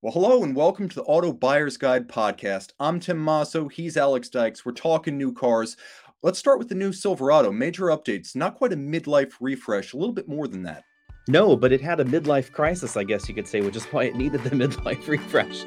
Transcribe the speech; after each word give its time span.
Well, 0.00 0.12
hello 0.12 0.44
and 0.44 0.54
welcome 0.54 0.88
to 0.88 0.94
the 0.94 1.02
Auto 1.02 1.32
Buyer's 1.32 1.76
Guide 1.76 2.06
podcast. 2.06 2.70
I'm 2.78 3.00
Tim 3.00 3.18
Masso. 3.18 3.66
He's 3.66 3.96
Alex 3.96 4.28
Dykes. 4.28 4.64
We're 4.64 4.70
talking 4.70 5.18
new 5.18 5.32
cars. 5.32 5.76
Let's 6.22 6.38
start 6.38 6.60
with 6.60 6.68
the 6.68 6.76
new 6.76 6.92
Silverado. 6.92 7.50
Major 7.50 7.86
updates. 7.86 8.36
Not 8.36 8.54
quite 8.54 8.72
a 8.72 8.76
midlife 8.76 9.32
refresh, 9.40 9.94
a 9.94 9.96
little 9.96 10.14
bit 10.14 10.28
more 10.28 10.46
than 10.46 10.62
that. 10.62 10.84
No, 11.26 11.56
but 11.56 11.72
it 11.72 11.80
had 11.80 11.98
a 11.98 12.04
midlife 12.04 12.52
crisis, 12.52 12.96
I 12.96 13.02
guess 13.02 13.28
you 13.28 13.34
could 13.34 13.48
say, 13.48 13.60
which 13.60 13.74
is 13.74 13.86
why 13.86 14.04
it 14.04 14.14
needed 14.14 14.44
the 14.44 14.50
midlife 14.50 15.08
refresh. 15.08 15.64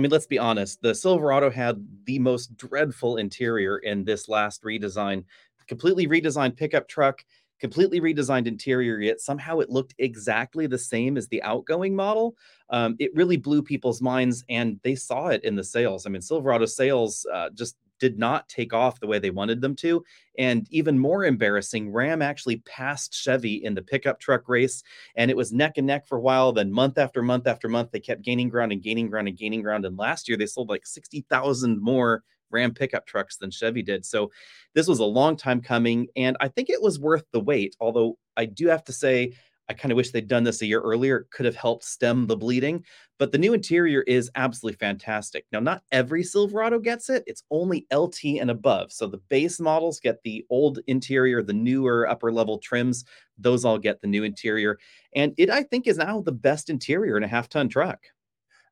Mean, 0.00 0.10
let's 0.10 0.26
be 0.26 0.38
honest. 0.38 0.82
The 0.82 0.94
Silverado 0.94 1.50
had 1.50 1.86
the 2.04 2.18
most 2.18 2.56
dreadful 2.56 3.16
interior 3.16 3.78
in 3.78 4.04
this 4.04 4.28
last 4.28 4.62
redesign. 4.62 5.24
Completely 5.68 6.08
redesigned 6.08 6.56
pickup 6.56 6.88
truck, 6.88 7.24
completely 7.60 8.00
redesigned 8.00 8.46
interior, 8.46 9.00
yet 9.00 9.20
somehow 9.20 9.60
it 9.60 9.70
looked 9.70 9.94
exactly 9.98 10.66
the 10.66 10.78
same 10.78 11.16
as 11.16 11.28
the 11.28 11.42
outgoing 11.42 11.94
model. 11.94 12.34
Um, 12.70 12.96
it 12.98 13.14
really 13.14 13.36
blew 13.36 13.62
people's 13.62 14.02
minds, 14.02 14.44
and 14.48 14.80
they 14.82 14.96
saw 14.96 15.28
it 15.28 15.44
in 15.44 15.54
the 15.54 15.62
sales. 15.62 16.06
I 16.06 16.10
mean, 16.10 16.22
Silverado 16.22 16.66
sales 16.66 17.26
uh, 17.32 17.50
just 17.50 17.76
did 18.00 18.18
not 18.18 18.48
take 18.48 18.72
off 18.72 18.98
the 18.98 19.06
way 19.06 19.18
they 19.18 19.30
wanted 19.30 19.60
them 19.60 19.76
to. 19.76 20.04
And 20.38 20.66
even 20.70 20.98
more 20.98 21.24
embarrassing, 21.24 21.92
Ram 21.92 22.22
actually 22.22 22.56
passed 22.58 23.14
Chevy 23.14 23.62
in 23.64 23.74
the 23.74 23.82
pickup 23.82 24.18
truck 24.18 24.48
race, 24.48 24.82
and 25.14 25.30
it 25.30 25.36
was 25.36 25.52
neck 25.52 25.74
and 25.76 25.86
neck 25.86 26.06
for 26.06 26.18
a 26.18 26.20
while. 26.20 26.52
Then, 26.52 26.72
month 26.72 26.98
after 26.98 27.22
month 27.22 27.46
after 27.46 27.68
month, 27.68 27.92
they 27.92 28.00
kept 28.00 28.22
gaining 28.22 28.48
ground 28.48 28.72
and 28.72 28.82
gaining 28.82 29.08
ground 29.08 29.28
and 29.28 29.36
gaining 29.36 29.62
ground. 29.62 29.84
And 29.84 29.96
last 29.96 30.28
year, 30.28 30.36
they 30.36 30.46
sold 30.46 30.68
like 30.68 30.86
60,000 30.86 31.80
more 31.80 32.24
Ram 32.50 32.74
pickup 32.74 33.06
trucks 33.06 33.36
than 33.36 33.52
Chevy 33.52 33.82
did. 33.82 34.04
So, 34.04 34.30
this 34.74 34.88
was 34.88 34.98
a 34.98 35.04
long 35.04 35.36
time 35.36 35.60
coming, 35.60 36.08
and 36.16 36.36
I 36.40 36.48
think 36.48 36.70
it 36.70 36.82
was 36.82 36.98
worth 36.98 37.24
the 37.32 37.40
wait. 37.40 37.76
Although, 37.80 38.18
I 38.36 38.46
do 38.46 38.66
have 38.68 38.84
to 38.84 38.92
say, 38.92 39.34
I 39.70 39.72
kind 39.72 39.92
of 39.92 39.96
wish 39.96 40.10
they'd 40.10 40.26
done 40.26 40.42
this 40.42 40.62
a 40.62 40.66
year 40.66 40.80
earlier. 40.80 41.18
It 41.18 41.30
could 41.30 41.46
have 41.46 41.54
helped 41.54 41.84
stem 41.84 42.26
the 42.26 42.36
bleeding. 42.36 42.84
But 43.20 43.30
the 43.30 43.38
new 43.38 43.54
interior 43.54 44.02
is 44.02 44.28
absolutely 44.34 44.78
fantastic. 44.78 45.46
Now, 45.52 45.60
not 45.60 45.84
every 45.92 46.24
Silverado 46.24 46.80
gets 46.80 47.08
it. 47.08 47.22
It's 47.28 47.44
only 47.52 47.86
LT 47.94 48.40
and 48.40 48.50
above. 48.50 48.90
So 48.90 49.06
the 49.06 49.20
base 49.28 49.60
models 49.60 50.00
get 50.00 50.20
the 50.24 50.44
old 50.50 50.80
interior, 50.88 51.40
the 51.40 51.52
newer 51.52 52.08
upper 52.08 52.32
level 52.32 52.58
trims. 52.58 53.04
Those 53.38 53.64
all 53.64 53.78
get 53.78 54.00
the 54.00 54.08
new 54.08 54.24
interior. 54.24 54.76
And 55.14 55.34
it, 55.38 55.50
I 55.50 55.62
think, 55.62 55.86
is 55.86 55.98
now 55.98 56.20
the 56.20 56.32
best 56.32 56.68
interior 56.68 57.16
in 57.16 57.22
a 57.22 57.28
half 57.28 57.48
ton 57.48 57.68
truck. 57.68 58.00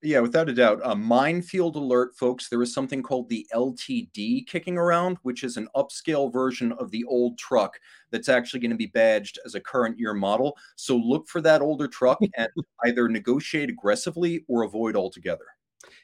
Yeah, 0.01 0.21
without 0.21 0.49
a 0.49 0.55
doubt. 0.55 0.81
A 0.85 0.95
minefield 0.95 1.75
alert, 1.75 2.15
folks. 2.17 2.49
There 2.49 2.63
is 2.63 2.73
something 2.73 3.03
called 3.03 3.29
the 3.29 3.45
LTD 3.53 4.47
kicking 4.47 4.79
around, 4.79 5.17
which 5.23 5.43
is 5.43 5.57
an 5.57 5.67
upscale 5.75 6.33
version 6.33 6.71
of 6.73 6.93
the 6.93 7.03
old 7.05 7.37
truck 7.37 7.77
that's 8.13 8.29
actually 8.29 8.61
going 8.61 8.71
to 8.71 8.77
be 8.77 8.87
badged 8.87 9.41
as 9.45 9.57
a 9.57 9.61
current 9.61 9.99
year 9.99 10.15
model. 10.15 10.57
So 10.77 10.97
look 10.97 11.29
for 11.29 11.41
that 11.41 11.63
older 11.63 11.89
truck 11.89 12.19
and 12.37 12.49
either 12.85 13.09
negotiate 13.09 13.71
aggressively 13.71 14.45
or 14.47 14.63
avoid 14.63 14.95
altogether 14.95 15.47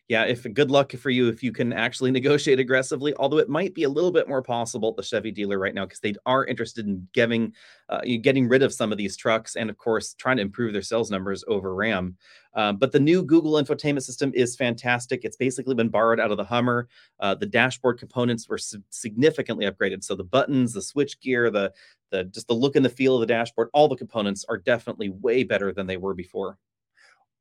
yeah, 0.08 0.24
if 0.24 0.46
good 0.52 0.70
luck 0.70 0.92
for 0.92 1.08
you 1.08 1.28
if 1.28 1.42
you 1.42 1.50
can 1.50 1.72
actually 1.72 2.10
negotiate 2.12 2.60
aggressively. 2.60 3.14
Although 3.16 3.38
it 3.38 3.48
might 3.48 3.74
be 3.74 3.84
a 3.84 3.88
little 3.88 4.10
bit 4.10 4.28
more 4.28 4.42
possible 4.42 4.90
at 4.90 4.96
the 4.96 5.02
Chevy 5.02 5.30
dealer 5.30 5.58
right 5.58 5.74
now 5.74 5.86
because 5.86 6.00
they 6.00 6.14
are 6.26 6.44
interested 6.44 6.86
in 6.86 7.08
giving, 7.14 7.52
uh, 7.88 8.02
getting 8.20 8.46
rid 8.46 8.62
of 8.62 8.72
some 8.72 8.92
of 8.92 8.98
these 8.98 9.16
trucks 9.16 9.56
and 9.56 9.70
of 9.70 9.78
course 9.78 10.14
trying 10.14 10.36
to 10.36 10.42
improve 10.42 10.74
their 10.74 10.82
sales 10.82 11.10
numbers 11.10 11.42
over 11.48 11.74
Ram. 11.74 12.16
Um, 12.54 12.76
but 12.76 12.92
the 12.92 13.00
new 13.00 13.22
Google 13.22 13.52
infotainment 13.52 14.02
system 14.02 14.30
is 14.34 14.54
fantastic. 14.54 15.24
It's 15.24 15.36
basically 15.36 15.74
been 15.74 15.88
borrowed 15.88 16.20
out 16.20 16.30
of 16.30 16.36
the 16.36 16.44
Hummer. 16.44 16.88
Uh, 17.18 17.34
the 17.34 17.46
dashboard 17.46 17.98
components 17.98 18.48
were 18.48 18.58
significantly 18.90 19.66
upgraded. 19.66 20.04
So 20.04 20.14
the 20.14 20.22
buttons, 20.22 20.72
the 20.72 20.82
switch 20.82 21.18
gear, 21.20 21.50
the 21.50 21.72
the 22.10 22.24
just 22.24 22.46
the 22.46 22.54
look 22.54 22.76
and 22.76 22.84
the 22.84 22.90
feel 22.90 23.16
of 23.16 23.20
the 23.20 23.26
dashboard, 23.26 23.70
all 23.72 23.88
the 23.88 23.96
components 23.96 24.44
are 24.48 24.58
definitely 24.58 25.08
way 25.08 25.42
better 25.42 25.72
than 25.72 25.86
they 25.86 25.96
were 25.96 26.14
before. 26.14 26.58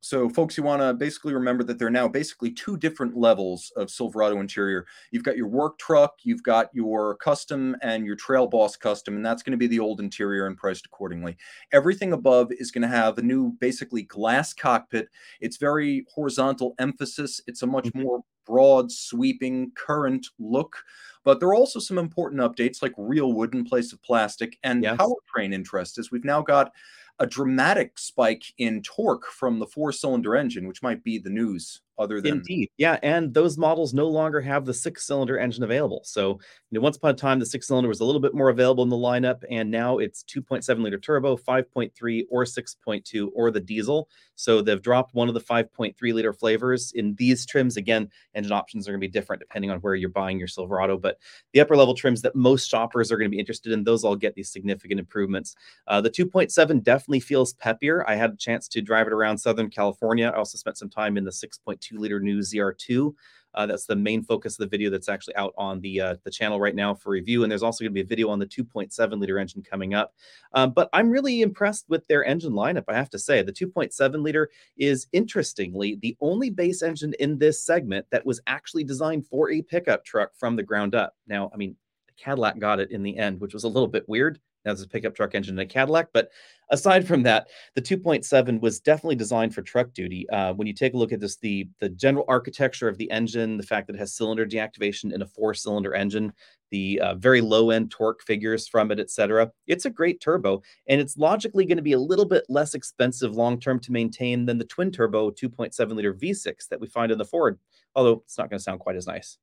So, 0.03 0.27
folks, 0.27 0.57
you 0.57 0.63
want 0.63 0.81
to 0.81 0.93
basically 0.93 1.33
remember 1.33 1.63
that 1.63 1.79
there 1.79 1.87
are 1.87 1.91
now 1.91 2.09
basically 2.09 2.51
two 2.51 2.75
different 2.75 3.15
levels 3.15 3.71
of 3.77 3.89
Silverado 3.89 4.41
interior. 4.41 4.85
You've 5.11 5.23
got 5.23 5.37
your 5.37 5.47
work 5.47 5.79
truck, 5.79 6.15
you've 6.23 6.43
got 6.43 6.67
your 6.73 7.15
custom, 7.15 7.77
and 7.81 8.05
your 8.05 8.17
Trail 8.17 8.45
Boss 8.45 8.75
custom, 8.75 9.15
and 9.15 9.25
that's 9.25 9.43
going 9.43 9.53
to 9.53 9.57
be 9.57 9.65
the 9.67 9.79
old 9.79 10.01
interior 10.01 10.45
and 10.45 10.57
priced 10.57 10.85
accordingly. 10.85 11.37
Everything 11.71 12.11
above 12.11 12.51
is 12.51 12.69
going 12.69 12.81
to 12.81 12.87
have 12.89 13.17
a 13.17 13.21
new, 13.21 13.53
basically, 13.61 14.01
glass 14.01 14.53
cockpit. 14.53 15.07
It's 15.39 15.55
very 15.55 16.05
horizontal 16.13 16.75
emphasis, 16.79 17.39
it's 17.47 17.61
a 17.61 17.67
much 17.67 17.85
mm-hmm. 17.85 18.01
more 18.01 18.23
broad, 18.45 18.91
sweeping, 18.91 19.71
current 19.71 20.27
look. 20.37 20.83
But 21.23 21.39
there 21.39 21.47
are 21.47 21.55
also 21.55 21.79
some 21.79 21.97
important 21.97 22.41
updates 22.41 22.81
like 22.81 22.91
real 22.97 23.31
wood 23.31 23.55
in 23.55 23.63
place 23.63 23.93
of 23.93 24.03
plastic 24.03 24.59
and 24.63 24.83
yes. 24.83 24.97
powertrain 24.97 25.53
interest, 25.53 25.97
as 25.97 26.11
we've 26.11 26.25
now 26.25 26.41
got 26.41 26.73
a 27.19 27.27
dramatic 27.27 27.97
spike 27.99 28.43
in 28.57 28.81
torque 28.81 29.25
from 29.25 29.59
the 29.59 29.67
four 29.67 29.91
cylinder 29.91 30.35
engine, 30.35 30.67
which 30.67 30.83
might 30.83 31.03
be 31.03 31.17
the 31.17 31.29
news 31.29 31.81
other 31.97 32.21
than 32.21 32.33
indeed. 32.33 32.69
Yeah 32.77 32.97
and 33.03 33.33
those 33.33 33.57
models 33.57 33.93
no 33.93 34.07
longer 34.07 34.41
have 34.41 34.65
the 34.65 34.73
six 34.73 35.05
cylinder 35.05 35.37
engine 35.37 35.63
available. 35.63 36.01
So 36.03 36.39
you 36.69 36.77
know 36.77 36.81
once 36.81 36.97
upon 36.97 37.11
a 37.11 37.13
time 37.13 37.39
the 37.39 37.45
six 37.45 37.67
cylinder 37.67 37.87
was 37.87 37.99
a 37.99 38.05
little 38.05 38.21
bit 38.21 38.33
more 38.33 38.49
available 38.49 38.83
in 38.83 38.89
the 38.89 38.95
lineup 38.95 39.43
and 39.49 39.69
now 39.69 39.99
it's 39.99 40.23
2.7 40.23 40.81
liter 40.81 40.97
turbo 40.97 41.37
5.3 41.37 42.23
or 42.29 42.43
6.2 42.43 43.29
or 43.33 43.51
the 43.51 43.59
diesel. 43.59 44.09
So 44.35 44.61
they've 44.61 44.81
dropped 44.81 45.13
one 45.13 45.27
of 45.27 45.33
the 45.33 45.41
5.3 45.41 45.93
liter 46.13 46.33
flavors 46.33 46.91
in 46.95 47.15
these 47.15 47.45
trims. 47.45 47.77
Again 47.77 48.09
engine 48.33 48.51
options 48.51 48.87
are 48.87 48.91
going 48.91 49.01
to 49.01 49.07
be 49.07 49.11
different 49.11 49.39
depending 49.39 49.69
on 49.69 49.79
where 49.79 49.95
you're 49.95 50.09
buying 50.09 50.39
your 50.39 50.47
silverado 50.47 50.97
but 50.97 51.17
the 51.53 51.61
upper 51.61 51.75
level 51.75 51.93
trims 51.93 52.21
that 52.21 52.35
most 52.35 52.69
shoppers 52.69 53.11
are 53.11 53.17
going 53.17 53.29
to 53.29 53.35
be 53.35 53.39
interested 53.39 53.71
in 53.71 53.83
those 53.83 54.03
all 54.03 54.15
get 54.15 54.35
these 54.35 54.51
significant 54.51 54.99
improvements. 54.99 55.55
Uh, 55.87 56.01
the 56.01 56.09
2.7 56.09 56.83
definitely 56.83 57.19
feels 57.19 57.53
peppier. 57.53 58.03
I 58.07 58.15
had 58.15 58.31
a 58.31 58.37
chance 58.37 58.67
to 58.69 58.81
drive 58.81 59.07
it 59.07 59.13
around 59.13 59.37
southern 59.37 59.69
california. 59.69 60.31
I 60.33 60.37
also 60.37 60.57
spent 60.57 60.77
some 60.77 60.89
time 60.89 61.17
in 61.17 61.23
the 61.23 61.31
6.2 61.31 61.82
2 61.83 61.97
liter 61.97 62.19
new 62.19 62.39
ZR2. 62.39 63.13
Uh, 63.55 63.65
that's 63.65 63.85
the 63.85 63.95
main 63.95 64.23
focus 64.23 64.53
of 64.53 64.59
the 64.59 64.69
video 64.69 64.89
that's 64.89 65.09
actually 65.09 65.35
out 65.35 65.53
on 65.57 65.79
the 65.81 66.01
uh, 66.01 66.15
the 66.23 66.31
channel 66.31 66.59
right 66.59 66.75
now 66.75 66.93
for 66.93 67.11
review. 67.11 67.43
And 67.43 67.51
there's 67.51 67.63
also 67.63 67.83
going 67.83 67.91
to 67.91 67.93
be 67.93 68.01
a 68.01 68.05
video 68.05 68.29
on 68.29 68.39
the 68.39 68.45
2.7 68.45 69.19
liter 69.19 69.37
engine 69.37 69.61
coming 69.61 69.93
up. 69.93 70.13
Um, 70.53 70.71
but 70.71 70.89
I'm 70.93 71.09
really 71.09 71.41
impressed 71.41 71.85
with 71.87 72.05
their 72.07 72.25
engine 72.25 72.53
lineup. 72.53 72.85
I 72.87 72.95
have 72.95 73.11
to 73.11 73.19
say, 73.19 73.41
the 73.43 73.53
2.7 73.53 74.23
liter 74.23 74.49
is 74.77 75.07
interestingly 75.13 75.99
the 76.01 76.17
only 76.19 76.49
base 76.49 76.81
engine 76.81 77.13
in 77.19 77.37
this 77.37 77.63
segment 77.63 78.07
that 78.11 78.25
was 78.25 78.41
actually 78.47 78.83
designed 78.83 79.27
for 79.27 79.51
a 79.51 79.61
pickup 79.61 80.03
truck 80.03 80.31
from 80.35 80.55
the 80.55 80.63
ground 80.63 80.95
up. 80.95 81.15
Now, 81.27 81.51
I 81.53 81.57
mean, 81.57 81.75
Cadillac 82.17 82.59
got 82.59 82.79
it 82.79 82.91
in 82.91 83.03
the 83.03 83.17
end, 83.17 83.39
which 83.39 83.53
was 83.53 83.63
a 83.63 83.69
little 83.69 83.87
bit 83.87 84.07
weird. 84.07 84.39
That's 84.63 84.81
a 84.81 84.87
pickup 84.87 85.15
truck 85.15 85.35
engine 85.35 85.55
in 85.55 85.65
a 85.65 85.65
Cadillac. 85.65 86.09
But 86.13 86.29
aside 86.69 87.05
from 87.07 87.23
that, 87.23 87.47
the 87.75 87.81
2.7 87.81 88.61
was 88.61 88.79
definitely 88.79 89.15
designed 89.15 89.53
for 89.53 89.61
truck 89.61 89.93
duty. 89.93 90.29
Uh, 90.29 90.53
when 90.53 90.67
you 90.67 90.73
take 90.73 90.93
a 90.93 90.97
look 90.97 91.11
at 91.11 91.19
this, 91.19 91.37
the 91.37 91.67
the 91.79 91.89
general 91.89 92.25
architecture 92.27 92.87
of 92.87 92.97
the 92.97 93.09
engine, 93.11 93.57
the 93.57 93.63
fact 93.63 93.87
that 93.87 93.95
it 93.95 93.99
has 93.99 94.13
cylinder 94.13 94.45
deactivation 94.45 95.13
in 95.13 95.21
a 95.21 95.27
four 95.27 95.53
cylinder 95.53 95.93
engine, 95.93 96.31
the 96.71 96.99
uh, 97.01 97.15
very 97.15 97.41
low 97.41 97.69
end 97.71 97.91
torque 97.91 98.23
figures 98.23 98.67
from 98.67 98.91
it, 98.91 98.99
etc. 98.99 99.51
It's 99.67 99.85
a 99.85 99.89
great 99.89 100.21
turbo, 100.21 100.61
and 100.87 101.01
it's 101.01 101.17
logically 101.17 101.65
going 101.65 101.77
to 101.77 101.83
be 101.83 101.93
a 101.93 101.99
little 101.99 102.25
bit 102.25 102.45
less 102.49 102.73
expensive 102.73 103.35
long 103.35 103.59
term 103.59 103.79
to 103.81 103.91
maintain 103.91 104.45
than 104.45 104.57
the 104.57 104.65
twin 104.65 104.91
turbo 104.91 105.29
2.7 105.29 105.91
liter 105.91 106.13
V6 106.13 106.67
that 106.69 106.79
we 106.79 106.87
find 106.87 107.11
in 107.11 107.17
the 107.17 107.25
Ford. 107.25 107.59
Although 107.95 108.23
it's 108.25 108.37
not 108.37 108.49
going 108.49 108.57
to 108.57 108.63
sound 108.63 108.79
quite 108.79 108.95
as 108.95 109.07
nice. 109.07 109.37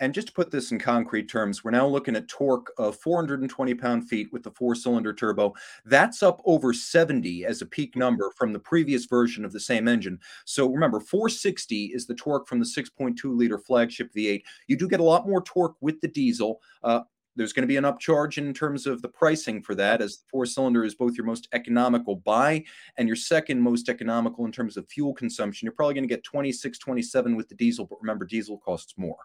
And 0.00 0.12
just 0.12 0.28
to 0.28 0.32
put 0.32 0.50
this 0.50 0.72
in 0.72 0.78
concrete 0.78 1.28
terms, 1.28 1.62
we're 1.62 1.70
now 1.70 1.86
looking 1.86 2.16
at 2.16 2.26
torque 2.26 2.72
of 2.76 2.96
420 2.96 3.74
pound 3.74 4.08
feet 4.08 4.32
with 4.32 4.42
the 4.42 4.50
four 4.50 4.74
cylinder 4.74 5.12
turbo. 5.12 5.54
That's 5.84 6.22
up 6.22 6.42
over 6.44 6.72
70 6.72 7.44
as 7.44 7.62
a 7.62 7.66
peak 7.66 7.94
number 7.94 8.32
from 8.36 8.52
the 8.52 8.58
previous 8.58 9.04
version 9.04 9.44
of 9.44 9.52
the 9.52 9.60
same 9.60 9.86
engine. 9.86 10.18
So 10.44 10.68
remember, 10.68 10.98
460 10.98 11.92
is 11.94 12.06
the 12.06 12.14
torque 12.14 12.48
from 12.48 12.58
the 12.58 12.66
6.2 12.66 13.16
liter 13.36 13.58
flagship 13.58 14.12
V8. 14.12 14.42
You 14.66 14.76
do 14.76 14.88
get 14.88 15.00
a 15.00 15.04
lot 15.04 15.28
more 15.28 15.42
torque 15.42 15.76
with 15.80 16.00
the 16.00 16.08
diesel. 16.08 16.60
Uh, 16.82 17.02
there's 17.36 17.52
going 17.52 17.62
to 17.62 17.68
be 17.68 17.76
an 17.76 17.84
upcharge 17.84 18.38
in 18.38 18.52
terms 18.52 18.86
of 18.86 19.00
the 19.00 19.08
pricing 19.08 19.62
for 19.62 19.74
that, 19.74 20.02
as 20.02 20.18
the 20.18 20.24
four 20.30 20.44
cylinder 20.44 20.84
is 20.84 20.94
both 20.94 21.16
your 21.16 21.26
most 21.26 21.48
economical 21.52 22.16
buy 22.16 22.64
and 22.98 23.08
your 23.08 23.16
second 23.16 23.60
most 23.60 23.88
economical 23.88 24.44
in 24.44 24.52
terms 24.52 24.76
of 24.76 24.88
fuel 24.88 25.14
consumption. 25.14 25.64
You're 25.64 25.72
probably 25.72 25.94
going 25.94 26.08
to 26.08 26.14
get 26.14 26.24
26, 26.24 26.78
27 26.78 27.36
with 27.36 27.48
the 27.48 27.54
diesel, 27.54 27.86
but 27.86 28.00
remember, 28.00 28.26
diesel 28.26 28.58
costs 28.58 28.94
more. 28.98 29.16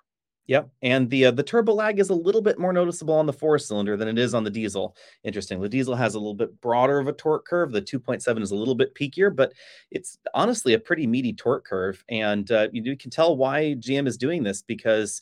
Yep, 0.47 0.69
and 0.81 1.09
the 1.09 1.25
uh, 1.25 1.31
the 1.31 1.43
turbo 1.43 1.73
lag 1.73 1.99
is 1.99 2.09
a 2.09 2.15
little 2.15 2.41
bit 2.41 2.57
more 2.57 2.71
noticeable 2.71 3.13
on 3.13 3.25
the 3.25 3.33
four 3.33 3.59
cylinder 3.59 3.97
than 3.97 4.07
it 4.07 4.17
is 4.17 4.33
on 4.33 4.45
the 4.45 4.49
diesel. 4.49 4.95
Interesting. 5.25 5.59
The 5.59 5.67
diesel 5.67 5.93
has 5.93 6.15
a 6.15 6.19
little 6.19 6.33
bit 6.33 6.61
broader 6.61 6.99
of 6.99 7.09
a 7.09 7.13
torque 7.13 7.45
curve. 7.45 7.73
The 7.73 7.81
2.7 7.81 8.41
is 8.41 8.51
a 8.51 8.55
little 8.55 8.75
bit 8.75 8.95
peakier, 8.95 9.35
but 9.35 9.51
it's 9.91 10.17
honestly 10.33 10.73
a 10.73 10.79
pretty 10.79 11.05
meaty 11.05 11.33
torque 11.33 11.65
curve. 11.65 12.01
And 12.07 12.49
uh, 12.49 12.69
you, 12.71 12.81
you 12.83 12.95
can 12.95 13.11
tell 13.11 13.35
why 13.35 13.75
GM 13.77 14.07
is 14.07 14.15
doing 14.15 14.41
this 14.41 14.61
because 14.61 15.21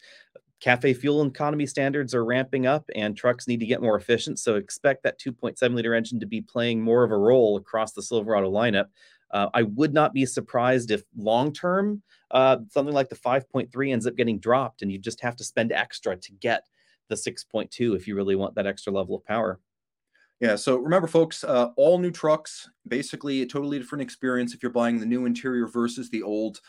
cafe 0.62 0.94
fuel 0.94 1.24
economy 1.26 1.66
standards 1.66 2.14
are 2.14 2.24
ramping 2.24 2.66
up 2.66 2.90
and 2.96 3.18
trucks 3.18 3.48
need 3.48 3.60
to 3.60 3.66
get 3.66 3.82
more 3.82 3.98
efficient. 3.98 4.40
So 4.40 4.56
expect 4.56 5.04
that 5.04 5.20
2.7 5.20 5.74
liter 5.74 5.96
engine 5.96 6.20
to 6.20 6.26
be 6.26 6.42
playing 6.42 6.82
more 6.82 7.04
of 7.04 7.12
a 7.12 7.18
role 7.18 7.58
across 7.58 7.94
the 7.94 8.02
Silverado 8.02 8.52
lineup. 8.52 8.86
Uh, 9.32 9.50
I 9.54 9.64
would 9.64 9.94
not 9.94 10.14
be 10.14 10.26
surprised 10.26 10.92
if 10.92 11.04
long 11.18 11.52
term 11.52 12.04
uh, 12.32 12.58
something 12.70 12.94
like 12.94 13.10
the 13.10 13.16
5.3 13.16 13.92
ends 13.92 14.08
up 14.08 14.16
getting 14.16 14.40
dropped 14.40 14.82
and 14.82 14.92
you 14.92 15.00
just 15.00 15.22
have 15.22 15.36
to 15.38 15.44
spend 15.44 15.72
extra 15.72 16.16
to 16.16 16.32
get 16.34 16.64
the 17.10 17.16
6.2 17.16 17.96
if 17.96 18.08
you 18.08 18.16
really 18.16 18.36
want 18.36 18.56
that 18.56 18.68
extra 18.68 18.94
level 18.94 19.16
of 19.16 19.26
power. 19.26 19.60
Yeah, 20.42 20.58
so 20.58 20.76
remember, 20.76 21.08
folks, 21.08 21.46
uh, 21.46 21.70
all 21.78 21.98
new 21.98 22.12
trucks, 22.12 22.70
basically 22.88 23.42
a 23.42 23.46
totally 23.46 23.80
different 23.80 24.02
experience 24.02 24.54
if 24.54 24.62
you're 24.62 24.72
buying 24.72 25.00
the 25.00 25.06
new 25.06 25.26
interior 25.26 25.66
versus 25.66 26.10
the 26.10 26.22
old. 26.22 26.60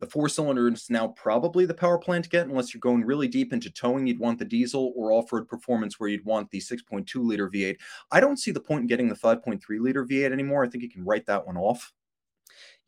The 0.00 0.06
four 0.06 0.30
cylinder 0.30 0.66
is 0.68 0.88
now 0.88 1.08
probably 1.08 1.66
the 1.66 1.74
power 1.74 1.98
plant 1.98 2.24
to 2.24 2.30
get, 2.30 2.48
unless 2.48 2.72
you're 2.72 2.80
going 2.80 3.04
really 3.04 3.28
deep 3.28 3.52
into 3.52 3.70
towing, 3.70 4.06
you'd 4.06 4.18
want 4.18 4.38
the 4.38 4.46
diesel 4.46 4.94
or 4.96 5.12
off 5.12 5.30
road 5.32 5.46
performance 5.46 6.00
where 6.00 6.08
you'd 6.08 6.24
want 6.24 6.50
the 6.50 6.58
6.2 6.58 7.06
liter 7.16 7.50
V8. 7.50 7.76
I 8.10 8.20
don't 8.20 8.38
see 8.38 8.50
the 8.50 8.60
point 8.60 8.82
in 8.82 8.86
getting 8.86 9.08
the 9.08 9.14
5.3 9.14 9.60
liter 9.78 10.06
V8 10.06 10.32
anymore. 10.32 10.64
I 10.64 10.68
think 10.68 10.82
you 10.82 10.90
can 10.90 11.04
write 11.04 11.26
that 11.26 11.46
one 11.46 11.58
off. 11.58 11.92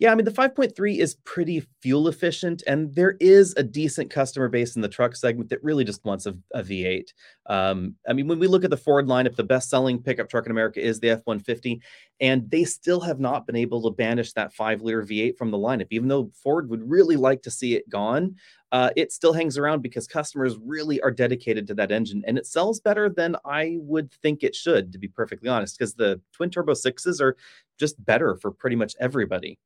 Yeah, 0.03 0.11
I 0.11 0.17
mean, 0.17 0.25
the 0.25 0.33
5.3 0.33 0.99
is 0.99 1.15
pretty 1.23 1.63
fuel 1.81 2.09
efficient, 2.09 2.65
and 2.67 2.93
there 2.93 3.15
is 3.21 3.55
a 3.57 3.63
decent 3.63 4.11
customer 4.11 4.49
base 4.49 4.75
in 4.75 4.83
the 4.83 4.89
truck 4.89 5.15
segment 5.15 5.49
that 5.51 5.63
really 5.63 5.85
just 5.85 6.05
wants 6.05 6.27
a 6.27 6.35
a 6.55 6.61
V8. 6.61 7.13
Um, 7.47 7.95
I 8.09 8.13
mean, 8.13 8.27
when 8.27 8.41
we 8.41 8.49
look 8.49 8.65
at 8.65 8.71
the 8.71 8.77
Ford 8.77 9.07
lineup, 9.07 9.37
the 9.37 9.45
best 9.45 9.71
selling 9.71 10.03
pickup 10.03 10.29
truck 10.29 10.45
in 10.45 10.51
America 10.51 10.81
is 10.81 10.99
the 10.99 11.11
F 11.11 11.21
150, 11.23 11.81
and 12.21 12.51
they 12.51 12.65
still 12.65 13.01
have 13.03 13.21
not 13.21 13.47
been 13.47 13.55
able 13.55 13.81
to 13.83 13.95
banish 13.95 14.33
that 14.33 14.53
five 14.53 14.83
liter 14.83 15.05
V8 15.05 15.39
from 15.39 15.53
the 15.53 15.57
lineup, 15.57 15.87
even 15.91 16.09
though 16.09 16.33
Ford 16.35 16.69
would 16.69 16.91
really 16.91 17.15
like 17.15 17.41
to 17.43 17.51
see 17.53 17.77
it 17.77 17.89
gone. 17.89 18.35
Uh, 18.73 18.91
it 18.97 19.13
still 19.13 19.33
hangs 19.33 19.57
around 19.57 19.83
because 19.83 20.09
customers 20.09 20.57
really 20.65 21.01
are 21.03 21.13
dedicated 21.13 21.65
to 21.69 21.75
that 21.75 21.93
engine 21.93 22.25
and 22.27 22.39
it 22.39 22.47
sells 22.47 22.81
better 22.81 23.09
than 23.09 23.37
I 23.45 23.77
would 23.79 24.11
think 24.11 24.43
it 24.43 24.57
should, 24.57 24.91
to 24.93 24.99
be 24.99 25.07
perfectly 25.07 25.49
honest, 25.49 25.79
because 25.79 25.95
the 25.95 26.21
twin 26.33 26.51
turbo 26.51 26.75
sixes 26.75 27.21
are 27.21 27.37
just 27.79 28.05
better 28.05 28.35
for 28.35 28.51
pretty 28.51 28.75
much 28.75 28.97
everybody. 28.99 29.61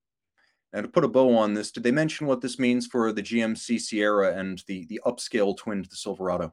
And 0.76 0.84
to 0.84 0.90
put 0.90 1.04
a 1.04 1.08
bow 1.08 1.34
on 1.34 1.54
this, 1.54 1.72
did 1.72 1.84
they 1.84 1.90
mention 1.90 2.26
what 2.26 2.42
this 2.42 2.58
means 2.58 2.86
for 2.86 3.10
the 3.10 3.22
GMC 3.22 3.80
Sierra 3.80 4.36
and 4.36 4.62
the 4.66 4.84
the 4.86 5.00
upscale 5.06 5.56
twin 5.56 5.82
to 5.82 5.88
the 5.88 5.96
Silverado? 5.96 6.52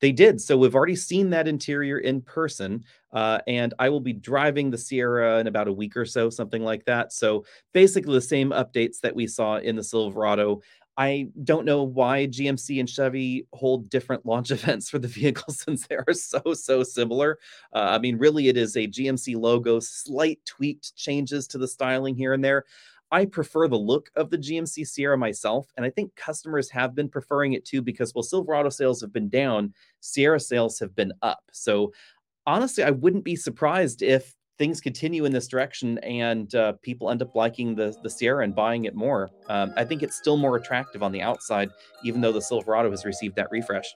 They 0.00 0.10
did. 0.10 0.40
So 0.40 0.58
we've 0.58 0.74
already 0.74 0.96
seen 0.96 1.30
that 1.30 1.46
interior 1.46 1.98
in 1.98 2.22
person, 2.22 2.82
uh, 3.12 3.38
and 3.46 3.72
I 3.78 3.88
will 3.88 4.00
be 4.00 4.14
driving 4.14 4.68
the 4.68 4.78
Sierra 4.78 5.38
in 5.38 5.46
about 5.46 5.68
a 5.68 5.72
week 5.72 5.96
or 5.96 6.04
so, 6.04 6.28
something 6.28 6.64
like 6.64 6.84
that. 6.86 7.12
So 7.12 7.44
basically, 7.72 8.14
the 8.14 8.20
same 8.20 8.50
updates 8.50 8.98
that 9.02 9.14
we 9.14 9.28
saw 9.28 9.58
in 9.58 9.76
the 9.76 9.84
Silverado. 9.84 10.60
I 10.96 11.28
don't 11.44 11.64
know 11.64 11.84
why 11.84 12.26
GMC 12.26 12.80
and 12.80 12.90
Chevy 12.90 13.46
hold 13.52 13.88
different 13.88 14.26
launch 14.26 14.50
events 14.50 14.90
for 14.90 14.98
the 14.98 15.06
vehicles 15.06 15.60
since 15.60 15.86
they 15.86 15.94
are 15.94 16.12
so, 16.12 16.42
so 16.52 16.82
similar. 16.82 17.38
Uh, 17.72 17.90
I 17.90 17.98
mean, 17.98 18.18
really, 18.18 18.48
it 18.48 18.56
is 18.56 18.76
a 18.76 18.88
GMC 18.88 19.36
logo, 19.36 19.78
slight 19.78 20.40
tweaked 20.44 20.96
changes 20.96 21.46
to 21.46 21.58
the 21.58 21.68
styling 21.68 22.16
here 22.16 22.32
and 22.32 22.44
there. 22.44 22.64
I 23.12 23.26
prefer 23.26 23.68
the 23.68 23.76
look 23.76 24.10
of 24.16 24.30
the 24.30 24.38
GMC 24.38 24.86
Sierra 24.86 25.18
myself, 25.18 25.70
and 25.76 25.84
I 25.84 25.90
think 25.90 26.16
customers 26.16 26.70
have 26.70 26.94
been 26.94 27.10
preferring 27.10 27.52
it 27.52 27.64
too 27.64 27.82
because 27.82 28.14
while 28.14 28.22
Silverado 28.22 28.70
sales 28.70 29.02
have 29.02 29.12
been 29.12 29.28
down, 29.28 29.74
Sierra 30.00 30.40
sales 30.40 30.78
have 30.78 30.96
been 30.96 31.12
up. 31.20 31.42
So 31.52 31.92
honestly, 32.46 32.82
I 32.82 32.90
wouldn't 32.90 33.24
be 33.24 33.36
surprised 33.36 34.00
if 34.00 34.34
things 34.58 34.80
continue 34.80 35.26
in 35.26 35.32
this 35.32 35.46
direction 35.46 35.98
and 35.98 36.54
uh, 36.54 36.72
people 36.82 37.10
end 37.10 37.20
up 37.20 37.34
liking 37.34 37.74
the 37.74 37.94
the 38.02 38.10
Sierra 38.10 38.44
and 38.44 38.54
buying 38.54 38.86
it 38.86 38.94
more. 38.94 39.30
Um, 39.48 39.74
I 39.76 39.84
think 39.84 40.02
it's 40.02 40.16
still 40.16 40.38
more 40.38 40.56
attractive 40.56 41.02
on 41.02 41.12
the 41.12 41.20
outside, 41.20 41.68
even 42.04 42.22
though 42.22 42.32
the 42.32 42.42
Silverado 42.42 42.90
has 42.90 43.04
received 43.04 43.36
that 43.36 43.50
refresh 43.50 43.94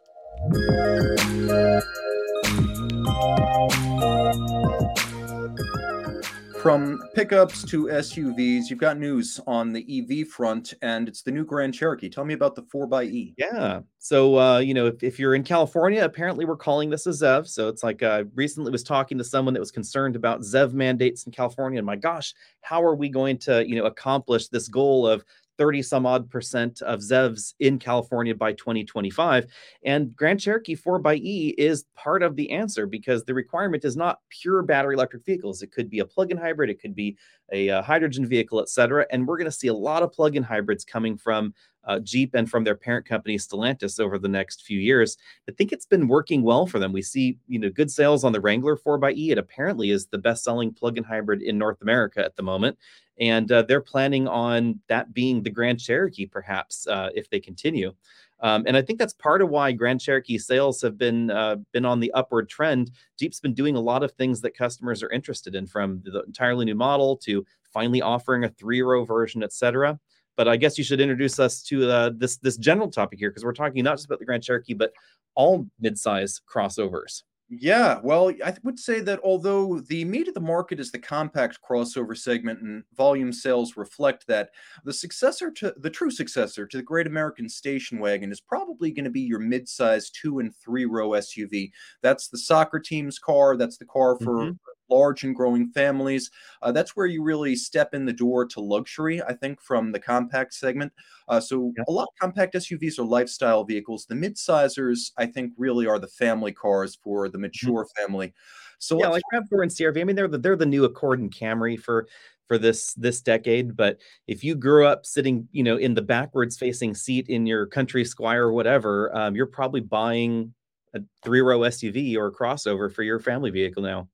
from 6.66 7.00
pickups 7.14 7.62
to 7.62 7.84
SUVs, 7.84 8.68
you've 8.68 8.80
got 8.80 8.98
news 8.98 9.38
on 9.46 9.72
the 9.72 9.86
EV 9.88 10.26
front, 10.26 10.74
and 10.82 11.06
it's 11.06 11.22
the 11.22 11.30
new 11.30 11.44
Grand 11.44 11.72
Cherokee. 11.72 12.08
Tell 12.08 12.24
me 12.24 12.34
about 12.34 12.56
the 12.56 12.64
4xE. 12.64 13.34
Yeah. 13.38 13.82
So, 14.00 14.36
uh, 14.36 14.58
you 14.58 14.74
know, 14.74 14.88
if, 14.88 15.00
if 15.00 15.16
you're 15.16 15.36
in 15.36 15.44
California, 15.44 16.04
apparently 16.04 16.44
we're 16.44 16.56
calling 16.56 16.90
this 16.90 17.06
a 17.06 17.10
ZEV. 17.10 17.46
So 17.46 17.68
it's 17.68 17.84
like 17.84 18.02
I 18.02 18.22
uh, 18.22 18.24
recently 18.34 18.72
was 18.72 18.82
talking 18.82 19.16
to 19.16 19.22
someone 19.22 19.54
that 19.54 19.60
was 19.60 19.70
concerned 19.70 20.16
about 20.16 20.40
ZEV 20.40 20.72
mandates 20.72 21.24
in 21.24 21.30
California. 21.30 21.78
And 21.78 21.86
my 21.86 21.94
gosh, 21.94 22.34
how 22.62 22.82
are 22.82 22.96
we 22.96 23.10
going 23.10 23.38
to, 23.38 23.64
you 23.64 23.76
know, 23.76 23.84
accomplish 23.84 24.48
this 24.48 24.66
goal 24.66 25.06
of 25.06 25.24
30 25.58 25.82
some 25.82 26.06
odd 26.06 26.30
percent 26.30 26.82
of 26.82 27.00
ZEVs 27.00 27.54
in 27.60 27.78
California 27.78 28.34
by 28.34 28.52
2025. 28.52 29.46
And 29.84 30.14
Grand 30.16 30.40
Cherokee 30.40 30.76
4xE 30.76 31.54
is 31.58 31.84
part 31.94 32.22
of 32.22 32.36
the 32.36 32.50
answer 32.50 32.86
because 32.86 33.24
the 33.24 33.34
requirement 33.34 33.84
is 33.84 33.96
not 33.96 34.20
pure 34.30 34.62
battery 34.62 34.94
electric 34.94 35.24
vehicles. 35.24 35.62
It 35.62 35.72
could 35.72 35.90
be 35.90 36.00
a 36.00 36.06
plug 36.06 36.30
in 36.30 36.36
hybrid, 36.36 36.70
it 36.70 36.80
could 36.80 36.94
be 36.94 37.16
a, 37.52 37.66
a 37.68 37.78
uh, 37.78 37.82
hydrogen 37.82 38.26
vehicle, 38.26 38.60
et 38.60 38.68
cetera. 38.68 39.06
And 39.10 39.26
we're 39.26 39.38
going 39.38 39.50
to 39.50 39.56
see 39.56 39.68
a 39.68 39.74
lot 39.74 40.02
of 40.02 40.12
plug 40.12 40.36
in 40.36 40.42
hybrids 40.42 40.84
coming 40.84 41.16
from 41.16 41.54
uh, 41.84 42.00
Jeep 42.00 42.34
and 42.34 42.50
from 42.50 42.64
their 42.64 42.74
parent 42.74 43.06
company 43.06 43.36
Stellantis 43.38 44.00
over 44.00 44.18
the 44.18 44.28
next 44.28 44.62
few 44.62 44.78
years. 44.78 45.16
I 45.48 45.52
think 45.52 45.72
it's 45.72 45.86
been 45.86 46.08
working 46.08 46.42
well 46.42 46.66
for 46.66 46.78
them. 46.78 46.92
We 46.92 47.02
see, 47.02 47.38
you 47.48 47.58
know, 47.58 47.70
good 47.70 47.90
sales 47.90 48.24
on 48.24 48.32
the 48.32 48.40
Wrangler 48.40 48.76
4xE. 48.76 49.30
It 49.30 49.38
apparently 49.38 49.90
is 49.90 50.06
the 50.06 50.18
best-selling 50.18 50.74
plug-in 50.74 51.04
hybrid 51.04 51.42
in 51.42 51.58
North 51.58 51.80
America 51.82 52.24
at 52.24 52.36
the 52.36 52.42
moment, 52.42 52.76
and 53.18 53.50
uh, 53.50 53.62
they're 53.62 53.80
planning 53.80 54.28
on 54.28 54.80
that 54.88 55.12
being 55.14 55.42
the 55.42 55.50
Grand 55.50 55.80
Cherokee, 55.80 56.26
perhaps, 56.26 56.86
uh, 56.86 57.10
if 57.14 57.30
they 57.30 57.40
continue. 57.40 57.94
Um, 58.40 58.64
and 58.66 58.76
I 58.76 58.82
think 58.82 58.98
that's 58.98 59.14
part 59.14 59.40
of 59.40 59.48
why 59.48 59.72
Grand 59.72 60.00
Cherokee 60.00 60.36
sales 60.36 60.82
have 60.82 60.98
been 60.98 61.30
uh, 61.30 61.56
been 61.72 61.86
on 61.86 62.00
the 62.00 62.12
upward 62.12 62.48
trend. 62.48 62.90
Jeep's 63.18 63.40
been 63.40 63.54
doing 63.54 63.76
a 63.76 63.80
lot 63.80 64.02
of 64.02 64.12
things 64.12 64.40
that 64.42 64.56
customers 64.56 65.02
are 65.02 65.10
interested 65.10 65.54
in, 65.54 65.66
from 65.66 66.02
the 66.04 66.22
entirely 66.24 66.66
new 66.66 66.74
model 66.74 67.16
to 67.18 67.46
finally 67.72 68.02
offering 68.02 68.44
a 68.44 68.48
three-row 68.50 69.04
version, 69.04 69.42
et 69.42 69.52
cetera. 69.52 69.98
But 70.36 70.48
I 70.48 70.56
guess 70.58 70.76
you 70.76 70.84
should 70.84 71.00
introduce 71.00 71.38
us 71.38 71.62
to 71.62 71.90
uh, 71.90 72.10
this 72.14 72.36
this 72.36 72.58
general 72.58 72.90
topic 72.90 73.18
here 73.18 73.30
because 73.30 73.44
we're 73.44 73.54
talking 73.54 73.82
not 73.82 73.96
just 73.96 74.04
about 74.04 74.18
the 74.18 74.26
Grand 74.26 74.42
Cherokee, 74.42 74.74
but 74.74 74.92
all 75.34 75.66
midsize 75.82 76.42
crossovers. 76.46 77.22
Yeah, 77.48 78.00
well, 78.02 78.32
I 78.44 78.56
would 78.64 78.78
say 78.78 78.98
that 79.00 79.20
although 79.22 79.78
the 79.78 80.04
meat 80.04 80.26
of 80.26 80.34
the 80.34 80.40
market 80.40 80.80
is 80.80 80.90
the 80.90 80.98
compact 80.98 81.60
crossover 81.62 82.16
segment 82.16 82.60
and 82.60 82.82
volume 82.96 83.32
sales 83.32 83.76
reflect 83.76 84.26
that, 84.26 84.50
the 84.82 84.92
successor 84.92 85.52
to 85.52 85.72
the 85.76 85.90
true 85.90 86.10
successor 86.10 86.66
to 86.66 86.76
the 86.76 86.82
Great 86.82 87.06
American 87.06 87.48
Station 87.48 88.00
Wagon 88.00 88.32
is 88.32 88.40
probably 88.40 88.90
going 88.90 89.04
to 89.04 89.10
be 89.10 89.20
your 89.20 89.38
midsize 89.38 90.10
two 90.10 90.40
and 90.40 90.56
three 90.56 90.86
row 90.86 91.10
SUV. 91.10 91.70
That's 92.02 92.26
the 92.26 92.38
soccer 92.38 92.80
team's 92.80 93.20
car. 93.20 93.56
That's 93.56 93.76
the 93.76 93.86
car 93.86 94.16
for 94.18 94.32
mm-hmm 94.34 94.50
large 94.88 95.24
and 95.24 95.34
growing 95.34 95.68
families. 95.68 96.30
Uh, 96.62 96.72
that's 96.72 96.96
where 96.96 97.06
you 97.06 97.22
really 97.22 97.56
step 97.56 97.94
in 97.94 98.04
the 98.04 98.12
door 98.12 98.44
to 98.46 98.60
luxury, 98.60 99.22
I 99.22 99.32
think, 99.34 99.60
from 99.60 99.92
the 99.92 100.00
compact 100.00 100.54
segment. 100.54 100.92
Uh, 101.28 101.40
so 101.40 101.72
yeah. 101.76 101.84
a 101.88 101.92
lot 101.92 102.04
of 102.04 102.20
compact 102.20 102.54
SUVs 102.54 102.98
are 102.98 103.04
lifestyle 103.04 103.64
vehicles. 103.64 104.06
The 104.06 104.14
mid-sizers, 104.14 105.12
I 105.16 105.26
think, 105.26 105.52
really 105.56 105.86
are 105.86 105.98
the 105.98 106.06
family 106.06 106.52
cars 106.52 106.96
for 107.02 107.28
the 107.28 107.36
mm-hmm. 107.36 107.42
mature 107.42 107.84
mm-hmm. 107.84 108.02
family. 108.02 108.34
So 108.78 108.98
yeah, 108.98 109.08
like 109.08 109.22
Rav4 109.32 109.62
and 109.62 109.70
CRV. 109.70 110.00
I 110.00 110.04
mean, 110.04 110.16
they're 110.16 110.28
the 110.28 110.38
they're 110.38 110.56
the 110.56 110.66
new 110.66 110.84
Accord 110.84 111.18
and 111.18 111.34
Camry 111.34 111.78
for 111.80 112.06
for 112.46 112.58
this 112.58 112.94
this 112.94 113.20
decade. 113.20 113.76
But 113.76 113.98
if 114.26 114.44
you 114.44 114.54
grew 114.54 114.86
up 114.86 115.06
sitting, 115.06 115.48
you 115.52 115.62
know, 115.62 115.76
in 115.76 115.94
the 115.94 116.02
backwards 116.02 116.56
facing 116.56 116.94
seat 116.94 117.28
in 117.28 117.46
your 117.46 117.66
country 117.66 118.04
Squire 118.04 118.48
or 118.48 118.52
whatever, 118.52 119.14
um, 119.16 119.34
you're 119.34 119.46
probably 119.46 119.80
buying 119.80 120.52
a 120.94 121.00
three 121.22 121.40
row 121.40 121.60
SUV 121.60 122.16
or 122.16 122.26
a 122.26 122.32
crossover 122.32 122.92
for 122.92 123.02
your 123.02 123.20
family 123.20 123.50
vehicle 123.50 123.82
now. 123.82 124.08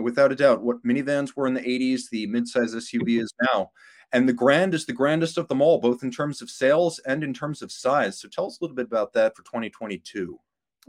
Without 0.00 0.32
a 0.32 0.36
doubt. 0.36 0.62
What 0.62 0.82
minivans 0.84 1.36
were 1.36 1.46
in 1.46 1.54
the 1.54 1.60
80s, 1.60 2.10
the 2.10 2.26
midsize 2.26 2.74
SUV 2.74 3.20
is 3.22 3.32
now. 3.52 3.70
And 4.12 4.28
the 4.28 4.32
Grand 4.32 4.74
is 4.74 4.86
the 4.86 4.92
grandest 4.92 5.36
of 5.38 5.48
them 5.48 5.60
all, 5.60 5.78
both 5.78 6.02
in 6.02 6.10
terms 6.10 6.40
of 6.40 6.50
sales 6.50 6.98
and 7.00 7.22
in 7.22 7.34
terms 7.34 7.62
of 7.62 7.70
size. 7.70 8.18
So 8.20 8.28
tell 8.28 8.46
us 8.46 8.58
a 8.58 8.64
little 8.64 8.74
bit 8.74 8.86
about 8.86 9.12
that 9.12 9.36
for 9.36 9.42
2022. 9.42 10.38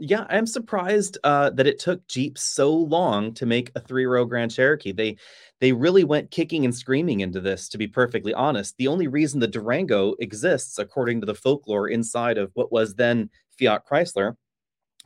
Yeah, 0.02 0.24
I'm 0.30 0.46
surprised 0.46 1.18
uh, 1.24 1.50
that 1.50 1.66
it 1.66 1.78
took 1.78 2.08
Jeep 2.08 2.38
so 2.38 2.74
long 2.74 3.34
to 3.34 3.44
make 3.44 3.70
a 3.74 3.80
three-row 3.80 4.24
Grand 4.24 4.50
Cherokee. 4.50 4.92
They 4.92 5.18
they 5.60 5.72
really 5.72 6.04
went 6.04 6.30
kicking 6.30 6.64
and 6.64 6.74
screaming 6.74 7.20
into 7.20 7.38
this. 7.38 7.68
To 7.68 7.76
be 7.76 7.86
perfectly 7.86 8.32
honest, 8.32 8.78
the 8.78 8.88
only 8.88 9.08
reason 9.08 9.40
the 9.40 9.46
Durango 9.46 10.14
exists, 10.18 10.78
according 10.78 11.20
to 11.20 11.26
the 11.26 11.34
folklore 11.34 11.86
inside 11.86 12.38
of 12.38 12.50
what 12.54 12.72
was 12.72 12.94
then 12.94 13.28
Fiat 13.58 13.82
Chrysler, 13.86 14.36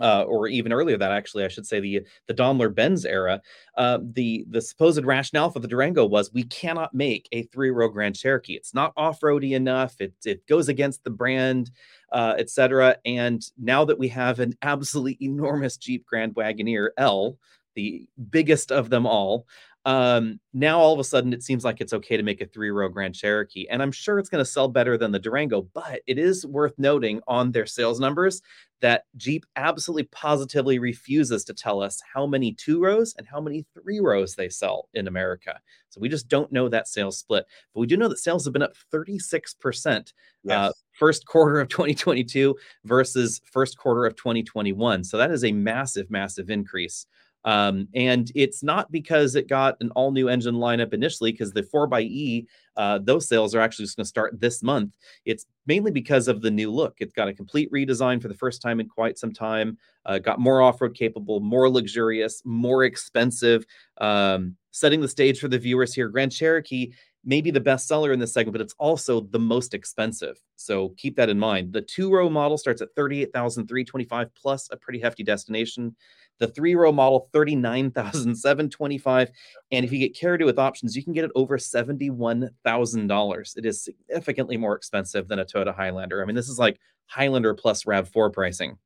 uh, 0.00 0.22
or 0.22 0.48
even 0.48 0.72
earlier 0.72 0.96
that 0.96 1.12
actually 1.12 1.44
I 1.44 1.48
should 1.48 1.66
say 1.66 1.80
the 1.80 2.02
the 2.26 2.34
Daimler 2.34 2.68
Benz 2.68 3.04
era, 3.04 3.40
uh, 3.76 3.98
the 4.02 4.44
the 4.48 4.60
supposed 4.60 5.04
rationale 5.04 5.50
for 5.50 5.60
the 5.60 5.68
Durango 5.68 6.04
was 6.04 6.32
we 6.32 6.44
cannot 6.44 6.94
make 6.94 7.28
a 7.32 7.42
three 7.44 7.70
row 7.70 7.88
Grand 7.88 8.16
Cherokee. 8.16 8.54
It's 8.54 8.74
not 8.74 8.92
off 8.96 9.22
roady 9.22 9.54
enough. 9.54 9.94
It 10.00 10.14
it 10.24 10.46
goes 10.46 10.68
against 10.68 11.04
the 11.04 11.10
brand, 11.10 11.70
uh, 12.12 12.34
etc. 12.38 12.96
And 13.04 13.44
now 13.58 13.84
that 13.84 13.98
we 13.98 14.08
have 14.08 14.40
an 14.40 14.54
absolutely 14.62 15.18
enormous 15.20 15.76
Jeep 15.76 16.04
Grand 16.06 16.34
Wagoneer 16.34 16.88
L, 16.96 17.38
the 17.74 18.06
biggest 18.30 18.72
of 18.72 18.90
them 18.90 19.06
all. 19.06 19.46
Um, 19.86 20.40
now 20.54 20.78
all 20.78 20.94
of 20.94 20.98
a 20.98 21.04
sudden 21.04 21.32
it 21.34 21.42
seems 21.42 21.64
like 21.64 21.80
it's 21.80 21.92
okay 21.92 22.16
to 22.16 22.22
make 22.22 22.40
a 22.40 22.46
three 22.46 22.70
row 22.70 22.88
Grand 22.88 23.14
Cherokee, 23.14 23.68
and 23.68 23.82
I'm 23.82 23.92
sure 23.92 24.18
it's 24.18 24.30
going 24.30 24.44
to 24.44 24.50
sell 24.50 24.68
better 24.68 24.96
than 24.96 25.12
the 25.12 25.18
Durango. 25.18 25.62
But 25.62 26.00
it 26.06 26.18
is 26.18 26.46
worth 26.46 26.74
noting 26.78 27.20
on 27.26 27.52
their 27.52 27.66
sales 27.66 28.00
numbers 28.00 28.40
that 28.80 29.04
Jeep 29.16 29.46
absolutely 29.56 30.04
positively 30.04 30.78
refuses 30.78 31.44
to 31.44 31.54
tell 31.54 31.80
us 31.82 32.02
how 32.12 32.26
many 32.26 32.52
two 32.52 32.82
rows 32.82 33.14
and 33.16 33.26
how 33.26 33.40
many 33.40 33.64
three 33.72 33.98
rows 34.00 34.34
they 34.34 34.48
sell 34.48 34.88
in 34.92 35.06
America. 35.08 35.58
So 35.88 36.00
we 36.00 36.08
just 36.08 36.28
don't 36.28 36.52
know 36.52 36.68
that 36.68 36.88
sales 36.88 37.16
split. 37.16 37.46
But 37.72 37.80
we 37.80 37.86
do 37.86 37.96
know 37.96 38.08
that 38.08 38.18
sales 38.18 38.44
have 38.44 38.52
been 38.52 38.62
up 38.62 38.74
36% 38.92 39.96
uh, 39.96 40.02
yes. 40.44 40.54
uh, 40.54 40.72
first 40.92 41.24
quarter 41.26 41.60
of 41.60 41.68
2022 41.68 42.54
versus 42.84 43.40
first 43.50 43.78
quarter 43.78 44.04
of 44.04 44.16
2021. 44.16 45.04
So 45.04 45.16
that 45.16 45.30
is 45.30 45.44
a 45.44 45.52
massive, 45.52 46.10
massive 46.10 46.50
increase. 46.50 47.06
Um, 47.44 47.88
and 47.94 48.30
it's 48.34 48.62
not 48.62 48.90
because 48.90 49.34
it 49.34 49.48
got 49.48 49.76
an 49.80 49.90
all 49.90 50.12
new 50.12 50.28
engine 50.28 50.54
lineup 50.54 50.94
initially, 50.94 51.32
because 51.32 51.52
the 51.52 51.62
4xE, 51.62 52.46
uh, 52.76 52.98
those 53.02 53.28
sales 53.28 53.54
are 53.54 53.60
actually 53.60 53.84
just 53.84 53.96
going 53.96 54.04
to 54.04 54.08
start 54.08 54.40
this 54.40 54.62
month. 54.62 54.96
It's 55.24 55.46
mainly 55.66 55.90
because 55.90 56.28
of 56.28 56.40
the 56.40 56.50
new 56.50 56.70
look. 56.70 56.96
It's 57.00 57.12
got 57.12 57.28
a 57.28 57.34
complete 57.34 57.70
redesign 57.70 58.20
for 58.20 58.28
the 58.28 58.34
first 58.34 58.62
time 58.62 58.80
in 58.80 58.88
quite 58.88 59.18
some 59.18 59.32
time, 59.32 59.78
uh, 60.06 60.18
got 60.18 60.40
more 60.40 60.62
off 60.62 60.80
road 60.80 60.94
capable, 60.94 61.40
more 61.40 61.68
luxurious, 61.68 62.42
more 62.44 62.84
expensive, 62.84 63.64
um, 63.98 64.56
setting 64.70 65.00
the 65.00 65.08
stage 65.08 65.38
for 65.38 65.48
the 65.48 65.58
viewers 65.58 65.94
here. 65.94 66.08
Grand 66.08 66.32
Cherokee 66.32 66.92
maybe 67.24 67.50
the 67.50 67.60
best 67.60 67.88
seller 67.88 68.12
in 68.12 68.20
this 68.20 68.32
segment, 68.32 68.52
but 68.52 68.60
it's 68.60 68.74
also 68.78 69.20
the 69.20 69.38
most 69.38 69.74
expensive. 69.74 70.38
So 70.56 70.90
keep 70.96 71.16
that 71.16 71.30
in 71.30 71.38
mind. 71.38 71.72
The 71.72 71.82
two 71.82 72.12
row 72.12 72.28
model 72.28 72.58
starts 72.58 72.82
at 72.82 72.94
38,325 72.96 74.34
plus 74.34 74.68
a 74.70 74.76
pretty 74.76 75.00
hefty 75.00 75.22
destination. 75.22 75.96
The 76.38 76.48
three 76.48 76.74
row 76.74 76.90
model, 76.92 77.28
39,725. 77.32 79.30
And 79.70 79.84
if 79.84 79.92
you 79.92 79.98
get 79.98 80.18
carried 80.18 80.42
with 80.42 80.58
options, 80.58 80.96
you 80.96 81.04
can 81.04 81.12
get 81.12 81.24
it 81.24 81.30
over 81.34 81.56
$71,000. 81.58 83.56
It 83.56 83.66
is 83.66 83.84
significantly 83.84 84.56
more 84.56 84.74
expensive 84.74 85.28
than 85.28 85.38
a 85.38 85.44
Toyota 85.44 85.74
Highlander. 85.74 86.22
I 86.22 86.24
mean, 86.26 86.36
this 86.36 86.48
is 86.48 86.58
like 86.58 86.80
Highlander 87.06 87.54
plus 87.54 87.84
RAV4 87.84 88.32
pricing. 88.32 88.78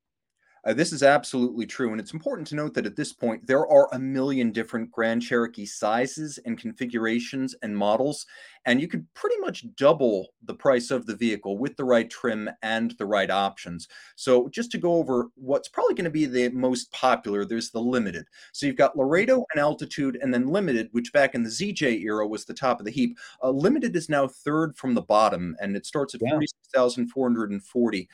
Uh, 0.68 0.74
this 0.74 0.92
is 0.92 1.02
absolutely 1.02 1.64
true. 1.64 1.92
And 1.92 2.00
it's 2.00 2.12
important 2.12 2.46
to 2.48 2.54
note 2.54 2.74
that 2.74 2.84
at 2.84 2.94
this 2.94 3.10
point, 3.10 3.46
there 3.46 3.66
are 3.66 3.88
a 3.94 3.98
million 3.98 4.52
different 4.52 4.90
Grand 4.90 5.22
Cherokee 5.22 5.64
sizes 5.64 6.38
and 6.44 6.58
configurations 6.58 7.54
and 7.62 7.74
models. 7.74 8.26
And 8.66 8.78
you 8.78 8.86
could 8.86 9.06
pretty 9.14 9.38
much 9.38 9.64
double 9.76 10.28
the 10.42 10.52
price 10.52 10.90
of 10.90 11.06
the 11.06 11.16
vehicle 11.16 11.56
with 11.56 11.74
the 11.76 11.84
right 11.84 12.10
trim 12.10 12.50
and 12.62 12.90
the 12.98 13.06
right 13.06 13.30
options. 13.30 13.88
So, 14.14 14.50
just 14.50 14.70
to 14.72 14.78
go 14.78 14.96
over 14.96 15.30
what's 15.36 15.70
probably 15.70 15.94
going 15.94 16.04
to 16.04 16.10
be 16.10 16.26
the 16.26 16.50
most 16.50 16.92
popular, 16.92 17.46
there's 17.46 17.70
the 17.70 17.80
Limited. 17.80 18.26
So, 18.52 18.66
you've 18.66 18.76
got 18.76 18.96
Laredo 18.96 19.46
and 19.54 19.60
Altitude, 19.60 20.18
and 20.20 20.34
then 20.34 20.48
Limited, 20.48 20.88
which 20.92 21.14
back 21.14 21.34
in 21.34 21.44
the 21.44 21.48
ZJ 21.48 22.02
era 22.02 22.26
was 22.26 22.44
the 22.44 22.52
top 22.52 22.78
of 22.78 22.84
the 22.84 22.90
heap. 22.90 23.16
Uh, 23.42 23.50
Limited 23.50 23.96
is 23.96 24.10
now 24.10 24.28
third 24.28 24.76
from 24.76 24.92
the 24.92 25.00
bottom, 25.00 25.56
and 25.62 25.74
it 25.74 25.86
starts 25.86 26.14
at 26.14 26.20
yeah. 26.22 26.32
46,440. 26.32 28.08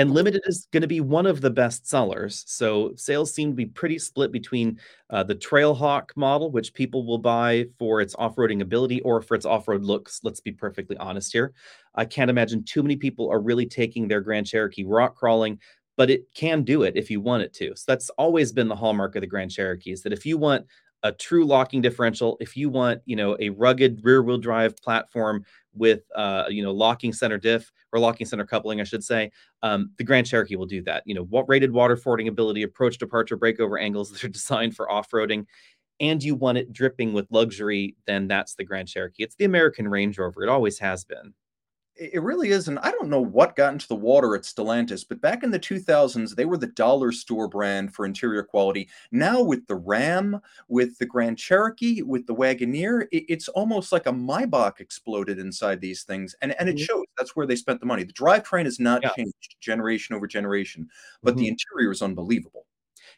And 0.00 0.12
limited 0.12 0.40
is 0.46 0.66
going 0.72 0.80
to 0.80 0.86
be 0.86 1.02
one 1.02 1.26
of 1.26 1.42
the 1.42 1.50
best 1.50 1.86
sellers. 1.86 2.42
So 2.46 2.94
sales 2.96 3.34
seem 3.34 3.50
to 3.50 3.54
be 3.54 3.66
pretty 3.66 3.98
split 3.98 4.32
between 4.32 4.80
uh, 5.10 5.24
the 5.24 5.34
Trailhawk 5.34 6.16
model, 6.16 6.50
which 6.50 6.72
people 6.72 7.04
will 7.04 7.18
buy 7.18 7.66
for 7.78 8.00
its 8.00 8.14
off-roading 8.14 8.62
ability 8.62 9.02
or 9.02 9.20
for 9.20 9.34
its 9.34 9.44
off-road 9.44 9.82
looks. 9.82 10.20
Let's 10.22 10.40
be 10.40 10.52
perfectly 10.52 10.96
honest 10.96 11.34
here. 11.34 11.52
I 11.96 12.06
can't 12.06 12.30
imagine 12.30 12.64
too 12.64 12.82
many 12.82 12.96
people 12.96 13.28
are 13.30 13.42
really 13.42 13.66
taking 13.66 14.08
their 14.08 14.22
Grand 14.22 14.46
Cherokee 14.46 14.84
rock 14.84 15.16
crawling, 15.16 15.58
but 15.98 16.08
it 16.08 16.22
can 16.34 16.62
do 16.62 16.84
it 16.84 16.96
if 16.96 17.10
you 17.10 17.20
want 17.20 17.42
it 17.42 17.52
to. 17.56 17.76
So 17.76 17.84
that's 17.86 18.08
always 18.16 18.52
been 18.52 18.68
the 18.68 18.76
hallmark 18.76 19.16
of 19.16 19.20
the 19.20 19.26
Grand 19.26 19.50
Cherokee 19.50 19.92
is 19.92 20.02
that 20.04 20.14
if 20.14 20.24
you 20.24 20.38
want 20.38 20.64
a 21.02 21.12
true 21.12 21.44
locking 21.44 21.80
differential, 21.80 22.36
if 22.40 22.56
you 22.56 22.68
want, 22.68 23.00
you 23.06 23.16
know, 23.16 23.36
a 23.40 23.50
rugged 23.50 24.00
rear-wheel 24.02 24.38
drive 24.38 24.76
platform 24.76 25.44
with, 25.74 26.02
uh, 26.14 26.44
you 26.48 26.62
know, 26.62 26.72
locking 26.72 27.12
center 27.12 27.38
diff 27.38 27.70
or 27.92 28.00
locking 28.00 28.26
center 28.26 28.44
coupling, 28.44 28.80
I 28.80 28.84
should 28.84 29.04
say, 29.04 29.30
um, 29.62 29.90
the 29.96 30.04
Grand 30.04 30.26
Cherokee 30.26 30.56
will 30.56 30.66
do 30.66 30.82
that. 30.82 31.02
You 31.06 31.14
know, 31.14 31.24
what 31.24 31.48
rated 31.48 31.72
water 31.72 31.96
fording 31.96 32.28
ability, 32.28 32.62
approach, 32.62 32.98
departure, 32.98 33.38
breakover 33.38 33.80
angles 33.80 34.10
that 34.12 34.24
are 34.24 34.28
designed 34.28 34.76
for 34.76 34.90
off-roading, 34.90 35.46
and 36.00 36.22
you 36.22 36.34
want 36.34 36.58
it 36.58 36.72
dripping 36.72 37.12
with 37.12 37.26
luxury, 37.30 37.94
then 38.06 38.26
that's 38.26 38.54
the 38.54 38.64
Grand 38.64 38.88
Cherokee. 38.88 39.22
It's 39.22 39.34
the 39.34 39.44
American 39.44 39.86
Range 39.86 40.16
Rover. 40.18 40.42
It 40.42 40.48
always 40.48 40.78
has 40.78 41.04
been 41.04 41.34
it 41.96 42.22
really 42.22 42.50
is. 42.50 42.68
And 42.68 42.78
I 42.78 42.90
don't 42.90 43.10
know 43.10 43.20
what 43.20 43.56
got 43.56 43.72
into 43.72 43.88
the 43.88 43.94
water 43.94 44.34
at 44.34 44.42
Stellantis, 44.42 45.04
but 45.06 45.20
back 45.20 45.42
in 45.42 45.50
the 45.50 45.58
2000s, 45.58 46.34
they 46.34 46.44
were 46.44 46.56
the 46.56 46.68
dollar 46.68 47.12
store 47.12 47.48
brand 47.48 47.94
for 47.94 48.06
interior 48.06 48.42
quality. 48.42 48.88
Now, 49.12 49.42
with 49.42 49.66
the 49.66 49.76
Ram, 49.76 50.40
with 50.68 50.98
the 50.98 51.06
Grand 51.06 51.38
Cherokee, 51.38 52.02
with 52.02 52.26
the 52.26 52.34
Wagoneer, 52.34 53.06
it, 53.12 53.24
it's 53.28 53.48
almost 53.48 53.92
like 53.92 54.06
a 54.06 54.12
Maybach 54.12 54.80
exploded 54.80 55.38
inside 55.38 55.80
these 55.80 56.02
things. 56.02 56.34
And, 56.40 56.58
and 56.58 56.68
it 56.68 56.76
mm-hmm. 56.76 56.84
shows 56.84 57.04
that's 57.18 57.36
where 57.36 57.46
they 57.46 57.56
spent 57.56 57.80
the 57.80 57.86
money. 57.86 58.04
The 58.04 58.12
drivetrain 58.12 58.64
has 58.64 58.80
not 58.80 59.02
yeah. 59.02 59.10
changed 59.10 59.56
generation 59.60 60.14
over 60.16 60.26
generation, 60.26 60.88
but 61.22 61.32
mm-hmm. 61.32 61.40
the 61.40 61.48
interior 61.48 61.90
is 61.90 62.02
unbelievable. 62.02 62.66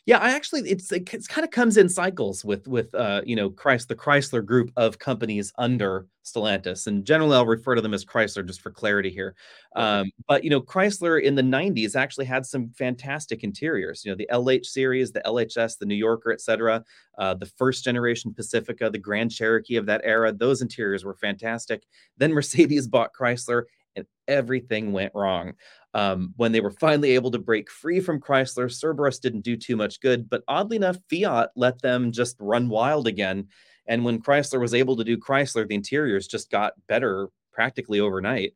Yeah, 0.05 0.19
I 0.19 0.31
actually 0.33 0.63
it's 0.69 0.91
it, 0.91 1.15
it 1.15 1.29
kind 1.29 1.45
of 1.45 1.53
comes 1.53 1.77
in 1.77 1.89
cycles 1.89 2.45
with 2.45 2.67
with 2.67 2.93
uh 2.93 3.23
you 3.25 3.37
know 3.37 3.51
Christ 3.51 3.87
the 3.89 3.95
Chrysler 3.95 4.45
group 4.45 4.73
of 4.77 4.99
companies 4.99 5.53
under 5.59 6.07
Stellantis, 6.25 6.89
and 6.89 7.05
generally 7.05 7.37
I'll 7.37 7.47
refer 7.47 7.77
to 7.77 7.81
them 7.81 7.95
as 7.95 8.05
Chrysler 8.05 8.45
just 8.45 8.61
for 8.63 8.73
clarity 8.73 9.11
here. 9.11 9.37
Um, 9.77 10.11
but 10.27 10.43
you 10.43 10.51
know 10.51 10.61
Chrysler 10.61 11.23
in 11.23 11.37
the 11.37 11.43
'90s 11.43 11.95
actually 11.95 12.25
had 12.25 12.45
some 12.45 12.71
fantastic 12.71 13.45
interiors. 13.45 14.05
You 14.05 14.11
know 14.11 14.17
the 14.17 14.29
LH 14.33 14.67
series, 14.67 15.13
the 15.13 15.23
LHS, 15.25 15.79
the 15.79 15.87
New 15.87 15.95
Yorker, 15.95 16.33
etc. 16.33 16.85
Uh, 17.17 17.35
the 17.35 17.47
first 17.47 17.85
generation 17.85 18.35
Pacifica, 18.35 18.91
the 18.91 18.99
Grand 18.99 19.31
Cherokee 19.31 19.77
of 19.77 19.87
that 19.87 20.01
era. 20.03 20.33
Those 20.33 20.63
interiors 20.63 21.05
were 21.05 21.15
fantastic. 21.15 21.85
Then 22.19 22.33
Mercedes 22.33 22.89
bought 22.89 23.11
Chrysler, 23.15 23.65
and 23.95 24.05
everything 24.27 24.93
went 24.93 25.13
wrong. 25.15 25.53
Um, 25.95 26.33
when 26.37 26.53
they 26.53 26.61
were 26.61 26.71
finally 26.71 27.11
able 27.13 27.31
to 27.33 27.39
break 27.39 27.71
free 27.71 28.01
from 28.01 28.21
Chrysler, 28.21 28.73
Cerberus 28.73 29.19
didn't 29.19 29.43
do 29.43 29.57
too 29.57 29.77
much 29.77 30.01
good, 30.01 30.29
but 30.31 30.43
oddly 30.49 30.77
enough, 30.77 30.97
Fiat 31.11 31.51
let 31.55 31.83
them 31.83 32.13
just 32.13 32.37
run 32.41 32.69
wild 32.69 33.07
again. 33.07 33.49
And 33.87 34.05
when 34.05 34.23
Chrysler 34.23 34.61
was 34.61 34.75
able 34.75 34.97
to 34.97 35.05
do 35.05 35.19
Chrysler, 35.19 35.69
the 35.69 35.75
interiors 35.75 36.27
just 36.27 36.51
got 36.51 36.75
better 36.87 37.29
practically 37.53 38.01
overnight. 38.01 38.55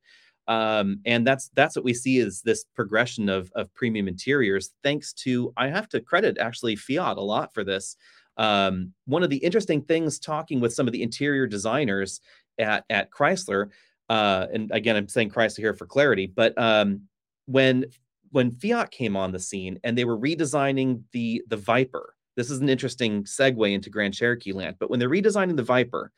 Um, 0.49 1.01
and 1.05 1.27
that's 1.27 1.51
that's 1.55 1.75
what 1.75 1.85
we 1.85 1.93
see 1.93 2.19
is 2.19 2.41
this 2.41 2.65
progression 2.75 3.29
of 3.29 3.51
of 3.57 3.73
premium 3.75 4.07
interiors, 4.07 4.71
thanks 4.83 5.13
to 5.15 5.53
I 5.57 5.69
have 5.69 5.89
to 5.91 6.01
credit 6.01 6.39
actually 6.39 6.77
Fiat 6.77 7.17
a 7.17 7.21
lot 7.21 7.53
for 7.53 7.65
this. 7.65 7.97
Um, 8.37 8.93
one 9.07 9.23
of 9.23 9.31
the 9.31 9.39
interesting 9.39 9.83
things 9.83 10.19
talking 10.19 10.61
with 10.61 10.73
some 10.73 10.87
of 10.87 10.93
the 10.93 11.03
interior 11.03 11.47
designers 11.47 12.21
at 12.59 12.85
at 12.91 13.11
Chrysler, 13.11 13.71
uh, 14.09 14.47
and 14.53 14.71
again 14.71 14.95
I'm 14.95 15.09
saying 15.09 15.31
Chrysler 15.31 15.59
here 15.59 15.75
for 15.75 15.87
clarity, 15.87 16.27
but 16.27 16.57
um, 16.57 17.03
when 17.47 17.87
when 18.31 18.51
Fiat 18.51 18.91
came 18.91 19.17
on 19.17 19.33
the 19.33 19.39
scene 19.39 19.79
and 19.85 19.97
they 19.97 20.05
were 20.05 20.19
redesigning 20.19 21.03
the 21.13 21.43
the 21.49 21.57
Viper. 21.57 22.15
This 22.37 22.51
is 22.51 22.61
an 22.61 22.69
interesting 22.69 23.25
segue 23.25 23.73
into 23.73 23.89
Grand 23.89 24.13
Cherokee 24.13 24.53
land. 24.53 24.77
But 24.79 24.91
when 24.91 25.01
they're 25.01 25.09
redesigning 25.09 25.57
the 25.57 25.63
Viper, 25.63 26.13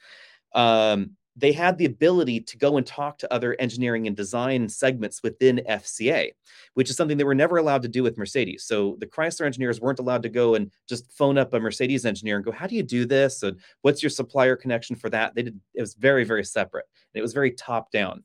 um, 0.52 1.12
they 1.38 1.52
had 1.52 1.78
the 1.78 1.84
ability 1.84 2.40
to 2.40 2.58
go 2.58 2.76
and 2.76 2.84
talk 2.84 3.18
to 3.18 3.32
other 3.32 3.54
engineering 3.60 4.08
and 4.08 4.16
design 4.16 4.68
segments 4.68 5.22
within 5.22 5.62
FCA, 5.68 6.32
which 6.74 6.90
is 6.90 6.96
something 6.96 7.16
they 7.16 7.22
were 7.22 7.34
never 7.34 7.58
allowed 7.58 7.82
to 7.82 7.88
do 7.88 8.02
with 8.02 8.18
Mercedes. 8.18 8.64
So 8.64 8.96
the 8.98 9.06
Chrysler 9.06 9.46
engineers 9.46 9.80
weren't 9.80 10.00
allowed 10.00 10.24
to 10.24 10.28
go 10.28 10.56
and 10.56 10.72
just 10.88 11.12
phone 11.12 11.38
up 11.38 11.54
a 11.54 11.60
Mercedes 11.60 12.04
engineer 12.04 12.36
and 12.36 12.44
go, 12.44 12.50
"How 12.50 12.66
do 12.66 12.74
you 12.74 12.82
do 12.82 13.06
this? 13.06 13.44
And 13.44 13.60
what's 13.82 14.02
your 14.02 14.10
supplier 14.10 14.56
connection 14.56 14.96
for 14.96 15.08
that?" 15.10 15.36
They 15.36 15.44
did. 15.44 15.60
It 15.74 15.80
was 15.80 15.94
very, 15.94 16.24
very 16.24 16.44
separate, 16.44 16.86
and 17.14 17.20
it 17.20 17.22
was 17.22 17.32
very 17.32 17.52
top 17.52 17.92
down 17.92 18.24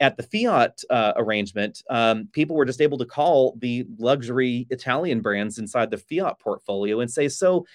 at 0.00 0.16
the 0.16 0.22
Fiat 0.22 0.82
uh, 0.88 1.12
arrangement, 1.16 1.82
um, 1.90 2.28
people 2.32 2.56
were 2.56 2.64
just 2.64 2.80
able 2.80 2.98
to 2.98 3.04
call 3.04 3.56
the 3.58 3.86
luxury 3.98 4.66
Italian 4.70 5.20
brands 5.20 5.58
inside 5.58 5.90
the 5.90 5.98
Fiat 5.98 6.38
portfolio 6.38 7.00
and 7.00 7.10
say, 7.10 7.28
so 7.28 7.66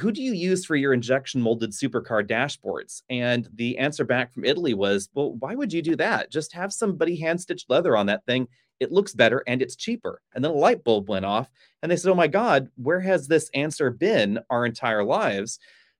who 0.00 0.10
do 0.10 0.22
you 0.22 0.32
use 0.32 0.64
for 0.64 0.76
your 0.76 0.92
injection 0.92 1.40
molded 1.40 1.70
supercar 1.70 2.26
dashboards? 2.26 3.02
And 3.10 3.48
the 3.54 3.78
answer 3.78 4.04
back 4.04 4.32
from 4.32 4.44
Italy 4.44 4.74
was, 4.74 5.08
well, 5.14 5.34
why 5.34 5.54
would 5.54 5.72
you 5.72 5.82
do 5.82 5.94
that? 5.96 6.32
Just 6.32 6.52
have 6.52 6.72
somebody 6.72 7.16
hand 7.16 7.40
stitched 7.40 7.70
leather 7.70 7.96
on 7.96 8.06
that 8.06 8.24
thing. 8.26 8.48
It 8.80 8.92
looks 8.92 9.14
better 9.14 9.42
and 9.46 9.60
it's 9.60 9.76
cheaper. 9.76 10.20
And 10.34 10.42
then 10.42 10.52
a 10.52 10.54
light 10.54 10.84
bulb 10.84 11.08
went 11.08 11.26
off 11.26 11.50
and 11.82 11.90
they 11.90 11.96
said, 11.96 12.10
oh 12.10 12.16
my 12.16 12.28
God, 12.28 12.68
where 12.76 13.00
has 13.00 13.28
this 13.28 13.50
answer 13.54 13.90
been 13.90 14.40
our 14.50 14.66
entire 14.66 15.04
lives? 15.04 15.58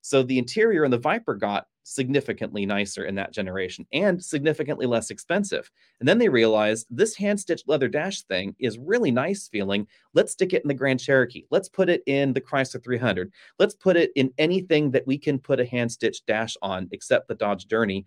So 0.09 0.23
the 0.23 0.38
interior 0.38 0.85
and 0.85 0.93
the 0.93 0.97
Viper 0.97 1.35
got 1.35 1.67
significantly 1.83 2.65
nicer 2.65 3.05
in 3.05 3.15
that 3.17 3.31
generation 3.31 3.87
and 3.93 4.25
significantly 4.25 4.87
less 4.87 5.11
expensive. 5.11 5.71
And 6.00 6.09
then 6.09 6.17
they 6.17 6.31
realized 6.31 6.87
this 6.88 7.15
hand 7.15 7.38
stitched 7.38 7.69
leather 7.69 7.88
dash 7.88 8.23
thing 8.23 8.57
is 8.59 8.79
really 8.79 9.11
nice 9.11 9.49
feeling. 9.49 9.87
Let's 10.15 10.33
stick 10.33 10.55
it 10.55 10.62
in 10.62 10.69
the 10.69 10.73
Grand 10.73 10.99
Cherokee. 10.99 11.45
Let's 11.50 11.69
put 11.69 11.91
it 11.91 12.03
in 12.07 12.33
the 12.33 12.41
Chrysler 12.41 12.83
300. 12.83 13.31
Let's 13.59 13.75
put 13.75 13.99
it 13.99 14.11
in 14.17 14.33
anything 14.38 14.93
that 14.93 15.07
we 15.07 15.19
can 15.19 15.38
put 15.38 15.61
a 15.61 15.67
hand 15.67 15.93
stitched 15.93 16.25
dash 16.25 16.57
on 16.62 16.88
except 16.91 17.29
the 17.29 17.35
Dodge 17.35 17.67
Journey. 17.67 18.07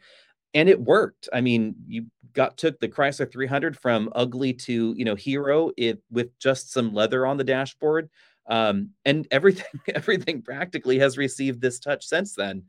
And 0.56 0.70
it 0.70 0.82
worked. 0.82 1.30
I 1.32 1.42
mean, 1.42 1.76
you 1.88 2.08
got 2.34 2.58
took 2.58 2.80
the 2.80 2.90
Chrysler 2.90 3.32
300 3.32 3.78
from 3.78 4.10
ugly 4.16 4.54
to, 4.54 4.96
you 4.98 5.06
know, 5.06 5.16
hero 5.16 5.70
it 5.78 6.02
with 6.10 6.36
just 6.40 6.74
some 6.74 6.96
leather 6.96 7.28
on 7.28 7.38
the 7.38 7.44
dashboard 7.44 8.10
Um, 8.52 8.90
and 9.06 9.28
everything 9.32 9.66
everything 9.96 10.42
practically 10.44 11.00
has 11.00 11.18
received 11.18 11.62
this 11.62 11.80
touch 11.80 12.06
since 12.06 12.36
then. 12.36 12.64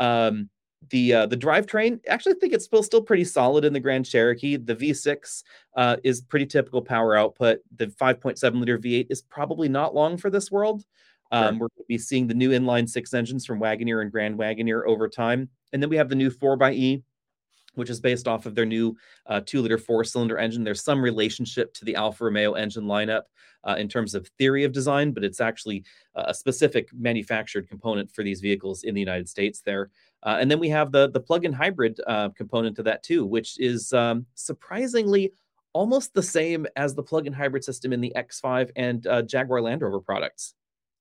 Um, 0.00 0.50
the 0.90 1.12
uh, 1.12 1.26
the 1.26 1.36
drivetrain, 1.36 2.00
actually, 2.08 2.32
I 2.32 2.38
think 2.40 2.52
it's 2.52 2.64
still 2.64 2.82
still 2.82 3.02
pretty 3.02 3.24
solid 3.24 3.64
in 3.64 3.72
the 3.72 3.80
Grand 3.80 4.06
Cherokee. 4.06 4.56
The 4.56 4.74
V6 4.74 5.44
uh, 5.76 5.96
is 6.02 6.22
pretty 6.22 6.46
typical 6.46 6.82
power 6.82 7.16
output. 7.16 7.60
The 7.76 7.88
5.7 7.88 8.54
liter 8.58 8.78
V8 8.78 9.06
is 9.10 9.22
probably 9.22 9.68
not 9.68 9.94
long 9.94 10.16
for 10.16 10.30
this 10.30 10.50
world. 10.50 10.84
Um, 11.32 11.60
We're 11.60 11.68
going 11.68 11.84
to 11.84 11.88
be 11.88 11.98
seeing 11.98 12.26
the 12.26 12.34
new 12.34 12.50
inline 12.50 12.88
six 12.88 13.14
engines 13.14 13.46
from 13.46 13.60
Wagoneer 13.60 14.02
and 14.02 14.10
Grand 14.10 14.36
Wagoneer 14.36 14.84
over 14.86 15.08
time, 15.08 15.48
and 15.72 15.80
then 15.80 15.90
we 15.90 15.96
have 15.96 16.08
the 16.08 16.16
new 16.16 16.30
4xE 16.30 17.02
which 17.74 17.90
is 17.90 18.00
based 18.00 18.28
off 18.28 18.46
of 18.46 18.54
their 18.54 18.66
new 18.66 18.96
uh, 19.26 19.40
two 19.44 19.62
liter 19.62 19.78
four 19.78 20.04
cylinder 20.04 20.38
engine. 20.38 20.64
There's 20.64 20.84
some 20.84 21.02
relationship 21.02 21.72
to 21.74 21.84
the 21.84 21.94
Alfa 21.94 22.24
Romeo 22.24 22.52
engine 22.52 22.84
lineup 22.84 23.22
uh, 23.64 23.76
in 23.78 23.88
terms 23.88 24.14
of 24.14 24.28
theory 24.38 24.64
of 24.64 24.72
design, 24.72 25.12
but 25.12 25.24
it's 25.24 25.40
actually 25.40 25.84
uh, 26.16 26.24
a 26.28 26.34
specific 26.34 26.88
manufactured 26.92 27.68
component 27.68 28.10
for 28.10 28.24
these 28.24 28.40
vehicles 28.40 28.84
in 28.84 28.94
the 28.94 29.00
United 29.00 29.28
States 29.28 29.60
there. 29.64 29.90
Uh, 30.22 30.36
and 30.40 30.50
then 30.50 30.58
we 30.58 30.68
have 30.68 30.92
the, 30.92 31.10
the 31.10 31.20
plug 31.20 31.44
in 31.44 31.52
hybrid 31.52 32.00
uh, 32.06 32.28
component 32.30 32.76
to 32.76 32.82
that 32.82 33.02
too, 33.02 33.24
which 33.24 33.58
is 33.58 33.92
um, 33.92 34.26
surprisingly 34.34 35.32
almost 35.72 36.12
the 36.14 36.22
same 36.22 36.66
as 36.76 36.94
the 36.94 37.02
plug 37.02 37.26
in 37.26 37.32
hybrid 37.32 37.64
system 37.64 37.92
in 37.92 38.00
the 38.00 38.12
X5 38.16 38.70
and 38.76 39.06
uh, 39.06 39.22
Jaguar 39.22 39.60
Land 39.60 39.82
Rover 39.82 40.00
products. 40.00 40.54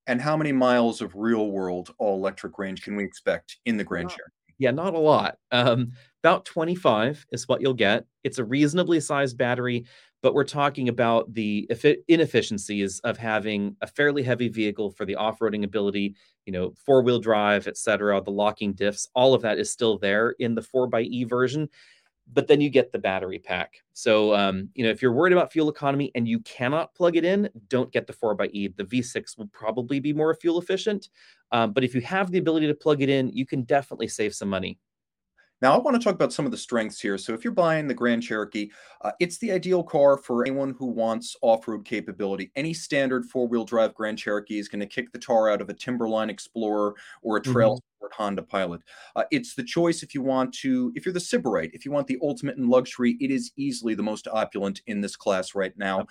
And 0.08 0.22
how 0.22 0.36
many 0.36 0.52
miles 0.52 1.02
of 1.02 1.14
real 1.16 1.52
world 1.52 1.94
all 1.98 2.16
electric 2.16 2.58
range 2.58 2.82
can 2.82 2.96
we 2.96 3.04
expect 3.04 3.58
in 3.66 3.78
the 3.78 3.84
Grand 3.84 4.10
Cherokee? 4.10 4.32
Yeah, 4.60 4.72
not 4.72 4.94
a 4.94 5.00
lot. 5.00 5.38
Um, 5.52 5.94
about 6.24 6.46
25 6.46 7.26
is 7.32 7.48
what 7.48 7.62
you'll 7.62 7.74
get. 7.74 8.06
It's 8.24 8.40
a 8.40 8.44
reasonably 8.44 9.00
sized 9.00 9.38
battery, 9.38 9.86
but 10.22 10.34
we're 10.34 10.44
talking 10.44 10.90
about 10.90 11.34
the 11.34 11.70
inefficiencies 12.10 13.00
of 13.06 13.18
having 13.18 13.78
a 13.82 13.88
fairly 13.88 14.22
heavy 14.22 14.50
vehicle 14.50 14.92
for 14.92 15.06
the 15.06 15.16
off-roading 15.16 15.64
ability, 15.64 16.16
you 16.46 16.52
know, 16.52 16.74
four-wheel 16.86 17.20
drive, 17.20 17.68
etc. 17.68 18.22
The 18.22 18.32
locking 18.32 18.74
diffs, 18.74 19.08
all 19.16 19.34
of 19.34 19.42
that 19.44 19.60
is 19.60 19.72
still 19.72 19.98
there 19.98 20.32
in 20.40 20.56
the 20.56 20.62
4xE 20.62 21.24
version, 21.24 21.70
but 22.34 22.48
then 22.48 22.62
you 22.62 22.70
get 22.70 22.92
the 22.92 23.00
battery 23.00 23.40
pack. 23.40 23.82
So, 23.94 24.36
um, 24.36 24.70
you 24.76 24.84
know, 24.84 24.90
if 24.90 25.02
you're 25.02 25.14
worried 25.14 25.34
about 25.34 25.52
fuel 25.52 25.70
economy 25.70 26.12
and 26.16 26.28
you 26.28 26.40
cannot 26.42 26.94
plug 26.94 27.16
it 27.16 27.26
in, 27.26 27.50
don't 27.68 27.92
get 27.92 28.08
the 28.08 28.14
4xE. 28.14 28.76
The 28.76 28.84
V6 28.84 29.38
will 29.38 29.48
probably 29.48 30.00
be 30.00 30.14
more 30.14 30.34
fuel 30.36 30.60
efficient, 30.60 31.10
um, 31.52 31.74
but 31.74 31.84
if 31.84 31.96
you 31.96 32.02
have 32.02 32.32
the 32.32 32.38
ability 32.38 32.68
to 32.68 32.76
plug 32.76 33.02
it 33.02 33.10
in, 33.10 33.30
you 33.30 33.46
can 33.46 33.64
definitely 33.64 34.08
save 34.08 34.36
some 34.36 34.50
money. 34.50 34.78
Now, 35.62 35.76
I 35.76 35.78
want 35.78 35.96
to 35.96 36.04
talk 36.04 36.16
about 36.16 36.32
some 36.32 36.46
of 36.46 36.52
the 36.52 36.58
strengths 36.58 37.02
here. 37.02 37.18
So, 37.18 37.34
if 37.34 37.44
you're 37.44 37.54
buying 37.54 37.88
the 37.88 37.94
Grand 37.94 38.24
Cherokee, 38.24 38.72
uh, 39.02 39.12
it's 39.20 39.38
the 39.40 39.52
ideal 39.52 39.84
car 39.84 40.18
for 40.18 40.44
anyone 40.44 40.74
who 40.78 40.86
wants 40.86 41.36
off 41.42 41.68
road 41.68 41.86
capability. 41.86 42.52
Any 42.56 42.74
standard 42.74 43.26
four 43.26 43.48
wheel 43.48 43.66
drive 43.66 43.94
Grand 43.94 44.18
Cherokee 44.18 44.60
is 44.60 44.70
going 44.70 44.80
to 44.80 44.86
kick 44.86 45.12
the 45.12 45.20
tar 45.20 45.50
out 45.50 45.62
of 45.62 45.70
a 45.70 45.74
Timberline 45.74 46.30
Explorer 46.30 46.96
or 47.22 47.38
a 47.38 47.42
Trail 47.42 47.76
mm-hmm. 47.76 47.98
Sport 47.98 48.14
Honda 48.14 48.44
Pilot. 48.44 48.82
Uh, 49.16 49.24
it's 49.32 49.56
the 49.56 49.64
choice 49.64 50.02
if 50.02 50.14
you 50.14 50.22
want 50.22 50.54
to, 50.56 50.94
if 50.96 51.06
you're 51.06 51.14
the 51.14 51.20
Sybarite, 51.20 51.72
if 51.74 51.86
you 51.86 51.92
want 51.92 52.08
the 52.08 52.20
ultimate 52.22 52.58
in 52.58 52.70
luxury, 52.70 53.18
it 53.20 53.30
is 53.30 53.52
easily 53.58 53.96
the 53.96 54.04
most 54.04 54.28
opulent 54.30 54.82
in 54.88 55.02
this 55.02 55.16
class 55.16 55.56
right 55.56 55.78
now. 55.78 56.08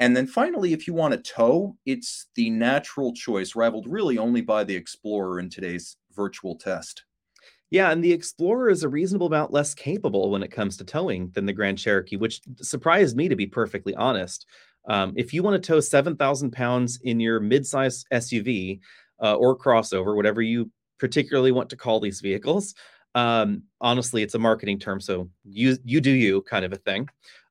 And 0.00 0.16
then 0.16 0.26
finally, 0.26 0.72
if 0.72 0.86
you 0.86 0.94
want 0.94 1.14
a 1.14 1.18
tow, 1.18 1.76
it's 1.84 2.26
the 2.34 2.50
natural 2.50 3.12
choice, 3.12 3.56
rivaled 3.56 3.88
really 3.88 4.16
only 4.16 4.40
by 4.40 4.62
the 4.64 4.76
Explorer 4.76 5.40
in 5.40 5.50
today's 5.50 5.96
virtual 6.14 6.54
test. 6.54 7.04
Yeah, 7.70 7.90
and 7.90 8.02
the 8.02 8.12
Explorer 8.12 8.70
is 8.70 8.82
a 8.82 8.88
reasonable 8.88 9.26
amount 9.26 9.52
less 9.52 9.74
capable 9.74 10.30
when 10.30 10.42
it 10.42 10.50
comes 10.50 10.76
to 10.78 10.84
towing 10.84 11.30
than 11.34 11.44
the 11.44 11.52
Grand 11.52 11.78
Cherokee, 11.78 12.16
which 12.16 12.40
surprised 12.60 13.16
me 13.16 13.28
to 13.28 13.36
be 13.36 13.46
perfectly 13.46 13.94
honest. 13.94 14.46
Um, 14.88 15.12
if 15.16 15.34
you 15.34 15.42
want 15.42 15.62
to 15.62 15.66
tow 15.66 15.80
7,000 15.80 16.50
pounds 16.50 16.98
in 17.02 17.20
your 17.20 17.40
midsize 17.40 18.04
SUV 18.10 18.80
uh, 19.22 19.34
or 19.34 19.56
crossover, 19.56 20.16
whatever 20.16 20.40
you 20.40 20.70
particularly 20.98 21.52
want 21.52 21.68
to 21.70 21.76
call 21.76 22.00
these 22.00 22.22
vehicles, 22.22 22.74
um, 23.14 23.62
honestly, 23.82 24.22
it's 24.22 24.34
a 24.34 24.38
marketing 24.38 24.78
term, 24.78 25.00
so 25.00 25.28
you 25.44 25.76
you 25.84 26.00
do 26.00 26.10
you 26.10 26.42
kind 26.42 26.64
of 26.64 26.72
a 26.72 26.76
thing 26.76 27.08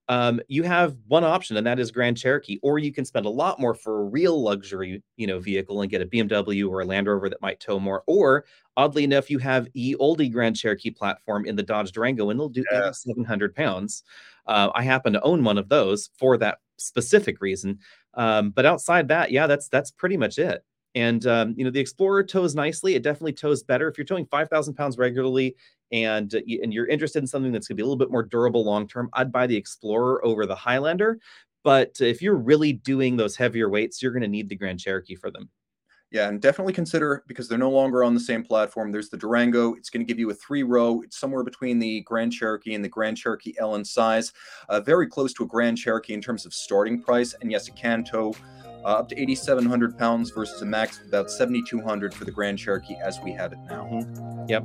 um, 0.09 0.39
you 0.47 0.63
have 0.63 0.95
one 1.07 1.23
option, 1.23 1.57
and 1.57 1.67
that 1.67 1.79
is 1.79 1.91
Grand 1.91 2.17
Cherokee, 2.17 2.59
or 2.63 2.79
you 2.79 2.93
can 2.93 3.03
spend 3.03 3.25
a 3.25 3.29
lot 3.29 3.59
more 3.59 3.73
for 3.73 4.01
a 4.01 4.05
real 4.05 4.41
luxury, 4.41 5.03
you 5.17 5.27
know, 5.27 5.39
vehicle 5.39 5.81
and 5.81 5.91
get 5.91 6.01
a 6.01 6.05
BMW 6.05 6.69
or 6.69 6.81
a 6.81 6.85
Land 6.85 7.07
Rover 7.07 7.29
that 7.29 7.41
might 7.41 7.59
tow 7.59 7.79
more. 7.79 8.03
Or 8.07 8.45
oddly 8.77 9.03
enough, 9.03 9.29
you 9.29 9.37
have 9.39 9.67
e 9.73 9.95
oldie 9.99 10.31
Grand 10.31 10.55
Cherokee 10.55 10.91
platform 10.91 11.45
in 11.45 11.55
the 11.55 11.63
Dodge 11.63 11.91
Durango, 11.91 12.29
and 12.29 12.39
they'll 12.39 12.47
do 12.47 12.63
yeah. 12.71 12.91
700 12.91 13.53
pounds. 13.53 14.03
Uh, 14.45 14.69
I 14.73 14.83
happen 14.83 15.11
to 15.13 15.21
own 15.21 15.43
one 15.43 15.57
of 15.57 15.67
those 15.67 16.09
for 16.17 16.37
that 16.37 16.59
specific 16.77 17.41
reason. 17.41 17.79
Um, 18.13 18.51
but 18.51 18.65
outside 18.65 19.09
that, 19.09 19.31
yeah, 19.31 19.45
that's 19.45 19.67
that's 19.67 19.91
pretty 19.91 20.15
much 20.15 20.37
it. 20.37 20.63
And 20.97 21.27
um, 21.27 21.53
you 21.55 21.63
know, 21.63 21.69
the 21.69 21.79
Explorer 21.79 22.23
tows 22.23 22.55
nicely. 22.55 22.95
It 22.95 23.03
definitely 23.03 23.33
tows 23.33 23.61
better. 23.61 23.87
If 23.87 23.99
you're 23.99 24.05
towing 24.05 24.25
5,000 24.25 24.73
pounds 24.73 24.97
regularly 24.97 25.55
and 25.91 26.33
uh, 26.33 26.39
and 26.63 26.73
you're 26.73 26.87
interested 26.87 27.19
in 27.19 27.27
something 27.27 27.51
that's 27.51 27.67
going 27.67 27.75
to 27.75 27.81
be 27.81 27.83
a 27.83 27.85
little 27.85 27.97
bit 27.97 28.09
more 28.09 28.23
durable 28.23 28.65
long 28.65 28.87
term, 28.87 29.07
I'd 29.13 29.31
buy 29.31 29.45
the 29.45 29.55
Explorer 29.55 30.25
over 30.25 30.47
the 30.47 30.55
Highlander. 30.55 31.19
But 31.63 32.01
if 32.01 32.23
you're 32.23 32.35
really 32.35 32.73
doing 32.73 33.15
those 33.15 33.35
heavier 33.35 33.69
weights, 33.69 34.01
you're 34.01 34.11
going 34.11 34.23
to 34.23 34.27
need 34.27 34.49
the 34.49 34.55
Grand 34.55 34.79
Cherokee 34.79 35.15
for 35.15 35.29
them. 35.29 35.49
Yeah, 36.09 36.29
and 36.29 36.41
definitely 36.41 36.73
consider 36.73 37.23
because 37.27 37.47
they're 37.47 37.57
no 37.59 37.69
longer 37.69 38.03
on 38.03 38.15
the 38.15 38.19
same 38.19 38.41
platform. 38.41 38.91
There's 38.91 39.09
the 39.09 39.17
Durango. 39.17 39.73
It's 39.75 39.89
going 39.91 39.99
to 39.99 40.11
give 40.11 40.17
you 40.17 40.31
a 40.31 40.33
three 40.33 40.63
row. 40.63 41.01
It's 41.01 41.19
somewhere 41.19 41.43
between 41.43 41.77
the 41.77 42.01
Grand 42.01 42.31
Cherokee 42.31 42.73
and 42.73 42.83
the 42.83 42.89
Grand 42.89 43.17
Cherokee 43.17 43.53
L 43.59 43.75
in 43.75 43.85
size, 43.85 44.31
uh, 44.69 44.79
very 44.79 45.05
close 45.05 45.33
to 45.33 45.43
a 45.43 45.47
Grand 45.47 45.77
Cherokee 45.77 46.13
in 46.13 46.21
terms 46.21 46.45
of 46.45 46.53
starting 46.53 47.03
price. 47.03 47.35
And 47.41 47.51
yes, 47.51 47.67
it 47.67 47.75
can 47.75 48.05
tow 48.05 48.33
uh, 48.83 48.99
up 48.99 49.09
to 49.09 49.19
8,700 49.19 49.97
pounds 49.97 50.31
versus 50.31 50.61
a 50.61 50.65
max 50.65 50.99
of 50.99 51.07
about 51.07 51.29
7,200 51.29 52.13
for 52.13 52.25
the 52.25 52.31
Grand 52.31 52.59
Cherokee 52.59 52.95
as 53.03 53.19
we 53.23 53.31
have 53.31 53.53
it 53.53 53.59
now. 53.69 53.83
Mm-hmm. 53.91 54.49
Yep. 54.49 54.63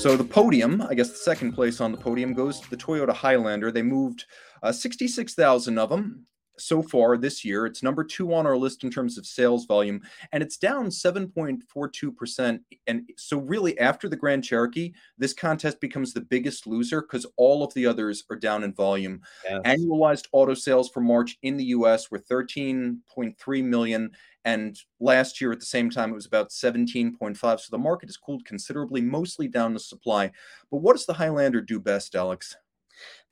So 0.00 0.16
the 0.16 0.24
podium, 0.24 0.80
I 0.80 0.94
guess 0.94 1.10
the 1.10 1.16
second 1.16 1.52
place 1.52 1.80
on 1.80 1.92
the 1.92 1.98
podium 1.98 2.32
goes 2.32 2.58
to 2.60 2.70
the 2.70 2.76
Toyota 2.76 3.12
Highlander. 3.12 3.70
They 3.70 3.82
moved 3.82 4.24
uh, 4.62 4.72
66,000 4.72 5.78
of 5.78 5.90
them 5.90 6.26
so 6.60 6.82
far 6.82 7.16
this 7.16 7.44
year. 7.44 7.66
It's 7.66 7.82
number 7.82 8.04
two 8.04 8.34
on 8.34 8.46
our 8.46 8.56
list 8.56 8.84
in 8.84 8.90
terms 8.90 9.18
of 9.18 9.26
sales 9.26 9.66
volume, 9.66 10.00
and 10.32 10.42
it's 10.42 10.56
down 10.56 10.86
7.42%. 10.86 12.60
And 12.86 13.10
so, 13.16 13.38
really, 13.38 13.78
after 13.78 14.08
the 14.08 14.16
Grand 14.16 14.44
Cherokee, 14.44 14.92
this 15.18 15.32
contest 15.32 15.80
becomes 15.80 16.12
the 16.12 16.20
biggest 16.20 16.66
loser 16.66 17.02
because 17.02 17.26
all 17.36 17.62
of 17.62 17.72
the 17.74 17.86
others 17.86 18.24
are 18.30 18.36
down 18.36 18.64
in 18.64 18.72
volume. 18.72 19.20
Yes. 19.48 19.60
Annualized 19.64 20.26
auto 20.32 20.54
sales 20.54 20.88
for 20.90 21.00
March 21.00 21.38
in 21.42 21.56
the 21.56 21.66
US 21.66 22.10
were 22.10 22.18
13.3 22.18 23.64
million. 23.64 24.10
And 24.44 24.78
last 25.00 25.40
year 25.40 25.52
at 25.52 25.60
the 25.60 25.66
same 25.66 25.90
time, 25.90 26.10
it 26.10 26.14
was 26.14 26.26
about 26.26 26.50
17.5. 26.50 27.36
So 27.38 27.68
the 27.70 27.78
market 27.78 28.08
has 28.08 28.16
cooled 28.16 28.44
considerably, 28.44 29.00
mostly 29.00 29.48
down 29.48 29.74
to 29.74 29.78
supply. 29.78 30.30
But 30.70 30.78
what 30.78 30.96
does 30.96 31.06
the 31.06 31.12
Highlander 31.14 31.60
do 31.60 31.78
best, 31.78 32.14
Alex? 32.14 32.56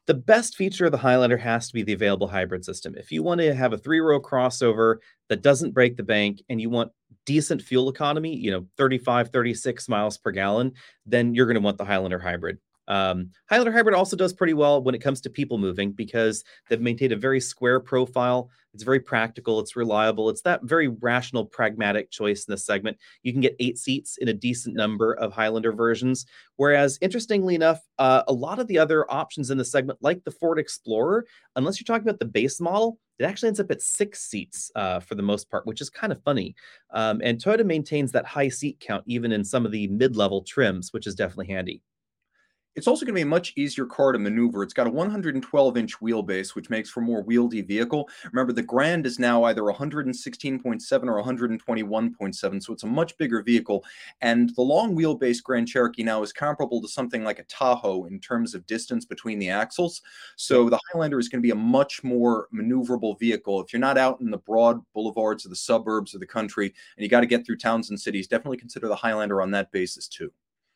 The 0.09 0.15
best 0.15 0.57
feature 0.57 0.87
of 0.87 0.91
the 0.91 0.99
Highlander 0.99 1.37
has 1.37 1.69
to 1.69 1.75
be 1.75 1.83
the 1.83 1.93
available 1.93 2.29
hybrid 2.29 2.65
system. 2.65 2.95
If 2.97 3.13
you 3.13 3.23
want 3.23 3.43
to 3.43 3.55
have 3.55 3.75
a 3.75 3.79
three 3.79 4.01
row 4.01 4.19
crossover 4.19 4.97
that 5.29 5.43
doesn't 5.43 5.75
break 5.75 5.99
the 5.99 6.03
bank 6.03 6.41
and 6.49 6.59
you 6.59 6.71
want 6.71 6.91
decent 7.27 7.61
fuel 7.61 7.91
economy, 7.91 8.35
you 8.35 8.51
know, 8.51 8.67
35, 8.79 9.29
36 9.29 9.87
miles 9.87 10.17
per 10.17 10.31
gallon, 10.31 10.73
then 11.05 11.35
you're 11.35 11.45
going 11.45 11.57
to 11.57 11.61
want 11.61 11.77
the 11.77 11.85
Highlander 11.85 12.19
hybrid. 12.19 12.57
Um, 12.89 13.31
Highlander 13.49 13.73
Hybrid 13.73 13.95
also 13.95 14.17
does 14.17 14.33
pretty 14.33 14.55
well 14.55 14.83
when 14.83 14.95
it 14.95 15.03
comes 15.03 15.21
to 15.21 15.31
people 15.31 15.59
moving 15.59 15.93
because 15.93 16.43
they've 16.69 16.81
maintained 16.81 17.13
a 17.13 17.17
very 17.17 17.41
square 17.41 17.79
profile. 17.79 18.51
It's 18.75 18.83
very 18.83 19.01
practical, 19.01 19.61
it's 19.61 19.77
reliable, 19.77 20.29
it's 20.31 20.43
that 20.43 20.63
very 20.63 20.89
rational, 20.89 21.45
pragmatic 21.45 22.11
choice 22.11 22.47
in 22.47 22.53
this 22.53 22.65
segment. 22.65 22.97
You 23.23 23.33
can 23.33 23.41
get 23.41 23.57
eight 23.61 23.79
seats 23.79 24.17
in 24.19 24.29
a 24.29 24.35
decent 24.35 24.75
number 24.75 25.15
of 25.15 25.33
Highlander 25.33 25.73
versions. 25.73 26.27
Whereas, 26.57 26.99
interestingly 27.01 27.55
enough, 27.55 27.81
uh, 27.99 28.23
a 28.27 28.33
lot 28.33 28.59
of 28.59 28.67
the 28.67 28.79
other 28.79 29.11
options 29.11 29.51
in 29.51 29.59
the 29.59 29.65
segment, 29.65 29.99
like 30.03 30.25
the 30.25 30.31
Ford 30.31 30.59
Explorer, 30.59 31.27
unless 31.57 31.79
you're 31.79 31.85
talking 31.85 32.09
about 32.09 32.21
the 32.21 32.25
base 32.25 32.61
model, 32.61 32.99
it 33.19 33.25
actually 33.25 33.49
ends 33.49 33.61
up 33.61 33.71
at 33.71 33.83
six 33.83 34.21
seats 34.21 34.71
uh, 34.77 35.01
for 35.01 35.15
the 35.15 35.23
most 35.23 35.51
part, 35.51 35.67
which 35.67 35.81
is 35.81 35.91
kind 35.91 36.13
of 36.13 36.23
funny. 36.23 36.55
Um, 36.93 37.21
and 37.23 37.43
Toyota 37.43 37.67
maintains 37.67 38.13
that 38.13 38.27
high 38.27 38.49
seat 38.49 38.79
count 38.81 39.03
even 39.07 39.33
in 39.33 39.45
some 39.45 39.67
of 39.67 39.73
the 39.73 39.89
mid 39.89 40.17
level 40.17 40.43
trims, 40.43 40.93
which 40.93 41.07
is 41.07 41.15
definitely 41.15 41.49
handy. 41.49 41.83
It's 42.75 42.87
also 42.87 43.05
going 43.05 43.15
to 43.15 43.19
be 43.19 43.23
a 43.23 43.27
much 43.27 43.55
easier 43.57 43.87
car 43.87 44.13
to 44.13 44.21
maneuver. 44.21 44.63
It's 44.63 44.73
got 44.73 44.87
a 44.87 44.91
112 44.91 45.77
inch 45.77 45.99
wheelbase, 45.99 46.55
which 46.55 46.71
makes 46.71 46.89
for 46.89 47.01
a 47.01 47.03
more 47.03 47.25
wieldy 47.25 47.67
vehicle. 47.67 48.09
Remember, 48.33 48.53
the 48.53 48.63
Grand 48.63 49.05
is 49.05 49.19
now 49.19 49.43
either 49.45 49.63
116.7 49.63 50.63
or 50.63 51.23
121.7, 51.23 52.63
so 52.63 52.73
it's 52.73 52.85
a 52.85 52.87
much 52.87 53.19
bigger 53.19 53.43
vehicle. 53.43 53.85
And 54.21 54.55
the 54.55 54.63
long 54.63 54.95
wheelbase 54.95 55.43
Grand 55.43 55.67
Cherokee 55.67 56.05
now 56.05 56.23
is 56.23 56.33
comparable 56.33 56.81
to 56.81 56.87
something 56.87 57.25
like 57.25 57.41
a 57.41 57.45
Tahoe 57.45 58.05
in 58.05 58.21
terms 58.21 58.55
of 58.55 58.65
distance 58.69 59.05
between 59.05 59.41
the 59.41 59.51
axles. 59.51 60.01
So 60.37 60.71
the 60.71 60.79
Highlander 60.93 61.19
is 61.19 61.29
going 61.29 61.43
to 61.43 61.47
be 61.47 61.51
a 61.51 61.57
much 61.57 62.05
more 62.05 62.47
maneuverable 62.55 63.19
vehicle. 63.19 63.61
If 63.61 63.73
you're 63.73 63.81
not 63.81 63.99
out 63.99 64.21
in 64.21 64.31
the 64.31 64.39
broad 64.39 64.81
boulevards 64.95 65.45
of 65.45 65.51
the 65.51 65.57
suburbs 65.57 66.15
of 66.15 66.21
the 66.21 66.27
country 66.27 66.67
and 66.97 67.03
you 67.03 67.09
got 67.09 67.21
to 67.23 67.27
get 67.27 67.45
through 67.45 67.57
towns 67.57 67.91
and 67.91 68.01
cities, 68.01 68.29
definitely 68.29 68.59
consider 68.59 68.87
the 68.87 68.95
Highlander 68.95 69.43
on 69.43 69.51
that 69.51 69.73
basis 69.73 70.07
too. 70.07 70.31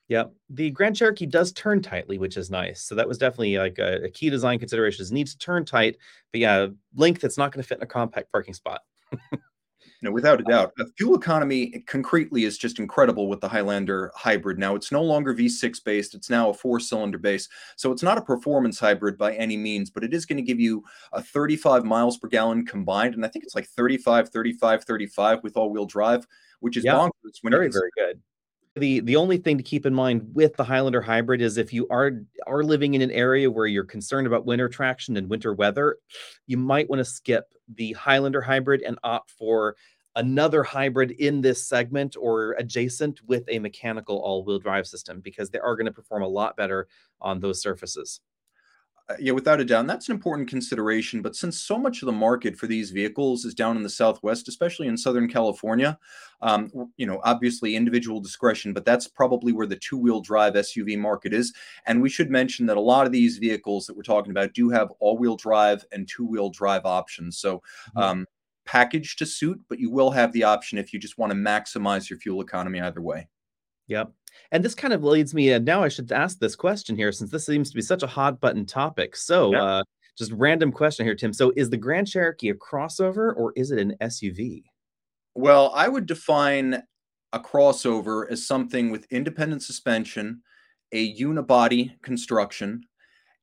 Yeah, 0.08 0.24
the 0.50 0.70
Grand 0.70 0.96
Cherokee 0.96 1.26
does 1.26 1.52
turn 1.52 1.80
tightly, 1.80 2.18
which 2.18 2.36
is 2.36 2.50
nice. 2.50 2.82
So 2.82 2.94
that 2.94 3.08
was 3.08 3.18
definitely 3.18 3.56
like 3.58 3.78
a, 3.78 4.04
a 4.04 4.10
key 4.10 4.30
design 4.30 4.58
consideration. 4.58 5.04
It 5.04 5.12
needs 5.12 5.32
to 5.32 5.38
turn 5.38 5.64
tight, 5.64 5.96
but 6.32 6.40
yeah, 6.40 6.66
length 6.94 7.24
it's 7.24 7.38
not 7.38 7.52
going 7.52 7.62
to 7.62 7.68
fit 7.68 7.78
in 7.78 7.84
a 7.84 7.86
compact 7.86 8.30
parking 8.30 8.54
spot. 8.54 8.82
No, 10.02 10.10
without 10.10 10.40
a 10.40 10.44
um 10.46 10.50
doubt. 10.50 10.72
The 10.76 10.90
fuel 10.98 11.14
economy 11.14 11.82
concretely 11.86 12.44
is 12.44 12.58
just 12.58 12.78
incredible 12.78 13.28
with 13.28 13.40
the 13.40 13.48
Highlander 13.48 14.12
hybrid. 14.14 14.58
Now, 14.58 14.74
it's 14.74 14.92
no 14.92 15.02
longer 15.02 15.34
V6 15.34 15.82
based, 15.84 16.14
it's 16.14 16.28
now 16.28 16.50
a 16.50 16.54
four 16.54 16.80
cylinder 16.80 17.18
base. 17.18 17.48
So 17.76 17.92
it's 17.92 18.02
not 18.02 18.18
a 18.18 18.22
performance 18.22 18.78
hybrid 18.78 19.16
by 19.16 19.34
any 19.34 19.56
means, 19.56 19.90
but 19.90 20.04
it 20.04 20.12
is 20.12 20.26
going 20.26 20.36
to 20.36 20.42
give 20.42 20.60
you 20.60 20.84
a 21.12 21.22
35 21.22 21.84
miles 21.84 22.18
per 22.18 22.28
gallon 22.28 22.66
combined. 22.66 23.14
And 23.14 23.24
I 23.24 23.28
think 23.28 23.44
it's 23.44 23.54
like 23.54 23.66
35, 23.66 24.28
35, 24.28 24.84
35 24.84 25.42
with 25.42 25.56
all 25.56 25.70
wheel 25.70 25.86
drive, 25.86 26.26
which 26.60 26.76
is 26.76 26.84
yeah, 26.84 26.94
bonkers. 26.94 27.38
When 27.42 27.52
very, 27.52 27.70
very 27.70 27.90
good. 27.96 28.20
The 28.76 29.00
the 29.00 29.16
only 29.16 29.36
thing 29.36 29.58
to 29.58 29.62
keep 29.62 29.84
in 29.84 29.92
mind 29.92 30.30
with 30.34 30.56
the 30.56 30.64
Highlander 30.64 31.02
hybrid 31.02 31.42
is 31.42 31.58
if 31.58 31.74
you 31.74 31.86
are 31.88 32.22
are 32.46 32.62
living 32.62 32.94
in 32.94 33.02
an 33.02 33.10
area 33.10 33.50
where 33.50 33.66
you're 33.66 33.84
concerned 33.84 34.26
about 34.26 34.46
winter 34.46 34.68
traction 34.68 35.18
and 35.18 35.28
winter 35.28 35.52
weather, 35.52 35.98
you 36.46 36.56
might 36.56 36.88
want 36.88 37.00
to 37.00 37.04
skip 37.04 37.52
the 37.74 37.92
Highlander 37.92 38.40
hybrid 38.40 38.80
and 38.80 38.98
opt 39.04 39.30
for 39.30 39.76
another 40.16 40.62
hybrid 40.62 41.10
in 41.12 41.42
this 41.42 41.66
segment 41.68 42.16
or 42.18 42.52
adjacent 42.52 43.20
with 43.26 43.44
a 43.48 43.58
mechanical 43.58 44.18
all-wheel 44.18 44.58
drive 44.58 44.86
system 44.86 45.20
because 45.20 45.50
they 45.50 45.58
are 45.58 45.76
going 45.76 45.86
to 45.86 45.92
perform 45.92 46.22
a 46.22 46.28
lot 46.28 46.56
better 46.56 46.86
on 47.20 47.40
those 47.40 47.60
surfaces. 47.62 48.20
Uh, 49.12 49.16
yeah, 49.18 49.32
without 49.32 49.60
a 49.60 49.64
doubt, 49.64 49.86
that's 49.86 50.08
an 50.08 50.14
important 50.14 50.48
consideration. 50.48 51.22
But 51.22 51.36
since 51.36 51.60
so 51.60 51.78
much 51.78 52.02
of 52.02 52.06
the 52.06 52.12
market 52.12 52.56
for 52.56 52.66
these 52.66 52.90
vehicles 52.90 53.44
is 53.44 53.54
down 53.54 53.76
in 53.76 53.82
the 53.82 53.90
Southwest, 53.90 54.48
especially 54.48 54.86
in 54.86 54.96
Southern 54.96 55.28
California, 55.28 55.98
um, 56.40 56.70
you 56.96 57.06
know, 57.06 57.20
obviously 57.24 57.76
individual 57.76 58.20
discretion, 58.20 58.72
but 58.72 58.84
that's 58.84 59.08
probably 59.08 59.52
where 59.52 59.66
the 59.66 59.76
two-wheel 59.76 60.20
drive 60.20 60.54
SUV 60.54 60.98
market 60.98 61.32
is. 61.32 61.52
And 61.86 62.00
we 62.00 62.08
should 62.08 62.30
mention 62.30 62.66
that 62.66 62.76
a 62.76 62.80
lot 62.80 63.06
of 63.06 63.12
these 63.12 63.38
vehicles 63.38 63.86
that 63.86 63.96
we're 63.96 64.02
talking 64.02 64.30
about 64.30 64.54
do 64.54 64.70
have 64.70 64.90
all-wheel 65.00 65.36
drive 65.36 65.84
and 65.92 66.08
two-wheel 66.08 66.50
drive 66.50 66.86
options. 66.86 67.38
So, 67.38 67.56
mm-hmm. 67.58 67.98
um, 67.98 68.26
package 68.64 69.16
to 69.16 69.26
suit, 69.26 69.60
but 69.68 69.80
you 69.80 69.90
will 69.90 70.10
have 70.12 70.32
the 70.32 70.44
option 70.44 70.78
if 70.78 70.92
you 70.92 71.00
just 71.00 71.18
want 71.18 71.32
to 71.32 71.36
maximize 71.36 72.08
your 72.08 72.18
fuel 72.18 72.40
economy 72.40 72.80
either 72.80 73.00
way. 73.00 73.28
Yep. 73.88 74.12
And 74.50 74.64
this 74.64 74.74
kind 74.74 74.92
of 74.92 75.02
leads 75.04 75.34
me, 75.34 75.50
and 75.52 75.64
now 75.64 75.82
I 75.82 75.88
should 75.88 76.12
ask 76.12 76.38
this 76.38 76.56
question 76.56 76.96
here 76.96 77.12
since 77.12 77.30
this 77.30 77.46
seems 77.46 77.70
to 77.70 77.76
be 77.76 77.82
such 77.82 78.02
a 78.02 78.06
hot 78.06 78.40
button 78.40 78.66
topic. 78.66 79.16
So, 79.16 79.52
yep. 79.52 79.62
uh, 79.62 79.82
just 80.16 80.32
random 80.32 80.72
question 80.72 81.06
here, 81.06 81.14
Tim. 81.14 81.32
So, 81.32 81.52
is 81.56 81.70
the 81.70 81.76
Grand 81.76 82.08
Cherokee 82.08 82.50
a 82.50 82.54
crossover 82.54 83.34
or 83.36 83.52
is 83.56 83.70
it 83.70 83.78
an 83.78 83.96
SUV? 84.00 84.64
Well, 85.34 85.72
I 85.74 85.88
would 85.88 86.06
define 86.06 86.82
a 87.32 87.40
crossover 87.40 88.30
as 88.30 88.46
something 88.46 88.90
with 88.90 89.10
independent 89.10 89.62
suspension, 89.62 90.42
a 90.92 91.14
unibody 91.16 92.00
construction, 92.02 92.82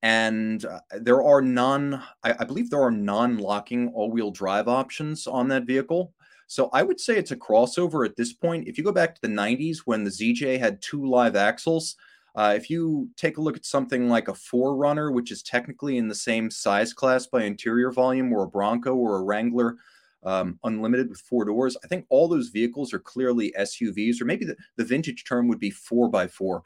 and 0.01 0.63
uh, 0.65 0.79
there 0.99 1.23
are 1.23 1.41
non 1.41 1.95
I, 2.23 2.35
I, 2.39 2.45
believe 2.45 2.69
there 2.69 2.81
are 2.81 2.91
non-locking 2.91 3.89
all-wheel 3.89 4.31
drive 4.31 4.67
options 4.67 5.27
on 5.27 5.47
that 5.49 5.65
vehicle 5.65 6.13
so 6.49 6.69
i 6.73 6.83
would 6.83 6.99
say 6.99 7.15
it's 7.15 7.31
a 7.31 7.37
crossover 7.37 8.05
at 8.05 8.17
this 8.17 8.33
point. 8.33 8.67
If 8.67 8.77
you 8.77 8.83
go 8.83 8.91
back 8.91 9.15
to 9.15 9.21
the 9.21 9.27
90s 9.27 9.79
when 9.85 10.03
the 10.03 10.09
zj 10.09 10.59
had 10.59 10.81
two 10.81 11.05
live 11.05 11.35
axles 11.35 11.95
uh, 12.35 12.53
if 12.55 12.69
you 12.69 13.09
take 13.15 13.37
a 13.37 13.41
look 13.41 13.57
at 13.57 13.65
something 13.65 14.07
like 14.09 14.27
a 14.27 14.33
4Runner 14.33 15.13
which 15.13 15.31
is 15.31 15.43
technically 15.43 15.97
in 15.97 16.07
the 16.07 16.15
same 16.15 16.51
size 16.51 16.93
class 16.93 17.25
by 17.27 17.43
interior 17.43 17.91
volume 17.91 18.33
or 18.33 18.43
a 18.43 18.47
bronco 18.47 18.95
or 18.95 19.17
a 19.17 19.23
wrangler 19.23 19.77
um, 20.23 20.59
unlimited 20.63 21.09
with 21.09 21.21
four 21.21 21.45
doors. 21.45 21.77
I 21.83 21.87
think 21.87 22.05
all 22.09 22.27
those 22.27 22.49
vehicles 22.49 22.93
are 22.93 22.99
clearly 22.99 23.53
SUVs, 23.57 24.21
or 24.21 24.25
maybe 24.25 24.45
the, 24.45 24.55
the 24.75 24.83
vintage 24.83 25.23
term 25.23 25.47
would 25.47 25.59
be 25.59 25.69
four 25.69 26.09
by 26.09 26.27
four. 26.27 26.63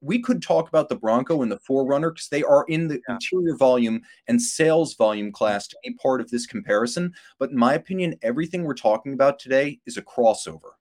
We 0.00 0.20
could 0.20 0.42
talk 0.42 0.68
about 0.68 0.88
the 0.88 0.96
Bronco 0.96 1.42
and 1.42 1.50
the 1.50 1.58
4Runner 1.58 2.14
because 2.14 2.28
they 2.28 2.42
are 2.42 2.64
in 2.68 2.88
the 2.88 3.00
yeah. 3.08 3.14
interior 3.14 3.56
volume 3.56 4.02
and 4.28 4.40
sales 4.40 4.94
volume 4.94 5.32
class 5.32 5.66
to 5.68 5.76
be 5.82 5.94
part 5.94 6.20
of 6.20 6.30
this 6.30 6.46
comparison. 6.46 7.12
But 7.38 7.50
in 7.50 7.56
my 7.56 7.74
opinion, 7.74 8.16
everything 8.22 8.64
we're 8.64 8.74
talking 8.74 9.12
about 9.12 9.38
today 9.38 9.80
is 9.86 9.96
a 9.96 10.02
crossover. 10.02 10.72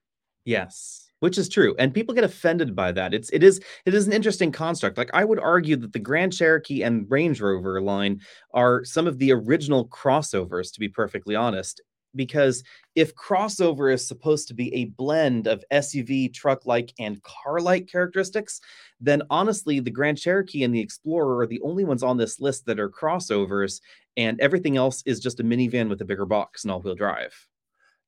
Yes 0.46 1.10
which 1.20 1.38
is 1.38 1.50
true 1.50 1.76
and 1.78 1.94
people 1.94 2.16
get 2.16 2.24
offended 2.24 2.76
by 2.76 2.92
that 2.92 3.14
it's 3.14 3.30
it 3.32 3.44
is 3.44 3.60
it 3.86 3.94
is 3.94 4.08
an 4.08 4.14
interesting 4.14 4.52
construct 4.52 4.98
like 4.98 5.10
i 5.14 5.24
would 5.24 5.40
argue 5.40 5.76
that 5.76 5.94
the 5.94 6.00
grand 6.00 6.34
cherokee 6.34 6.82
and 6.82 7.06
range 7.10 7.42
rover 7.42 7.82
line 7.82 8.20
are 8.54 8.84
some 8.84 9.08
of 9.08 9.20
the 9.20 9.32
original 9.32 9.88
crossovers 9.88 10.72
to 10.72 10.80
be 10.80 10.88
perfectly 10.88 11.36
honest 11.36 11.82
because 12.16 12.64
if 12.96 13.16
crossover 13.16 13.94
is 13.94 14.08
supposed 14.08 14.48
to 14.48 14.54
be 14.54 14.74
a 14.74 14.86
blend 14.86 15.48
of 15.48 15.64
SUV, 15.72 16.34
truck 16.34 16.66
like, 16.66 16.94
and 17.00 17.22
car 17.24 17.60
like 17.60 17.88
characteristics, 17.88 18.62
then 19.00 19.22
honestly, 19.30 19.80
the 19.80 19.92
Grand 19.92 20.18
Cherokee 20.18 20.64
and 20.64 20.74
the 20.74 20.82
Explorer 20.82 21.40
are 21.40 21.48
the 21.48 21.62
only 21.62 21.84
ones 21.84 22.04
on 22.04 22.18
this 22.18 22.40
list 22.40 22.66
that 22.66 22.80
are 22.80 22.90
crossovers, 22.90 23.82
and 24.18 24.40
everything 24.40 24.78
else 24.78 25.02
is 25.06 25.20
just 25.20 25.40
a 25.40 25.44
minivan 25.44 25.90
with 25.90 26.02
a 26.02 26.06
bigger 26.06 26.26
box 26.26 26.64
and 26.64 26.72
all 26.72 26.82
wheel 26.82 26.96
drive. 26.96 27.49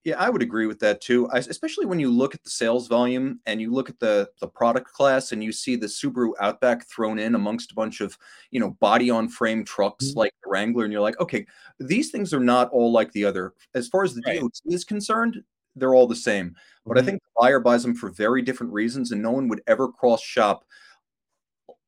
Yeah, 0.04 0.16
I 0.18 0.32
would 0.32 0.42
agree 0.42 0.66
with 0.66 0.80
that 0.80 1.00
too. 1.00 1.30
I, 1.30 1.38
especially 1.38 1.86
when 1.86 2.00
you 2.00 2.10
look 2.10 2.34
at 2.34 2.44
the 2.44 2.50
sales 2.50 2.88
volume 2.88 3.40
and 3.46 3.62
you 3.62 3.72
look 3.72 3.88
at 3.88 4.00
the 4.00 4.30
the 4.40 4.48
product 4.48 4.92
class 4.92 5.32
and 5.32 5.44
you 5.44 5.52
see 5.52 5.76
the 5.76 5.86
Subaru 5.86 6.32
Outback 6.40 6.88
thrown 6.88 7.20
in 7.20 7.36
amongst 7.36 7.72
a 7.72 7.76
bunch 7.76 8.02
of 8.02 8.18
you 8.50 8.60
know 8.60 8.72
body 8.80 9.12
on 9.12 9.30
frame 9.30 9.64
trucks 9.64 10.10
mm-hmm. 10.10 10.20
like 10.20 10.34
the 10.44 10.50
Wrangler, 10.50 10.86
and 10.86 10.92
you're 10.92 11.04
like, 11.04 11.20
okay, 11.20 11.46
these 11.80 12.10
things 12.10 12.34
are 12.34 12.40
not 12.40 12.72
all 12.72 12.92
like 12.92 13.12
the 13.12 13.26
other. 13.26 13.54
As 13.76 13.88
far 13.90 14.04
as 14.04 14.16
the 14.16 14.24
right. 14.26 14.40
DOT 14.40 14.52
is 14.66 14.84
concerned, 14.84 15.44
they're 15.76 15.94
all 15.94 16.08
the 16.08 16.16
same. 16.16 16.56
But 16.84 16.98
mm-hmm. 16.98 17.04
I 17.04 17.06
think 17.06 17.22
the 17.22 17.42
buyer 17.42 17.60
buys 17.60 17.84
them 17.84 17.94
for 17.94 18.10
very 18.10 18.42
different 18.42 18.74
reasons, 18.74 19.12
and 19.12 19.22
no 19.22 19.32
one 19.32 19.48
would 19.50 19.62
ever 19.68 19.88
cross 19.88 20.24
shop 20.24 20.66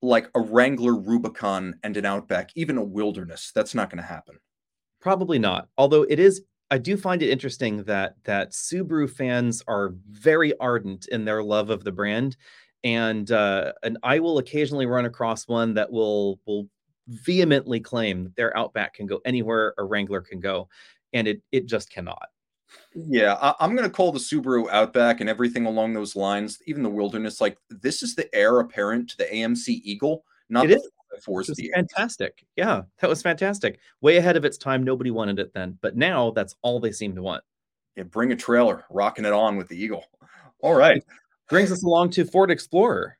like 0.03 0.29
a 0.35 0.39
Wrangler 0.39 0.95
Rubicon 0.95 1.79
and 1.81 1.97
an 1.97 2.05
Outback, 2.05 2.51
even 2.55 2.77
a 2.77 2.83
Wilderness. 2.83 3.51
That's 3.55 3.73
not 3.73 3.89
going 3.89 4.01
to 4.01 4.07
happen. 4.07 4.37
Probably 5.01 5.39
not. 5.39 5.69
Although 5.77 6.03
it 6.03 6.19
is 6.19 6.43
I 6.73 6.79
do 6.79 6.97
find 6.97 7.21
it 7.21 7.29
interesting 7.29 7.83
that 7.83 8.15
that 8.23 8.49
Subaru 8.49 9.07
fans 9.07 9.61
are 9.67 9.93
very 10.09 10.57
ardent 10.59 11.07
in 11.09 11.23
their 11.23 11.43
love 11.43 11.69
of 11.69 11.83
the 11.83 11.91
brand, 11.91 12.35
and 12.83 13.31
uh, 13.31 13.73
and 13.83 13.99
I 14.01 14.17
will 14.17 14.39
occasionally 14.39 14.87
run 14.87 15.05
across 15.05 15.47
one 15.47 15.75
that 15.75 15.91
will 15.91 16.39
will 16.47 16.67
vehemently 17.07 17.79
claim 17.79 18.23
that 18.23 18.35
their 18.35 18.57
Outback 18.57 18.95
can 18.95 19.05
go 19.05 19.21
anywhere 19.23 19.75
a 19.77 19.83
Wrangler 19.83 20.19
can 20.19 20.39
go, 20.39 20.67
and 21.13 21.27
it 21.27 21.43
it 21.51 21.67
just 21.67 21.91
cannot. 21.91 22.29
Yeah, 22.95 23.35
I, 23.35 23.63
am 23.63 23.75
going 23.75 23.87
to 23.87 23.95
call 23.95 24.11
the 24.11 24.17
Subaru 24.17 24.67
Outback 24.71 25.21
and 25.21 25.29
everything 25.29 25.67
along 25.67 25.93
those 25.93 26.15
lines, 26.15 26.57
even 26.65 26.81
the 26.81 26.89
Wilderness, 26.89 27.39
like 27.39 27.55
this 27.69 28.01
is 28.01 28.15
the 28.15 28.33
heir 28.33 28.61
apparent 28.61 29.11
to 29.11 29.17
the 29.17 29.25
AMC 29.25 29.67
Eagle, 29.83 30.25
not 30.49 30.65
it 30.65 30.69
the 30.69 30.75
is 30.77 30.89
force 31.21 31.47
the 31.47 31.71
fantastic. 31.73 32.45
Yeah, 32.55 32.83
that 32.99 33.09
was 33.09 33.21
fantastic. 33.21 33.79
Way 34.01 34.17
ahead 34.17 34.37
of 34.37 34.45
its 34.45 34.57
time. 34.57 34.83
Nobody 34.83 35.11
wanted 35.11 35.39
it 35.39 35.53
then, 35.53 35.77
but 35.81 35.95
now 35.95 36.31
that's 36.31 36.55
all 36.61 36.79
they 36.79 36.91
seem 36.91 37.15
to 37.15 37.21
want. 37.21 37.43
Yeah, 37.95 38.03
bring 38.03 38.31
a 38.31 38.35
trailer, 38.35 38.85
rocking 38.89 39.25
it 39.25 39.33
on 39.33 39.57
with 39.57 39.67
the 39.67 39.77
Eagle. 39.77 40.05
All 40.61 40.73
right. 40.73 41.03
Brings 41.49 41.71
us 41.71 41.83
along 41.83 42.11
to 42.11 42.25
Ford 42.25 42.49
Explorer. 42.49 43.17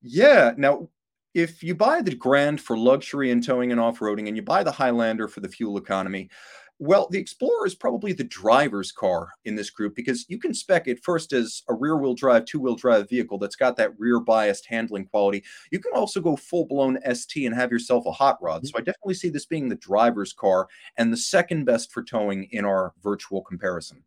Yeah. 0.00 0.52
Now, 0.56 0.88
if 1.34 1.62
you 1.62 1.74
buy 1.74 2.02
the 2.02 2.14
Grand 2.14 2.60
for 2.60 2.76
luxury 2.76 3.30
and 3.30 3.44
towing 3.44 3.70
and 3.70 3.80
off 3.80 4.00
roading, 4.00 4.26
and 4.26 4.36
you 4.36 4.42
buy 4.42 4.62
the 4.62 4.72
Highlander 4.72 5.28
for 5.28 5.40
the 5.40 5.48
fuel 5.48 5.76
economy, 5.76 6.28
well, 6.82 7.06
the 7.12 7.18
Explorer 7.18 7.64
is 7.64 7.76
probably 7.76 8.12
the 8.12 8.24
driver's 8.24 8.90
car 8.90 9.28
in 9.44 9.54
this 9.54 9.70
group 9.70 9.94
because 9.94 10.28
you 10.28 10.36
can 10.36 10.52
spec 10.52 10.88
it 10.88 11.00
first 11.04 11.32
as 11.32 11.62
a 11.68 11.74
rear 11.74 11.96
wheel 11.96 12.12
drive, 12.12 12.44
two 12.44 12.58
wheel 12.58 12.74
drive 12.74 13.08
vehicle 13.08 13.38
that's 13.38 13.54
got 13.54 13.76
that 13.76 13.92
rear 14.00 14.18
biased 14.18 14.66
handling 14.66 15.04
quality. 15.04 15.44
You 15.70 15.78
can 15.78 15.92
also 15.94 16.20
go 16.20 16.34
full 16.34 16.66
blown 16.66 16.98
ST 17.14 17.46
and 17.46 17.54
have 17.54 17.70
yourself 17.70 18.04
a 18.06 18.10
hot 18.10 18.42
rod. 18.42 18.62
Mm-hmm. 18.62 18.66
So 18.66 18.78
I 18.78 18.80
definitely 18.80 19.14
see 19.14 19.28
this 19.28 19.46
being 19.46 19.68
the 19.68 19.76
driver's 19.76 20.32
car 20.32 20.66
and 20.96 21.12
the 21.12 21.16
second 21.16 21.66
best 21.66 21.92
for 21.92 22.02
towing 22.02 22.48
in 22.50 22.64
our 22.64 22.94
virtual 23.00 23.42
comparison. 23.42 24.02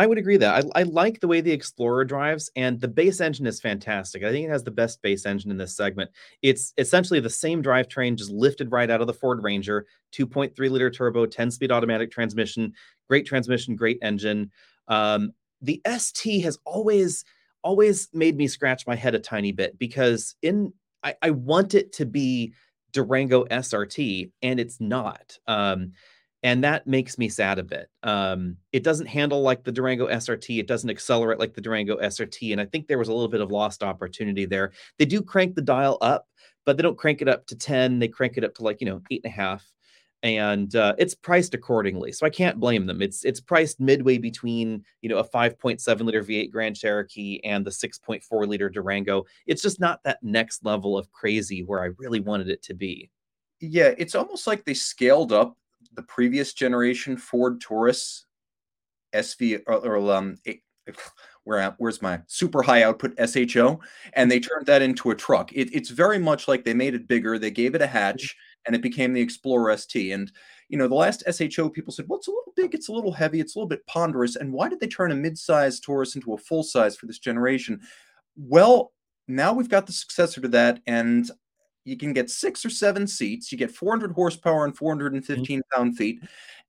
I 0.00 0.06
would 0.06 0.16
agree 0.16 0.38
that 0.38 0.64
I, 0.74 0.80
I, 0.80 0.82
like 0.84 1.20
the 1.20 1.28
way 1.28 1.42
the 1.42 1.52
Explorer 1.52 2.06
drives, 2.06 2.50
and 2.56 2.80
the 2.80 2.88
base 2.88 3.20
engine 3.20 3.46
is 3.46 3.60
fantastic. 3.60 4.24
I 4.24 4.30
think 4.30 4.46
it 4.46 4.50
has 4.50 4.64
the 4.64 4.70
best 4.70 5.02
base 5.02 5.26
engine 5.26 5.50
in 5.50 5.58
this 5.58 5.76
segment. 5.76 6.10
It's 6.40 6.72
essentially 6.78 7.20
the 7.20 7.28
same 7.28 7.62
drivetrain, 7.62 8.16
just 8.16 8.30
lifted 8.30 8.72
right 8.72 8.88
out 8.88 9.02
of 9.02 9.06
the 9.06 9.12
Ford 9.12 9.42
Ranger, 9.42 9.84
2.3 10.12 10.58
liter 10.70 10.88
turbo, 10.88 11.26
10 11.26 11.50
speed 11.50 11.70
automatic 11.70 12.10
transmission, 12.10 12.72
great 13.10 13.26
transmission, 13.26 13.76
great 13.76 13.98
engine. 14.00 14.50
Um, 14.88 15.32
the 15.60 15.82
ST 15.86 16.44
has 16.44 16.58
always 16.64 17.22
always 17.62 18.08
made 18.14 18.38
me 18.38 18.48
scratch 18.48 18.86
my 18.86 18.96
head 18.96 19.14
a 19.14 19.18
tiny 19.18 19.52
bit 19.52 19.78
because 19.78 20.34
in 20.40 20.72
I, 21.02 21.14
I 21.20 21.28
want 21.28 21.74
it 21.74 21.92
to 21.94 22.06
be 22.06 22.54
Durango 22.92 23.44
SRT, 23.44 24.30
and 24.40 24.58
it's 24.58 24.80
not. 24.80 25.36
Um, 25.46 25.92
and 26.42 26.64
that 26.64 26.86
makes 26.86 27.18
me 27.18 27.28
sad 27.28 27.58
a 27.58 27.62
bit. 27.62 27.88
Um, 28.02 28.56
it 28.72 28.82
doesn't 28.82 29.06
handle 29.06 29.42
like 29.42 29.62
the 29.62 29.72
Durango 29.72 30.08
SRT. 30.08 30.58
It 30.58 30.66
doesn't 30.66 30.88
accelerate 30.88 31.38
like 31.38 31.54
the 31.54 31.60
Durango 31.60 31.96
SRT, 31.98 32.52
and 32.52 32.60
I 32.60 32.64
think 32.66 32.86
there 32.86 32.98
was 32.98 33.08
a 33.08 33.12
little 33.12 33.28
bit 33.28 33.42
of 33.42 33.50
lost 33.50 33.82
opportunity 33.82 34.46
there. 34.46 34.72
They 34.98 35.04
do 35.04 35.22
crank 35.22 35.54
the 35.54 35.62
dial 35.62 35.98
up, 36.00 36.26
but 36.64 36.76
they 36.76 36.82
don't 36.82 36.98
crank 36.98 37.20
it 37.22 37.28
up 37.28 37.46
to 37.48 37.56
ten. 37.56 37.98
They 37.98 38.08
crank 38.08 38.38
it 38.38 38.44
up 38.44 38.54
to 38.54 38.62
like 38.62 38.80
you 38.80 38.86
know 38.86 39.02
eight 39.10 39.20
and 39.24 39.32
a 39.32 39.36
half. 39.36 39.70
and 40.22 40.76
uh, 40.76 40.94
it's 40.98 41.14
priced 41.14 41.54
accordingly. 41.54 42.12
So 42.12 42.26
I 42.26 42.30
can't 42.30 42.60
blame 42.60 42.86
them. 42.86 43.00
It's 43.02 43.24
it's 43.24 43.40
priced 43.40 43.80
midway 43.80 44.18
between 44.18 44.84
you 45.02 45.08
know 45.08 45.18
a 45.18 45.28
5.7 45.28 46.00
liter 46.00 46.22
V8 46.22 46.50
Grand 46.50 46.76
Cherokee 46.76 47.40
and 47.44 47.64
the 47.64 47.70
6.4 47.70 48.46
liter 48.46 48.68
Durango. 48.68 49.24
It's 49.46 49.62
just 49.62 49.80
not 49.80 50.02
that 50.04 50.22
next 50.22 50.64
level 50.64 50.96
of 50.98 51.10
crazy 51.12 51.62
where 51.62 51.82
I 51.82 51.90
really 51.98 52.20
wanted 52.20 52.48
it 52.48 52.62
to 52.64 52.74
be. 52.74 53.10
Yeah, 53.60 53.92
it's 53.98 54.14
almost 54.14 54.46
like 54.46 54.64
they 54.64 54.74
scaled 54.74 55.32
up 55.32 55.56
the 55.94 56.02
previous 56.02 56.52
generation 56.52 57.16
Ford 57.16 57.60
Taurus 57.60 58.26
SV 59.14 59.62
or, 59.66 59.74
uh, 59.74 59.78
or 59.78 60.12
um 60.12 60.36
eh, 60.46 60.54
where 61.44 61.74
where's 61.78 62.02
my 62.02 62.20
super 62.26 62.62
high 62.62 62.82
output 62.82 63.14
SHO 63.28 63.80
and 64.12 64.30
they 64.30 64.40
turned 64.40 64.66
that 64.66 64.82
into 64.82 65.10
a 65.10 65.14
truck. 65.14 65.52
It, 65.52 65.74
it's 65.74 65.90
very 65.90 66.18
much 66.18 66.48
like 66.48 66.64
they 66.64 66.74
made 66.74 66.94
it 66.94 67.08
bigger, 67.08 67.38
they 67.38 67.50
gave 67.50 67.74
it 67.74 67.82
a 67.82 67.86
hatch 67.86 68.22
mm-hmm. 68.22 68.60
and 68.66 68.76
it 68.76 68.82
became 68.82 69.12
the 69.12 69.20
Explorer 69.20 69.76
ST. 69.76 70.12
And 70.12 70.30
you 70.68 70.78
know, 70.78 70.86
the 70.86 70.94
last 70.94 71.24
SHO 71.30 71.70
people 71.70 71.92
said, 71.92 72.06
"Well, 72.08 72.18
it's 72.18 72.28
a 72.28 72.32
little 72.32 72.52
big, 72.54 72.74
it's 72.74 72.88
a 72.88 72.92
little 72.92 73.12
heavy, 73.12 73.40
it's 73.40 73.56
a 73.56 73.58
little 73.58 73.68
bit 73.68 73.86
ponderous." 73.86 74.36
And 74.36 74.52
why 74.52 74.68
did 74.68 74.80
they 74.80 74.86
turn 74.86 75.10
a 75.10 75.16
mid-size 75.16 75.80
Taurus 75.80 76.14
into 76.14 76.34
a 76.34 76.38
full 76.38 76.62
size 76.62 76.96
for 76.96 77.06
this 77.06 77.18
generation? 77.18 77.80
Well, 78.36 78.92
now 79.26 79.52
we've 79.52 79.68
got 79.68 79.86
the 79.86 79.92
successor 79.92 80.40
to 80.40 80.48
that, 80.48 80.80
and 80.86 81.28
you 81.84 81.96
can 81.96 82.12
get 82.12 82.30
six 82.30 82.64
or 82.64 82.70
seven 82.70 83.06
seats. 83.06 83.50
You 83.50 83.58
get 83.58 83.70
400 83.70 84.12
horsepower 84.12 84.64
and 84.64 84.76
415 84.76 85.44
mm-hmm. 85.44 85.60
pound 85.74 85.96
feet. 85.96 86.22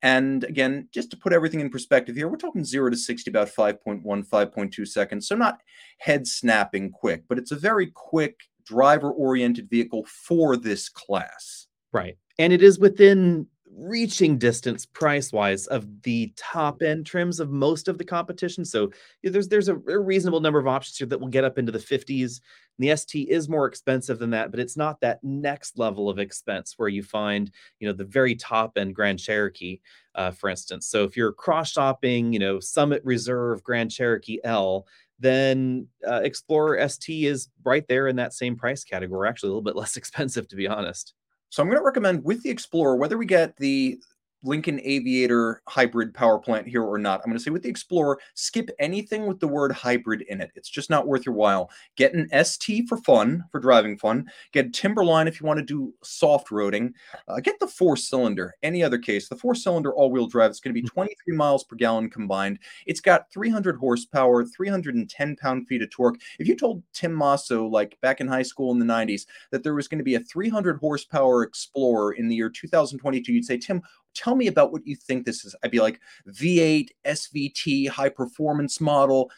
And 0.03 0.43
again, 0.45 0.87
just 0.91 1.11
to 1.11 1.17
put 1.17 1.33
everything 1.33 1.59
in 1.59 1.69
perspective 1.69 2.15
here, 2.15 2.27
we're 2.27 2.37
talking 2.37 2.63
zero 2.63 2.89
to 2.89 2.97
60 2.97 3.29
about 3.29 3.49
5.1, 3.49 4.03
5.2 4.03 4.87
seconds. 4.87 5.27
So 5.27 5.35
not 5.35 5.59
head 5.99 6.25
snapping 6.25 6.91
quick, 6.91 7.23
but 7.27 7.37
it's 7.37 7.51
a 7.51 7.55
very 7.55 7.87
quick 7.87 8.39
driver 8.65 9.11
oriented 9.11 9.69
vehicle 9.69 10.05
for 10.05 10.57
this 10.57 10.89
class. 10.89 11.67
Right. 11.91 12.17
And 12.39 12.51
it 12.51 12.63
is 12.63 12.79
within 12.79 13.45
reaching 13.77 14.37
distance 14.37 14.85
price 14.85 15.31
wise 15.31 15.67
of 15.67 16.03
the 16.03 16.33
top 16.35 16.81
end 16.81 17.05
trims 17.05 17.39
of 17.39 17.49
most 17.51 17.87
of 17.87 17.97
the 17.97 18.03
competition. 18.03 18.65
So 18.65 18.91
there's 19.23 19.47
there's 19.47 19.69
a, 19.69 19.75
a, 19.75 19.99
reasonable 19.99 20.41
number 20.41 20.59
of 20.59 20.67
options 20.67 20.97
here 20.97 21.07
that 21.07 21.19
will 21.19 21.27
get 21.27 21.43
up 21.43 21.57
into 21.57 21.71
the 21.71 21.79
50s. 21.79 22.41
And 22.77 22.89
the 22.89 22.95
ST 22.95 23.29
is 23.29 23.49
more 23.49 23.67
expensive 23.67 24.19
than 24.19 24.31
that, 24.31 24.51
but 24.51 24.59
it's 24.59 24.75
not 24.75 24.99
that 25.01 25.23
next 25.23 25.77
level 25.77 26.09
of 26.09 26.19
expense 26.19 26.73
where 26.77 26.89
you 26.89 27.03
find 27.03 27.51
you 27.79 27.87
know 27.87 27.93
the 27.93 28.05
very 28.05 28.35
top 28.35 28.77
end 28.77 28.95
Grand 28.95 29.19
Cherokee, 29.19 29.79
uh, 30.15 30.31
for 30.31 30.49
instance. 30.49 30.87
So 30.87 31.03
if 31.03 31.15
you're 31.15 31.33
cross 31.33 31.71
shopping, 31.71 32.33
you 32.33 32.39
know 32.39 32.59
Summit 32.59 33.01
Reserve 33.05 33.63
Grand 33.63 33.91
Cherokee 33.91 34.39
L, 34.43 34.85
then 35.19 35.87
uh, 36.07 36.21
Explorer 36.23 36.87
ST 36.89 37.25
is 37.25 37.49
right 37.63 37.87
there 37.87 38.07
in 38.07 38.15
that 38.17 38.33
same 38.33 38.55
price 38.55 38.83
category. 38.83 39.29
Actually, 39.29 39.47
a 39.47 39.51
little 39.51 39.61
bit 39.61 39.75
less 39.77 39.95
expensive, 39.95 40.47
to 40.49 40.55
be 40.55 40.67
honest. 40.67 41.13
So 41.51 41.61
I'm 41.61 41.67
going 41.67 41.79
to 41.79 41.85
recommend 41.85 42.23
with 42.23 42.43
the 42.43 42.49
Explorer, 42.49 42.95
whether 42.95 43.17
we 43.17 43.25
get 43.25 43.57
the 43.57 43.99
Lincoln 44.43 44.79
Aviator 44.83 45.61
hybrid 45.67 46.13
power 46.13 46.39
plant 46.39 46.67
here 46.67 46.83
or 46.83 46.97
not. 46.97 47.21
I'm 47.21 47.31
going 47.31 47.37
to 47.37 47.43
say 47.43 47.51
with 47.51 47.63
the 47.63 47.69
Explorer, 47.69 48.19
skip 48.33 48.69
anything 48.79 49.27
with 49.27 49.39
the 49.39 49.47
word 49.47 49.71
hybrid 49.71 50.23
in 50.23 50.41
it. 50.41 50.51
It's 50.55 50.69
just 50.69 50.89
not 50.89 51.07
worth 51.07 51.25
your 51.25 51.35
while. 51.35 51.69
Get 51.95 52.13
an 52.13 52.29
ST 52.43 52.87
for 52.87 52.97
fun, 52.97 53.43
for 53.51 53.59
driving 53.59 53.97
fun. 53.97 54.29
Get 54.51 54.73
Timberline 54.73 55.27
if 55.27 55.39
you 55.39 55.47
want 55.47 55.59
to 55.59 55.65
do 55.65 55.93
soft 56.03 56.49
roading. 56.49 56.93
Uh, 57.27 57.39
get 57.39 57.59
the 57.59 57.67
four 57.67 57.95
cylinder. 57.95 58.55
Any 58.63 58.83
other 58.83 58.97
case, 58.97 59.29
the 59.29 59.35
four 59.35 59.55
cylinder 59.55 59.93
all 59.93 60.11
wheel 60.11 60.27
drive 60.27 60.51
is 60.51 60.59
going 60.59 60.73
to 60.73 60.81
be 60.81 60.87
mm. 60.87 60.91
23 60.91 61.35
miles 61.35 61.63
per 61.63 61.75
gallon 61.75 62.09
combined. 62.09 62.59
It's 62.85 63.01
got 63.01 63.31
300 63.31 63.77
horsepower, 63.77 64.45
310 64.45 65.35
pound 65.35 65.67
feet 65.67 65.81
of 65.81 65.89
torque. 65.89 66.19
If 66.39 66.47
you 66.47 66.55
told 66.55 66.83
Tim 66.93 67.13
Masso, 67.13 67.67
like 67.67 67.99
back 68.01 68.21
in 68.21 68.27
high 68.27 68.41
school 68.41 68.71
in 68.71 68.79
the 68.79 68.85
90s, 68.85 69.25
that 69.51 69.63
there 69.63 69.75
was 69.75 69.87
going 69.87 69.99
to 69.99 70.03
be 70.03 70.15
a 70.15 70.19
300 70.19 70.77
horsepower 70.79 71.43
Explorer 71.43 72.13
in 72.13 72.27
the 72.27 72.35
year 72.35 72.49
2022, 72.49 73.33
you'd 73.33 73.45
say, 73.45 73.57
Tim, 73.57 73.81
tell 74.13 74.35
me 74.35 74.47
about 74.47 74.71
what 74.71 74.85
you 74.85 74.95
think 74.95 75.25
this 75.25 75.45
is. 75.45 75.55
I'd 75.63 75.71
be 75.71 75.79
like 75.79 75.99
V8, 76.27 76.89
SVT, 77.05 77.89
high 77.89 78.09
performance 78.09 78.81
model. 78.81 79.31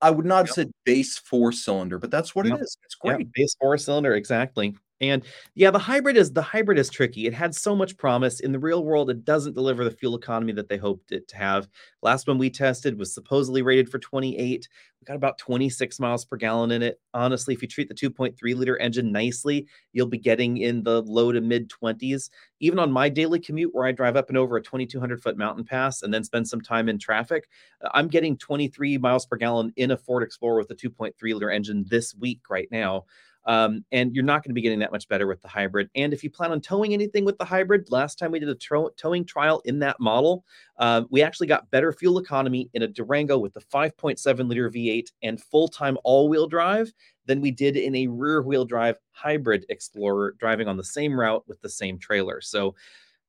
I 0.00 0.10
would 0.10 0.26
not 0.26 0.46
have 0.46 0.54
said 0.54 0.70
base 0.84 1.18
four 1.18 1.50
cylinder, 1.52 1.98
but 1.98 2.10
that's 2.10 2.34
what 2.34 2.46
yep. 2.46 2.58
it 2.58 2.62
is. 2.62 2.76
It's 2.84 2.94
great. 2.94 3.20
Yep. 3.20 3.28
Base 3.34 3.56
four 3.60 3.76
cylinder, 3.78 4.14
exactly. 4.14 4.74
And 5.00 5.24
yeah, 5.54 5.70
the 5.70 5.78
hybrid 5.78 6.16
is 6.16 6.32
the 6.32 6.42
hybrid 6.42 6.78
is 6.78 6.90
tricky. 6.90 7.26
It 7.26 7.34
had 7.34 7.54
so 7.54 7.76
much 7.76 7.96
promise. 7.96 8.40
In 8.40 8.50
the 8.50 8.58
real 8.58 8.84
world, 8.84 9.10
it 9.10 9.24
doesn't 9.24 9.54
deliver 9.54 9.84
the 9.84 9.90
fuel 9.90 10.16
economy 10.16 10.52
that 10.54 10.68
they 10.68 10.76
hoped 10.76 11.12
it 11.12 11.28
to 11.28 11.36
have. 11.36 11.68
Last 12.02 12.26
one 12.26 12.38
we 12.38 12.50
tested 12.50 12.98
was 12.98 13.14
supposedly 13.14 13.62
rated 13.62 13.88
for 13.88 14.00
28. 14.00 14.68
We 15.00 15.04
got 15.04 15.14
about 15.14 15.38
26 15.38 16.00
miles 16.00 16.24
per 16.24 16.36
gallon 16.36 16.72
in 16.72 16.82
it. 16.82 17.00
Honestly, 17.14 17.54
if 17.54 17.62
you 17.62 17.68
treat 17.68 17.88
the 17.88 17.94
2.3 17.94 18.34
liter 18.56 18.76
engine 18.78 19.12
nicely, 19.12 19.68
you'll 19.92 20.08
be 20.08 20.18
getting 20.18 20.56
in 20.56 20.82
the 20.82 21.02
low 21.02 21.30
to 21.30 21.40
mid 21.40 21.70
20s. 21.70 22.30
Even 22.58 22.80
on 22.80 22.90
my 22.90 23.08
daily 23.08 23.38
commute, 23.38 23.72
where 23.72 23.86
I 23.86 23.92
drive 23.92 24.16
up 24.16 24.28
and 24.28 24.36
over 24.36 24.56
a 24.56 24.62
2,200 24.62 25.22
foot 25.22 25.38
mountain 25.38 25.64
pass 25.64 26.02
and 26.02 26.12
then 26.12 26.24
spend 26.24 26.48
some 26.48 26.60
time 26.60 26.88
in 26.88 26.98
traffic, 26.98 27.48
uh, 27.84 27.88
I'm 27.94 28.08
getting 28.08 28.36
23 28.36 28.98
miles 28.98 29.26
per 29.26 29.36
gallon 29.36 29.72
in 29.76 29.92
a 29.92 29.96
Ford 29.96 30.24
Explorer 30.24 30.58
with 30.58 30.70
a 30.72 30.74
2.3 30.74 31.12
liter 31.22 31.50
engine 31.50 31.84
this 31.88 32.16
week 32.16 32.40
right 32.50 32.68
now. 32.72 33.04
Um, 33.48 33.82
and 33.92 34.14
you're 34.14 34.24
not 34.24 34.44
going 34.44 34.50
to 34.50 34.54
be 34.54 34.60
getting 34.60 34.78
that 34.80 34.92
much 34.92 35.08
better 35.08 35.26
with 35.26 35.40
the 35.40 35.48
hybrid. 35.48 35.88
And 35.94 36.12
if 36.12 36.22
you 36.22 36.28
plan 36.28 36.52
on 36.52 36.60
towing 36.60 36.92
anything 36.92 37.24
with 37.24 37.38
the 37.38 37.46
hybrid, 37.46 37.90
last 37.90 38.18
time 38.18 38.30
we 38.30 38.38
did 38.38 38.50
a 38.50 38.90
towing 38.98 39.24
trial 39.24 39.62
in 39.64 39.78
that 39.78 39.98
model, 39.98 40.44
uh, 40.76 41.04
we 41.08 41.22
actually 41.22 41.46
got 41.46 41.70
better 41.70 41.90
fuel 41.90 42.18
economy 42.18 42.68
in 42.74 42.82
a 42.82 42.86
Durango 42.86 43.38
with 43.38 43.54
the 43.54 43.62
5.7 43.62 44.48
liter 44.48 44.70
V8 44.70 45.06
and 45.22 45.42
full 45.42 45.66
time 45.66 45.96
all 46.04 46.28
wheel 46.28 46.46
drive 46.46 46.92
than 47.24 47.40
we 47.40 47.50
did 47.50 47.78
in 47.78 47.96
a 47.96 48.06
rear 48.06 48.42
wheel 48.42 48.66
drive 48.66 48.96
hybrid 49.12 49.64
Explorer 49.70 50.36
driving 50.38 50.68
on 50.68 50.76
the 50.76 50.84
same 50.84 51.18
route 51.18 51.42
with 51.48 51.58
the 51.62 51.70
same 51.70 51.98
trailer. 51.98 52.42
So, 52.42 52.74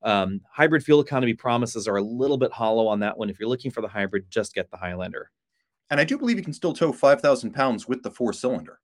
um, 0.03 0.41
hybrid 0.51 0.83
fuel 0.83 0.99
economy 0.99 1.33
promises 1.33 1.87
are 1.87 1.97
a 1.97 2.01
little 2.01 2.37
bit 2.37 2.51
hollow 2.51 2.87
on 2.87 2.99
that 2.99 3.17
one. 3.17 3.29
If 3.29 3.39
you're 3.39 3.49
looking 3.49 3.71
for 3.71 3.81
the 3.81 3.87
hybrid, 3.87 4.25
just 4.29 4.53
get 4.53 4.69
the 4.69 4.77
Highlander. 4.77 5.31
And 5.89 5.99
I 5.99 6.03
do 6.03 6.17
believe 6.17 6.37
you 6.37 6.43
can 6.43 6.53
still 6.53 6.73
tow 6.73 6.91
5,000 6.91 7.51
pounds 7.51 7.87
with 7.87 8.03
the 8.03 8.11
four 8.11 8.31
cylinder. 8.31 8.79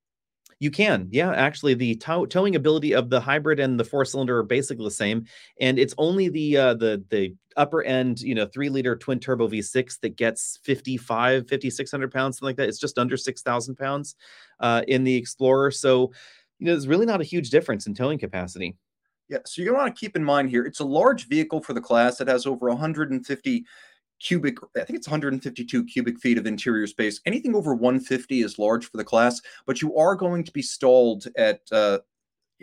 You 0.60 0.72
can, 0.72 1.10
yeah. 1.12 1.32
Actually, 1.32 1.74
the 1.74 1.96
tow- 1.96 2.26
towing 2.26 2.56
ability 2.56 2.94
of 2.94 3.10
the 3.10 3.20
hybrid 3.20 3.60
and 3.60 3.78
the 3.78 3.84
four 3.84 4.06
cylinder 4.06 4.38
are 4.40 4.44
basically 4.44 4.86
the 4.86 4.92
same, 4.92 5.26
and 5.60 5.78
it's 5.78 5.94
only 5.98 6.30
the 6.30 6.58
uh, 6.58 6.74
the 6.76 7.04
the 7.10 7.36
upper 7.58 7.84
end, 7.84 8.22
you 8.22 8.36
know, 8.36 8.46
three 8.46 8.70
liter 8.70 8.96
twin 8.96 9.20
turbo 9.20 9.48
V6 9.48 10.00
that 10.02 10.16
gets 10.16 10.60
55, 10.64 11.48
5600 11.48 12.12
pounds, 12.12 12.38
something 12.38 12.48
like 12.50 12.58
that. 12.58 12.68
It's 12.68 12.80
just 12.80 12.98
under 12.98 13.18
6,000 13.18 13.76
pounds 13.76 14.16
uh, 14.60 14.82
in 14.88 15.04
the 15.04 15.16
Explorer. 15.16 15.72
So, 15.72 16.12
you 16.60 16.68
know, 16.68 16.74
there's 16.74 16.88
really 16.88 17.06
not 17.06 17.22
a 17.22 17.26
huge 17.26 17.50
difference 17.50 17.88
in 17.88 17.94
towing 17.94 18.20
capacity. 18.20 18.76
Yeah. 19.30 19.40
So 19.46 19.62
you're 19.62 19.72
going 19.72 19.80
to 19.80 19.84
want 19.86 19.96
to 19.96 20.00
keep 20.00 20.16
in 20.16 20.24
mind 20.24 20.50
here, 20.50 20.66
it's 20.66 20.82
a 20.82 20.86
large 20.86 21.28
vehicle 21.28 21.62
for 21.62 21.74
the 21.74 21.82
class. 21.82 22.22
It 22.22 22.28
has 22.28 22.46
over 22.46 22.68
150 22.68 23.66
cubic 24.20 24.58
i 24.76 24.84
think 24.84 24.98
it's 24.98 25.08
152 25.08 25.84
cubic 25.86 26.20
feet 26.20 26.38
of 26.38 26.46
interior 26.46 26.88
space. 26.88 27.20
Anything 27.26 27.56
over 27.56 27.74
150 27.74 28.42
is 28.42 28.60
large 28.60 28.90
for 28.90 28.98
the 28.98 29.04
class 29.04 29.42
but 29.66 29.82
you 29.82 29.96
are 29.96 30.16
going 30.16 30.44
to 30.44 30.52
be 30.52 30.62
stalled 30.62 31.26
at 31.38 31.62
uh, 31.72 32.00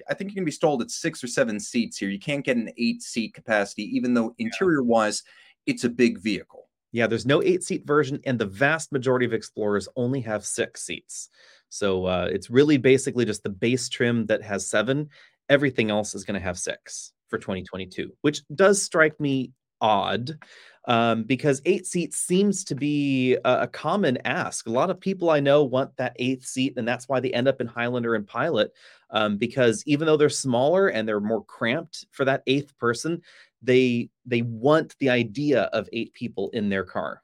i 0.08 0.14
think 0.14 0.30
you 0.30 0.34
can 0.34 0.44
be 0.44 0.50
stalled 0.50 0.82
at 0.82 0.90
six 0.90 1.22
or 1.22 1.26
seven 1.26 1.60
seats 1.60 1.98
here. 1.98 2.08
You 2.08 2.18
can't 2.18 2.44
get 2.44 2.56
an 2.56 2.70
eight 2.78 3.02
seat 3.02 3.34
capacity 3.34 3.84
even 3.96 4.14
though 4.14 4.34
interior 4.38 4.82
wise 4.82 5.22
it's 5.66 5.84
a 5.84 5.90
big 5.90 6.20
vehicle. 6.20 6.68
Yeah 6.92 7.06
there's 7.06 7.26
no 7.26 7.42
eight 7.42 7.62
seat 7.62 7.86
version 7.86 8.20
and 8.24 8.38
the 8.38 8.46
vast 8.46 8.92
majority 8.92 9.26
of 9.26 9.32
explorers 9.32 9.88
only 9.96 10.20
have 10.22 10.44
six 10.44 10.82
seats. 10.82 11.28
So 11.68 12.04
uh, 12.04 12.28
it's 12.30 12.50
really 12.50 12.76
basically 12.76 13.24
just 13.24 13.42
the 13.42 13.48
base 13.48 13.88
trim 13.88 14.26
that 14.26 14.42
has 14.42 14.68
seven. 14.68 15.08
Everything 15.48 15.90
else 15.90 16.14
is 16.14 16.24
going 16.24 16.38
to 16.38 16.44
have 16.44 16.58
six 16.58 17.12
for 17.28 17.38
2022 17.38 18.10
which 18.20 18.42
does 18.54 18.82
strike 18.82 19.18
me 19.18 19.52
odd 19.82 20.38
um, 20.86 21.24
because 21.24 21.62
eight 21.64 21.86
seats 21.86 22.16
seems 22.16 22.64
to 22.64 22.74
be 22.74 23.34
a, 23.44 23.62
a, 23.62 23.68
common 23.68 24.18
ask. 24.24 24.66
A 24.66 24.70
lot 24.70 24.90
of 24.90 25.00
people 25.00 25.30
I 25.30 25.38
know 25.38 25.62
want 25.62 25.96
that 25.96 26.16
eighth 26.16 26.44
seat, 26.44 26.74
and 26.76 26.86
that's 26.86 27.08
why 27.08 27.20
they 27.20 27.32
end 27.32 27.46
up 27.46 27.60
in 27.60 27.66
Highlander 27.66 28.14
and 28.14 28.26
Pilot. 28.26 28.72
Um, 29.10 29.36
because 29.36 29.82
even 29.86 30.06
though 30.06 30.16
they're 30.16 30.28
smaller 30.28 30.88
and 30.88 31.06
they're 31.06 31.20
more 31.20 31.44
cramped 31.44 32.06
for 32.10 32.24
that 32.24 32.42
eighth 32.46 32.76
person, 32.78 33.20
they 33.62 34.08
they 34.26 34.42
want 34.42 34.96
the 34.98 35.10
idea 35.10 35.62
of 35.64 35.88
eight 35.92 36.12
people 36.14 36.50
in 36.50 36.68
their 36.68 36.84
car. 36.84 37.22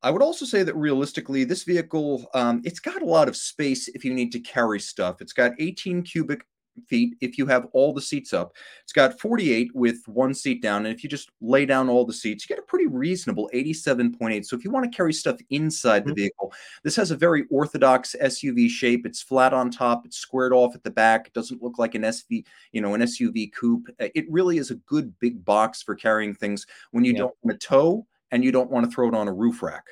I 0.00 0.12
would 0.12 0.22
also 0.22 0.44
say 0.44 0.62
that 0.62 0.76
realistically, 0.76 1.42
this 1.42 1.64
vehicle, 1.64 2.26
um, 2.32 2.62
it's 2.64 2.78
got 2.78 3.02
a 3.02 3.06
lot 3.06 3.26
of 3.26 3.36
space 3.36 3.88
if 3.88 4.04
you 4.04 4.14
need 4.14 4.30
to 4.32 4.40
carry 4.40 4.78
stuff. 4.78 5.20
It's 5.20 5.32
got 5.32 5.52
18 5.58 6.02
cubic 6.02 6.46
feet 6.86 7.16
if 7.20 7.38
you 7.38 7.46
have 7.46 7.66
all 7.72 7.92
the 7.92 8.00
seats 8.00 8.32
up. 8.32 8.54
It's 8.82 8.92
got 8.92 9.18
48 9.20 9.74
with 9.74 10.06
one 10.06 10.34
seat 10.34 10.62
down. 10.62 10.86
And 10.86 10.94
if 10.94 11.02
you 11.02 11.10
just 11.10 11.30
lay 11.40 11.66
down 11.66 11.88
all 11.88 12.04
the 12.04 12.12
seats, 12.12 12.44
you 12.44 12.54
get 12.54 12.62
a 12.62 12.66
pretty 12.66 12.86
reasonable 12.86 13.50
87.8. 13.54 14.44
So 14.44 14.56
if 14.56 14.64
you 14.64 14.70
want 14.70 14.90
to 14.90 14.96
carry 14.96 15.12
stuff 15.12 15.38
inside 15.50 16.02
mm-hmm. 16.02 16.10
the 16.10 16.14
vehicle, 16.14 16.52
this 16.82 16.96
has 16.96 17.10
a 17.10 17.16
very 17.16 17.44
orthodox 17.50 18.14
SUV 18.22 18.68
shape. 18.68 19.06
It's 19.06 19.22
flat 19.22 19.52
on 19.52 19.70
top, 19.70 20.06
it's 20.06 20.18
squared 20.18 20.52
off 20.52 20.74
at 20.74 20.82
the 20.82 20.90
back. 20.90 21.26
It 21.26 21.32
doesn't 21.32 21.62
look 21.62 21.78
like 21.78 21.94
an 21.94 22.02
SV, 22.02 22.44
you 22.72 22.80
know, 22.80 22.94
an 22.94 23.02
SUV 23.02 23.52
coupe. 23.52 23.88
Uh, 24.00 24.08
it 24.14 24.30
really 24.30 24.58
is 24.58 24.70
a 24.70 24.76
good 24.76 25.18
big 25.18 25.44
box 25.44 25.82
for 25.82 25.94
carrying 25.94 26.34
things 26.34 26.66
when 26.90 27.04
you 27.04 27.12
yeah. 27.12 27.18
don't 27.18 27.34
want 27.42 27.60
to 27.60 27.66
tow 27.66 28.06
and 28.30 28.44
you 28.44 28.52
don't 28.52 28.70
want 28.70 28.84
to 28.84 28.90
throw 28.90 29.08
it 29.08 29.14
on 29.14 29.28
a 29.28 29.32
roof 29.32 29.62
rack. 29.62 29.84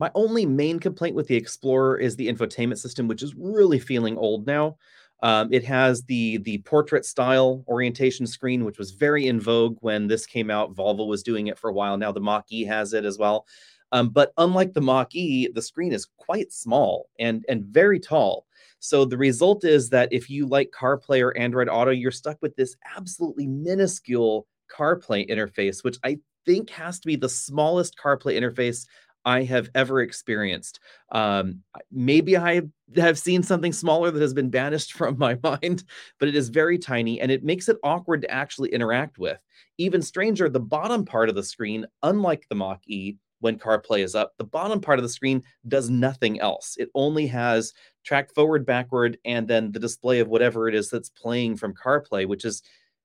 My 0.00 0.10
only 0.14 0.44
main 0.44 0.80
complaint 0.80 1.14
with 1.14 1.28
the 1.28 1.36
Explorer 1.36 1.98
is 1.98 2.16
the 2.16 2.28
infotainment 2.28 2.78
system, 2.78 3.06
which 3.06 3.22
is 3.22 3.34
really 3.36 3.78
feeling 3.78 4.18
old 4.18 4.46
now. 4.46 4.76
Um, 5.24 5.50
it 5.50 5.64
has 5.64 6.02
the 6.04 6.36
the 6.38 6.58
portrait 6.58 7.06
style 7.06 7.64
orientation 7.66 8.26
screen, 8.26 8.62
which 8.64 8.78
was 8.78 8.90
very 8.90 9.26
in 9.26 9.40
vogue 9.40 9.78
when 9.80 10.06
this 10.06 10.26
came 10.26 10.50
out. 10.50 10.74
Volvo 10.74 11.08
was 11.08 11.22
doing 11.22 11.46
it 11.46 11.58
for 11.58 11.70
a 11.70 11.72
while. 11.72 11.96
Now 11.96 12.12
the 12.12 12.20
Mach 12.20 12.44
E 12.50 12.62
has 12.64 12.92
it 12.92 13.06
as 13.06 13.16
well. 13.16 13.46
Um, 13.90 14.10
but 14.10 14.32
unlike 14.36 14.74
the 14.74 14.82
Mach 14.82 15.14
E, 15.14 15.48
the 15.48 15.62
screen 15.62 15.94
is 15.94 16.06
quite 16.18 16.52
small 16.52 17.08
and 17.18 17.42
and 17.48 17.64
very 17.64 17.98
tall. 17.98 18.46
So 18.80 19.06
the 19.06 19.16
result 19.16 19.64
is 19.64 19.88
that 19.88 20.12
if 20.12 20.28
you 20.28 20.46
like 20.46 20.70
CarPlay 20.78 21.22
or 21.22 21.34
Android 21.38 21.70
Auto, 21.70 21.90
you're 21.90 22.10
stuck 22.10 22.36
with 22.42 22.54
this 22.56 22.76
absolutely 22.94 23.46
minuscule 23.46 24.46
CarPlay 24.70 25.30
interface, 25.30 25.82
which 25.82 25.96
I 26.04 26.18
think 26.44 26.68
has 26.68 26.98
to 27.00 27.06
be 27.06 27.16
the 27.16 27.30
smallest 27.30 27.96
CarPlay 27.96 28.38
interface 28.38 28.86
I 29.24 29.42
have 29.44 29.70
ever 29.74 30.00
experienced. 30.00 30.80
Um, 31.12 31.62
maybe 31.90 32.36
I 32.36 32.62
have 32.96 33.18
seen 33.18 33.42
something 33.42 33.72
smaller 33.72 34.10
that 34.10 34.20
has 34.20 34.34
been 34.34 34.50
banished 34.50 34.92
from 34.98 35.18
my 35.18 35.38
mind, 35.42 35.84
but 36.18 36.28
it 36.28 36.36
is 36.36 36.48
very 36.48 36.78
tiny 36.78 37.20
and 37.20 37.30
it 37.30 37.44
makes 37.44 37.68
it 37.68 37.78
awkward 37.82 38.22
to 38.22 38.30
actually 38.30 38.70
interact 38.70 39.18
with. 39.18 39.38
Even 39.78 40.02
stranger, 40.02 40.48
the 40.48 40.60
bottom 40.60 41.04
part 41.04 41.28
of 41.28 41.34
the 41.34 41.42
screen, 41.42 41.86
unlike 42.02 42.46
the 42.48 42.54
Mach 42.54 42.80
E, 42.86 43.16
when 43.40 43.58
CarPlay 43.58 44.02
is 44.02 44.14
up, 44.14 44.32
the 44.38 44.44
bottom 44.44 44.80
part 44.80 44.98
of 44.98 45.02
the 45.02 45.08
screen 45.08 45.42
does 45.68 45.90
nothing 45.90 46.40
else. 46.40 46.76
It 46.78 46.88
only 46.94 47.26
has 47.26 47.74
track 48.02 48.32
forward, 48.34 48.64
backward, 48.64 49.18
and 49.26 49.46
then 49.46 49.70
the 49.70 49.78
display 49.78 50.20
of 50.20 50.28
whatever 50.28 50.66
it 50.66 50.74
is 50.74 50.88
that's 50.88 51.10
playing 51.10 51.56
from 51.56 51.74
CarPlay, 51.74 52.26
which 52.26 52.46
is 52.46 52.62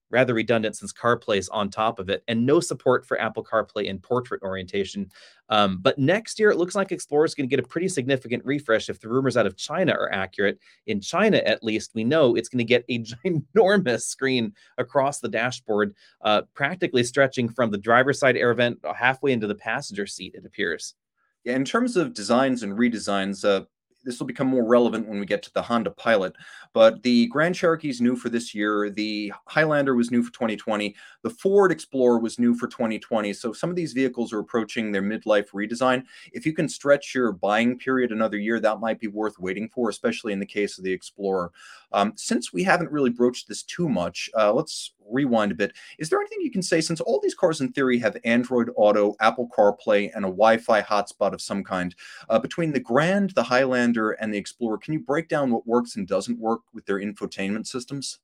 rather 0.09 0.33
redundant 0.33 0.75
since 0.75 0.93
CarPlay 0.93 1.37
is 1.37 1.49
on 1.49 1.69
top 1.69 1.99
of 1.99 2.09
it, 2.09 2.23
and 2.27 2.45
no 2.45 2.59
support 2.59 3.05
for 3.05 3.19
Apple 3.19 3.43
CarPlay 3.43 3.85
in 3.85 3.99
portrait 3.99 4.41
orientation. 4.41 5.09
Um, 5.49 5.79
but 5.81 5.97
next 5.97 6.39
year, 6.39 6.49
it 6.51 6.57
looks 6.57 6.75
like 6.75 6.91
Explorer 6.91 7.25
is 7.25 7.35
going 7.35 7.49
to 7.49 7.55
get 7.55 7.63
a 7.63 7.67
pretty 7.67 7.87
significant 7.87 8.45
refresh 8.45 8.89
if 8.89 8.99
the 8.99 9.09
rumors 9.09 9.37
out 9.37 9.47
of 9.47 9.57
China 9.57 9.93
are 9.93 10.11
accurate. 10.11 10.59
In 10.87 11.01
China, 11.01 11.37
at 11.37 11.63
least, 11.63 11.91
we 11.95 12.03
know 12.03 12.35
it's 12.35 12.49
going 12.49 12.59
to 12.59 12.63
get 12.63 12.85
a 12.89 12.99
ginormous 13.03 14.01
screen 14.01 14.53
across 14.77 15.19
the 15.19 15.29
dashboard, 15.29 15.95
uh, 16.21 16.43
practically 16.53 17.03
stretching 17.03 17.49
from 17.49 17.71
the 17.71 17.77
driver's 17.77 18.19
side 18.19 18.37
air 18.37 18.53
vent 18.53 18.79
halfway 18.95 19.31
into 19.31 19.47
the 19.47 19.55
passenger 19.55 20.05
seat, 20.05 20.35
it 20.35 20.45
appears. 20.45 20.95
Yeah, 21.43 21.55
in 21.55 21.65
terms 21.65 21.95
of 21.95 22.13
designs 22.13 22.63
and 22.63 22.73
redesigns, 22.77 23.45
uh, 23.45 23.65
this 24.03 24.19
will 24.19 24.27
become 24.27 24.47
more 24.47 24.65
relevant 24.65 25.07
when 25.07 25.19
we 25.19 25.25
get 25.25 25.43
to 25.43 25.53
the 25.53 25.61
Honda 25.61 25.91
Pilot. 25.91 26.35
But 26.73 27.03
the 27.03 27.27
Grand 27.27 27.55
Cherokee 27.55 27.89
is 27.89 28.01
new 28.01 28.15
for 28.15 28.29
this 28.29 28.53
year. 28.53 28.89
The 28.89 29.33
Highlander 29.45 29.95
was 29.95 30.11
new 30.11 30.23
for 30.23 30.31
2020. 30.31 30.95
The 31.23 31.29
Ford 31.29 31.71
Explorer 31.71 32.19
was 32.19 32.39
new 32.39 32.55
for 32.55 32.67
2020. 32.67 33.33
So 33.33 33.53
some 33.53 33.69
of 33.69 33.75
these 33.75 33.93
vehicles 33.93 34.31
are 34.31 34.39
approaching 34.39 34.91
their 34.91 35.01
midlife 35.01 35.49
redesign. 35.49 36.03
If 36.31 36.45
you 36.45 36.53
can 36.53 36.69
stretch 36.69 37.13
your 37.13 37.31
buying 37.31 37.77
period 37.77 38.11
another 38.11 38.37
year, 38.37 38.59
that 38.59 38.79
might 38.79 38.99
be 38.99 39.07
worth 39.07 39.39
waiting 39.39 39.69
for, 39.69 39.89
especially 39.89 40.33
in 40.33 40.39
the 40.39 40.45
case 40.45 40.77
of 40.77 40.83
the 40.83 40.93
Explorer. 40.93 41.51
Um, 41.91 42.13
since 42.15 42.53
we 42.53 42.63
haven't 42.63 42.91
really 42.91 43.09
broached 43.09 43.47
this 43.47 43.63
too 43.63 43.89
much, 43.89 44.29
uh, 44.37 44.53
let's 44.53 44.93
rewind 45.11 45.51
a 45.51 45.55
bit. 45.55 45.73
Is 45.97 46.09
there 46.09 46.19
anything 46.19 46.39
you 46.41 46.51
can 46.51 46.61
say 46.61 46.81
since 46.81 47.01
all 47.01 47.19
these 47.21 47.35
cars 47.35 47.61
in 47.61 47.71
theory 47.71 47.99
have 47.99 48.17
Android 48.23 48.69
Auto, 48.75 49.15
Apple 49.19 49.49
CarPlay, 49.55 50.11
and 50.15 50.25
a 50.25 50.29
Wi-Fi 50.29 50.81
hotspot 50.81 51.33
of 51.33 51.41
some 51.41 51.63
kind? 51.63 51.95
Uh, 52.29 52.39
between 52.39 52.71
the 52.71 52.79
Grand, 52.79 53.31
the 53.31 53.43
Highlander, 53.43 54.11
and 54.11 54.33
the 54.33 54.37
Explorer, 54.37 54.77
can 54.77 54.93
you 54.93 54.99
break 54.99 55.27
down 55.27 55.51
what 55.51 55.67
works 55.67 55.95
and 55.95 56.07
doesn't 56.07 56.39
work 56.39 56.61
with 56.73 56.85
their 56.85 56.99
infotainment 56.99 57.67
systems? 57.67 58.19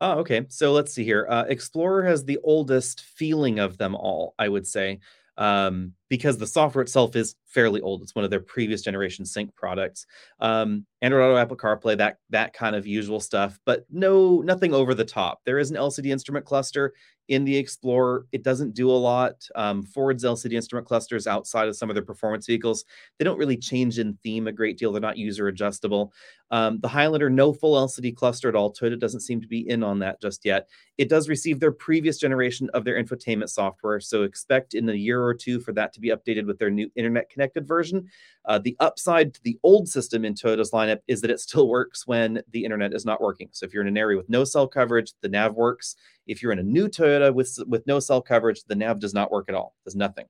Oh, 0.00 0.18
okay. 0.18 0.46
So 0.48 0.72
let's 0.72 0.92
see 0.92 1.04
here. 1.04 1.26
Uh, 1.30 1.44
Explorer 1.44 2.04
has 2.04 2.24
the 2.24 2.38
oldest 2.42 3.02
feeling 3.02 3.60
of 3.60 3.78
them 3.78 3.94
all, 3.94 4.34
I 4.38 4.48
would 4.48 4.66
say 4.66 4.98
um, 5.36 5.94
because 6.12 6.36
the 6.36 6.46
software 6.46 6.82
itself 6.82 7.16
is 7.16 7.36
fairly 7.46 7.80
old. 7.80 8.02
It's 8.02 8.14
one 8.14 8.22
of 8.22 8.30
their 8.30 8.38
previous 8.38 8.82
generation 8.82 9.24
sync 9.24 9.56
products. 9.56 10.04
Um, 10.40 10.84
Android 11.00 11.22
Auto, 11.22 11.38
Apple 11.38 11.56
CarPlay, 11.56 11.96
that 11.96 12.18
that 12.28 12.52
kind 12.52 12.76
of 12.76 12.86
usual 12.86 13.18
stuff, 13.18 13.58
but 13.64 13.86
no, 13.90 14.42
nothing 14.42 14.74
over 14.74 14.92
the 14.92 15.06
top. 15.06 15.40
There 15.46 15.58
is 15.58 15.70
an 15.70 15.78
LCD 15.78 16.10
instrument 16.10 16.44
cluster 16.44 16.92
in 17.28 17.44
the 17.44 17.56
Explorer. 17.56 18.26
It 18.30 18.42
doesn't 18.42 18.74
do 18.74 18.90
a 18.90 18.92
lot. 18.92 19.48
Um, 19.54 19.82
Ford's 19.82 20.22
LCD 20.22 20.52
instrument 20.52 20.86
clusters 20.86 21.26
outside 21.26 21.66
of 21.66 21.76
some 21.76 21.88
of 21.88 21.94
their 21.94 22.04
performance 22.04 22.46
vehicles, 22.46 22.84
they 23.18 23.24
don't 23.24 23.38
really 23.38 23.56
change 23.56 23.98
in 23.98 24.18
theme 24.22 24.48
a 24.48 24.52
great 24.52 24.76
deal. 24.76 24.92
They're 24.92 25.00
not 25.00 25.16
user 25.16 25.48
adjustable. 25.48 26.12
Um, 26.50 26.78
the 26.80 26.88
Highlander, 26.88 27.30
no 27.30 27.54
full 27.54 27.74
LCD 27.74 28.14
cluster 28.14 28.50
at 28.50 28.54
all. 28.54 28.70
Toyota 28.70 29.00
doesn't 29.00 29.20
seem 29.20 29.40
to 29.40 29.48
be 29.48 29.66
in 29.66 29.82
on 29.82 29.98
that 30.00 30.20
just 30.20 30.44
yet. 30.44 30.68
It 30.98 31.08
does 31.08 31.30
receive 31.30 31.58
their 31.58 31.72
previous 31.72 32.18
generation 32.18 32.68
of 32.74 32.84
their 32.84 33.02
infotainment 33.02 33.48
software, 33.48 34.00
so 34.00 34.24
expect 34.24 34.74
in 34.74 34.86
a 34.88 34.92
year 34.92 35.22
or 35.24 35.32
two 35.32 35.58
for 35.58 35.72
that 35.72 35.94
to 35.94 36.00
be 36.02 36.10
updated 36.10 36.46
with 36.46 36.58
their 36.58 36.70
new 36.70 36.90
internet 36.96 37.30
connected 37.30 37.66
version. 37.66 38.06
Uh, 38.44 38.58
the 38.58 38.76
upside 38.80 39.32
to 39.34 39.40
the 39.42 39.58
old 39.62 39.88
system 39.88 40.24
in 40.24 40.34
Toyota's 40.34 40.72
lineup 40.72 40.98
is 41.08 41.20
that 41.22 41.30
it 41.30 41.40
still 41.40 41.68
works 41.68 42.06
when 42.06 42.42
the 42.50 42.64
internet 42.64 42.92
is 42.92 43.06
not 43.06 43.20
working. 43.20 43.48
So 43.52 43.64
if 43.64 43.72
you're 43.72 43.82
in 43.82 43.88
an 43.88 43.96
area 43.96 44.18
with 44.18 44.28
no 44.28 44.44
cell 44.44 44.68
coverage, 44.68 45.12
the 45.22 45.28
nav 45.28 45.54
works. 45.54 45.96
If 46.26 46.42
you're 46.42 46.52
in 46.52 46.58
a 46.58 46.64
new 46.64 46.88
Toyota 46.88 47.32
with 47.32 47.58
with 47.66 47.86
no 47.86 47.98
cell 48.00 48.20
coverage, 48.20 48.62
the 48.64 48.76
nav 48.76 49.00
does 49.00 49.14
not 49.14 49.30
work 49.30 49.48
at 49.48 49.54
all. 49.54 49.74
Does 49.84 49.96
nothing. 49.96 50.26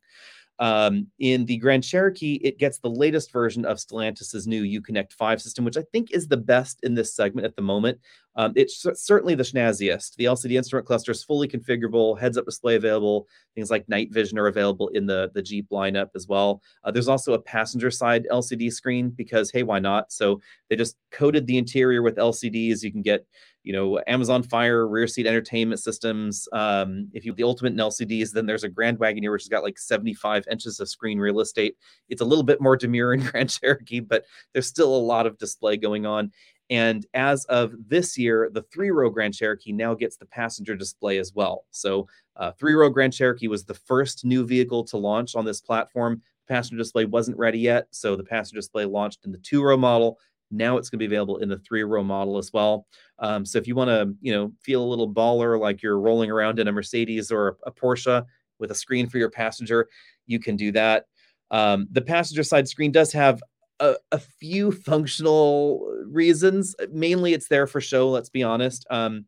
Um, 0.62 1.08
in 1.18 1.44
the 1.44 1.56
Grand 1.56 1.82
Cherokee, 1.82 2.34
it 2.34 2.56
gets 2.56 2.78
the 2.78 2.88
latest 2.88 3.32
version 3.32 3.64
of 3.64 3.78
Stellantis's 3.78 4.46
new 4.46 4.62
Uconnect 4.62 5.12
5 5.12 5.42
system, 5.42 5.64
which 5.64 5.76
I 5.76 5.82
think 5.90 6.12
is 6.12 6.28
the 6.28 6.36
best 6.36 6.78
in 6.84 6.94
this 6.94 7.16
segment 7.16 7.44
at 7.44 7.56
the 7.56 7.62
moment. 7.62 7.98
Um, 8.36 8.52
it's 8.54 8.86
certainly 8.94 9.34
the 9.34 9.42
snazziest. 9.42 10.14
The 10.14 10.26
LCD 10.26 10.52
instrument 10.52 10.86
cluster 10.86 11.10
is 11.10 11.24
fully 11.24 11.48
configurable, 11.48 12.16
heads-up 12.16 12.44
display 12.44 12.76
available. 12.76 13.26
Things 13.56 13.72
like 13.72 13.88
night 13.88 14.12
vision 14.12 14.38
are 14.38 14.46
available 14.46 14.86
in 14.88 15.04
the, 15.04 15.32
the 15.34 15.42
Jeep 15.42 15.66
lineup 15.72 16.10
as 16.14 16.28
well. 16.28 16.62
Uh, 16.84 16.92
there's 16.92 17.08
also 17.08 17.32
a 17.32 17.42
passenger 17.42 17.90
side 17.90 18.28
LCD 18.30 18.72
screen 18.72 19.10
because, 19.10 19.50
hey, 19.50 19.64
why 19.64 19.80
not? 19.80 20.12
So 20.12 20.40
they 20.70 20.76
just 20.76 20.96
coated 21.10 21.44
the 21.48 21.58
interior 21.58 22.02
with 22.02 22.16
LCDs. 22.16 22.84
You 22.84 22.92
can 22.92 23.02
get 23.02 23.26
you 23.62 23.72
know, 23.72 24.00
Amazon 24.06 24.42
Fire 24.42 24.86
rear 24.88 25.06
seat 25.06 25.26
entertainment 25.26 25.80
systems. 25.80 26.48
Um, 26.52 27.08
if 27.12 27.24
you 27.24 27.32
the 27.32 27.44
ultimate 27.44 27.76
LCDs, 27.76 28.32
then 28.32 28.46
there's 28.46 28.64
a 28.64 28.68
Grand 28.68 28.98
Wagoneer 28.98 29.32
which 29.32 29.42
has 29.42 29.48
got 29.48 29.62
like 29.62 29.78
75 29.78 30.44
inches 30.50 30.80
of 30.80 30.88
screen 30.88 31.18
real 31.18 31.40
estate. 31.40 31.76
It's 32.08 32.22
a 32.22 32.24
little 32.24 32.44
bit 32.44 32.60
more 32.60 32.76
demure 32.76 33.14
in 33.14 33.20
Grand 33.24 33.50
Cherokee, 33.50 34.00
but 34.00 34.24
there's 34.52 34.66
still 34.66 34.94
a 34.94 34.96
lot 34.96 35.26
of 35.26 35.38
display 35.38 35.76
going 35.76 36.06
on. 36.06 36.32
And 36.70 37.04
as 37.12 37.44
of 37.46 37.74
this 37.86 38.16
year, 38.16 38.48
the 38.50 38.62
three 38.62 38.90
row 38.90 39.10
Grand 39.10 39.34
Cherokee 39.34 39.72
now 39.72 39.94
gets 39.94 40.16
the 40.16 40.26
passenger 40.26 40.74
display 40.74 41.18
as 41.18 41.34
well. 41.34 41.66
So, 41.70 42.08
uh, 42.36 42.52
three 42.52 42.72
row 42.72 42.88
Grand 42.88 43.12
Cherokee 43.12 43.48
was 43.48 43.64
the 43.64 43.74
first 43.74 44.24
new 44.24 44.46
vehicle 44.46 44.82
to 44.84 44.96
launch 44.96 45.34
on 45.34 45.44
this 45.44 45.60
platform. 45.60 46.22
Passenger 46.48 46.78
display 46.78 47.04
wasn't 47.04 47.36
ready 47.36 47.58
yet. 47.58 47.88
So, 47.90 48.16
the 48.16 48.24
passenger 48.24 48.60
display 48.60 48.86
launched 48.86 49.26
in 49.26 49.32
the 49.32 49.38
two 49.38 49.62
row 49.62 49.76
model. 49.76 50.18
Now 50.52 50.76
it's 50.76 50.90
going 50.90 50.98
to 50.98 51.02
be 51.02 51.12
available 51.12 51.38
in 51.38 51.48
the 51.48 51.58
three 51.58 51.82
row 51.82 52.04
model 52.04 52.38
as 52.38 52.52
well. 52.52 52.86
Um, 53.18 53.44
so 53.44 53.58
if 53.58 53.66
you 53.66 53.74
want 53.74 53.88
to, 53.88 54.14
you 54.20 54.32
know, 54.32 54.52
feel 54.62 54.82
a 54.82 54.86
little 54.86 55.12
baller 55.12 55.58
like 55.58 55.82
you're 55.82 55.98
rolling 55.98 56.30
around 56.30 56.58
in 56.58 56.68
a 56.68 56.72
Mercedes 56.72 57.32
or 57.32 57.56
a, 57.64 57.72
Porsche 57.72 58.24
with 58.58 58.70
a 58.70 58.74
screen 58.74 59.08
for 59.08 59.18
your 59.18 59.30
passenger, 59.30 59.88
you 60.26 60.38
can 60.38 60.56
do 60.56 60.70
that. 60.72 61.06
Um, 61.50 61.88
the 61.90 62.02
passenger 62.02 62.42
side 62.42 62.68
screen 62.68 62.92
does 62.92 63.12
have 63.12 63.42
a, 63.80 63.96
a, 64.12 64.18
few 64.18 64.70
functional 64.72 65.86
reasons. 66.06 66.74
Mainly, 66.92 67.34
it's 67.34 67.48
there 67.48 67.66
for 67.66 67.80
show. 67.80 68.08
Let's 68.08 68.30
be 68.30 68.42
honest. 68.42 68.86
Um, 68.90 69.26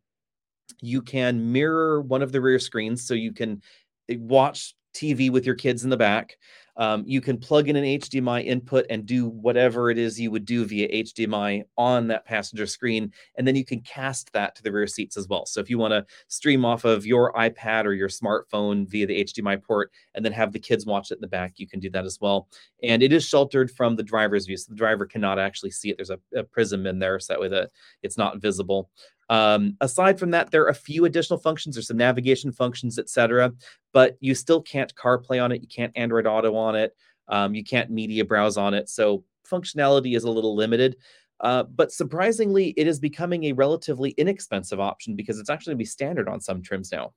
you 0.81 1.01
can 1.01 1.51
mirror 1.51 2.01
one 2.01 2.21
of 2.21 2.31
the 2.31 2.41
rear 2.41 2.59
screens, 2.59 3.05
so 3.05 3.13
you 3.13 3.33
can 3.33 3.61
eh, 4.09 4.15
watch 4.19 4.75
TV 4.95 5.29
with 5.29 5.45
your 5.45 5.55
kids 5.55 5.83
in 5.83 5.89
the 5.89 5.97
back. 5.97 6.37
Um, 6.77 7.03
you 7.05 7.21
can 7.21 7.37
plug 7.37 7.69
in 7.69 7.75
an 7.75 7.83
HDMI 7.83 8.45
input 8.45 8.85
and 8.89 9.05
do 9.05 9.27
whatever 9.27 9.89
it 9.89 9.97
is 9.97 10.19
you 10.19 10.31
would 10.31 10.45
do 10.45 10.65
via 10.65 11.03
HDMI 11.03 11.63
on 11.77 12.07
that 12.07 12.25
passenger 12.25 12.65
screen. 12.65 13.11
And 13.37 13.47
then 13.47 13.55
you 13.55 13.65
can 13.65 13.81
cast 13.81 14.31
that 14.33 14.55
to 14.55 14.63
the 14.63 14.71
rear 14.71 14.87
seats 14.87 15.17
as 15.17 15.27
well. 15.27 15.45
So 15.45 15.59
if 15.59 15.69
you 15.69 15.77
want 15.77 15.93
to 15.93 16.05
stream 16.27 16.65
off 16.65 16.83
of 16.83 17.05
your 17.05 17.33
iPad 17.33 17.85
or 17.85 17.93
your 17.93 18.09
smartphone 18.09 18.87
via 18.87 19.07
the 19.07 19.23
HDMI 19.23 19.61
port 19.63 19.91
and 20.13 20.23
then 20.23 20.31
have 20.33 20.51
the 20.51 20.59
kids 20.59 20.85
watch 20.85 21.11
it 21.11 21.15
in 21.15 21.21
the 21.21 21.27
back, 21.27 21.53
you 21.57 21.67
can 21.67 21.79
do 21.79 21.89
that 21.91 22.05
as 22.05 22.19
well. 22.19 22.47
And 22.83 23.01
it 23.01 23.13
is 23.13 23.25
sheltered 23.25 23.71
from 23.71 23.95
the 23.95 24.03
driver's 24.03 24.45
view. 24.45 24.57
So 24.57 24.69
the 24.69 24.77
driver 24.77 25.05
cannot 25.05 25.39
actually 25.39 25.71
see 25.71 25.89
it. 25.89 25.97
There's 25.97 26.09
a, 26.09 26.19
a 26.35 26.43
prism 26.43 26.85
in 26.85 26.99
there 26.99 27.19
so 27.19 27.33
that 27.33 27.39
way 27.39 27.47
that 27.49 27.71
it's 28.03 28.17
not 28.17 28.41
visible. 28.41 28.89
Um, 29.29 29.75
aside 29.81 30.19
from 30.19 30.31
that, 30.31 30.51
there 30.51 30.63
are 30.63 30.69
a 30.69 30.73
few 30.73 31.05
additional 31.05 31.39
functions. 31.39 31.75
There's 31.75 31.87
some 31.87 31.97
navigation 31.97 32.51
functions, 32.51 32.99
etc. 32.99 33.53
But 33.93 34.17
you 34.19 34.35
still 34.35 34.61
can't 34.61 34.93
CarPlay 34.95 35.43
on 35.43 35.51
it. 35.51 35.61
You 35.61 35.67
can't 35.67 35.91
Android 35.95 36.27
Auto 36.27 36.55
on 36.55 36.75
it. 36.75 36.95
Um, 37.27 37.55
you 37.55 37.63
can't 37.63 37.89
media 37.89 38.23
browse 38.23 38.57
on 38.57 38.73
it. 38.73 38.89
So 38.89 39.23
functionality 39.49 40.15
is 40.15 40.23
a 40.23 40.31
little 40.31 40.55
limited. 40.55 40.97
Uh, 41.41 41.63
but 41.63 41.91
surprisingly, 41.91 42.73
it 42.77 42.87
is 42.87 42.99
becoming 42.99 43.45
a 43.45 43.53
relatively 43.53 44.11
inexpensive 44.11 44.79
option 44.79 45.15
because 45.15 45.39
it's 45.39 45.49
actually 45.49 45.71
going 45.71 45.77
to 45.77 45.81
be 45.81 45.85
standard 45.85 46.29
on 46.29 46.39
some 46.39 46.61
trims 46.61 46.91
now. 46.91 47.13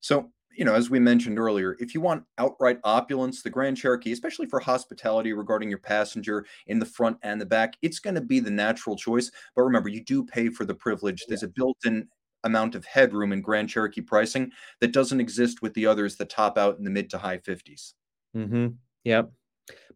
So 0.00 0.30
you 0.56 0.64
know, 0.64 0.74
as 0.74 0.90
we 0.90 0.98
mentioned 0.98 1.38
earlier, 1.38 1.76
if 1.78 1.94
you 1.94 2.00
want 2.00 2.24
outright 2.38 2.78
opulence, 2.84 3.42
the 3.42 3.50
Grand 3.50 3.76
Cherokee, 3.76 4.12
especially 4.12 4.46
for 4.46 4.60
hospitality 4.60 5.32
regarding 5.32 5.68
your 5.68 5.78
passenger 5.78 6.46
in 6.66 6.78
the 6.78 6.86
front 6.86 7.18
and 7.22 7.40
the 7.40 7.46
back, 7.46 7.74
it's 7.82 7.98
going 7.98 8.14
to 8.14 8.20
be 8.20 8.40
the 8.40 8.50
natural 8.50 8.96
choice. 8.96 9.30
But 9.54 9.62
remember, 9.62 9.88
you 9.88 10.02
do 10.02 10.24
pay 10.24 10.48
for 10.48 10.64
the 10.64 10.74
privilege. 10.74 11.24
There's 11.28 11.42
a 11.42 11.48
built 11.48 11.78
in 11.84 12.08
amount 12.44 12.74
of 12.74 12.84
headroom 12.84 13.32
in 13.32 13.40
Grand 13.40 13.68
Cherokee 13.68 14.02
pricing 14.02 14.50
that 14.80 14.92
doesn't 14.92 15.20
exist 15.20 15.62
with 15.62 15.74
the 15.74 15.86
others 15.86 16.16
that 16.16 16.28
top 16.28 16.58
out 16.58 16.78
in 16.78 16.84
the 16.84 16.90
mid 16.90 17.10
to 17.10 17.18
high 17.18 17.38
50s. 17.38 17.94
Mm-hmm. 18.36 18.68
Yep. 19.04 19.32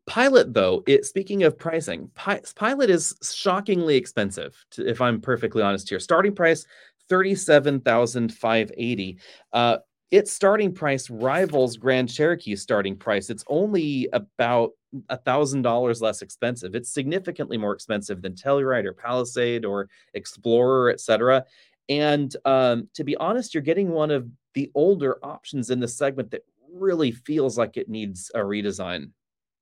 Pilot, 0.06 0.54
though, 0.54 0.82
it 0.86 1.04
speaking 1.04 1.42
of 1.42 1.58
pricing, 1.58 2.10
Pi- 2.14 2.40
Pilot 2.56 2.88
is 2.88 3.14
shockingly 3.22 3.96
expensive. 3.96 4.64
To, 4.70 4.88
if 4.88 5.02
I'm 5.02 5.20
perfectly 5.20 5.62
honest 5.62 5.88
here, 5.88 6.00
starting 6.00 6.34
price 6.34 6.66
thirty-seven 7.10 7.80
thousand 7.80 8.32
five 8.32 8.72
eighty. 8.78 9.18
Uh, 9.52 9.78
its 10.10 10.32
starting 10.32 10.72
price 10.72 11.10
rivals 11.10 11.76
Grand 11.76 12.08
Cherokee's 12.08 12.62
starting 12.62 12.96
price. 12.96 13.30
It's 13.30 13.44
only 13.48 14.08
about 14.12 14.72
a 15.10 15.18
thousand 15.18 15.62
dollars 15.62 16.00
less 16.00 16.22
expensive. 16.22 16.74
It's 16.74 16.92
significantly 16.92 17.58
more 17.58 17.74
expensive 17.74 18.22
than 18.22 18.34
Telluride 18.34 18.86
or 18.86 18.94
Palisade 18.94 19.64
or 19.64 19.88
Explorer, 20.14 20.90
etc. 20.90 21.44
And 21.88 22.34
um, 22.44 22.88
to 22.94 23.04
be 23.04 23.16
honest, 23.16 23.54
you're 23.54 23.62
getting 23.62 23.90
one 23.90 24.10
of 24.10 24.28
the 24.54 24.70
older 24.74 25.18
options 25.22 25.70
in 25.70 25.80
the 25.80 25.88
segment 25.88 26.30
that 26.30 26.42
really 26.72 27.10
feels 27.10 27.58
like 27.58 27.76
it 27.76 27.88
needs 27.88 28.30
a 28.34 28.40
redesign. 28.40 29.10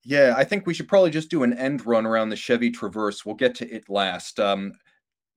Yeah, 0.05 0.35
I 0.37 0.45
think 0.45 0.67
we 0.67 0.75
should 0.75 0.89
probably 0.89 1.11
just 1.11 1.31
do 1.31 1.43
an 1.43 1.53
end 1.55 1.85
run 1.85 2.07
around 2.07 2.29
the 2.29 2.37
Chevy 2.37 2.71
Traverse. 2.71 3.27
We'll 3.27 3.35
get 3.35 3.57
to 3.57 3.69
it 3.69 3.89
last. 3.89 4.39
Um, 4.39 4.73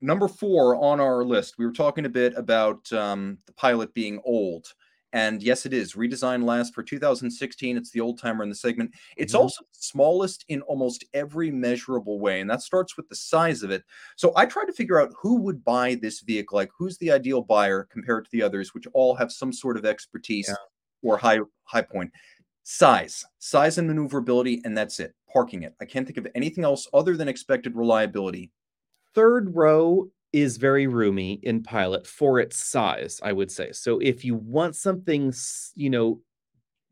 number 0.00 0.28
four 0.28 0.76
on 0.76 1.00
our 1.00 1.24
list, 1.24 1.56
we 1.58 1.66
were 1.66 1.72
talking 1.72 2.04
a 2.04 2.10
bit 2.10 2.34
about 2.36 2.92
um, 2.92 3.38
the 3.46 3.52
pilot 3.54 3.92
being 3.94 4.20
old. 4.24 4.72
And 5.12 5.42
yes, 5.42 5.66
it 5.66 5.72
is 5.72 5.94
redesigned 5.94 6.44
last 6.44 6.74
for 6.74 6.82
2016. 6.82 7.76
It's 7.76 7.90
the 7.90 8.00
old 8.00 8.18
timer 8.18 8.42
in 8.42 8.48
the 8.48 8.54
segment. 8.54 8.92
It's 9.16 9.32
mm-hmm. 9.32 9.42
also 9.42 9.64
smallest 9.72 10.44
in 10.48 10.62
almost 10.62 11.04
every 11.14 11.50
measurable 11.50 12.20
way. 12.20 12.40
And 12.40 12.48
that 12.48 12.62
starts 12.62 12.96
with 12.96 13.08
the 13.08 13.16
size 13.16 13.62
of 13.62 13.70
it. 13.70 13.82
So 14.16 14.32
I 14.36 14.46
tried 14.46 14.66
to 14.66 14.72
figure 14.72 15.00
out 15.00 15.12
who 15.20 15.36
would 15.36 15.64
buy 15.64 15.96
this 15.96 16.20
vehicle, 16.20 16.56
like 16.56 16.70
who's 16.76 16.96
the 16.98 17.10
ideal 17.10 17.42
buyer 17.42 17.88
compared 17.90 18.24
to 18.24 18.30
the 18.32 18.42
others, 18.42 18.72
which 18.72 18.86
all 18.92 19.14
have 19.14 19.32
some 19.32 19.52
sort 19.52 19.76
of 19.76 19.84
expertise 19.84 20.48
yeah. 20.48 20.54
or 21.02 21.16
high 21.16 21.40
high 21.64 21.82
point. 21.82 22.12
Size, 22.62 23.24
size 23.38 23.78
and 23.78 23.88
maneuverability, 23.88 24.60
and 24.64 24.76
that's 24.76 25.00
it. 25.00 25.14
Parking 25.32 25.64
it. 25.64 25.74
I 25.80 25.86
can't 25.86 26.06
think 26.06 26.18
of 26.18 26.28
anything 26.34 26.62
else 26.62 26.86
other 26.92 27.16
than 27.16 27.26
expected 27.26 27.74
reliability. 27.74 28.52
Third 29.14 29.56
row 29.56 30.08
is 30.32 30.56
very 30.56 30.86
roomy 30.86 31.40
in 31.42 31.62
Pilot 31.62 32.06
for 32.06 32.38
its 32.38 32.56
size, 32.56 33.20
I 33.22 33.32
would 33.32 33.50
say. 33.50 33.72
So 33.72 33.98
if 33.98 34.24
you 34.24 34.34
want 34.34 34.76
something, 34.76 35.32
you 35.74 35.90
know, 35.90 36.20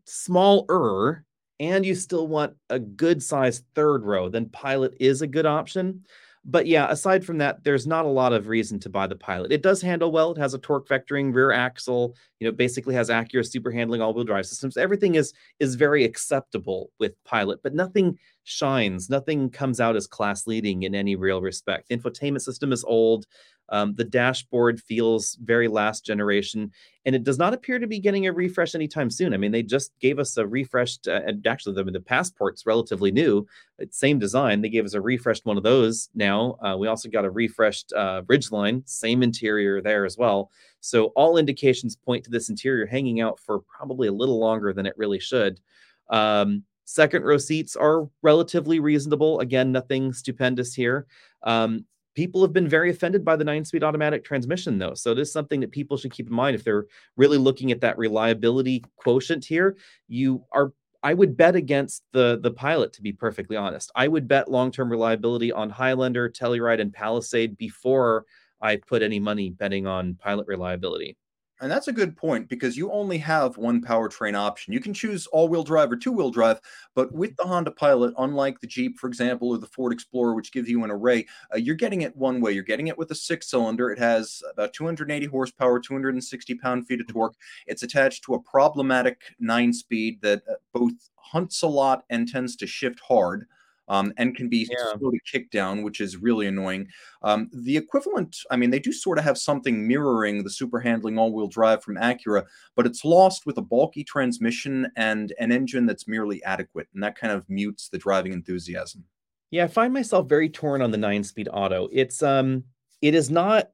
smaller 0.04 1.24
and 1.60 1.84
you 1.84 1.94
still 1.94 2.26
want 2.26 2.54
a 2.70 2.78
good 2.78 3.22
size 3.22 3.62
third 3.74 4.04
row, 4.04 4.28
then 4.28 4.48
Pilot 4.48 4.96
is 5.00 5.22
a 5.22 5.26
good 5.26 5.46
option. 5.46 6.04
But 6.50 6.66
yeah, 6.66 6.90
aside 6.90 7.26
from 7.26 7.36
that, 7.38 7.62
there's 7.62 7.86
not 7.86 8.06
a 8.06 8.08
lot 8.08 8.32
of 8.32 8.48
reason 8.48 8.80
to 8.80 8.88
buy 8.88 9.06
the 9.06 9.14
Pilot. 9.14 9.52
It 9.52 9.62
does 9.62 9.82
handle 9.82 10.10
well. 10.10 10.32
It 10.32 10.38
has 10.38 10.54
a 10.54 10.58
torque 10.58 10.88
vectoring 10.88 11.34
rear 11.34 11.52
axle. 11.52 12.16
You 12.40 12.48
know, 12.48 12.52
basically 12.52 12.94
has 12.94 13.10
Acura 13.10 13.46
super 13.46 13.70
handling 13.70 14.00
all-wheel 14.00 14.24
drive 14.24 14.46
systems. 14.46 14.78
Everything 14.78 15.16
is 15.16 15.34
is 15.60 15.74
very 15.74 16.04
acceptable 16.04 16.90
with 16.98 17.22
Pilot, 17.24 17.62
but 17.62 17.74
nothing 17.74 18.18
shines. 18.44 19.10
Nothing 19.10 19.50
comes 19.50 19.78
out 19.78 19.94
as 19.94 20.06
class 20.06 20.46
leading 20.46 20.84
in 20.84 20.94
any 20.94 21.16
real 21.16 21.42
respect. 21.42 21.88
The 21.88 21.98
Infotainment 21.98 22.40
system 22.40 22.72
is 22.72 22.82
old. 22.82 23.26
Um, 23.70 23.94
the 23.94 24.04
dashboard 24.04 24.80
feels 24.80 25.36
very 25.42 25.68
last 25.68 26.04
generation, 26.04 26.72
and 27.04 27.14
it 27.14 27.24
does 27.24 27.38
not 27.38 27.54
appear 27.54 27.78
to 27.78 27.86
be 27.86 27.98
getting 27.98 28.26
a 28.26 28.32
refresh 28.32 28.74
anytime 28.74 29.10
soon. 29.10 29.34
I 29.34 29.36
mean, 29.36 29.52
they 29.52 29.62
just 29.62 29.92
gave 30.00 30.18
us 30.18 30.36
a 30.36 30.46
refreshed, 30.46 31.08
uh, 31.08 31.20
actually, 31.46 31.74
the, 31.74 31.90
the 31.90 32.00
passport's 32.00 32.66
relatively 32.66 33.10
new, 33.10 33.46
same 33.90 34.18
design. 34.18 34.60
They 34.60 34.68
gave 34.68 34.84
us 34.84 34.94
a 34.94 35.00
refreshed 35.00 35.46
one 35.46 35.56
of 35.56 35.62
those 35.62 36.08
now. 36.14 36.56
Uh, 36.64 36.76
we 36.78 36.88
also 36.88 37.08
got 37.08 37.24
a 37.24 37.30
refreshed 37.30 37.92
uh, 37.94 38.22
Ridgeline, 38.22 38.88
same 38.88 39.22
interior 39.22 39.80
there 39.80 40.04
as 40.04 40.16
well. 40.16 40.50
So, 40.80 41.06
all 41.16 41.38
indications 41.38 41.96
point 41.96 42.24
to 42.24 42.30
this 42.30 42.48
interior 42.48 42.86
hanging 42.86 43.20
out 43.20 43.40
for 43.40 43.60
probably 43.60 44.08
a 44.08 44.12
little 44.12 44.38
longer 44.38 44.72
than 44.72 44.86
it 44.86 44.96
really 44.96 45.20
should. 45.20 45.60
Um, 46.10 46.64
Second 46.90 47.22
row 47.22 47.36
seats 47.36 47.76
are 47.76 48.08
relatively 48.22 48.80
reasonable. 48.80 49.40
Again, 49.40 49.70
nothing 49.70 50.10
stupendous 50.14 50.72
here. 50.72 51.06
Um, 51.42 51.84
people 52.18 52.42
have 52.42 52.52
been 52.52 52.68
very 52.68 52.90
offended 52.90 53.24
by 53.24 53.36
the 53.36 53.44
nine 53.44 53.64
speed 53.64 53.84
automatic 53.84 54.24
transmission, 54.24 54.76
though. 54.76 54.94
So, 54.94 55.12
it 55.12 55.20
is 55.20 55.32
something 55.32 55.60
that 55.60 55.70
people 55.70 55.96
should 55.96 56.12
keep 56.12 56.26
in 56.26 56.34
mind 56.34 56.56
if 56.56 56.64
they're 56.64 56.86
really 57.16 57.38
looking 57.38 57.70
at 57.70 57.80
that 57.82 57.96
reliability 57.96 58.84
quotient 58.96 59.44
here. 59.44 59.76
You 60.08 60.42
are 60.52 60.72
I 61.04 61.14
would 61.14 61.36
bet 61.36 61.54
against 61.54 62.02
the 62.12 62.40
the 62.42 62.50
pilot 62.50 62.92
to 62.94 63.02
be 63.02 63.12
perfectly 63.12 63.56
honest. 63.56 63.92
I 63.94 64.08
would 64.08 64.26
bet 64.26 64.50
long-term 64.50 64.90
reliability 64.90 65.52
on 65.52 65.70
Highlander, 65.70 66.28
Telluride 66.28 66.80
and 66.80 66.92
Palisade 66.92 67.56
before 67.56 68.24
I 68.60 68.74
put 68.76 69.02
any 69.02 69.20
money 69.20 69.50
betting 69.50 69.86
on 69.86 70.16
pilot 70.16 70.48
reliability. 70.48 71.16
And 71.60 71.70
that's 71.70 71.88
a 71.88 71.92
good 71.92 72.16
point 72.16 72.48
because 72.48 72.76
you 72.76 72.92
only 72.92 73.18
have 73.18 73.56
one 73.56 73.82
powertrain 73.82 74.36
option. 74.36 74.72
You 74.72 74.80
can 74.80 74.94
choose 74.94 75.26
all 75.26 75.48
wheel 75.48 75.64
drive 75.64 75.90
or 75.90 75.96
two 75.96 76.12
wheel 76.12 76.30
drive, 76.30 76.60
but 76.94 77.12
with 77.12 77.36
the 77.36 77.44
Honda 77.44 77.72
Pilot, 77.72 78.14
unlike 78.16 78.60
the 78.60 78.66
Jeep, 78.66 78.98
for 78.98 79.08
example, 79.08 79.50
or 79.50 79.58
the 79.58 79.66
Ford 79.66 79.92
Explorer, 79.92 80.34
which 80.34 80.52
gives 80.52 80.68
you 80.68 80.84
an 80.84 80.90
array, 80.90 81.26
uh, 81.52 81.56
you're 81.56 81.74
getting 81.74 82.02
it 82.02 82.16
one 82.16 82.40
way. 82.40 82.52
You're 82.52 82.62
getting 82.62 82.86
it 82.86 82.96
with 82.96 83.10
a 83.10 83.14
six 83.14 83.50
cylinder. 83.50 83.90
It 83.90 83.98
has 83.98 84.40
about 84.52 84.72
280 84.72 85.26
horsepower, 85.26 85.80
260 85.80 86.54
pound 86.54 86.86
feet 86.86 87.00
of 87.00 87.06
mm-hmm. 87.06 87.18
torque. 87.18 87.36
It's 87.66 87.82
attached 87.82 88.24
to 88.24 88.34
a 88.34 88.42
problematic 88.42 89.22
nine 89.40 89.72
speed 89.72 90.20
that 90.22 90.42
uh, 90.48 90.54
both 90.72 91.10
hunts 91.16 91.62
a 91.62 91.66
lot 91.66 92.04
and 92.08 92.28
tends 92.28 92.54
to 92.56 92.66
shift 92.66 93.00
hard 93.00 93.46
um, 93.88 94.12
and 94.16 94.36
can 94.36 94.48
be 94.48 94.68
yeah. 94.70 94.92
slowly 94.98 95.20
kicked 95.30 95.52
down, 95.52 95.82
which 95.82 96.00
is 96.00 96.16
really 96.16 96.46
annoying. 96.46 96.88
Um, 97.22 97.50
the 97.52 97.76
equivalent, 97.76 98.36
I 98.50 98.56
mean, 98.56 98.70
they 98.70 98.78
do 98.78 98.92
sort 98.92 99.18
of 99.18 99.24
have 99.24 99.38
something 99.38 99.86
mirroring 99.86 100.44
the 100.44 100.50
super 100.50 100.80
handling 100.80 101.18
all 101.18 101.32
wheel 101.32 101.48
drive 101.48 101.82
from 101.82 101.96
Acura, 101.96 102.44
but 102.76 102.86
it's 102.86 103.04
lost 103.04 103.46
with 103.46 103.58
a 103.58 103.62
bulky 103.62 104.04
transmission 104.04 104.90
and 104.96 105.32
an 105.38 105.52
engine 105.52 105.86
that's 105.86 106.08
merely 106.08 106.42
adequate. 106.44 106.88
And 106.94 107.02
that 107.02 107.16
kind 107.16 107.32
of 107.32 107.48
mutes 107.48 107.88
the 107.88 107.98
driving 107.98 108.32
enthusiasm. 108.32 109.04
Yeah, 109.50 109.64
I 109.64 109.68
find 109.68 109.94
myself 109.94 110.28
very 110.28 110.48
torn 110.48 110.82
on 110.82 110.90
the 110.90 110.98
nine 110.98 111.24
speed 111.24 111.48
auto. 111.50 111.88
It's, 111.92 112.22
um, 112.22 112.64
it 113.00 113.14
is 113.14 113.30
not 113.30 113.70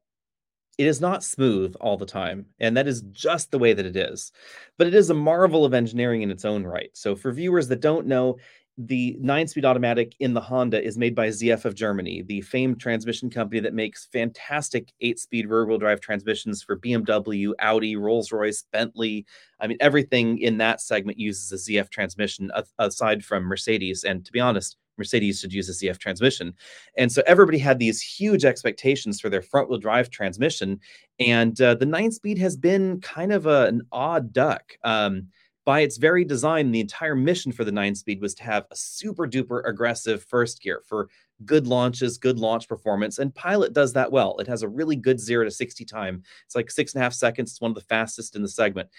it 0.77 0.87
is 0.87 0.99
not 0.99 1.23
smooth 1.23 1.73
all 1.79 1.97
the 1.97 2.05
time 2.05 2.45
and 2.59 2.75
that 2.75 2.87
is 2.87 3.01
just 3.11 3.49
the 3.51 3.59
way 3.59 3.73
that 3.73 3.85
it 3.85 3.95
is 3.95 4.31
but 4.77 4.87
it 4.87 4.93
is 4.93 5.09
a 5.09 5.13
marvel 5.13 5.63
of 5.63 5.73
engineering 5.73 6.21
in 6.21 6.31
its 6.31 6.45
own 6.45 6.65
right 6.65 6.89
so 6.93 7.15
for 7.15 7.31
viewers 7.31 7.67
that 7.67 7.79
don't 7.79 8.07
know 8.07 8.37
the 8.77 9.15
nine 9.21 9.47
speed 9.47 9.63
automatic 9.63 10.15
in 10.19 10.33
the 10.33 10.41
Honda 10.41 10.83
is 10.83 10.97
made 10.97 11.15
by 11.15 11.29
ZF 11.29 11.63
of 11.63 11.75
Germany, 11.75 12.23
the 12.23 12.41
famed 12.41 12.79
transmission 12.79 13.29
company 13.29 13.61
that 13.61 13.73
makes 13.73 14.07
fantastic 14.11 14.91
eight 14.99 15.17
speed 15.17 15.47
rear 15.47 15.65
wheel 15.65 15.77
drive 15.77 16.01
transmissions 16.01 16.61
for 16.61 16.77
BMW, 16.77 17.53
Audi, 17.59 17.95
Rolls 17.95 18.33
Royce, 18.33 18.65
Bentley. 18.73 19.25
I 19.61 19.67
mean, 19.67 19.77
everything 19.79 20.39
in 20.39 20.57
that 20.57 20.81
segment 20.81 21.17
uses 21.17 21.51
a 21.53 21.71
ZF 21.71 21.89
transmission 21.89 22.51
aside 22.77 23.23
from 23.23 23.43
Mercedes. 23.43 24.03
And 24.03 24.25
to 24.25 24.31
be 24.31 24.41
honest, 24.41 24.75
Mercedes 24.97 25.39
should 25.39 25.53
use 25.53 25.69
a 25.69 25.85
ZF 25.85 25.97
transmission. 25.97 26.53
And 26.97 27.11
so 27.11 27.21
everybody 27.25 27.57
had 27.57 27.79
these 27.79 28.01
huge 28.01 28.43
expectations 28.43 29.21
for 29.21 29.29
their 29.29 29.41
front 29.41 29.69
wheel 29.69 29.79
drive 29.79 30.09
transmission. 30.09 30.79
And 31.19 31.59
uh, 31.61 31.75
the 31.75 31.85
nine 31.85 32.11
speed 32.11 32.37
has 32.39 32.57
been 32.57 32.99
kind 33.01 33.31
of 33.31 33.45
a, 33.45 33.67
an 33.67 33.83
odd 33.91 34.33
duck. 34.33 34.73
Um, 34.83 35.27
by 35.65 35.79
its 35.79 35.97
very 35.97 36.23
design, 36.23 36.71
the 36.71 36.79
entire 36.79 37.15
mission 37.15 37.51
for 37.51 37.63
the 37.63 37.71
nine 37.71 37.95
speed 37.95 38.21
was 38.21 38.35
to 38.35 38.43
have 38.43 38.65
a 38.69 38.75
super 38.75 39.27
duper 39.27 39.67
aggressive 39.67 40.23
first 40.23 40.61
gear 40.61 40.83
for 40.87 41.09
good 41.43 41.65
launches, 41.67 42.19
good 42.19 42.39
launch 42.39 42.67
performance. 42.69 43.17
And 43.17 43.33
Pilot 43.33 43.73
does 43.73 43.91
that 43.93 44.11
well. 44.11 44.37
It 44.37 44.47
has 44.47 44.61
a 44.61 44.69
really 44.69 44.95
good 44.95 45.19
zero 45.19 45.43
to 45.43 45.51
60 45.51 45.83
time. 45.83 46.23
It's 46.45 46.55
like 46.55 46.69
six 46.69 46.93
and 46.93 47.01
a 47.01 47.03
half 47.03 47.13
seconds. 47.13 47.51
It's 47.51 47.61
one 47.61 47.71
of 47.71 47.75
the 47.75 47.81
fastest 47.81 48.35
in 48.35 48.43
the 48.43 48.47
segment. 48.47 48.89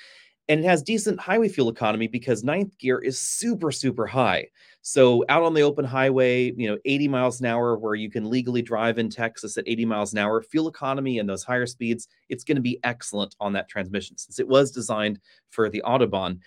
And 0.49 0.61
it 0.61 0.65
has 0.65 0.83
decent 0.83 1.19
highway 1.19 1.49
fuel 1.49 1.69
economy 1.69 2.07
because 2.07 2.45
ninth 2.45 2.79
gear 2.79 2.99
is 2.99 3.19
super, 3.19 3.73
super 3.73 4.07
high. 4.07 4.47
So 4.83 5.25
out 5.29 5.43
on 5.43 5.55
the 5.55 5.63
open 5.63 5.85
highway, 5.85 6.53
you 6.57 6.69
know, 6.69 6.79
80 6.85 7.09
miles 7.09 7.41
an 7.41 7.47
hour, 7.47 7.77
where 7.77 7.97
you 7.97 8.09
can 8.09 8.31
legally 8.31 8.63
drive 8.63 8.99
in 8.99 9.11
Texas 9.11 9.59
at 9.59 9.67
80 9.67 9.85
miles 9.87 10.13
an 10.13 10.21
hour, 10.21 10.41
fuel 10.41 10.69
economy 10.69 11.19
and 11.19 11.29
those 11.29 11.43
higher 11.43 11.67
speeds, 11.67 12.07
it's 12.29 12.45
going 12.45 12.57
to 12.57 12.63
be 12.63 12.79
excellent 12.85 13.35
on 13.41 13.53
that 13.55 13.69
transmission 13.69 14.17
since 14.17 14.39
it 14.39 14.47
was 14.47 14.71
designed 14.71 15.19
for 15.51 15.69
the 15.69 15.83
Autobahn. 15.85 16.39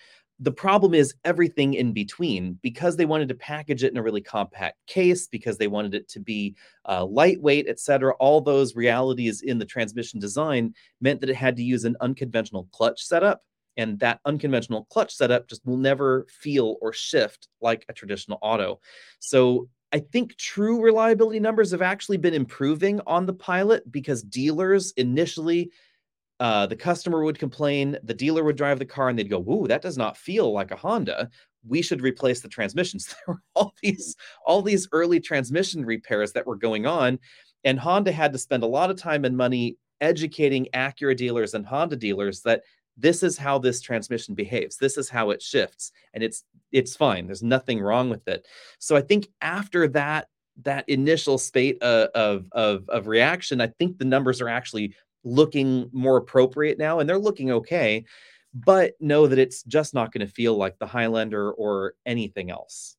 The 0.42 0.50
problem 0.50 0.94
is 0.94 1.14
everything 1.26 1.74
in 1.74 1.92
between 1.92 2.58
because 2.62 2.96
they 2.96 3.04
wanted 3.04 3.28
to 3.28 3.34
package 3.34 3.84
it 3.84 3.92
in 3.92 3.98
a 3.98 4.02
really 4.02 4.22
compact 4.22 4.78
case, 4.86 5.26
because 5.26 5.58
they 5.58 5.68
wanted 5.68 5.94
it 5.94 6.08
to 6.08 6.20
be 6.20 6.56
uh, 6.88 7.04
lightweight, 7.04 7.68
etc. 7.68 8.14
All 8.14 8.40
those 8.40 8.74
realities 8.74 9.42
in 9.42 9.58
the 9.58 9.66
transmission 9.66 10.18
design 10.18 10.72
meant 11.02 11.20
that 11.20 11.28
it 11.28 11.36
had 11.36 11.56
to 11.56 11.62
use 11.62 11.84
an 11.84 11.94
unconventional 12.00 12.68
clutch 12.72 13.04
setup 13.04 13.42
and 13.80 13.98
that 13.98 14.20
unconventional 14.26 14.86
clutch 14.90 15.14
setup 15.14 15.48
just 15.48 15.64
will 15.64 15.78
never 15.78 16.26
feel 16.28 16.76
or 16.82 16.92
shift 16.92 17.48
like 17.62 17.84
a 17.88 17.94
traditional 17.94 18.38
auto. 18.42 18.78
So 19.20 19.68
I 19.90 20.00
think 20.00 20.36
true 20.36 20.82
reliability 20.82 21.40
numbers 21.40 21.70
have 21.70 21.82
actually 21.82 22.18
been 22.18 22.34
improving 22.34 23.00
on 23.06 23.24
the 23.24 23.32
pilot 23.32 23.90
because 23.90 24.22
dealers 24.22 24.92
initially 24.98 25.70
uh, 26.40 26.66
the 26.66 26.76
customer 26.76 27.22
would 27.24 27.38
complain, 27.38 27.98
the 28.02 28.14
dealer 28.14 28.44
would 28.44 28.56
drive 28.56 28.78
the 28.78 28.84
car, 28.86 29.10
and 29.10 29.18
they'd 29.18 29.28
go, 29.28 29.40
"Ooh, 29.40 29.66
that 29.68 29.82
does 29.82 29.98
not 29.98 30.16
feel 30.16 30.52
like 30.52 30.70
a 30.70 30.76
Honda. 30.76 31.28
We 31.66 31.82
should 31.82 32.00
replace 32.00 32.40
the 32.40 32.48
transmissions." 32.48 33.14
There 33.26 33.34
were 33.34 33.42
all 33.54 33.74
these 33.82 34.16
all 34.46 34.62
these 34.62 34.88
early 34.92 35.20
transmission 35.20 35.84
repairs 35.84 36.32
that 36.32 36.46
were 36.46 36.56
going 36.56 36.86
on, 36.86 37.18
and 37.64 37.78
Honda 37.78 38.10
had 38.12 38.32
to 38.32 38.38
spend 38.38 38.62
a 38.62 38.66
lot 38.66 38.90
of 38.90 38.96
time 38.96 39.26
and 39.26 39.36
money 39.36 39.76
educating 40.00 40.66
Acura 40.74 41.14
dealers 41.14 41.52
and 41.52 41.66
Honda 41.66 41.96
dealers 41.96 42.40
that 42.42 42.62
this 43.00 43.22
is 43.22 43.38
how 43.38 43.58
this 43.58 43.80
transmission 43.80 44.34
behaves. 44.34 44.76
This 44.76 44.96
is 44.96 45.08
how 45.08 45.30
it 45.30 45.42
shifts 45.42 45.92
and 46.14 46.22
it's 46.22 46.44
it's 46.72 46.94
fine. 46.96 47.26
There's 47.26 47.42
nothing 47.42 47.80
wrong 47.80 48.10
with 48.10 48.26
it. 48.28 48.46
So 48.78 48.96
i 48.96 49.00
think 49.00 49.28
after 49.40 49.88
that 49.88 50.28
that 50.62 50.88
initial 50.88 51.38
spate 51.38 51.78
uh, 51.82 52.08
of 52.14 52.46
of 52.52 52.88
of 52.88 53.06
reaction 53.06 53.60
i 53.60 53.66
think 53.66 53.96
the 53.96 54.04
numbers 54.04 54.40
are 54.40 54.48
actually 54.48 54.94
looking 55.24 55.88
more 55.92 56.16
appropriate 56.18 56.76
now 56.76 56.98
and 56.98 57.08
they're 57.08 57.18
looking 57.18 57.50
okay 57.50 58.04
but 58.52 58.94
know 59.00 59.26
that 59.26 59.38
it's 59.38 59.62
just 59.64 59.94
not 59.94 60.12
going 60.12 60.26
to 60.26 60.32
feel 60.32 60.56
like 60.56 60.78
the 60.78 60.86
highlander 60.86 61.52
or 61.52 61.94
anything 62.04 62.50
else. 62.50 62.96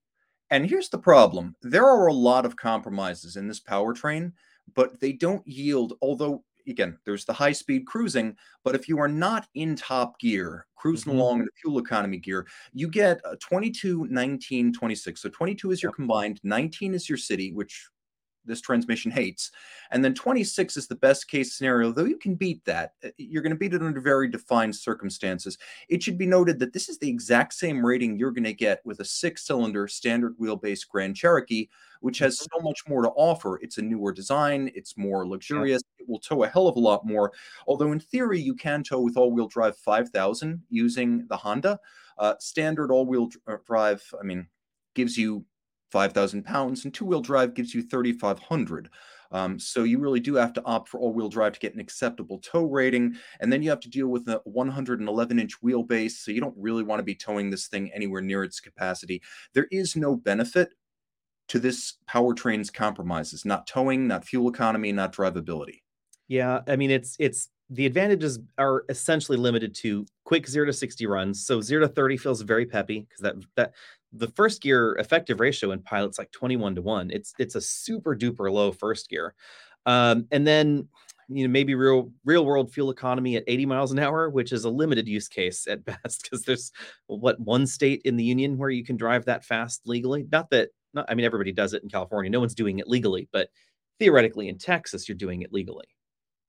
And 0.49 0.65
here's 0.65 0.89
the 0.89 0.97
problem. 0.97 1.55
There 1.61 1.85
are 1.85 2.07
a 2.07 2.13
lot 2.13 2.45
of 2.45 2.55
compromises 2.55 3.35
in 3.35 3.47
this 3.47 3.59
powertrain 3.59 4.31
but 4.73 4.99
they 4.99 5.11
don't 5.11 5.45
yield 5.47 5.93
although 6.01 6.43
again, 6.67 6.97
there's 7.05 7.25
the 7.25 7.33
high 7.33 7.51
speed 7.51 7.85
cruising, 7.85 8.35
but 8.63 8.75
if 8.75 8.87
you 8.87 8.99
are 8.99 9.07
not 9.07 9.47
in 9.55 9.75
top 9.75 10.19
gear, 10.19 10.65
cruising 10.75 11.13
mm-hmm. 11.13 11.21
along 11.21 11.39
in 11.39 11.45
the 11.45 11.51
fuel 11.61 11.79
economy 11.79 12.17
gear, 12.17 12.47
you 12.73 12.87
get 12.87 13.21
22, 13.39 14.07
19, 14.09 14.73
26. 14.73 15.21
So 15.21 15.29
22 15.29 15.71
is 15.71 15.83
your 15.83 15.91
combined, 15.91 16.39
19 16.43 16.93
is 16.93 17.07
your 17.07 17.17
city, 17.17 17.51
which 17.53 17.87
this 18.45 18.61
transmission 18.61 19.11
hates. 19.11 19.51
And 19.91 20.03
then 20.03 20.13
26 20.13 20.77
is 20.77 20.87
the 20.87 20.95
best 20.95 21.27
case 21.27 21.53
scenario, 21.53 21.91
though 21.91 22.05
you 22.05 22.17
can 22.17 22.35
beat 22.35 22.63
that. 22.65 22.93
Uh, 23.03 23.09
you're 23.17 23.41
going 23.41 23.51
to 23.51 23.59
beat 23.59 23.73
it 23.73 23.81
under 23.81 24.01
very 24.01 24.29
defined 24.29 24.75
circumstances. 24.75 25.57
It 25.89 26.01
should 26.01 26.17
be 26.17 26.25
noted 26.25 26.59
that 26.59 26.73
this 26.73 26.89
is 26.89 26.97
the 26.97 27.09
exact 27.09 27.53
same 27.53 27.85
rating 27.85 28.17
you're 28.17 28.31
going 28.31 28.43
to 28.45 28.53
get 28.53 28.81
with 28.85 28.99
a 28.99 29.05
six 29.05 29.45
cylinder 29.45 29.87
standard 29.87 30.37
wheelbase 30.37 30.87
Grand 30.87 31.15
Cherokee, 31.15 31.69
which 32.01 32.19
has 32.19 32.37
mm-hmm. 32.37 32.57
so 32.57 32.63
much 32.63 32.87
more 32.87 33.01
to 33.03 33.09
offer. 33.09 33.59
It's 33.61 33.77
a 33.77 33.81
newer 33.81 34.11
design, 34.11 34.71
it's 34.73 34.97
more 34.97 35.27
luxurious, 35.27 35.81
it 35.99 36.07
will 36.07 36.19
tow 36.19 36.43
a 36.43 36.47
hell 36.47 36.67
of 36.67 36.75
a 36.75 36.79
lot 36.79 37.05
more. 37.05 37.31
Although, 37.67 37.91
in 37.91 37.99
theory, 37.99 38.39
you 38.39 38.55
can 38.55 38.83
tow 38.83 39.01
with 39.01 39.17
all 39.17 39.31
wheel 39.31 39.47
drive 39.47 39.77
5000 39.77 40.61
using 40.69 41.27
the 41.27 41.37
Honda. 41.37 41.79
Uh, 42.17 42.35
standard 42.39 42.91
all 42.91 43.05
wheel 43.05 43.29
uh, 43.47 43.55
drive, 43.65 44.03
I 44.19 44.23
mean, 44.23 44.47
gives 44.93 45.17
you 45.17 45.45
5,000 45.91 46.43
pounds, 46.43 46.85
and 46.85 46.93
two 46.93 47.05
wheel 47.05 47.21
drive 47.21 47.53
gives 47.53 47.73
you 47.73 47.81
3,500. 47.81 48.89
Um, 49.31 49.57
so 49.57 49.83
you 49.83 49.99
really 49.99 50.19
do 50.19 50.35
have 50.35 50.53
to 50.53 50.65
opt 50.65 50.89
for 50.89 50.99
all 50.99 51.13
wheel 51.13 51.29
drive 51.29 51.53
to 51.53 51.59
get 51.59 51.73
an 51.73 51.79
acceptable 51.79 52.39
tow 52.39 52.65
rating. 52.65 53.15
And 53.39 53.51
then 53.51 53.63
you 53.63 53.69
have 53.69 53.79
to 53.81 53.89
deal 53.89 54.07
with 54.07 54.27
a 54.27 54.41
111 54.43 55.39
inch 55.39 55.61
wheelbase. 55.61 56.11
So 56.11 56.31
you 56.31 56.41
don't 56.41 56.55
really 56.57 56.83
want 56.83 56.99
to 56.99 57.03
be 57.03 57.15
towing 57.15 57.49
this 57.49 57.67
thing 57.67 57.91
anywhere 57.93 58.21
near 58.21 58.43
its 58.43 58.59
capacity. 58.59 59.21
There 59.53 59.67
is 59.71 59.95
no 59.95 60.15
benefit 60.15 60.73
to 61.47 61.59
this 61.59 61.95
powertrain's 62.09 62.69
compromises, 62.69 63.45
not 63.45 63.67
towing, 63.67 64.07
not 64.07 64.25
fuel 64.25 64.49
economy, 64.49 64.91
not 64.91 65.13
drivability. 65.13 65.81
Yeah. 66.27 66.61
I 66.67 66.75
mean, 66.75 66.91
it's, 66.91 67.15
it's, 67.19 67.49
the 67.69 67.85
advantages 67.85 68.39
are 68.57 68.83
essentially 68.89 69.37
limited 69.37 69.73
to 69.75 70.05
quick 70.25 70.47
0 70.47 70.65
to 70.65 70.73
60 70.73 71.05
runs. 71.07 71.45
So 71.45 71.61
0 71.61 71.87
to 71.87 71.93
30 71.93 72.17
feels 72.17 72.41
very 72.41 72.65
peppy 72.65 73.07
because 73.07 73.21
that 73.21 73.35
that 73.55 73.73
the 74.13 74.27
first 74.27 74.61
gear 74.61 74.93
effective 74.99 75.39
ratio 75.39 75.71
in 75.71 75.81
pilot's 75.81 76.17
like 76.19 76.31
21 76.31 76.75
to 76.75 76.81
1 76.81 77.11
it's 77.11 77.33
it's 77.39 77.55
a 77.55 77.61
super 77.61 78.15
duper 78.15 78.51
low 78.51 78.71
first 78.71 79.09
gear. 79.09 79.33
Um, 79.85 80.27
and 80.31 80.45
then 80.45 80.87
you 81.27 81.47
know 81.47 81.51
maybe 81.51 81.75
real 81.75 82.11
real 82.25 82.45
world 82.45 82.71
fuel 82.71 82.91
economy 82.91 83.35
at 83.37 83.43
80 83.47 83.65
miles 83.65 83.91
an 83.91 83.99
hour 83.99 84.29
which 84.29 84.51
is 84.51 84.65
a 84.65 84.69
limited 84.69 85.07
use 85.07 85.27
case 85.27 85.65
at 85.67 85.85
best 86.03 86.23
because 86.23 86.43
there's 86.43 86.71
what 87.07 87.39
one 87.39 87.65
state 87.65 88.01
in 88.05 88.17
the 88.17 88.23
union 88.23 88.57
where 88.57 88.69
you 88.69 88.83
can 88.83 88.97
drive 88.97 89.25
that 89.25 89.45
fast 89.45 89.81
legally? 89.85 90.27
Not 90.31 90.49
that 90.51 90.69
not, 90.93 91.05
i 91.09 91.15
mean 91.15 91.25
everybody 91.25 91.51
does 91.51 91.73
it 91.73 91.83
in 91.83 91.89
california. 91.89 92.29
No 92.29 92.39
one's 92.39 92.55
doing 92.55 92.79
it 92.79 92.87
legally 92.87 93.29
but 93.31 93.49
theoretically 93.99 94.49
in 94.49 94.57
texas 94.57 95.07
you're 95.07 95.17
doing 95.17 95.41
it 95.41 95.53
legally 95.53 95.87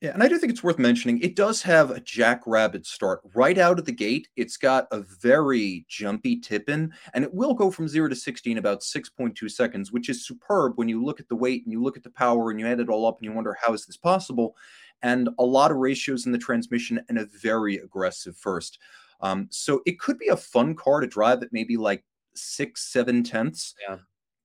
yeah, 0.03 0.11
and 0.15 0.23
I 0.23 0.27
do 0.27 0.37
think 0.37 0.51
it's 0.51 0.65
worth 0.65 0.81
mentioning. 0.81 1.21
It 1.21 1.37
does 1.37 1.63
have 1.63 1.93
a 1.93 2.01
jackrabbit 2.01 2.85
start 2.87 3.21
right 3.37 3.57
out 3.57 3.79
of 3.79 3.85
the 3.85 3.93
gate. 3.93 4.27
It's 4.35 4.57
got 4.57 4.89
a 4.91 4.99
very 5.01 5.87
jumpy 5.89 6.41
tip 6.41 6.69
in, 6.69 6.93
and 7.15 7.23
it 7.23 7.33
will 7.33 7.55
go 7.55 7.71
from 7.71 7.87
zero 7.87 8.09
to 8.09 8.17
60 8.17 8.51
in 8.51 8.59
about 8.59 8.81
6.2 8.81 9.49
seconds, 9.49 9.93
which 9.93 10.09
is 10.09 10.27
superb 10.27 10.73
when 10.75 10.89
you 10.89 11.05
look 11.05 11.21
at 11.21 11.29
the 11.29 11.37
weight 11.37 11.63
and 11.65 11.73
you 11.73 11.81
look 11.81 11.97
at 11.97 12.03
the 12.03 12.11
power 12.11 12.51
and 12.51 12.59
you 12.59 12.67
add 12.67 12.81
it 12.81 12.89
all 12.89 13.07
up 13.07 13.19
and 13.19 13.27
you 13.27 13.33
wonder, 13.33 13.57
how 13.63 13.73
is 13.75 13.87
this 13.87 13.97
possible? 13.97 14.57
And 15.03 15.29
a 15.39 15.45
lot 15.45 15.71
of 15.71 15.77
ratios 15.77 16.27
in 16.27 16.33
the 16.33 16.39
transmission 16.39 17.01
and 17.09 17.19
a 17.19 17.27
very 17.41 17.77
aggressive 17.77 18.37
first. 18.37 18.81
Um, 19.21 19.47
so 19.53 19.83
it 19.87 20.01
could 20.01 20.19
be 20.19 20.29
a 20.29 20.37
fun 20.37 20.75
car 20.75 21.01
to 21.01 21.07
drive 21.07 21.45
at 21.45 21.53
maybe 21.53 21.77
like 21.77 22.03
six, 22.35 22.93
seven 22.93 23.23
tenths. 23.23 23.77
Yeah. 23.89 23.99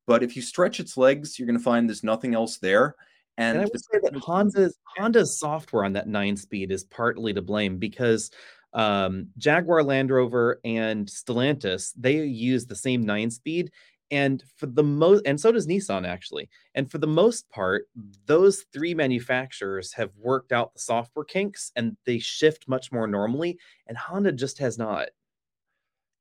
But 0.06 0.22
if 0.22 0.36
you 0.36 0.44
stretch 0.44 0.80
its 0.80 0.98
legs, 0.98 1.40
you're 1.40 1.48
going 1.48 1.58
to 1.58 1.64
find 1.64 1.90
there's 1.90 2.04
nothing 2.04 2.36
else 2.36 2.60
there. 2.60 2.96
And, 3.38 3.58
and 3.58 3.66
I 3.66 3.70
would 3.72 3.80
say 3.80 4.00
that 4.02 4.16
Honda's 4.16 4.78
Honda's 4.98 5.40
software 5.40 5.86
on 5.86 5.94
that 5.94 6.08
nine 6.08 6.36
speed 6.36 6.72
is 6.72 6.84
partly 6.86 7.34
to 7.34 7.42
blame 7.42 7.78
because 7.78 8.32
um, 8.74 9.28
Jaguar 9.38 9.84
Land 9.84 10.10
Rover 10.10 10.60
and 10.64 11.08
Stellantis 11.08 11.94
they 11.98 12.24
use 12.24 12.66
the 12.66 12.76
same 12.76 13.04
nine 13.04 13.30
speed, 13.30 13.72
and 14.12 14.44
for 14.56 14.68
the 14.68 14.84
most, 14.84 15.24
and 15.26 15.40
so 15.40 15.52
does 15.52 15.68
Nissan 15.68 16.08
actually. 16.08 16.50
And 16.76 16.90
for 16.90 16.98
the 16.98 17.08
most 17.08 17.50
part, 17.50 17.86
those 18.26 18.66
three 18.74 18.94
manufacturers 18.94 19.94
have 19.94 20.12
worked 20.18 20.52
out 20.52 20.74
the 20.74 20.80
software 20.80 21.26
kinks, 21.26 21.72
and 21.76 21.98
they 22.06 22.20
shift 22.20 22.68
much 22.68 22.92
more 22.92 23.08
normally. 23.08 23.58
And 23.88 23.98
Honda 23.98 24.32
just 24.32 24.60
has 24.60 24.78
not. 24.78 25.10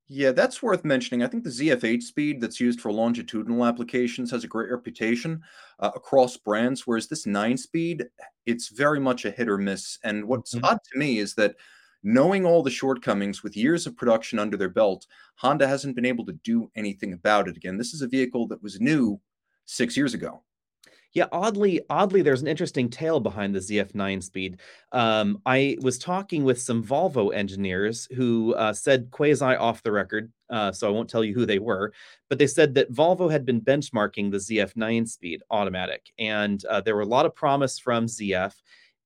Yeah, 0.09 0.31
that's 0.31 0.63
worth 0.63 0.85
mentioning. 0.85 1.25
I 1.25 1.27
think 1.27 1.43
the 1.43 1.51
ZF8 1.51 2.01
speed 2.01 2.41
that's 2.41 2.61
used 2.61 2.81
for 2.81 2.93
longitudinal 2.93 3.65
applications 3.65 4.31
has 4.31 4.45
a 4.45 4.49
great 4.49 4.71
reputation 4.71 5.43
uh, 5.81 5.91
across 5.97 6.37
brands, 6.37 6.87
whereas 6.87 7.09
this 7.09 7.27
9 7.27 7.57
speed, 7.57 8.07
it's 8.47 8.69
very 8.69 9.01
much 9.01 9.25
a 9.25 9.33
hit 9.33 9.49
or 9.49 9.59
miss. 9.59 9.99
And 10.05 10.27
what's 10.27 10.55
mm-hmm. 10.55 10.65
odd 10.65 10.79
to 10.93 10.99
me 10.99 11.19
is 11.19 11.35
that 11.35 11.57
knowing 12.05 12.47
all 12.47 12.63
the 12.63 12.71
shortcomings 12.71 13.43
with 13.43 13.57
years 13.57 13.85
of 13.85 13.97
production 13.97 14.39
under 14.39 14.57
their 14.57 14.69
belt, 14.69 15.07
Honda 15.37 15.67
hasn't 15.67 15.97
been 15.97 16.07
able 16.07 16.25
to 16.27 16.39
do 16.45 16.71
anything 16.77 17.13
about 17.13 17.49
it. 17.49 17.57
Again, 17.57 17.77
this 17.77 17.93
is 17.93 18.01
a 18.01 18.09
vehicle 18.09 18.47
that 18.49 18.63
was 18.63 18.81
new 18.81 19.21
six 19.65 19.97
years 19.97 20.15
ago. 20.15 20.43
Yeah, 21.17 21.29
oddly, 21.33 21.81
oddly, 21.89 22.21
there's 22.21 22.43
an 22.43 22.47
interesting 22.47 22.91
tale 22.91 23.21
behind 23.21 23.55
the 23.55 23.61
ZF9 23.61 24.23
speed. 24.23 24.61
Um, 24.93 25.41
I 25.47 25.79
was 25.81 25.97
talking 25.97 26.45
with 26.45 26.61
some 26.61 26.85
Volvo 26.85 27.35
engineers 27.35 28.07
who 28.15 28.53
uh, 28.53 28.75
said 28.75 29.11
quasi 29.11 29.43
off 29.43 29.83
the 29.83 29.93
record, 29.93 30.31
uh, 30.51 30.73
so 30.73 30.87
I 30.87 30.91
won't 30.91 31.09
tell 31.09 31.25
you 31.25 31.33
who 31.33 31.47
they 31.47 31.59
were, 31.59 31.95
but 32.29 32.39
they 32.39 32.47
said 32.47 32.75
that 32.75 32.93
Volvo 32.93 33.31
had 33.31 33.47
been 33.47 33.63
benchmarking 33.63 34.31
the 34.31 34.37
ZF9 34.37 35.09
speed 35.09 35.43
automatic, 35.51 36.05
and 36.19 36.63
uh, 36.67 36.83
there 36.83 36.95
were 36.95 37.01
a 37.01 37.07
lot 37.07 37.25
of 37.25 37.35
promise 37.35 37.79
from 37.79 38.05
ZF. 38.05 38.53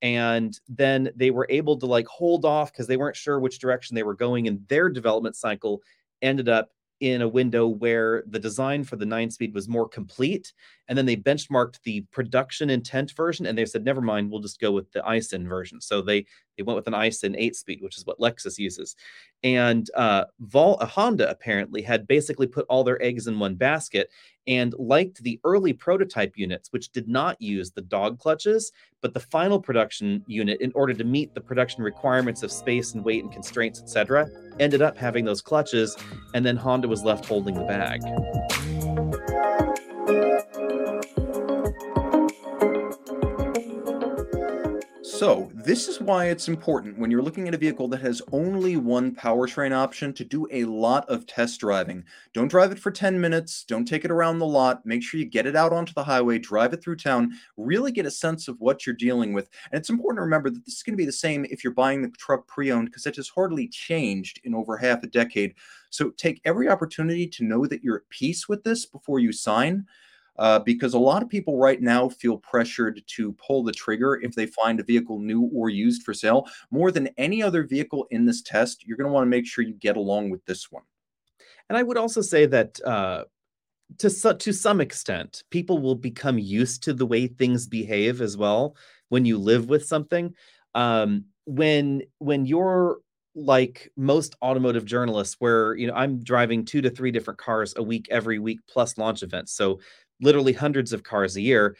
And 0.02 0.58
then 0.68 1.10
they 1.14 1.30
were 1.30 1.46
able 1.48 1.76
to 1.78 1.86
like 1.86 2.08
hold 2.08 2.44
off 2.44 2.72
because 2.72 2.88
they 2.88 2.96
weren't 2.96 3.14
sure 3.14 3.38
which 3.38 3.60
direction 3.60 3.94
they 3.94 4.02
were 4.02 4.16
going, 4.16 4.48
and 4.48 4.66
their 4.66 4.88
development 4.88 5.36
cycle 5.36 5.80
ended 6.22 6.48
up 6.48 6.70
in 7.00 7.22
a 7.22 7.28
window 7.28 7.66
where 7.66 8.22
the 8.26 8.38
design 8.38 8.84
for 8.84 8.96
the 8.96 9.06
nine 9.06 9.30
speed 9.30 9.54
was 9.54 9.68
more 9.68 9.88
complete. 9.88 10.52
And 10.88 10.98
then 10.98 11.06
they 11.06 11.16
benchmarked 11.16 11.80
the 11.82 12.02
production 12.12 12.68
intent 12.68 13.12
version 13.12 13.46
and 13.46 13.56
they 13.56 13.64
said, 13.64 13.84
never 13.84 14.00
mind, 14.02 14.30
we'll 14.30 14.40
just 14.40 14.60
go 14.60 14.70
with 14.70 14.90
the 14.92 15.00
Aisin 15.00 15.48
version. 15.48 15.80
So 15.80 16.02
they 16.02 16.26
they 16.56 16.62
went 16.62 16.76
with 16.76 16.88
an 16.88 16.94
Aisin 16.94 17.34
eight 17.38 17.56
speed, 17.56 17.80
which 17.80 17.96
is 17.96 18.04
what 18.04 18.18
Lexus 18.18 18.58
uses. 18.58 18.96
And 19.42 19.88
uh, 19.94 20.24
Vol- 20.40 20.84
Honda 20.84 21.30
apparently 21.30 21.80
had 21.80 22.06
basically 22.06 22.46
put 22.46 22.66
all 22.68 22.84
their 22.84 23.02
eggs 23.02 23.26
in 23.26 23.38
one 23.38 23.54
basket 23.54 24.10
and 24.50 24.74
liked 24.78 25.22
the 25.22 25.38
early 25.44 25.72
prototype 25.72 26.36
units, 26.36 26.72
which 26.72 26.90
did 26.90 27.08
not 27.08 27.40
use 27.40 27.70
the 27.70 27.82
dog 27.82 28.18
clutches, 28.18 28.72
but 29.00 29.14
the 29.14 29.20
final 29.20 29.60
production 29.60 30.24
unit, 30.26 30.60
in 30.60 30.72
order 30.74 30.92
to 30.92 31.04
meet 31.04 31.32
the 31.34 31.40
production 31.40 31.84
requirements 31.84 32.42
of 32.42 32.50
space 32.50 32.92
and 32.92 33.04
weight 33.04 33.22
and 33.22 33.32
constraints, 33.32 33.80
etc., 33.80 34.28
ended 34.58 34.82
up 34.82 34.98
having 34.98 35.24
those 35.24 35.40
clutches, 35.40 35.96
and 36.34 36.44
then 36.44 36.56
Honda 36.56 36.88
was 36.88 37.04
left 37.04 37.24
holding 37.24 37.54
the 37.54 37.64
bag. 37.64 38.02
So, 45.20 45.50
this 45.52 45.86
is 45.86 46.00
why 46.00 46.28
it's 46.28 46.48
important 46.48 46.98
when 46.98 47.10
you're 47.10 47.20
looking 47.20 47.46
at 47.46 47.52
a 47.52 47.58
vehicle 47.58 47.88
that 47.88 48.00
has 48.00 48.22
only 48.32 48.78
one 48.78 49.14
powertrain 49.14 49.70
option 49.70 50.14
to 50.14 50.24
do 50.24 50.46
a 50.50 50.64
lot 50.64 51.06
of 51.10 51.26
test 51.26 51.60
driving. 51.60 52.04
Don't 52.32 52.48
drive 52.48 52.72
it 52.72 52.78
for 52.78 52.90
10 52.90 53.20
minutes, 53.20 53.62
don't 53.64 53.84
take 53.84 54.06
it 54.06 54.10
around 54.10 54.38
the 54.38 54.46
lot, 54.46 54.86
make 54.86 55.02
sure 55.02 55.20
you 55.20 55.26
get 55.26 55.44
it 55.44 55.54
out 55.54 55.74
onto 55.74 55.92
the 55.92 56.04
highway, 56.04 56.38
drive 56.38 56.72
it 56.72 56.82
through 56.82 56.96
town, 56.96 57.32
really 57.58 57.92
get 57.92 58.06
a 58.06 58.10
sense 58.10 58.48
of 58.48 58.58
what 58.60 58.86
you're 58.86 58.96
dealing 58.96 59.34
with. 59.34 59.50
And 59.70 59.78
it's 59.78 59.90
important 59.90 60.20
to 60.20 60.22
remember 60.22 60.48
that 60.48 60.64
this 60.64 60.76
is 60.76 60.82
going 60.82 60.94
to 60.94 61.02
be 61.02 61.04
the 61.04 61.12
same 61.12 61.44
if 61.50 61.62
you're 61.62 61.74
buying 61.74 62.00
the 62.00 62.08
truck 62.16 62.46
pre 62.46 62.72
owned 62.72 62.86
because 62.86 63.04
it 63.04 63.16
has 63.16 63.28
hardly 63.28 63.68
changed 63.68 64.40
in 64.44 64.54
over 64.54 64.78
half 64.78 65.02
a 65.02 65.06
decade. 65.06 65.54
So, 65.90 66.12
take 66.12 66.40
every 66.46 66.66
opportunity 66.70 67.26
to 67.26 67.44
know 67.44 67.66
that 67.66 67.84
you're 67.84 67.96
at 67.96 68.08
peace 68.08 68.48
with 68.48 68.64
this 68.64 68.86
before 68.86 69.18
you 69.18 69.32
sign 69.32 69.84
uh, 70.38 70.58
because 70.60 70.94
a 70.94 70.98
lot 70.98 71.22
of 71.22 71.28
people 71.28 71.58
right 71.58 71.80
now 71.80 72.08
feel 72.08 72.38
pressured 72.38 73.02
to 73.06 73.32
pull 73.32 73.62
the 73.62 73.72
trigger 73.72 74.20
if 74.22 74.34
they 74.34 74.46
find 74.46 74.80
a 74.80 74.84
vehicle 74.84 75.18
new 75.18 75.50
or 75.54 75.68
used 75.68 76.02
for 76.02 76.14
sale. 76.14 76.46
More 76.70 76.90
than 76.90 77.08
any 77.16 77.42
other 77.42 77.64
vehicle 77.64 78.06
in 78.10 78.24
this 78.24 78.42
test, 78.42 78.86
you're 78.86 78.96
going 78.96 79.08
to 79.08 79.12
want 79.12 79.26
to 79.26 79.30
make 79.30 79.46
sure 79.46 79.64
you 79.64 79.74
get 79.74 79.96
along 79.96 80.30
with 80.30 80.44
this 80.46 80.70
one. 80.70 80.84
And 81.68 81.76
I 81.76 81.82
would 81.82 81.96
also 81.96 82.20
say 82.20 82.46
that 82.46 82.80
uh, 82.84 83.24
to 83.98 84.10
su- 84.10 84.34
to 84.34 84.52
some 84.52 84.80
extent, 84.80 85.44
people 85.50 85.78
will 85.78 85.94
become 85.94 86.38
used 86.38 86.82
to 86.84 86.92
the 86.92 87.06
way 87.06 87.26
things 87.26 87.66
behave 87.66 88.20
as 88.20 88.36
well 88.36 88.76
when 89.08 89.24
you 89.24 89.38
live 89.38 89.68
with 89.68 89.84
something. 89.84 90.34
Um, 90.74 91.26
when 91.46 92.02
when 92.18 92.46
you're 92.46 92.98
like 93.34 93.90
most 93.96 94.36
automotive 94.42 94.84
journalists 94.84 95.36
where 95.38 95.74
you 95.74 95.86
know 95.86 95.94
i'm 95.94 96.22
driving 96.22 96.64
two 96.64 96.80
to 96.80 96.90
three 96.90 97.10
different 97.12 97.38
cars 97.38 97.74
a 97.76 97.82
week 97.82 98.08
every 98.10 98.38
week 98.38 98.58
plus 98.68 98.98
launch 98.98 99.22
events 99.22 99.52
so 99.52 99.78
literally 100.20 100.52
hundreds 100.52 100.92
of 100.92 101.02
cars 101.02 101.36
a 101.36 101.40
year 101.40 101.76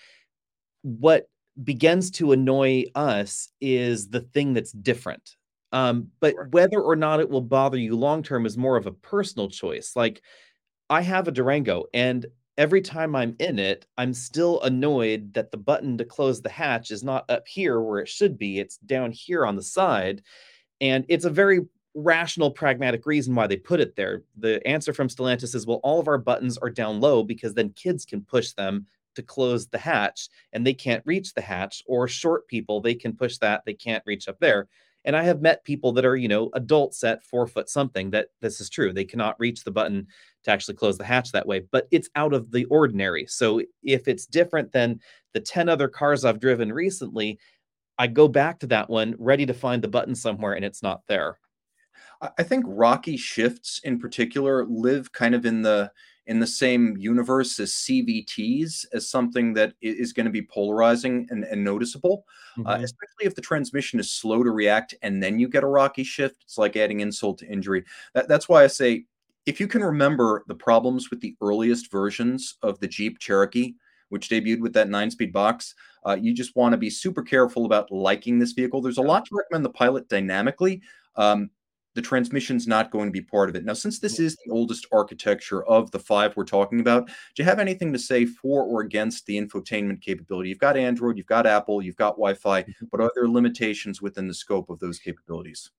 what 0.83 1.29
begins 1.63 2.11
to 2.11 2.33
annoy 2.33 2.85
us 2.95 3.51
is 3.61 4.09
the 4.09 4.21
thing 4.21 4.55
that's 4.55 4.73
different. 4.73 5.37
Um, 5.73 6.09
but 6.21 6.35
whether 6.51 6.81
or 6.81 6.97
not 6.97 7.21
it 7.21 7.29
will 7.29 7.43
bother 7.43 7.77
you 7.77 7.97
long 7.97 8.23
term 8.23 8.47
is 8.47 8.57
more 8.57 8.77
of 8.77 8.87
a 8.87 8.93
personal 8.93 9.49
choice. 9.49 9.93
Like 9.95 10.23
i 10.89 11.01
have 11.01 11.29
a 11.29 11.31
durango 11.31 11.85
and 11.95 12.27
every 12.59 12.83
time 12.83 13.15
i'm 13.15 13.37
in 13.39 13.61
it 13.61 13.87
i'm 13.97 14.13
still 14.13 14.61
annoyed 14.63 15.33
that 15.35 15.53
the 15.53 15.57
button 15.57 15.97
to 15.97 16.05
close 16.05 16.43
the 16.43 16.49
hatch 16.49 16.91
is 16.91 17.05
not 17.05 17.25
up 17.31 17.47
here 17.47 17.81
where 17.81 18.01
it 18.01 18.09
should 18.09 18.37
be. 18.37 18.59
It's 18.59 18.77
down 18.79 19.13
here 19.13 19.47
on 19.47 19.57
the 19.57 19.63
side 19.63 20.23
and 20.81 21.05
it's 21.09 21.25
a 21.25 21.31
very 21.31 21.61
rational, 21.95 22.51
pragmatic 22.51 23.07
reason 23.07 23.35
why 23.35 23.47
they 23.47 23.57
put 23.57 23.81
it 23.81 23.97
there. 23.97 24.23
The 24.39 24.67
answer 24.67 24.93
from 24.93 25.09
Stellantis 25.09 25.55
is 25.55 25.67
well, 25.67 25.81
all 25.83 26.01
of 26.01 26.09
our 26.09 26.19
buttons 26.19 26.59
are 26.59 26.71
down 26.71 27.01
low 27.01 27.23
because 27.23 27.55
then 27.55 27.71
kids 27.71 28.05
can 28.05 28.23
push 28.23 28.53
them 28.53 28.87
to 29.17 29.23
close 29.23 29.67
the 29.67 29.79
hatch 29.79 30.29
and 30.53 30.67
they 30.67 30.75
can't 30.75 31.03
reach 31.05 31.35
the 31.35 31.41
hatch, 31.41 31.83
or 31.87 32.07
short 32.07 32.47
people, 32.47 32.81
they 32.81 32.95
can 32.95 33.15
push 33.15 33.39
that, 33.39 33.63
they 33.67 33.75
can't 33.75 34.05
reach 34.07 34.29
up 34.29 34.39
there. 34.41 34.69
And 35.05 35.17
I 35.17 35.23
have 35.23 35.41
met 35.41 35.65
people 35.65 35.93
that 35.93 36.05
are, 36.05 36.17
you 36.17 36.29
know, 36.29 36.51
adults 36.53 37.03
at 37.05 37.23
four 37.23 37.47
foot 37.47 37.71
something 37.71 38.11
that 38.11 38.29
this 38.41 38.61
is 38.61 38.69
true. 38.69 38.93
They 38.93 39.05
cannot 39.05 39.41
reach 39.41 39.65
the 39.65 39.71
button 39.71 40.07
to 40.45 40.51
actually 40.51 40.75
close 40.75 40.99
the 40.99 41.05
hatch 41.05 41.33
that 41.33 41.47
way, 41.47 41.63
but 41.73 41.89
it's 41.91 42.11
out 42.17 42.35
of 42.35 42.51
the 42.51 42.67
ordinary. 42.67 43.27
So 43.27 43.63
if 43.83 44.09
it's 44.09 44.27
different 44.27 44.73
than 44.73 45.01
the 45.33 45.41
10 45.41 45.69
other 45.69 45.89
cars 45.89 46.25
I've 46.25 46.41
driven 46.41 46.73
recently, 46.73 47.39
I 47.99 48.09
go 48.09 48.29
back 48.29 48.59
to 48.61 48.67
that 48.69 48.91
one 48.91 49.15
ready 49.19 49.47
to 49.47 49.55
find 49.55 49.83
the 49.83 49.89
button 49.89 50.15
somewhere 50.15 50.53
and 50.53 50.65
it's 50.65 50.83
not 50.83 51.03
there. 51.09 51.39
I 52.39 52.43
think 52.43 52.65
Rocky 52.67 53.17
shifts 53.17 53.81
in 53.85 53.99
particular 53.99 54.67
live 54.67 55.13
kind 55.13 55.35
of 55.35 55.47
in 55.47 55.63
the 55.63 55.91
in 56.27 56.39
the 56.39 56.47
same 56.47 56.97
universe 56.97 57.59
as 57.59 57.73
CVTs 57.73 58.85
as 58.93 59.09
something 59.09 59.53
that 59.55 59.73
is 59.81 60.13
going 60.13 60.27
to 60.27 60.31
be 60.31 60.43
polarizing 60.43 61.27
and, 61.31 61.45
and 61.45 61.65
noticeable, 61.65 62.25
uh, 62.29 62.61
mm-hmm. 62.61 62.69
uh, 62.69 62.85
especially 62.85 63.25
if 63.25 63.35
the 63.35 63.41
transmission 63.41 63.99
is 63.99 64.13
slow 64.13 64.45
to 64.45 64.51
react 64.51 64.95
and 65.03 65.21
then 65.21 65.41
you 65.41 65.49
get 65.49 65.65
a 65.65 65.67
rocky 65.67 66.05
shift. 66.05 66.45
It's 66.45 66.59
like 66.59 66.77
adding 66.77 67.01
insult 67.01 67.39
to 67.39 67.49
injury. 67.49 67.85
That, 68.15 68.29
that's 68.29 68.49
why 68.49 68.63
I 68.63 68.69
say 68.69 69.07
if 69.47 69.59
you 69.59 69.67
can 69.67 69.83
remember 69.83 70.45
the 70.47 70.55
problems 70.55 71.11
with 71.11 71.21
the 71.21 71.35
earliest 71.41 71.91
versions 71.91 72.59
of 72.63 72.79
the 72.79 72.87
Jeep 72.87 73.19
Cherokee, 73.19 73.75
which 74.11 74.29
debuted 74.29 74.61
with 74.61 74.75
that 74.75 74.89
nine 74.89 75.11
speed 75.11 75.33
box. 75.33 75.75
Uh, 76.07 76.17
you 76.21 76.35
just 76.35 76.55
want 76.55 76.73
to 76.73 76.79
be 76.79 76.91
super 76.91 77.23
careful 77.23 77.65
about 77.65 77.91
liking 77.91 78.39
this 78.39 78.53
vehicle. 78.53 78.81
There's 78.81 78.99
a 78.99 79.03
lot 79.03 79.25
to 79.27 79.37
recommend 79.37 79.65
the 79.65 79.71
Pilot 79.71 80.09
dynamically. 80.09 80.83
Um, 81.17 81.51
the 82.01 82.07
transmission's 82.07 82.67
not 82.67 82.91
going 82.91 83.07
to 83.07 83.13
be 83.13 83.21
part 83.21 83.51
of 83.51 83.55
it. 83.55 83.65
Now, 83.65 83.75
since 83.75 83.99
this 83.99 84.19
is 84.19 84.35
the 84.37 84.51
oldest 84.51 84.87
architecture 84.91 85.63
of 85.65 85.91
the 85.91 85.99
five 85.99 86.35
we're 86.35 86.45
talking 86.45 86.81
about, 86.81 87.09
do 87.09 87.43
you 87.43 87.45
have 87.45 87.59
anything 87.59 87.93
to 87.93 87.99
say 87.99 88.25
for 88.25 88.65
or 88.65 88.81
against 88.81 89.27
the 89.27 89.37
infotainment 89.39 90.01
capability? 90.01 90.49
You've 90.49 90.59
got 90.59 90.79
Android, 90.79 91.19
you've 91.19 91.27
got 91.27 91.47
Apple, 91.47 91.83
you've 91.83 91.97
got 91.97 92.13
Wi 92.13 92.33
Fi, 92.33 92.63
mm-hmm. 92.63 92.87
but 92.91 93.03
are 93.03 93.13
there 93.15 93.29
limitations 93.29 94.01
within 94.01 94.29
the 94.29 94.35
scope 94.35 94.71
of 94.71 94.79
those 94.79 94.99
capabilities? 94.99 95.71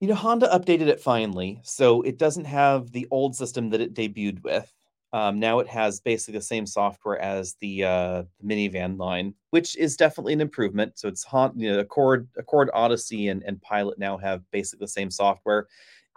You 0.00 0.08
know, 0.08 0.14
Honda 0.14 0.48
updated 0.48 0.86
it 0.86 0.98
finally, 0.98 1.60
so 1.62 2.00
it 2.02 2.16
doesn't 2.16 2.46
have 2.46 2.90
the 2.90 3.06
old 3.10 3.36
system 3.36 3.68
that 3.70 3.82
it 3.82 3.92
debuted 3.92 4.42
with. 4.42 4.72
Um, 5.12 5.40
now 5.40 5.58
it 5.58 5.66
has 5.66 6.00
basically 6.00 6.38
the 6.38 6.44
same 6.44 6.66
software 6.66 7.18
as 7.18 7.56
the, 7.60 7.84
uh, 7.84 8.22
minivan 8.44 8.96
line, 8.96 9.34
which 9.50 9.76
is 9.76 9.96
definitely 9.96 10.34
an 10.34 10.40
improvement. 10.40 10.98
So 10.98 11.08
it's 11.08 11.26
you 11.56 11.72
know, 11.72 11.80
Accord, 11.80 12.28
Accord 12.36 12.70
Odyssey, 12.72 13.28
and, 13.28 13.42
and 13.42 13.60
Pilot 13.60 13.98
now 13.98 14.16
have 14.18 14.42
basically 14.52 14.84
the 14.84 14.88
same 14.88 15.10
software. 15.10 15.66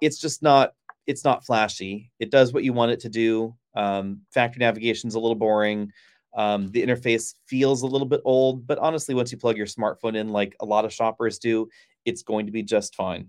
It's 0.02 0.20
just 0.20 0.44
not 0.44 0.74
it's 1.08 1.24
not 1.24 1.46
flashy. 1.46 2.12
It 2.20 2.32
does 2.32 2.54
what 2.54 2.64
you 2.64 2.74
want 2.74 2.92
it 2.92 3.00
to 3.02 3.10
do. 3.10 3.56
Um, 3.76 4.22
factory 4.34 4.60
navigation 4.60 5.08
is 5.08 5.16
a 5.16 5.20
little 5.20 5.36
boring. 5.36 5.92
Um, 6.36 6.72
the 6.72 6.84
interface 6.84 7.36
feels 7.46 7.84
a 7.84 7.88
little 7.88 8.08
bit 8.08 8.22
old, 8.26 8.66
but 8.66 8.80
honestly, 8.80 9.14
once 9.14 9.32
you 9.32 9.38
plug 9.38 9.58
your 9.58 9.68
smartphone 9.68 10.16
in, 10.16 10.30
like 10.30 10.56
a 10.62 10.66
lot 10.66 10.86
of 10.86 10.94
shoppers 10.94 11.38
do, 11.38 11.68
it's 12.06 12.24
going 12.24 12.46
to 12.46 12.52
be 12.52 12.64
just 12.64 12.96
fine. 12.96 13.28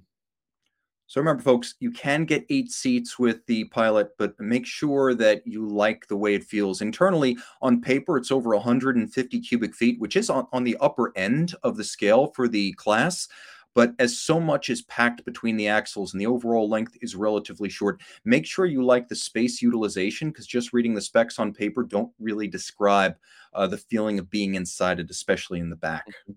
So 1.06 1.20
remember, 1.20 1.42
folks, 1.42 1.74
you 1.80 1.90
can 1.90 2.24
get 2.24 2.46
eight 2.48 2.70
seats 2.70 3.18
with 3.18 3.44
the 3.46 3.64
Pilot, 3.64 4.10
but 4.18 4.38
make 4.40 4.66
sure 4.66 5.14
that 5.14 5.46
you 5.46 5.68
like 5.68 6.06
the 6.08 6.16
way 6.16 6.34
it 6.34 6.44
feels. 6.44 6.80
Internally, 6.80 7.36
on 7.60 7.82
paper, 7.82 8.16
it's 8.16 8.30
over 8.32 8.50
150 8.50 9.40
cubic 9.40 9.74
feet, 9.74 10.00
which 10.00 10.16
is 10.16 10.30
on, 10.30 10.46
on 10.52 10.64
the 10.64 10.76
upper 10.80 11.12
end 11.16 11.54
of 11.62 11.76
the 11.76 11.84
scale 11.84 12.28
for 12.34 12.48
the 12.48 12.72
class. 12.72 13.28
But 13.74 13.92
as 13.98 14.18
so 14.18 14.40
much 14.40 14.70
is 14.70 14.82
packed 14.82 15.24
between 15.24 15.56
the 15.56 15.68
axles 15.68 16.14
and 16.14 16.20
the 16.20 16.26
overall 16.26 16.68
length 16.68 16.96
is 17.02 17.16
relatively 17.16 17.68
short, 17.68 18.00
make 18.24 18.46
sure 18.46 18.66
you 18.66 18.84
like 18.84 19.08
the 19.08 19.16
space 19.16 19.60
utilization 19.60 20.30
because 20.30 20.46
just 20.46 20.72
reading 20.72 20.94
the 20.94 21.00
specs 21.00 21.38
on 21.38 21.52
paper 21.52 21.82
don't 21.82 22.12
really 22.20 22.46
describe 22.46 23.16
uh, 23.52 23.66
the 23.66 23.78
feeling 23.78 24.18
of 24.18 24.30
being 24.30 24.54
inside 24.54 25.00
it, 25.00 25.10
especially 25.10 25.58
in 25.58 25.70
the 25.70 25.76
back. 25.76 26.06
Mm-hmm. 26.08 26.32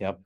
Yep. 0.00 0.20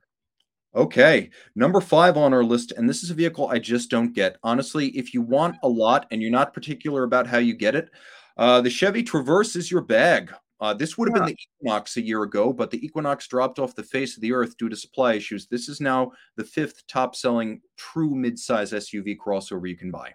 Okay, 0.75 1.29
number 1.55 1.79
five 1.79 2.17
on 2.17 2.33
our 2.33 2.43
list, 2.43 2.73
and 2.73 2.89
this 2.89 3.01
is 3.01 3.09
a 3.09 3.13
vehicle 3.13 3.47
I 3.47 3.59
just 3.59 3.89
don't 3.89 4.13
get. 4.13 4.35
Honestly, 4.43 4.87
if 4.87 5.13
you 5.13 5.21
want 5.21 5.55
a 5.63 5.69
lot 5.69 6.05
and 6.11 6.21
you're 6.21 6.31
not 6.31 6.53
particular 6.53 7.03
about 7.03 7.27
how 7.27 7.37
you 7.37 7.53
get 7.53 7.75
it, 7.75 7.89
uh, 8.37 8.59
the 8.59 8.69
Chevy 8.69 9.01
Traverse 9.01 9.55
is 9.55 9.71
your 9.71 9.81
bag. 9.81 10.33
Uh, 10.59 10.73
this 10.73 10.97
would 10.97 11.07
have 11.07 11.15
yeah. 11.15 11.25
been 11.25 11.35
the 11.35 11.65
Equinox 11.65 11.95
a 11.95 12.01
year 12.01 12.23
ago, 12.23 12.51
but 12.51 12.71
the 12.71 12.85
Equinox 12.85 13.27
dropped 13.27 13.57
off 13.57 13.75
the 13.75 13.83
face 13.83 14.17
of 14.17 14.21
the 14.21 14.33
earth 14.33 14.57
due 14.57 14.67
to 14.67 14.75
supply 14.75 15.13
issues. 15.13 15.47
This 15.47 15.69
is 15.69 15.79
now 15.79 16.11
the 16.35 16.43
fifth 16.43 16.85
top 16.87 17.15
selling 17.15 17.61
true 17.77 18.11
midsize 18.11 18.73
SUV 18.73 19.15
crossover 19.17 19.69
you 19.69 19.77
can 19.77 19.91
buy. 19.91 20.13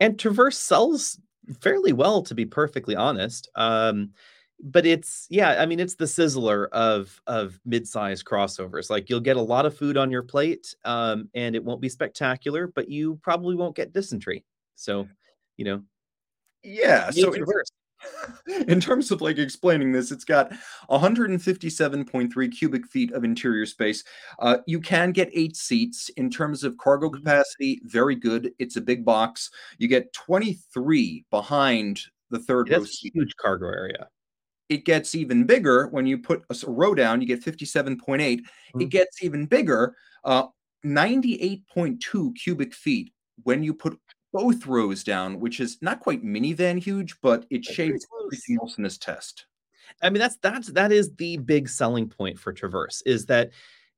And 0.00 0.18
Traverse 0.18 0.58
sells 0.58 1.18
fairly 1.60 1.94
well, 1.94 2.22
to 2.22 2.34
be 2.34 2.44
perfectly 2.44 2.96
honest. 2.96 3.48
Um, 3.54 4.10
but 4.62 4.86
it's 4.86 5.26
yeah 5.28 5.60
i 5.60 5.66
mean 5.66 5.78
it's 5.78 5.96
the 5.96 6.04
sizzler 6.04 6.68
of 6.70 7.20
of 7.26 7.60
mid-size 7.64 8.22
crossovers 8.22 8.88
like 8.88 9.10
you'll 9.10 9.20
get 9.20 9.36
a 9.36 9.40
lot 9.40 9.66
of 9.66 9.76
food 9.76 9.96
on 9.96 10.10
your 10.10 10.22
plate 10.22 10.74
um, 10.84 11.28
and 11.34 11.54
it 11.54 11.62
won't 11.62 11.80
be 11.80 11.88
spectacular 11.88 12.66
but 12.66 12.88
you 12.88 13.18
probably 13.22 13.54
won't 13.54 13.76
get 13.76 13.92
dysentery 13.92 14.44
so 14.74 15.06
you 15.56 15.64
know. 15.64 15.82
Yeah 16.62 17.10
so 17.10 17.32
in, 17.32 17.44
in 18.68 18.80
terms 18.80 19.10
of 19.10 19.20
like 19.20 19.38
explaining 19.38 19.92
this 19.92 20.10
it's 20.10 20.24
got 20.24 20.52
157.3 20.90 22.52
cubic 22.56 22.86
feet 22.86 23.12
of 23.12 23.24
interior 23.24 23.66
space. 23.66 24.04
Uh, 24.38 24.58
you 24.66 24.80
can 24.80 25.12
get 25.12 25.30
eight 25.32 25.56
seats. 25.56 26.10
In 26.10 26.28
terms 26.28 26.62
of 26.62 26.76
cargo 26.76 27.08
mm-hmm. 27.08 27.18
capacity 27.18 27.80
very 27.84 28.14
good. 28.14 28.52
It's 28.58 28.76
a 28.76 28.80
big 28.80 29.04
box. 29.04 29.50
You 29.78 29.88
get 29.88 30.12
23 30.12 31.24
behind 31.30 32.02
the 32.30 32.38
third 32.38 32.68
row 32.68 32.84
huge 32.84 33.34
cargo 33.36 33.68
area 33.68 34.08
it 34.68 34.84
gets 34.84 35.14
even 35.14 35.44
bigger 35.44 35.88
when 35.88 36.06
you 36.06 36.18
put 36.18 36.44
a 36.50 36.70
row 36.70 36.94
down, 36.94 37.20
you 37.20 37.26
get 37.26 37.44
57.8. 37.44 37.96
Mm-hmm. 37.98 38.80
It 38.80 38.88
gets 38.88 39.22
even 39.22 39.46
bigger, 39.46 39.96
uh, 40.24 40.46
98.2 40.84 42.34
cubic 42.36 42.74
feet 42.74 43.12
when 43.42 43.62
you 43.62 43.74
put 43.74 43.98
both 44.32 44.66
rows 44.66 45.02
down, 45.04 45.40
which 45.40 45.60
is 45.60 45.78
not 45.80 46.00
quite 46.00 46.24
minivan 46.24 46.78
huge, 46.78 47.20
but 47.20 47.46
it 47.50 47.64
shapes 47.64 48.06
everything 48.22 48.58
else 48.60 48.76
in 48.76 48.84
this 48.84 48.98
test. 48.98 49.46
I 50.02 50.10
mean, 50.10 50.20
that's 50.20 50.36
that's 50.38 50.68
that 50.68 50.92
is 50.92 51.14
the 51.14 51.36
big 51.38 51.68
selling 51.68 52.08
point 52.08 52.38
for 52.38 52.52
Traverse 52.52 53.02
is 53.06 53.26
that 53.26 53.50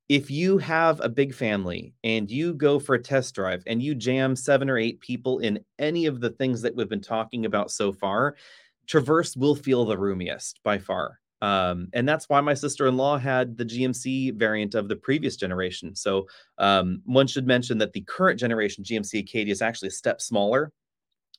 if 0.07 0.31
you 0.31 0.57
have 0.57 0.99
a 1.01 1.09
big 1.09 1.33
family 1.33 1.93
and 2.03 2.29
you 2.31 2.53
go 2.53 2.79
for 2.79 2.95
a 2.95 3.01
test 3.01 3.35
drive 3.35 3.63
and 3.67 3.81
you 3.81 3.93
jam 3.93 4.35
seven 4.35 4.69
or 4.69 4.77
eight 4.77 4.99
people 5.01 5.39
in 5.39 5.59
any 5.77 6.07
of 6.07 6.19
the 6.19 6.31
things 6.31 6.61
that 6.61 6.75
we've 6.75 6.89
been 6.89 7.01
talking 7.01 7.45
about 7.45 7.69
so 7.69 7.91
far, 7.91 8.35
Traverse 8.89 9.37
will 9.37 9.55
feel 9.55 9.85
the 9.85 9.97
roomiest 9.97 10.59
by 10.63 10.79
far. 10.79 11.19
Um, 11.41 11.87
and 11.93 12.09
that's 12.09 12.27
why 12.27 12.41
my 12.41 12.53
sister-in-law 12.53 13.17
had 13.19 13.55
the 13.55 13.63
GMC 13.63 14.35
variant 14.35 14.75
of 14.75 14.89
the 14.89 14.95
previous 14.97 15.37
generation. 15.37 15.95
So 15.95 16.27
um, 16.57 17.01
one 17.05 17.27
should 17.27 17.47
mention 17.47 17.77
that 17.77 17.93
the 17.93 18.01
current 18.01 18.39
generation 18.39 18.83
GMC 18.83 19.21
Acadia 19.21 19.51
is 19.51 19.61
actually 19.61 19.87
a 19.87 19.91
step 19.91 20.19
smaller 20.19 20.73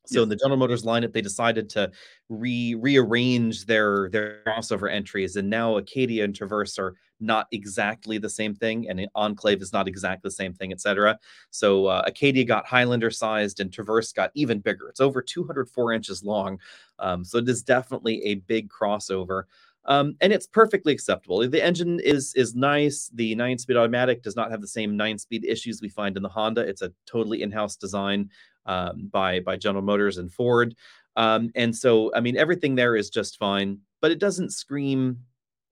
so 0.07 0.21
yes. 0.21 0.23
in 0.25 0.29
the 0.29 0.37
General 0.37 0.57
Motors 0.57 0.85
lineup, 0.85 1.13
they 1.13 1.21
decided 1.21 1.69
to 1.71 1.91
re 2.29 2.75
rearrange 2.75 3.67
their 3.67 4.09
their 4.11 4.43
crossover 4.47 4.91
entries, 4.91 5.37
and 5.37 5.49
now 5.49 5.77
Acadia 5.77 6.25
and 6.25 6.35
Traverse 6.35 6.79
are 6.79 6.95
not 7.21 7.47
exactly 7.53 8.17
the 8.17 8.29
same 8.29 8.55
thing, 8.55 8.89
and 8.89 9.07
Enclave 9.15 9.61
is 9.61 9.73
not 9.73 9.87
exactly 9.87 10.29
the 10.29 10.33
same 10.33 10.55
thing, 10.55 10.73
etc. 10.73 11.19
So 11.51 11.87
uh, 11.87 12.03
Acadia 12.07 12.45
got 12.45 12.67
Highlander 12.67 13.11
sized, 13.11 13.61
and 13.61 13.73
Traverse 13.73 14.13
got 14.13 14.31
even 14.35 14.61
bigger. 14.61 14.89
It's 14.89 15.01
over 15.01 15.21
204 15.21 15.93
inches 15.93 16.25
long, 16.25 16.59
um, 16.99 17.23
so 17.25 17.39
it 17.39 17.49
is 17.49 17.63
definitely 17.63 18.25
a 18.25 18.37
big 18.37 18.71
crossover. 18.71 19.45
Um, 19.87 20.15
and 20.21 20.33
it's 20.33 20.47
perfectly 20.47 20.93
acceptable. 20.93 21.49
The 21.49 21.63
engine 21.63 22.01
is 22.01 22.35
is 22.35 22.55
nice. 22.55 23.11
The 23.15 23.35
nine 23.35 23.59
speed 23.59 23.77
automatic 23.77 24.23
does 24.23 24.37
not 24.37 24.51
have 24.51 24.61
the 24.61 24.69
same 24.69 24.97
nine 24.97 25.19
speed 25.19 25.45
issues 25.45 25.81
we 25.81 25.89
find 25.89 26.17
in 26.17 26.23
the 26.23 26.29
Honda. 26.29 26.61
It's 26.63 26.83
a 26.83 26.93
totally 27.07 27.43
in 27.43 27.51
house 27.51 27.77
design 27.77 28.31
um, 28.67 29.09
by 29.11 29.41
by 29.41 29.57
General 29.57 29.83
Motors 29.83 30.19
and 30.19 30.33
Ford. 30.33 30.75
Um, 31.17 31.51
and 31.55 31.75
so, 31.75 32.13
I 32.15 32.21
mean, 32.21 32.37
everything 32.37 32.75
there 32.77 32.95
is 32.95 33.11
just 33.11 33.39
fine, 33.39 33.79
but 34.01 34.11
it 34.11 34.19
doesn't 34.19 34.53
scream 34.53 35.21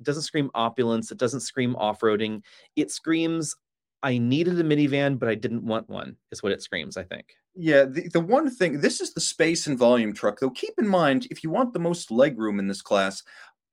it 0.00 0.04
doesn't 0.04 0.22
scream 0.22 0.50
opulence. 0.54 1.10
It 1.10 1.18
doesn't 1.18 1.40
scream 1.40 1.74
off 1.76 2.00
roading. 2.00 2.42
It 2.76 2.90
screams 2.90 3.54
I 4.02 4.18
needed 4.18 4.58
a 4.60 4.64
minivan, 4.64 5.18
but 5.18 5.28
I 5.28 5.34
didn't 5.34 5.66
want 5.66 5.88
one, 5.88 6.16
is 6.30 6.42
what 6.42 6.52
it 6.52 6.62
screams, 6.62 6.96
I 6.96 7.02
think. 7.02 7.34
Yeah, 7.54 7.84
the, 7.84 8.08
the 8.08 8.20
one 8.20 8.48
thing, 8.48 8.80
this 8.80 9.00
is 9.00 9.12
the 9.12 9.20
space 9.20 9.66
and 9.66 9.76
volume 9.76 10.12
truck, 10.12 10.38
though 10.38 10.50
keep 10.50 10.74
in 10.78 10.86
mind, 10.86 11.26
if 11.30 11.42
you 11.42 11.50
want 11.50 11.72
the 11.72 11.80
most 11.80 12.10
legroom 12.10 12.60
in 12.60 12.68
this 12.68 12.82
class, 12.82 13.24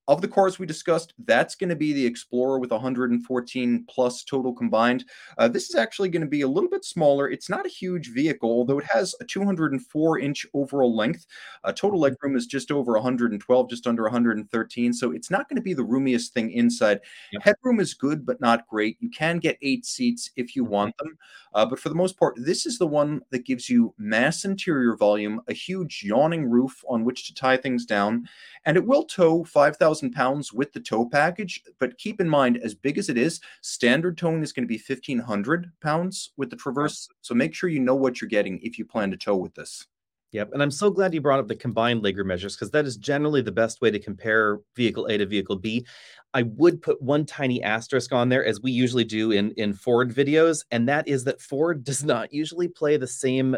of 0.07 0.21
the 0.21 0.27
cars 0.27 0.59
we 0.59 0.65
discussed, 0.65 1.13
that's 1.25 1.55
going 1.55 1.69
to 1.69 1.75
be 1.75 1.93
the 1.93 2.05
Explorer 2.05 2.59
with 2.59 2.71
114 2.71 3.85
plus 3.89 4.23
total 4.23 4.53
combined. 4.53 5.05
Uh, 5.37 5.47
this 5.47 5.69
is 5.69 5.75
actually 5.75 6.09
going 6.09 6.21
to 6.21 6.27
be 6.27 6.41
a 6.41 6.47
little 6.47 6.69
bit 6.69 6.85
smaller. 6.85 7.29
It's 7.29 7.49
not 7.49 7.65
a 7.65 7.69
huge 7.69 8.13
vehicle, 8.13 8.49
although 8.49 8.79
it 8.79 8.85
has 8.85 9.15
a 9.19 9.25
204 9.25 10.19
inch 10.19 10.45
overall 10.53 10.95
length. 10.95 11.25
Uh, 11.63 11.71
total 11.71 11.99
mm-hmm. 11.99 12.13
legroom 12.13 12.37
is 12.37 12.45
just 12.45 12.71
over 12.71 12.93
112, 12.93 13.69
just 13.69 13.87
under 13.87 14.03
113. 14.03 14.93
So 14.93 15.11
it's 15.11 15.31
not 15.31 15.49
going 15.49 15.57
to 15.57 15.61
be 15.61 15.73
the 15.73 15.83
roomiest 15.83 16.33
thing 16.33 16.51
inside. 16.51 16.99
Yep. 17.33 17.43
Headroom 17.43 17.79
is 17.79 17.93
good, 17.93 18.25
but 18.25 18.39
not 18.39 18.67
great. 18.67 18.97
You 18.99 19.09
can 19.09 19.39
get 19.39 19.57
eight 19.61 19.85
seats 19.85 20.29
if 20.35 20.55
you 20.55 20.63
mm-hmm. 20.63 20.73
want 20.73 20.97
them. 20.97 21.17
Uh, 21.53 21.65
but 21.65 21.79
for 21.79 21.89
the 21.89 21.95
most 21.95 22.19
part, 22.19 22.35
this 22.37 22.65
is 22.65 22.77
the 22.77 22.85
one 22.85 23.21
that 23.31 23.45
gives 23.45 23.69
you 23.69 23.93
mass 23.97 24.43
interior 24.43 24.95
volume, 24.97 25.41
a 25.47 25.53
huge 25.53 26.03
yawning 26.03 26.49
roof 26.49 26.83
on 26.89 27.05
which 27.05 27.25
to 27.27 27.33
tie 27.33 27.55
things 27.55 27.85
down, 27.85 28.27
and 28.65 28.75
it 28.75 28.85
will 28.85 29.03
tow 29.03 29.43
5,000 29.45 29.94
pounds 30.13 30.53
with 30.53 30.73
the 30.73 30.79
tow 30.79 31.07
package. 31.07 31.61
But 31.79 31.97
keep 31.97 32.21
in 32.21 32.29
mind, 32.29 32.57
as 32.63 32.73
big 32.73 32.97
as 32.97 33.09
it 33.09 33.17
is, 33.17 33.39
standard 33.61 34.17
towing 34.17 34.43
is 34.43 34.53
going 34.53 34.67
to 34.67 34.67
be 34.67 34.81
1,500 34.85 35.71
pounds 35.81 36.31
with 36.37 36.49
the 36.49 36.55
Traverse. 36.55 37.07
So 37.21 37.33
make 37.35 37.53
sure 37.53 37.69
you 37.69 37.79
know 37.79 37.95
what 37.95 38.21
you're 38.21 38.29
getting 38.29 38.59
if 38.61 38.77
you 38.77 38.85
plan 38.85 39.11
to 39.11 39.17
tow 39.17 39.35
with 39.35 39.55
this. 39.55 39.85
Yep. 40.31 40.49
And 40.51 40.61
I'm 40.61 40.71
so 40.71 40.89
glad 40.89 41.13
you 41.13 41.21
brought 41.21 41.39
up 41.39 41.47
the 41.47 41.55
combined 41.55 42.03
legroom 42.03 42.25
measures 42.25 42.55
because 42.55 42.71
that 42.71 42.85
is 42.85 42.97
generally 42.97 43.41
the 43.41 43.53
best 43.53 43.79
way 43.79 43.89
to 43.89 43.99
compare 43.99 44.59
vehicle 44.75 45.05
A 45.05 45.17
to 45.17 45.25
vehicle 45.25 45.55
B. 45.55 45.85
I 46.33 46.41
would 46.41 46.81
put 46.81 47.01
one 47.01 47.25
tiny 47.25 47.63
asterisk 47.63 48.11
on 48.11 48.27
there, 48.27 48.43
as 48.43 48.61
we 48.61 48.71
usually 48.71 49.05
do 49.05 49.31
in, 49.31 49.51
in 49.51 49.73
Ford 49.73 50.13
videos, 50.13 50.65
and 50.71 50.89
that 50.89 51.07
is 51.07 51.23
that 51.23 51.39
Ford 51.39 51.85
does 51.85 52.03
not 52.03 52.33
usually 52.33 52.67
play 52.67 52.97
the 52.97 53.07
same 53.07 53.55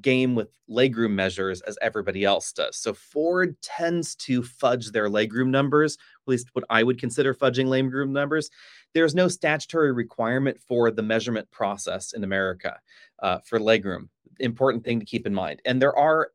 game 0.00 0.34
with 0.34 0.48
legroom 0.68 1.12
measures 1.12 1.60
as 1.62 1.76
everybody 1.82 2.24
else 2.24 2.52
does. 2.52 2.76
So 2.76 2.94
Ford 2.94 3.56
tends 3.60 4.14
to 4.16 4.42
fudge 4.42 4.92
their 4.92 5.08
legroom 5.08 5.48
numbers, 5.48 5.94
at 5.94 6.30
least 6.30 6.48
what 6.52 6.64
I 6.70 6.82
would 6.82 7.00
consider 7.00 7.34
fudging 7.34 7.66
legroom 7.66 8.10
numbers. 8.10 8.50
There's 8.94 9.14
no 9.14 9.28
statutory 9.28 9.92
requirement 9.92 10.58
for 10.60 10.90
the 10.90 11.02
measurement 11.02 11.50
process 11.50 12.12
in 12.12 12.24
America 12.24 12.78
uh, 13.20 13.38
for 13.44 13.58
legroom 13.58 14.08
important 14.40 14.84
thing 14.84 14.98
to 14.98 15.06
keep 15.06 15.26
in 15.26 15.34
mind. 15.34 15.60
And 15.64 15.80
there 15.80 15.96
are 15.96 16.30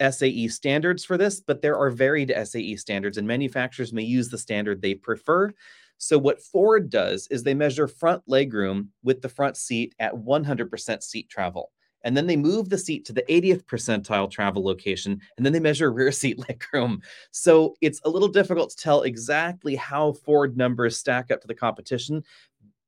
SAE 0.00 0.48
standards 0.48 1.04
for 1.04 1.16
this, 1.16 1.40
but 1.40 1.62
there 1.62 1.76
are 1.76 1.90
varied 1.90 2.32
SAE 2.44 2.76
standards, 2.76 3.16
and 3.16 3.26
manufacturers 3.26 3.92
may 3.92 4.02
use 4.02 4.28
the 4.28 4.38
standard 4.38 4.82
they 4.82 4.94
prefer. 4.94 5.52
So, 5.98 6.18
what 6.18 6.42
Ford 6.42 6.90
does 6.90 7.26
is 7.30 7.42
they 7.42 7.54
measure 7.54 7.88
front 7.88 8.22
legroom 8.28 8.88
with 9.02 9.22
the 9.22 9.30
front 9.30 9.56
seat 9.56 9.94
at 9.98 10.12
100% 10.12 11.02
seat 11.02 11.28
travel. 11.30 11.72
And 12.06 12.16
then 12.16 12.26
they 12.26 12.36
move 12.36 12.70
the 12.70 12.78
seat 12.78 13.04
to 13.06 13.12
the 13.12 13.24
80th 13.24 13.64
percentile 13.64 14.30
travel 14.30 14.64
location, 14.64 15.20
and 15.36 15.44
then 15.44 15.52
they 15.52 15.60
measure 15.60 15.92
rear 15.92 16.12
seat 16.12 16.38
legroom. 16.38 17.02
So, 17.32 17.74
it's 17.82 18.00
a 18.04 18.08
little 18.08 18.28
difficult 18.28 18.70
to 18.70 18.76
tell 18.76 19.02
exactly 19.02 19.74
how 19.74 20.12
Ford 20.12 20.56
numbers 20.56 20.96
stack 20.96 21.30
up 21.30 21.42
to 21.42 21.46
the 21.46 21.54
competition 21.54 22.22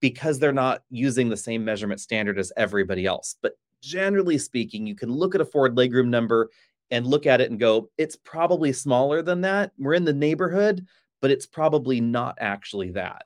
because 0.01 0.39
they're 0.39 0.53
not 0.53 0.83
using 0.89 1.29
the 1.29 1.37
same 1.37 1.65
measurement 1.65 2.01
standard 2.01 2.39
as 2.39 2.53
everybody 2.57 3.05
else. 3.05 3.37
But 3.43 3.59
generally 3.83 4.39
speaking, 4.39 4.87
you 4.87 4.95
can 4.95 5.11
look 5.11 5.35
at 5.35 5.41
a 5.41 5.45
Ford 5.45 5.75
legroom 5.75 6.09
number 6.09 6.51
and 6.93 7.05
look 7.05 7.27
at 7.27 7.41
it 7.41 7.51
and 7.51 7.59
go, 7.59 7.91
it's 7.99 8.17
probably 8.17 8.73
smaller 8.73 9.21
than 9.21 9.41
that. 9.43 9.73
We're 9.79 9.95
in 9.95 10.05
the 10.05 10.13
neighborhood, 10.13 10.87
but 11.21 11.33
it's 11.33 11.47
probably 11.47 12.01
not 12.01 12.37
actually 12.41 12.93
that. 12.93 13.25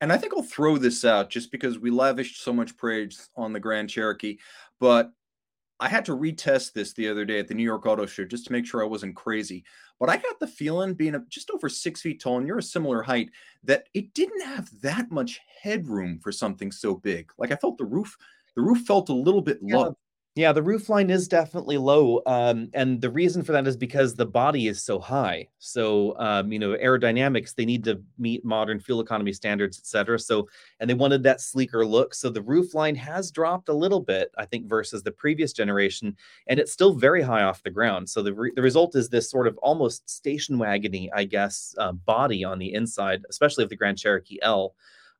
And 0.00 0.12
I 0.12 0.18
think 0.18 0.34
I'll 0.34 0.42
throw 0.42 0.76
this 0.76 1.04
out 1.04 1.30
just 1.30 1.50
because 1.50 1.78
we 1.78 1.90
lavished 1.90 2.42
so 2.42 2.52
much 2.52 2.76
praise 2.76 3.30
on 3.34 3.52
the 3.52 3.60
Grand 3.60 3.88
Cherokee. 3.88 4.38
But 4.80 5.12
I 5.78 5.88
had 5.88 6.06
to 6.06 6.16
retest 6.16 6.72
this 6.72 6.94
the 6.94 7.08
other 7.08 7.24
day 7.24 7.38
at 7.38 7.48
the 7.48 7.54
New 7.54 7.62
York 7.62 7.84
Auto 7.86 8.06
Show 8.06 8.24
just 8.24 8.46
to 8.46 8.52
make 8.52 8.66
sure 8.66 8.82
I 8.82 8.86
wasn't 8.86 9.14
crazy. 9.14 9.64
But 10.00 10.08
I 10.08 10.16
got 10.16 10.40
the 10.40 10.46
feeling, 10.46 10.94
being 10.94 11.14
just 11.28 11.50
over 11.50 11.68
six 11.68 12.00
feet 12.00 12.20
tall 12.20 12.38
and 12.38 12.46
you're 12.46 12.58
a 12.58 12.62
similar 12.62 13.02
height, 13.02 13.30
that 13.64 13.88
it 13.92 14.14
didn't 14.14 14.42
have 14.42 14.70
that 14.80 15.10
much 15.10 15.40
headroom 15.62 16.18
for 16.18 16.32
something 16.32 16.72
so 16.72 16.94
big. 16.94 17.30
Like 17.36 17.52
I 17.52 17.56
felt 17.56 17.78
the 17.78 17.84
roof 17.84 18.16
the 18.54 18.62
roof 18.62 18.86
felt 18.86 19.10
a 19.10 19.14
little 19.14 19.42
bit 19.42 19.58
yeah. 19.62 19.76
low. 19.76 19.98
Yeah, 20.36 20.52
the 20.52 20.62
roof 20.62 20.90
line 20.90 21.08
is 21.08 21.28
definitely 21.28 21.78
low, 21.78 22.20
um, 22.26 22.68
and 22.74 23.00
the 23.00 23.08
reason 23.08 23.42
for 23.42 23.52
that 23.52 23.66
is 23.66 23.74
because 23.74 24.14
the 24.14 24.26
body 24.26 24.66
is 24.66 24.82
so 24.82 24.98
high. 24.98 25.48
So, 25.60 26.14
um, 26.18 26.52
you 26.52 26.58
know, 26.58 26.76
aerodynamics 26.76 27.54
they 27.54 27.64
need 27.64 27.84
to 27.84 28.02
meet 28.18 28.44
modern 28.44 28.78
fuel 28.78 29.00
economy 29.00 29.32
standards, 29.32 29.78
et 29.78 29.86
cetera. 29.86 30.18
So, 30.18 30.46
and 30.78 30.90
they 30.90 30.94
wanted 30.94 31.22
that 31.22 31.40
sleeker 31.40 31.86
look. 31.86 32.12
So 32.12 32.28
the 32.28 32.42
roof 32.42 32.74
line 32.74 32.96
has 32.96 33.30
dropped 33.30 33.70
a 33.70 33.72
little 33.72 34.00
bit, 34.00 34.30
I 34.36 34.44
think, 34.44 34.68
versus 34.68 35.02
the 35.02 35.10
previous 35.10 35.54
generation, 35.54 36.14
and 36.48 36.60
it's 36.60 36.70
still 36.72 36.92
very 36.92 37.22
high 37.22 37.44
off 37.44 37.62
the 37.62 37.70
ground. 37.70 38.10
So 38.10 38.22
the 38.22 38.34
re- 38.34 38.52
the 38.54 38.60
result 38.60 38.94
is 38.94 39.08
this 39.08 39.30
sort 39.30 39.46
of 39.46 39.56
almost 39.62 40.10
station 40.10 40.58
wagony, 40.58 41.08
I 41.14 41.24
guess, 41.24 41.74
uh, 41.78 41.92
body 41.92 42.44
on 42.44 42.58
the 42.58 42.74
inside, 42.74 43.22
especially 43.30 43.64
of 43.64 43.70
the 43.70 43.76
Grand 43.76 43.96
Cherokee 43.96 44.38
L. 44.42 44.74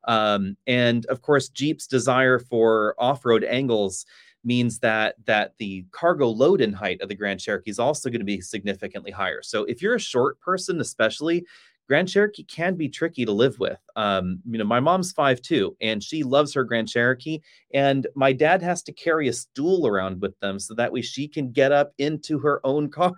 Um, 0.07 0.55
and 0.67 1.05
of 1.07 1.21
course, 1.21 1.49
Jeep's 1.49 1.85
desire 1.87 2.39
for 2.39 2.95
off-road 2.97 3.43
angles 3.43 4.05
means 4.47 4.79
that 4.79 5.15
that 5.25 5.53
the 5.59 5.85
cargo 5.91 6.27
load 6.29 6.61
in 6.61 6.71
height 6.73 7.01
of 7.01 7.09
the 7.09 7.15
Grand 7.15 7.39
Cherokee 7.39 7.69
is 7.69 7.79
also 7.79 8.09
going 8.09 8.21
to 8.21 8.25
be 8.25 8.41
significantly 8.41 9.11
higher. 9.11 9.41
So 9.43 9.65
if 9.65 9.81
you're 9.81 9.95
a 9.95 9.99
short 9.99 10.39
person, 10.39 10.79
especially, 10.79 11.45
Grand 11.87 12.07
Cherokee 12.09 12.43
can 12.43 12.75
be 12.75 12.89
tricky 12.89 13.25
to 13.25 13.31
live 13.31 13.59
with. 13.59 13.79
Um, 13.95 14.39
you 14.49 14.57
know, 14.57 14.63
my 14.65 14.79
mom's 14.79 15.11
five 15.11 15.41
two, 15.41 15.75
and 15.81 16.01
she 16.01 16.23
loves 16.23 16.53
her 16.53 16.63
Grand 16.63 16.87
Cherokee, 16.87 17.41
and 17.73 18.07
my 18.15 18.31
dad 18.33 18.61
has 18.61 18.81
to 18.83 18.93
carry 18.93 19.27
a 19.27 19.33
stool 19.33 19.85
around 19.85 20.21
with 20.21 20.37
them 20.39 20.59
so 20.59 20.73
that 20.73 20.91
way 20.91 21.01
she 21.01 21.27
can 21.27 21.51
get 21.51 21.71
up 21.71 21.93
into 21.97 22.39
her 22.39 22.61
own 22.65 22.89
car. 22.97 23.13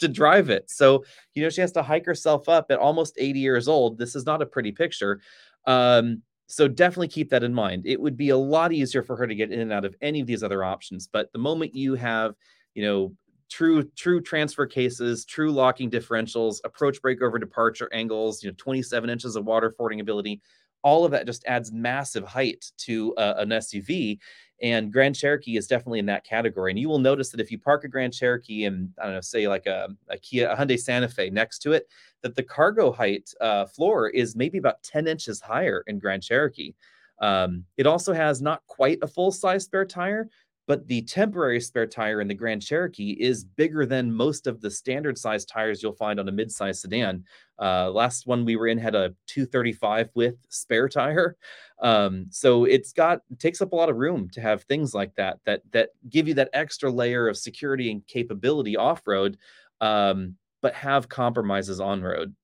to 0.00 0.08
drive 0.08 0.50
it. 0.50 0.68
So, 0.68 1.04
you 1.34 1.42
know, 1.44 1.50
she 1.50 1.60
has 1.60 1.70
to 1.72 1.84
hike 1.84 2.04
herself 2.04 2.48
up 2.48 2.66
at 2.70 2.80
almost 2.80 3.14
80 3.16 3.38
years 3.38 3.68
old. 3.68 3.96
This 3.96 4.16
is 4.16 4.26
not 4.26 4.42
a 4.42 4.46
pretty 4.46 4.72
picture. 4.72 5.20
Um, 5.66 6.22
so 6.48 6.66
definitely 6.66 7.08
keep 7.08 7.30
that 7.30 7.44
in 7.44 7.54
mind. 7.54 7.86
It 7.86 8.00
would 8.00 8.16
be 8.16 8.30
a 8.30 8.36
lot 8.36 8.72
easier 8.72 9.02
for 9.02 9.16
her 9.16 9.26
to 9.26 9.34
get 9.34 9.52
in 9.52 9.60
and 9.60 9.72
out 9.72 9.84
of 9.84 9.94
any 10.00 10.20
of 10.20 10.26
these 10.26 10.42
other 10.42 10.64
options. 10.64 11.06
But 11.06 11.30
the 11.32 11.38
moment 11.38 11.74
you 11.74 11.94
have, 11.94 12.34
you 12.74 12.82
know, 12.82 13.14
true 13.50 13.84
true 13.96 14.20
transfer 14.20 14.66
cases, 14.66 15.26
true 15.26 15.52
locking 15.52 15.90
differentials, 15.90 16.56
approach 16.64 17.00
breakover 17.02 17.38
departure 17.38 17.88
angles, 17.92 18.42
you 18.42 18.50
know, 18.50 18.54
27 18.56 19.10
inches 19.10 19.36
of 19.36 19.44
water 19.44 19.74
fording 19.76 20.00
ability, 20.00 20.40
all 20.82 21.04
of 21.04 21.10
that 21.10 21.26
just 21.26 21.44
adds 21.44 21.70
massive 21.70 22.24
height 22.24 22.64
to 22.78 23.14
uh, 23.16 23.34
an 23.38 23.50
SUV. 23.50 24.18
And 24.60 24.92
Grand 24.92 25.14
Cherokee 25.14 25.56
is 25.56 25.66
definitely 25.68 26.00
in 26.00 26.06
that 26.06 26.24
category. 26.24 26.72
And 26.72 26.78
you 26.78 26.88
will 26.88 26.98
notice 26.98 27.30
that 27.30 27.40
if 27.40 27.52
you 27.52 27.58
park 27.58 27.84
a 27.84 27.88
Grand 27.88 28.12
Cherokee 28.12 28.64
and 28.64 28.92
I 29.00 29.04
don't 29.04 29.14
know, 29.14 29.20
say 29.20 29.46
like 29.46 29.66
a, 29.66 29.88
a 30.08 30.18
Kia, 30.18 30.48
a 30.48 30.56
Hyundai 30.56 30.78
Santa 30.78 31.08
Fe 31.08 31.30
next 31.30 31.60
to 31.60 31.72
it, 31.72 31.86
that 32.22 32.34
the 32.34 32.42
cargo 32.42 32.90
height 32.90 33.32
uh, 33.40 33.66
floor 33.66 34.08
is 34.08 34.34
maybe 34.34 34.58
about 34.58 34.82
10 34.82 35.06
inches 35.06 35.40
higher 35.40 35.84
in 35.86 35.98
Grand 35.98 36.22
Cherokee. 36.22 36.74
Um, 37.20 37.64
it 37.76 37.86
also 37.86 38.12
has 38.12 38.42
not 38.42 38.66
quite 38.66 38.98
a 39.02 39.06
full 39.06 39.30
size 39.30 39.64
spare 39.64 39.84
tire, 39.84 40.28
but 40.68 40.86
the 40.86 41.00
temporary 41.02 41.60
spare 41.60 41.86
tire 41.86 42.20
in 42.20 42.28
the 42.28 42.34
Grand 42.34 42.62
Cherokee 42.62 43.12
is 43.12 43.42
bigger 43.42 43.86
than 43.86 44.12
most 44.12 44.46
of 44.46 44.60
the 44.60 44.70
standard 44.70 45.16
size 45.16 45.46
tires 45.46 45.82
you'll 45.82 45.94
find 45.94 46.20
on 46.20 46.28
a 46.28 46.32
midsize 46.32 46.76
sedan. 46.76 47.24
Uh, 47.58 47.90
last 47.90 48.26
one 48.26 48.44
we 48.44 48.54
were 48.54 48.66
in 48.66 48.76
had 48.76 48.94
a 48.94 49.14
235 49.28 50.10
width 50.14 50.36
spare 50.50 50.86
tire, 50.86 51.36
um, 51.80 52.26
so 52.30 52.66
it's 52.66 52.92
got 52.92 53.20
takes 53.38 53.62
up 53.62 53.72
a 53.72 53.76
lot 53.76 53.88
of 53.88 53.96
room 53.96 54.28
to 54.30 54.42
have 54.42 54.62
things 54.64 54.94
like 54.94 55.14
that 55.16 55.38
that 55.46 55.62
that 55.72 55.88
give 56.10 56.28
you 56.28 56.34
that 56.34 56.50
extra 56.52 56.90
layer 56.90 57.28
of 57.28 57.36
security 57.36 57.90
and 57.90 58.06
capability 58.06 58.76
off 58.76 59.02
road, 59.06 59.38
um, 59.80 60.36
but 60.60 60.74
have 60.74 61.08
compromises 61.08 61.80
on 61.80 62.02
road. 62.02 62.36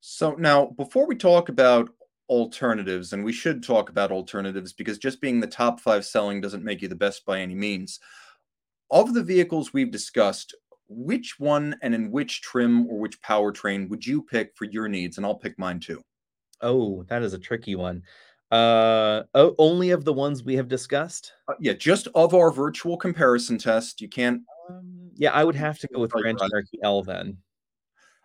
So 0.00 0.32
now, 0.32 0.66
before 0.66 1.06
we 1.06 1.14
talk 1.14 1.48
about 1.48 1.88
alternatives, 2.28 3.12
and 3.12 3.24
we 3.24 3.32
should 3.32 3.62
talk 3.62 3.90
about 3.90 4.10
alternatives 4.10 4.72
because 4.72 4.98
just 4.98 5.20
being 5.20 5.40
the 5.40 5.46
top 5.46 5.80
five 5.80 6.04
selling 6.04 6.40
doesn't 6.40 6.64
make 6.64 6.82
you 6.82 6.88
the 6.88 6.94
best 6.94 7.24
by 7.24 7.40
any 7.40 7.54
means. 7.54 8.00
Of 8.90 9.14
the 9.14 9.22
vehicles 9.22 9.72
we've 9.72 9.90
discussed, 9.90 10.54
which 10.88 11.38
one 11.38 11.76
and 11.82 11.94
in 11.94 12.10
which 12.10 12.42
trim 12.42 12.86
or 12.88 12.98
which 12.98 13.20
powertrain 13.22 13.88
would 13.88 14.06
you 14.06 14.22
pick 14.22 14.52
for 14.54 14.66
your 14.66 14.88
needs? 14.88 15.16
And 15.16 15.26
I'll 15.26 15.34
pick 15.34 15.58
mine 15.58 15.80
too. 15.80 16.02
Oh, 16.60 17.04
that 17.08 17.22
is 17.22 17.34
a 17.34 17.38
tricky 17.38 17.74
one. 17.74 18.02
Uh, 18.50 19.24
oh, 19.34 19.54
only 19.58 19.90
of 19.90 20.04
the 20.04 20.12
ones 20.12 20.44
we 20.44 20.54
have 20.54 20.68
discussed. 20.68 21.32
Uh, 21.48 21.54
yeah, 21.60 21.72
just 21.72 22.08
of 22.14 22.34
our 22.34 22.50
virtual 22.50 22.96
comparison 22.96 23.58
test. 23.58 24.00
You 24.00 24.08
can't. 24.08 24.42
Um, 24.70 25.10
yeah, 25.14 25.32
I 25.32 25.44
would 25.44 25.56
have 25.56 25.78
to 25.80 25.88
go 25.92 26.00
with 26.00 26.12
Grand 26.12 26.38
Cherokee 26.38 26.78
L 26.82 27.02
then. 27.02 27.36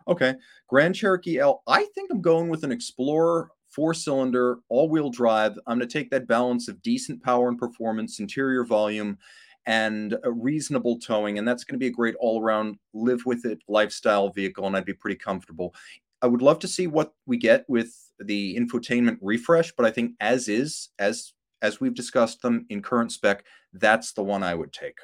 Okay, 0.06 0.34
Grand 0.68 0.94
Cherokee 0.94 1.38
L. 1.38 1.62
I 1.66 1.84
think 1.94 2.10
I'm 2.10 2.20
going 2.20 2.48
with 2.48 2.64
an 2.64 2.72
Explorer 2.72 3.50
four 3.70 3.94
cylinder, 3.94 4.58
all 4.68 4.88
wheel 4.88 5.10
drive. 5.10 5.58
I'm 5.66 5.78
going 5.78 5.88
to 5.88 5.98
take 5.98 6.10
that 6.10 6.26
balance 6.26 6.68
of 6.68 6.82
decent 6.82 7.22
power 7.22 7.48
and 7.48 7.58
performance, 7.58 8.18
interior 8.18 8.64
volume, 8.64 9.18
and 9.66 10.16
a 10.24 10.30
reasonable 10.30 10.98
towing. 10.98 11.38
And 11.38 11.46
that's 11.46 11.64
going 11.64 11.74
to 11.74 11.82
be 11.82 11.88
a 11.88 11.92
great 11.92 12.16
all 12.18 12.42
around 12.42 12.76
live 12.92 13.24
with 13.26 13.44
it 13.44 13.60
lifestyle 13.68 14.30
vehicle. 14.30 14.66
And 14.66 14.76
I'd 14.76 14.84
be 14.84 14.92
pretty 14.92 15.16
comfortable. 15.16 15.74
I 16.22 16.26
would 16.26 16.42
love 16.42 16.58
to 16.60 16.68
see 16.68 16.86
what 16.86 17.12
we 17.26 17.36
get 17.36 17.64
with 17.68 17.94
the 18.18 18.56
infotainment 18.56 19.18
refresh, 19.22 19.72
but 19.72 19.86
I 19.86 19.90
think 19.90 20.12
as 20.20 20.48
is, 20.48 20.90
as 20.98 21.32
as 21.62 21.80
we've 21.80 21.94
discussed 21.94 22.40
them 22.40 22.64
in 22.70 22.80
current 22.80 23.12
spec, 23.12 23.44
that's 23.74 24.12
the 24.12 24.22
one 24.22 24.42
I 24.42 24.54
would 24.54 24.72
take. 24.72 24.98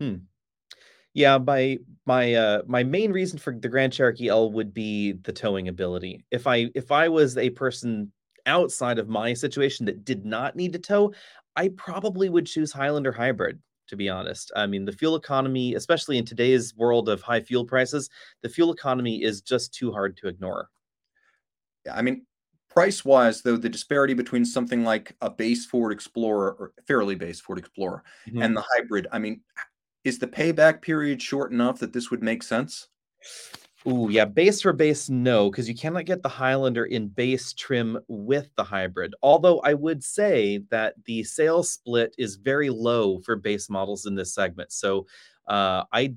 Hmm. 0.00 0.16
Yeah, 1.14 1.38
my 1.38 1.78
my 2.06 2.34
uh 2.34 2.62
my 2.66 2.84
main 2.84 3.12
reason 3.12 3.38
for 3.38 3.52
the 3.52 3.68
Grand 3.68 3.92
Cherokee 3.92 4.28
L 4.28 4.52
would 4.52 4.72
be 4.72 5.12
the 5.12 5.32
towing 5.32 5.68
ability. 5.68 6.24
If 6.30 6.46
I 6.46 6.70
if 6.74 6.92
I 6.92 7.08
was 7.08 7.36
a 7.36 7.50
person 7.50 8.12
outside 8.46 8.98
of 8.98 9.08
my 9.08 9.34
situation 9.34 9.86
that 9.86 10.04
did 10.04 10.24
not 10.24 10.56
need 10.56 10.72
to 10.72 10.78
tow, 10.78 11.12
I 11.56 11.68
probably 11.76 12.28
would 12.28 12.46
choose 12.46 12.72
Highlander 12.72 13.12
Hybrid 13.12 13.60
to 13.88 13.96
be 13.96 14.08
honest. 14.08 14.52
I 14.54 14.66
mean, 14.66 14.84
the 14.84 14.92
fuel 14.92 15.16
economy, 15.16 15.74
especially 15.74 16.18
in 16.18 16.24
today's 16.24 16.74
world 16.76 17.08
of 17.08 17.22
high 17.22 17.40
fuel 17.40 17.64
prices, 17.64 18.08
the 18.42 18.48
fuel 18.48 18.72
economy 18.72 19.22
is 19.22 19.40
just 19.40 19.74
too 19.74 19.90
hard 19.90 20.16
to 20.18 20.28
ignore. 20.28 20.68
Yeah, 21.86 21.96
I 21.96 22.02
mean, 22.02 22.26
price 22.70 23.04
wise, 23.04 23.42
though, 23.42 23.56
the 23.56 23.68
disparity 23.68 24.14
between 24.14 24.44
something 24.44 24.84
like 24.84 25.16
a 25.20 25.30
base 25.30 25.66
Ford 25.66 25.92
Explorer 25.92 26.56
or 26.58 26.72
fairly 26.86 27.14
base 27.14 27.40
Ford 27.40 27.58
Explorer 27.58 28.04
mm-hmm. 28.28 28.42
and 28.42 28.56
the 28.56 28.64
hybrid, 28.74 29.08
I 29.10 29.18
mean, 29.18 29.40
is 30.04 30.18
the 30.18 30.26
payback 30.26 30.82
period 30.82 31.20
short 31.20 31.52
enough 31.52 31.78
that 31.78 31.92
this 31.92 32.10
would 32.10 32.22
make 32.22 32.42
sense? 32.42 32.88
Ooh, 33.86 34.08
yeah, 34.10 34.24
base 34.24 34.60
for 34.60 34.72
base, 34.72 35.08
no, 35.08 35.50
because 35.50 35.68
you 35.68 35.74
cannot 35.74 36.04
get 36.04 36.22
the 36.22 36.28
Highlander 36.28 36.84
in 36.84 37.08
base 37.08 37.52
trim 37.52 37.98
with 38.08 38.50
the 38.56 38.64
hybrid. 38.64 39.14
Although 39.22 39.60
I 39.60 39.74
would 39.74 40.02
say 40.02 40.58
that 40.70 40.94
the 41.04 41.22
sales 41.22 41.70
split 41.70 42.14
is 42.18 42.36
very 42.36 42.70
low 42.70 43.20
for 43.20 43.36
base 43.36 43.70
models 43.70 44.04
in 44.06 44.14
this 44.14 44.34
segment. 44.34 44.72
So 44.72 45.06
uh, 45.46 45.84
I 45.92 46.14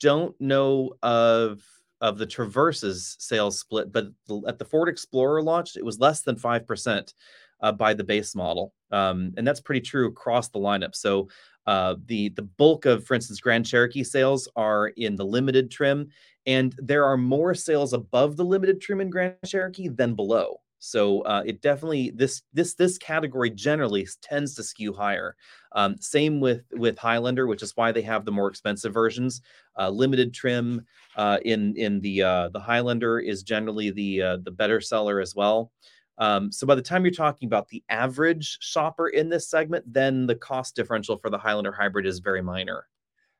don't 0.00 0.38
know 0.40 0.94
of 1.02 1.62
of 2.00 2.18
the 2.18 2.26
Traverse's 2.26 3.16
sales 3.20 3.60
split, 3.60 3.90
but 3.92 4.08
at 4.46 4.58
the 4.58 4.64
Ford 4.64 4.88
Explorer 4.88 5.40
launch, 5.40 5.76
it 5.76 5.84
was 5.84 6.00
less 6.00 6.22
than 6.22 6.36
five 6.36 6.66
percent 6.66 7.14
uh, 7.60 7.72
by 7.72 7.94
the 7.94 8.04
base 8.04 8.34
model, 8.34 8.74
um, 8.90 9.32
and 9.36 9.46
that's 9.46 9.60
pretty 9.60 9.80
true 9.80 10.08
across 10.08 10.48
the 10.48 10.58
lineup. 10.58 10.94
So 10.94 11.28
uh, 11.66 11.96
the 12.06 12.30
the 12.30 12.42
bulk 12.42 12.84
of, 12.86 13.04
for 13.04 13.14
instance, 13.14 13.40
Grand 13.40 13.66
Cherokee 13.66 14.04
sales 14.04 14.48
are 14.56 14.88
in 14.88 15.16
the 15.16 15.24
limited 15.24 15.70
trim, 15.70 16.08
and 16.46 16.74
there 16.78 17.04
are 17.04 17.16
more 17.16 17.54
sales 17.54 17.92
above 17.92 18.36
the 18.36 18.44
limited 18.44 18.80
trim 18.80 19.00
in 19.00 19.10
Grand 19.10 19.36
Cherokee 19.46 19.88
than 19.88 20.14
below. 20.14 20.60
So 20.84 21.22
uh, 21.22 21.42
it 21.46 21.62
definitely 21.62 22.10
this 22.10 22.42
this 22.52 22.74
this 22.74 22.98
category 22.98 23.48
generally 23.48 24.06
tends 24.20 24.54
to 24.54 24.62
skew 24.62 24.92
higher. 24.92 25.34
Um, 25.72 25.96
same 25.98 26.40
with 26.40 26.64
with 26.72 26.98
Highlander, 26.98 27.46
which 27.46 27.62
is 27.62 27.74
why 27.74 27.90
they 27.90 28.02
have 28.02 28.26
the 28.26 28.32
more 28.32 28.48
expensive 28.48 28.92
versions. 28.92 29.40
Uh, 29.78 29.88
limited 29.88 30.34
trim 30.34 30.84
uh, 31.16 31.38
in 31.42 31.74
in 31.76 32.00
the 32.00 32.22
uh, 32.22 32.48
the 32.50 32.60
Highlander 32.60 33.18
is 33.18 33.42
generally 33.42 33.92
the 33.92 34.20
uh, 34.20 34.36
the 34.42 34.50
better 34.50 34.78
seller 34.78 35.20
as 35.20 35.34
well. 35.34 35.72
Um, 36.18 36.52
so 36.52 36.66
by 36.66 36.74
the 36.74 36.82
time 36.82 37.04
you're 37.04 37.12
talking 37.12 37.46
about 37.46 37.68
the 37.68 37.82
average 37.88 38.58
shopper 38.60 39.08
in 39.08 39.28
this 39.28 39.48
segment, 39.48 39.84
then 39.92 40.26
the 40.26 40.36
cost 40.36 40.76
differential 40.76 41.18
for 41.18 41.30
the 41.30 41.38
Highlander 41.38 41.72
hybrid 41.72 42.06
is 42.06 42.20
very 42.20 42.42
minor. 42.42 42.86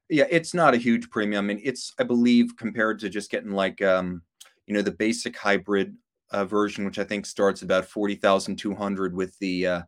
Yeah, 0.08 0.26
it's 0.30 0.54
not 0.54 0.74
a 0.74 0.78
huge 0.78 1.08
premium. 1.10 1.44
I 1.44 1.48
mean, 1.48 1.60
it's 1.64 1.94
I 1.98 2.02
believe 2.02 2.56
compared 2.56 2.98
to 3.00 3.08
just 3.08 3.30
getting 3.30 3.52
like 3.52 3.80
um, 3.80 4.22
you 4.66 4.74
know, 4.74 4.82
the 4.82 4.90
basic 4.90 5.36
hybrid 5.36 5.96
uh, 6.30 6.44
version, 6.44 6.84
which 6.84 6.98
I 6.98 7.04
think 7.04 7.26
starts 7.26 7.62
about 7.62 7.86
forty 7.86 8.14
thousand 8.14 8.56
two 8.56 8.74
hundred 8.74 9.14
with 9.14 9.38
the 9.38 9.66
uh, 9.66 9.82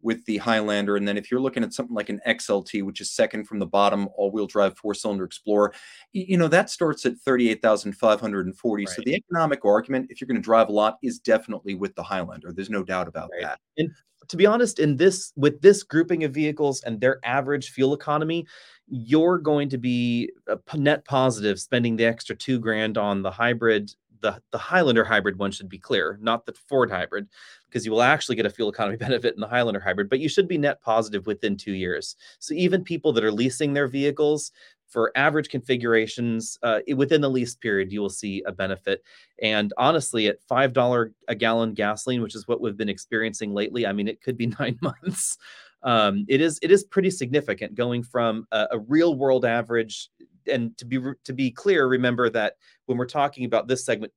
with 0.00 0.24
the 0.26 0.38
Highlander. 0.38 0.96
And 0.96 1.06
then 1.06 1.16
if 1.16 1.30
you're 1.30 1.40
looking 1.40 1.64
at 1.64 1.72
something 1.72 1.94
like 1.94 2.08
an 2.08 2.20
XLT, 2.26 2.84
which 2.84 3.00
is 3.00 3.10
second 3.10 3.44
from 3.44 3.58
the 3.58 3.66
bottom, 3.66 4.08
all-wheel 4.16 4.46
drive 4.46 4.76
four-cylinder 4.78 5.24
Explorer, 5.24 5.72
you 6.12 6.36
know 6.36 6.48
that 6.48 6.70
starts 6.70 7.04
at 7.06 7.16
thirty-eight 7.18 7.62
thousand 7.62 7.92
five 7.94 8.20
hundred 8.20 8.46
and 8.46 8.56
forty. 8.56 8.84
Right. 8.84 8.96
So 8.96 9.02
the 9.04 9.14
economic 9.14 9.64
argument, 9.64 10.06
if 10.10 10.20
you're 10.20 10.28
going 10.28 10.40
to 10.40 10.42
drive 10.42 10.68
a 10.68 10.72
lot, 10.72 10.98
is 11.02 11.18
definitely 11.18 11.74
with 11.74 11.94
the 11.94 12.02
Highlander. 12.02 12.52
There's 12.52 12.70
no 12.70 12.82
doubt 12.82 13.08
about 13.08 13.30
right. 13.32 13.42
that. 13.42 13.58
And 13.76 13.90
to 14.28 14.36
be 14.36 14.46
honest, 14.46 14.78
in 14.78 14.96
this 14.96 15.32
with 15.36 15.60
this 15.62 15.82
grouping 15.82 16.24
of 16.24 16.32
vehicles 16.32 16.82
and 16.82 17.00
their 17.00 17.18
average 17.24 17.70
fuel 17.70 17.94
economy, 17.94 18.46
you're 18.86 19.38
going 19.38 19.68
to 19.70 19.78
be 19.78 20.30
uh, 20.50 20.56
net 20.74 21.04
positive 21.04 21.58
spending 21.58 21.96
the 21.96 22.04
extra 22.04 22.36
two 22.36 22.58
grand 22.58 22.98
on 22.98 23.22
the 23.22 23.30
hybrid 23.30 23.90
the 24.20 24.40
the 24.50 24.58
Highlander 24.58 25.04
hybrid 25.04 25.38
one 25.38 25.50
should 25.50 25.68
be 25.68 25.78
clear, 25.78 26.18
not 26.20 26.46
the 26.46 26.52
Ford 26.52 26.90
hybrid, 26.90 27.28
because 27.66 27.84
you 27.84 27.92
will 27.92 28.02
actually 28.02 28.36
get 28.36 28.46
a 28.46 28.50
fuel 28.50 28.70
economy 28.70 28.96
benefit 29.08 29.34
in 29.34 29.40
the 29.40 29.48
Highlander 29.48 29.80
hybrid, 29.80 30.08
but 30.08 30.20
you 30.20 30.28
should 30.28 30.48
be 30.48 30.58
net 30.58 30.80
positive 30.82 31.26
within 31.26 31.56
two 31.56 31.72
years. 31.72 32.16
So 32.38 32.54
even 32.54 32.84
people 32.84 33.12
that 33.14 33.24
are 33.24 33.32
leasing 33.32 33.72
their 33.72 33.88
vehicles 33.88 34.52
for 34.88 35.12
average 35.16 35.50
configurations 35.50 36.58
uh, 36.62 36.80
within 36.96 37.20
the 37.20 37.28
lease 37.28 37.54
period, 37.54 37.92
you 37.92 38.00
will 38.00 38.08
see 38.08 38.42
a 38.46 38.52
benefit. 38.52 39.02
And 39.42 39.72
honestly, 39.76 40.28
at 40.28 40.42
five 40.48 40.72
dollar 40.72 41.12
a 41.28 41.34
gallon 41.34 41.74
gasoline, 41.74 42.22
which 42.22 42.34
is 42.34 42.48
what 42.48 42.60
we've 42.60 42.76
been 42.76 42.88
experiencing 42.88 43.52
lately, 43.52 43.86
I 43.86 43.92
mean, 43.92 44.08
it 44.08 44.22
could 44.22 44.36
be 44.36 44.46
nine 44.58 44.78
months. 44.82 45.36
Um, 45.82 46.24
it 46.28 46.40
is 46.40 46.58
it 46.62 46.72
is 46.72 46.84
pretty 46.84 47.10
significant 47.10 47.74
going 47.74 48.02
from 48.02 48.46
a, 48.50 48.66
a 48.72 48.78
real 48.80 49.14
world 49.14 49.44
average 49.44 50.10
and 50.48 50.76
to 50.78 50.84
be 50.84 51.00
to 51.24 51.32
be 51.32 51.50
clear, 51.50 51.86
remember 51.86 52.30
that 52.30 52.56
when 52.86 52.98
we're 52.98 53.06
talking 53.06 53.44
about 53.44 53.68
this 53.68 53.84
segment, 53.84 54.12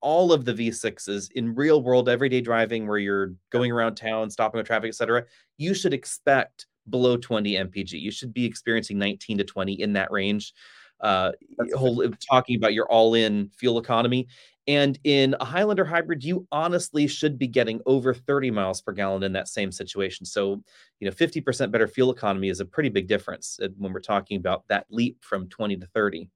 all 0.00 0.32
of 0.32 0.44
the 0.44 0.52
V6s 0.52 1.32
in 1.32 1.54
real 1.54 1.82
world 1.82 2.08
everyday 2.08 2.40
driving, 2.40 2.86
where 2.86 2.98
you're 2.98 3.34
going 3.50 3.72
around 3.72 3.94
town, 3.94 4.30
stopping 4.30 4.58
with 4.58 4.66
traffic, 4.66 4.88
etc., 4.88 5.24
you 5.56 5.74
should 5.74 5.94
expect 5.94 6.66
below 6.90 7.16
20 7.16 7.54
mpg. 7.54 7.92
You 7.92 8.10
should 8.10 8.32
be 8.32 8.44
experiencing 8.44 8.98
19 8.98 9.38
to 9.38 9.44
20 9.44 9.72
in 9.80 9.92
that 9.94 10.10
range. 10.10 10.54
Uh, 11.00 11.32
whole, 11.74 12.08
talking 12.28 12.56
about 12.56 12.72
your 12.72 12.90
all-in 12.90 13.50
fuel 13.54 13.78
economy, 13.78 14.26
and 14.66 14.98
in 15.04 15.36
a 15.40 15.44
Highlander 15.44 15.84
hybrid, 15.84 16.24
you 16.24 16.46
honestly 16.50 17.06
should 17.06 17.38
be 17.38 17.46
getting 17.46 17.80
over 17.86 18.12
30 18.12 18.50
miles 18.50 18.80
per 18.80 18.92
gallon 18.92 19.22
in 19.22 19.32
that 19.32 19.48
same 19.48 19.70
situation. 19.70 20.26
So, 20.26 20.62
you 20.98 21.08
know, 21.08 21.14
50% 21.14 21.70
better 21.70 21.86
fuel 21.86 22.10
economy 22.10 22.48
is 22.48 22.60
a 22.60 22.64
pretty 22.64 22.88
big 22.88 23.06
difference 23.06 23.60
uh, 23.62 23.68
when 23.78 23.92
we're 23.92 24.00
talking 24.00 24.38
about 24.38 24.66
that 24.68 24.86
leap 24.90 25.18
from 25.22 25.48
20 25.48 25.76
to 25.76 25.86
30. 25.86 26.28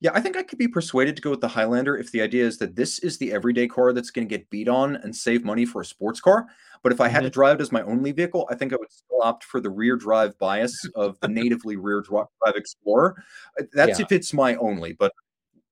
Yeah, 0.00 0.10
I 0.12 0.20
think 0.20 0.36
I 0.36 0.42
could 0.42 0.58
be 0.58 0.68
persuaded 0.68 1.16
to 1.16 1.22
go 1.22 1.30
with 1.30 1.40
the 1.40 1.48
Highlander 1.48 1.96
if 1.96 2.12
the 2.12 2.20
idea 2.20 2.44
is 2.44 2.58
that 2.58 2.76
this 2.76 2.98
is 2.98 3.16
the 3.16 3.32
everyday 3.32 3.66
car 3.66 3.92
that's 3.92 4.10
going 4.10 4.28
to 4.28 4.38
get 4.38 4.50
beat 4.50 4.68
on 4.68 4.96
and 4.96 5.14
save 5.14 5.44
money 5.44 5.64
for 5.64 5.80
a 5.80 5.84
sports 5.84 6.20
car. 6.20 6.46
But 6.82 6.92
if 6.92 7.00
I 7.00 7.08
had 7.08 7.20
mm-hmm. 7.20 7.26
to 7.26 7.30
drive 7.30 7.58
it 7.58 7.62
as 7.62 7.72
my 7.72 7.82
only 7.82 8.12
vehicle, 8.12 8.46
I 8.50 8.54
think 8.54 8.74
I 8.74 8.76
would 8.76 8.92
still 8.92 9.22
opt 9.22 9.44
for 9.44 9.60
the 9.60 9.70
rear 9.70 9.96
drive 9.96 10.38
bias 10.38 10.86
of 10.94 11.18
the 11.20 11.28
natively 11.40 11.76
rear 11.76 12.02
drive 12.02 12.26
Explorer. 12.54 13.22
Uh, 13.58 13.64
that's 13.72 13.98
yeah. 13.98 14.04
if 14.04 14.12
it's 14.12 14.34
my 14.34 14.56
only, 14.56 14.92
but 14.92 15.12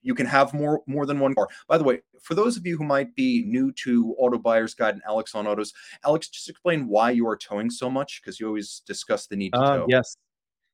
you 0.03 0.15
can 0.15 0.27
have 0.27 0.53
more 0.53 0.83
more 0.87 1.07
than 1.07 1.19
one 1.19 1.35
car. 1.35 1.49
By 1.69 1.79
the 1.79 1.85
way, 1.85 2.01
for 2.21 2.35
those 2.35 2.57
of 2.57 2.67
you 2.67 2.77
who 2.77 2.85
might 2.85 3.15
be 3.15 3.45
new 3.47 3.73
to 3.85 4.15
Auto 4.19 4.39
Buyer's 4.39 4.75
Guide 4.75 4.95
and 4.95 5.03
Alex 5.07 5.35
on 5.35 5.47
Autos, 5.47 5.73
Alex, 6.05 6.29
just 6.29 6.49
explain 6.49 6.89
why 6.89 7.11
you 7.11 7.27
are 7.27 7.37
towing 7.37 7.71
so 7.71 7.91
much 7.91 8.21
because 8.23 8.39
you 8.39 8.47
always 8.47 8.83
discuss 8.87 9.27
the 9.27 9.37
need 9.37 9.53
to 9.53 9.59
uh, 9.59 9.77
tow. 9.79 9.87
Yes. 9.89 10.17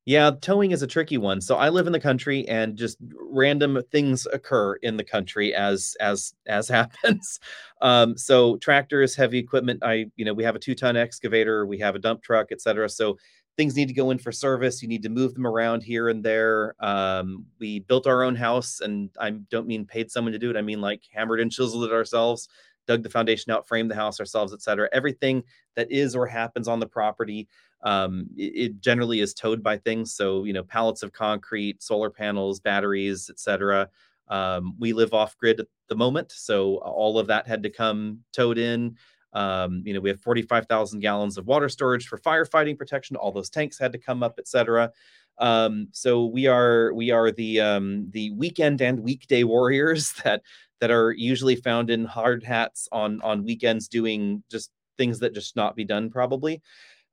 Yeah, 0.09 0.31
towing 0.41 0.71
is 0.71 0.81
a 0.81 0.87
tricky 0.87 1.19
one. 1.19 1.43
So 1.43 1.57
I 1.57 1.69
live 1.69 1.87
in 1.87 1.93
the 1.93 2.01
country 2.01 2.49
and 2.49 2.79
just 2.79 2.97
random 3.31 3.79
things 3.93 4.27
occur 4.33 4.77
in 4.77 4.97
the 4.97 5.05
country 5.05 5.55
as 5.55 5.95
as 6.01 6.33
as 6.47 6.67
happens. 6.71 7.39
Um, 7.83 8.17
so 8.17 8.57
tractors, 8.57 9.15
heavy 9.15 9.39
equipment, 9.39 9.81
I 9.85 10.07
you 10.17 10.25
know, 10.25 10.33
we 10.33 10.45
have 10.45 10.57
a 10.57 10.59
2-ton 10.59 10.97
excavator, 10.97 11.67
we 11.67 11.79
have 11.81 11.95
a 11.95 11.99
dump 11.99 12.23
truck, 12.23 12.53
etc. 12.53 12.89
So 12.89 13.19
things 13.59 13.75
need 13.75 13.89
to 13.89 13.95
go 13.95 14.13
in 14.13 14.19
for 14.19 14.31
service. 14.31 14.81
You 14.81 14.89
need 14.89 15.03
to 15.03 15.09
move 15.09 15.35
them 15.35 15.47
around 15.47 15.83
here 15.83 16.09
and 16.09 16.25
there. 16.25 16.77
Um, 16.79 17.45
we 17.59 17.81
built 17.81 18.07
our 18.07 18.23
own 18.23 18.37
house, 18.37 18.81
and 18.81 19.11
I 19.21 19.31
don't 19.31 19.67
mean 19.67 19.85
paid 19.85 20.13
someone 20.13 20.33
to 20.33 20.39
do 20.39 20.49
it. 20.49 20.57
I 20.57 20.63
mean 20.63 20.81
like 20.81 21.03
hammered 21.13 21.41
and 21.41 21.51
chiseled 21.51 21.85
it 21.85 21.93
ourselves, 21.93 22.49
dug 22.87 23.03
the 23.03 23.11
foundation 23.11 23.51
out, 23.51 23.67
framed 23.67 23.91
the 23.91 23.97
house 23.97 24.21
ourselves, 24.21 24.55
etc. 24.55 24.89
Everything 24.93 25.43
that 25.75 25.91
is 25.91 26.15
or 26.15 26.25
happens 26.25 26.69
on 26.69 26.79
the 26.79 26.87
property, 26.87 27.49
um, 27.83 28.29
it, 28.37 28.53
it, 28.55 28.81
generally 28.81 29.19
is 29.19 29.35
towed 29.35 29.61
by 29.61 29.77
things. 29.77 30.15
So 30.15 30.45
you 30.45 30.53
know, 30.53 30.63
pallets 30.63 31.03
of 31.03 31.13
concrete, 31.13 31.83
solar 31.83 32.11
panels, 32.11 32.61
batteries, 32.61 33.29
etc. 33.29 33.89
Um, 34.29 34.77
we 34.79 34.93
live 34.93 35.13
off 35.13 35.37
grid 35.37 35.59
at 35.59 35.67
the 35.89 35.97
moment, 35.97 36.31
so 36.31 36.77
all 36.77 37.19
of 37.19 37.27
that 37.27 37.49
had 37.49 37.65
to 37.65 37.71
come 37.71 38.21
towed 38.33 38.57
in. 38.59 38.97
Um, 39.33 39.83
you 39.85 39.95
know, 39.95 40.01
we 40.01 40.09
have 40.09 40.21
45,000 40.21 41.01
gallons 41.01 41.37
of 41.37 41.47
water 41.47 41.69
storage 41.69 42.07
for 42.07 42.19
firefighting 42.19 42.79
protection. 42.79 43.17
All 43.17 43.33
those 43.33 43.51
tanks 43.51 43.79
had 43.79 43.93
to 43.93 43.99
come 43.99 44.23
up, 44.23 44.39
etc. 44.39 44.93
Um, 45.39 45.89
so 45.93 46.27
we 46.27 46.47
are 46.47 46.93
we 46.95 47.11
are 47.11 47.31
the 47.31 47.61
um, 47.61 48.11
the 48.11 48.31
weekend 48.33 48.81
and 48.81 49.01
weekday 49.01 49.45
warriors 49.45 50.13
that 50.25 50.43
that 50.81 50.91
are 50.91 51.13
usually 51.13 51.57
found 51.57 51.91
in 51.91 52.05
hard 52.05 52.43
hats 52.43 52.89
on 52.93 53.21
on 53.23 53.45
weekends 53.45 53.89
doing 53.89 54.43
just 54.51 54.71
things 54.97 55.19
that 55.21 55.35
just 55.35 55.57
not 55.57 55.77
be 55.77 55.85
done 55.85 56.11
probably. 56.11 56.61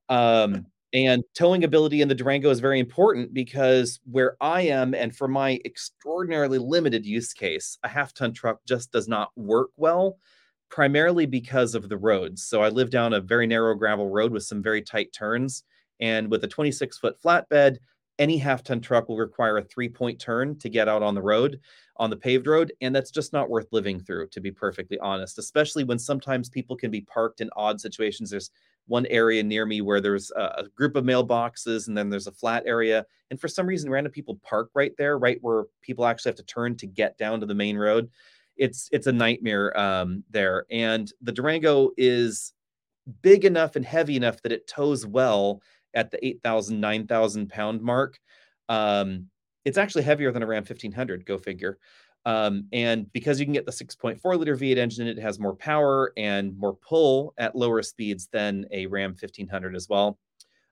Um, 0.10 0.68
and 0.94 1.24
towing 1.34 1.66
ability 1.66 2.02
in 2.02 2.08
the 2.08 2.16
Durango 2.16 2.50
is 2.50 2.62
very 2.62 2.80
important 2.80 3.34
because 3.34 4.00
where 4.10 4.38
I 4.40 4.62
am, 4.62 4.94
and 4.94 5.14
for 5.14 5.28
my 5.28 5.60
extraordinarily 5.66 6.58
limited 6.58 7.06
use 7.06 7.34
case, 7.34 7.78
a 7.84 7.90
half 7.90 8.14
ton 8.14 8.32
truck 8.32 8.60
just 8.66 8.92
does 8.92 9.08
not 9.08 9.30
work 9.36 9.72
well 9.76 10.18
primarily 10.70 11.26
because 11.26 11.76
of 11.76 11.90
the 11.90 11.98
roads. 11.98 12.44
So 12.44 12.62
I 12.62 12.70
live 12.70 12.90
down 12.90 13.14
a 13.14 13.22
very 13.22 13.48
narrow 13.48 13.76
gravel 13.76 14.10
road 14.10 14.32
with 14.32 14.44
some 14.44 14.62
very 14.62 14.82
tight 14.82 15.14
turns. 15.14 15.64
And 16.00 16.30
with 16.30 16.44
a 16.44 16.48
26 16.48 16.98
foot 16.98 17.22
flatbed, 17.22 17.78
any 18.20 18.38
half 18.38 18.64
ton 18.64 18.82
truck 18.82 19.10
will 19.10 19.18
require 19.18 19.58
a 19.58 19.64
three 19.64 19.90
point 19.90 20.20
turn 20.20 20.58
to 20.60 20.70
get 20.70 20.88
out 20.88 21.04
on 21.04 21.16
the 21.16 21.22
road, 21.22 21.60
on 21.98 22.10
the 22.10 22.18
paved 22.18 22.48
road. 22.48 22.74
And 22.82 22.96
that's 22.96 23.12
just 23.12 23.34
not 23.34 23.50
worth 23.50 23.68
living 23.72 24.00
through, 24.00 24.28
to 24.30 24.42
be 24.42 24.52
perfectly 24.52 24.98
honest, 25.00 25.38
especially 25.38 25.84
when 25.84 26.00
sometimes 26.00 26.50
people 26.50 26.76
can 26.76 26.92
be 26.92 27.02
parked 27.02 27.42
in 27.42 27.50
odd 27.56 27.80
situations. 27.80 28.30
There's 28.30 28.52
one 28.88 29.06
area 29.08 29.44
near 29.44 29.66
me 29.66 29.82
where 29.82 30.00
there's 30.00 30.32
a, 30.32 30.66
group 30.76 30.96
of 30.96 31.04
mailboxes 31.04 31.88
and 31.88 31.98
then 31.98 32.10
there's 32.10 32.28
a 32.28 32.32
flat 32.32 32.64
area. 32.66 33.06
And 33.32 33.40
for 33.42 33.48
some 33.48 33.66
reason, 33.66 33.90
random 33.90 34.12
people 34.12 34.40
park 34.44 34.70
right 34.76 34.94
there, 34.98 35.18
right 35.18 35.40
where 35.42 35.66
people 35.82 36.06
actually 36.06 36.30
have 36.30 36.38
to 36.38 36.44
turn 36.44 36.76
to 36.78 36.88
get 36.88 37.18
down 37.18 37.40
to 37.40 37.46
the 37.46 37.56
main 37.56 37.78
road. 37.78 38.10
It's 38.58 38.90
it's 38.92 39.08
a 39.08 39.12
nightmare 39.12 39.78
um, 39.78 40.24
there. 40.30 40.66
And 40.72 41.12
the 41.22 41.32
Durango 41.32 41.92
is 41.98 42.54
big 43.22 43.46
enough 43.46 43.76
and 43.76 43.86
heavy 43.86 44.16
enough 44.16 44.42
that 44.42 44.52
it 44.52 44.68
tows 44.68 45.06
well 45.06 45.62
at 45.94 46.12
the 46.12 46.26
8,000, 46.26 46.80
9,000 46.80 47.50
pound 47.50 47.82
mark. 47.82 48.20
Um, 48.68 49.28
it's 49.64 49.78
actually 49.78 50.04
heavier 50.04 50.32
than 50.32 50.44
a 50.44 50.48
Ram 50.48 50.64
1500, 50.64 51.26
go 51.26 51.38
figure. 51.38 51.78
Um, 52.26 52.68
and 52.74 53.12
because 53.14 53.40
you 53.40 53.46
can 53.46 53.54
get 53.54 53.66
the 53.66 53.72
6.4 53.72 54.38
liter 54.38 54.56
V8 54.56 54.78
engine, 54.78 55.08
it 55.08 55.20
has 55.20 55.40
more 55.40 55.56
power 55.56 56.12
and 56.18 56.58
more 56.58 56.74
pull 56.76 57.34
at 57.38 57.56
lower 57.56 57.84
speeds 57.84 58.28
than 58.32 58.66
a 58.72 58.88
Ram 58.88 59.12
1500 59.12 59.76
as 59.76 59.88
well. 59.88 60.18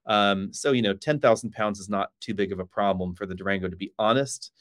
Um, 0.05 0.51
so, 0.51 0.71
you 0.71 0.81
know, 0.81 0.93
10,000 0.93 1.51
pounds 1.51 1.79
is 1.79 1.89
not 1.89 2.09
too 2.19 2.33
big 2.33 2.51
of 2.51 2.59
a 2.59 2.65
problem 2.65 3.13
for 3.15 3.25
the 3.25 3.35
Durango, 3.35 3.69
to 3.69 3.75
be 3.75 3.93
honest. 3.99 4.51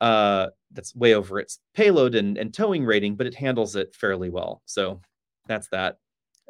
Uh, 0.00 0.48
that's 0.72 0.94
way 0.94 1.14
over 1.14 1.38
its 1.38 1.60
payload 1.74 2.14
and, 2.14 2.36
and 2.36 2.52
towing 2.52 2.84
rating, 2.84 3.16
but 3.16 3.26
it 3.26 3.34
handles 3.34 3.76
it 3.76 3.94
fairly 3.94 4.28
well. 4.28 4.62
So 4.66 5.00
that's 5.46 5.68
that. 5.68 5.98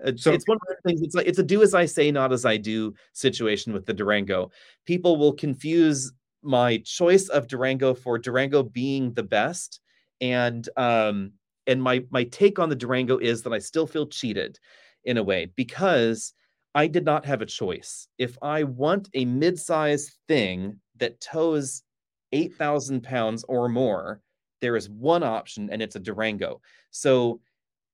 Uh, 0.05 0.12
so 0.16 0.32
it's 0.32 0.47
one 0.47 0.57
of 0.57 0.68
the 0.68 0.76
things. 0.88 1.01
It's 1.03 1.14
like 1.14 1.26
it's 1.26 1.38
a 1.38 1.42
do 1.42 1.62
as 1.62 1.74
I 1.74 1.86
say, 1.86 2.11
not 2.11 2.32
as 2.32 2.44
I 2.44 2.57
do 2.57 2.94
situation 3.12 3.72
with 3.72 3.86
the 3.86 3.94
Durango. 3.94 4.51
People 4.84 5.16
will 5.16 5.32
confuse 5.32 6.12
my 6.42 6.78
choice 6.78 7.28
of 7.28 7.47
Durango 7.47 7.94
for 7.94 8.18
Durango 8.18 8.62
being 8.62 9.12
the 9.14 9.22
best, 9.22 9.80
and 10.20 10.68
um, 10.76 11.32
and 11.66 11.82
my 11.82 12.05
my 12.11 12.24
take 12.24 12.59
on 12.59 12.68
the 12.68 12.76
Durango 12.76 13.18
is 13.18 13.42
that 13.42 13.53
I 13.53 13.59
still 13.59 13.86
feel 13.86 14.07
cheated 14.07 14.59
in 15.05 15.16
a 15.16 15.22
way 15.22 15.51
because 15.57 16.34
I 16.74 16.88
did 16.88 17.05
not 17.05 17.24
have 17.24 17.40
a 17.40 17.47
choice. 17.47 18.09
If 18.18 18.36
I 18.42 18.64
want 18.64 19.09
a 19.14 19.24
mid-size 19.24 20.18
thing 20.28 20.78
that 20.99 21.20
tows 21.20 21.82
eight 22.33 22.55
thousand 22.57 23.03
pounds 23.03 23.45
or 23.49 23.68
more, 23.68 24.20
there 24.61 24.77
is 24.77 24.89
one 24.89 25.22
option, 25.22 25.70
and 25.70 25.83
it's 25.83 25.97
a 25.97 26.01
Durango. 26.01 26.61
So 26.91 27.41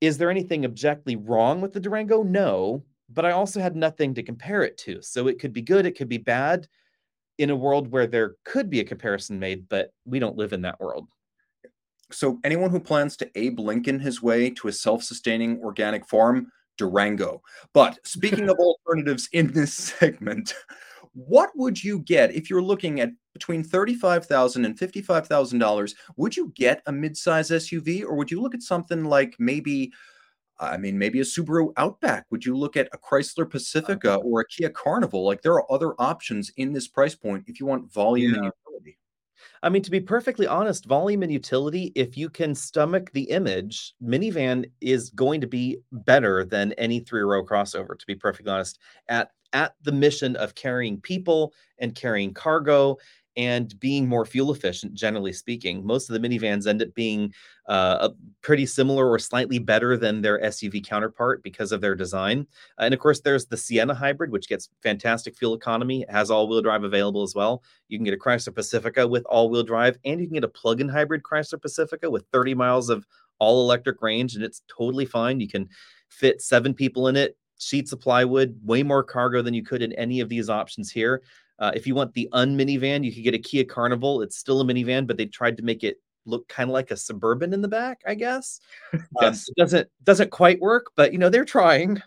is 0.00 0.18
there 0.18 0.30
anything 0.30 0.64
objectively 0.64 1.16
wrong 1.16 1.60
with 1.60 1.72
the 1.72 1.80
Durango? 1.80 2.22
No, 2.22 2.84
but 3.08 3.24
I 3.24 3.32
also 3.32 3.60
had 3.60 3.76
nothing 3.76 4.14
to 4.14 4.22
compare 4.22 4.62
it 4.62 4.76
to. 4.78 5.00
So 5.02 5.28
it 5.28 5.38
could 5.38 5.52
be 5.52 5.62
good, 5.62 5.86
it 5.86 5.96
could 5.96 6.08
be 6.08 6.18
bad 6.18 6.66
in 7.38 7.50
a 7.50 7.56
world 7.56 7.88
where 7.88 8.06
there 8.06 8.36
could 8.44 8.68
be 8.68 8.80
a 8.80 8.84
comparison 8.84 9.38
made, 9.38 9.68
but 9.68 9.92
we 10.04 10.18
don't 10.18 10.36
live 10.36 10.52
in 10.52 10.62
that 10.62 10.80
world. 10.80 11.08
So 12.10 12.38
anyone 12.44 12.70
who 12.70 12.80
plans 12.80 13.16
to 13.18 13.30
Abe 13.34 13.58
Lincoln 13.58 13.98
his 13.98 14.22
way 14.22 14.50
to 14.50 14.68
a 14.68 14.72
self-sustaining 14.72 15.60
organic 15.60 16.06
farm, 16.08 16.50
Durango. 16.78 17.42
But 17.72 17.98
speaking 18.04 18.48
of 18.48 18.56
alternatives 18.58 19.28
in 19.32 19.52
this 19.52 19.72
segment, 19.74 20.54
what 21.14 21.50
would 21.54 21.82
you 21.82 22.00
get 22.00 22.34
if 22.34 22.50
you're 22.50 22.62
looking 22.62 23.00
at 23.00 23.10
between 23.32 23.64
$35,000 23.64 24.64
and 24.64 24.78
$55,000? 24.78 25.94
Would 26.16 26.36
you 26.36 26.52
get 26.54 26.82
a 26.86 26.92
midsize 26.92 27.50
SUV 27.50 28.02
or 28.02 28.14
would 28.16 28.30
you 28.30 28.40
look 28.40 28.54
at 28.54 28.62
something 28.62 29.04
like 29.04 29.36
maybe 29.38 29.92
I 30.60 30.76
mean, 30.76 30.96
maybe 30.96 31.18
a 31.18 31.24
Subaru 31.24 31.72
Outback. 31.76 32.26
Would 32.30 32.44
you 32.44 32.56
look 32.56 32.76
at 32.76 32.88
a 32.92 32.98
Chrysler 32.98 33.50
Pacifica 33.50 34.12
uh-huh. 34.12 34.20
or 34.24 34.40
a 34.40 34.46
Kia 34.46 34.70
Carnival? 34.70 35.24
Like 35.24 35.42
there 35.42 35.54
are 35.54 35.70
other 35.72 35.94
options 35.98 36.52
in 36.56 36.72
this 36.72 36.86
price 36.86 37.14
point 37.14 37.44
if 37.48 37.58
you 37.58 37.66
want 37.66 37.92
volume 37.92 38.32
yeah. 38.32 38.38
and 38.38 38.52
utility. 38.66 38.98
I 39.64 39.68
mean, 39.68 39.82
to 39.82 39.90
be 39.90 40.00
perfectly 40.00 40.46
honest, 40.46 40.86
volume 40.86 41.22
and 41.22 41.32
utility, 41.32 41.92
if 41.94 42.16
you 42.16 42.28
can 42.28 42.54
stomach 42.54 43.12
the 43.12 43.24
image, 43.24 43.94
minivan 44.02 44.70
is 44.80 45.10
going 45.10 45.40
to 45.40 45.46
be 45.46 45.78
better 45.90 46.44
than 46.44 46.72
any 46.74 47.00
three 47.00 47.22
row 47.22 47.44
crossover, 47.44 47.98
to 47.98 48.06
be 48.06 48.14
perfectly 48.14 48.52
honest, 48.52 48.78
at 49.08 49.30
at 49.52 49.74
the 49.82 49.92
mission 49.92 50.34
of 50.36 50.54
carrying 50.54 51.00
people 51.00 51.52
and 51.78 51.94
carrying 51.94 52.32
cargo 52.32 52.96
and 53.36 53.78
being 53.80 54.08
more 54.08 54.24
fuel 54.24 54.52
efficient, 54.52 54.94
generally 54.94 55.32
speaking. 55.32 55.84
Most 55.86 56.10
of 56.10 56.20
the 56.20 56.28
minivans 56.28 56.66
end 56.66 56.82
up 56.82 56.94
being 56.94 57.32
uh, 57.66 58.10
pretty 58.42 58.66
similar 58.66 59.08
or 59.08 59.18
slightly 59.18 59.58
better 59.58 59.96
than 59.96 60.20
their 60.20 60.40
SUV 60.40 60.84
counterpart 60.84 61.42
because 61.42 61.72
of 61.72 61.80
their 61.80 61.94
design. 61.94 62.46
And 62.78 62.92
of 62.92 63.00
course, 63.00 63.20
there's 63.20 63.46
the 63.46 63.56
Sienna 63.56 63.94
hybrid, 63.94 64.30
which 64.30 64.48
gets 64.48 64.68
fantastic 64.82 65.36
fuel 65.36 65.54
economy, 65.54 66.02
it 66.02 66.10
has 66.10 66.30
all 66.30 66.48
wheel 66.48 66.62
drive 66.62 66.84
available 66.84 67.22
as 67.22 67.34
well. 67.34 67.62
You 67.88 67.98
can 67.98 68.04
get 68.04 68.14
a 68.14 68.18
Chrysler 68.18 68.54
Pacifica 68.54 69.06
with 69.06 69.24
all 69.26 69.48
wheel 69.48 69.62
drive, 69.62 69.98
and 70.04 70.20
you 70.20 70.26
can 70.26 70.34
get 70.34 70.44
a 70.44 70.48
plug 70.48 70.80
in 70.80 70.88
hybrid 70.88 71.22
Chrysler 71.22 71.60
Pacifica 71.60 72.10
with 72.10 72.26
30 72.32 72.54
miles 72.54 72.90
of 72.90 73.06
all 73.38 73.62
electric 73.62 74.02
range, 74.02 74.34
and 74.34 74.44
it's 74.44 74.62
totally 74.68 75.06
fine. 75.06 75.40
You 75.40 75.48
can 75.48 75.68
fit 76.08 76.42
seven 76.42 76.74
people 76.74 77.08
in 77.08 77.16
it 77.16 77.36
sheets 77.62 77.92
of 77.92 78.00
plywood, 78.00 78.58
way 78.64 78.82
more 78.82 79.02
cargo 79.02 79.40
than 79.40 79.54
you 79.54 79.62
could 79.62 79.82
in 79.82 79.92
any 79.92 80.20
of 80.20 80.28
these 80.28 80.50
options 80.50 80.90
here. 80.90 81.22
Uh, 81.62 81.70
if 81.76 81.86
you 81.86 81.94
want 81.94 82.12
the 82.14 82.28
unminivan, 82.32 83.04
you 83.04 83.12
could 83.12 83.22
get 83.22 83.34
a 83.34 83.38
Kia 83.38 83.62
Carnival. 83.62 84.20
It's 84.20 84.36
still 84.36 84.60
a 84.60 84.64
minivan, 84.64 85.06
but 85.06 85.16
they 85.16 85.26
tried 85.26 85.56
to 85.58 85.62
make 85.62 85.84
it 85.84 85.98
look 86.26 86.48
kind 86.48 86.68
of 86.68 86.74
like 86.74 86.90
a 86.90 86.96
suburban 86.96 87.54
in 87.54 87.62
the 87.62 87.68
back, 87.68 88.02
I 88.04 88.14
guess. 88.16 88.58
Um, 88.92 89.00
yes. 89.20 89.48
Um, 89.48 89.54
doesn't 89.56 89.88
doesn't 90.02 90.30
quite 90.30 90.60
work, 90.60 90.90
but 90.96 91.12
you 91.12 91.18
know 91.20 91.28
they're 91.28 91.44
trying. 91.44 92.02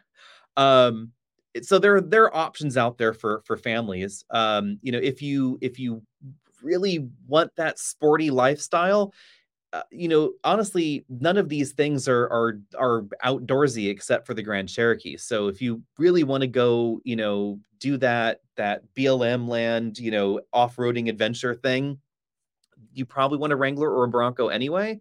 Um, 0.58 1.14
so 1.62 1.80
there 1.80 2.02
there 2.02 2.26
are 2.26 2.36
options 2.36 2.76
out 2.76 2.98
there 2.98 3.14
for 3.14 3.44
for 3.46 3.56
families. 3.56 4.26
Um, 4.30 4.78
you 4.82 4.92
know, 4.92 5.00
if 5.02 5.22
you 5.22 5.58
if 5.62 5.80
you 5.80 6.02
really 6.62 7.08
want 7.26 7.56
that 7.56 7.80
sporty 7.80 8.30
lifestyle, 8.32 9.14
uh, 9.76 9.84
you 9.92 10.08
know, 10.08 10.32
honestly, 10.46 11.04
none 11.10 11.38
of 11.38 11.50
these 11.50 11.74
things 11.74 12.08
are 12.08 12.24
are 12.32 12.60
are 12.78 13.02
outdoorsy 13.26 13.90
except 13.90 14.26
for 14.26 14.34
the 14.34 14.42
Grand 14.42 14.70
Cherokee. 14.70 15.18
So 15.18 15.50
if 15.50 15.62
you 15.62 15.82
really 15.98 16.24
want 16.24 16.42
to 16.42 16.48
go, 16.48 17.02
you 17.04 17.18
know, 17.18 17.60
do 17.80 17.98
that 17.98 18.40
that 18.56 18.84
BLM 18.96 19.50
land, 19.50 20.00
you 20.00 20.12
know, 20.12 20.40
off-roading 20.54 21.10
adventure 21.10 21.54
thing, 21.54 22.00
you 22.94 23.06
probably 23.06 23.38
want 23.38 23.52
a 23.52 23.58
Wrangler 23.58 23.92
or 23.94 24.06
a 24.06 24.08
Bronco 24.08 24.48
anyway. 24.48 24.98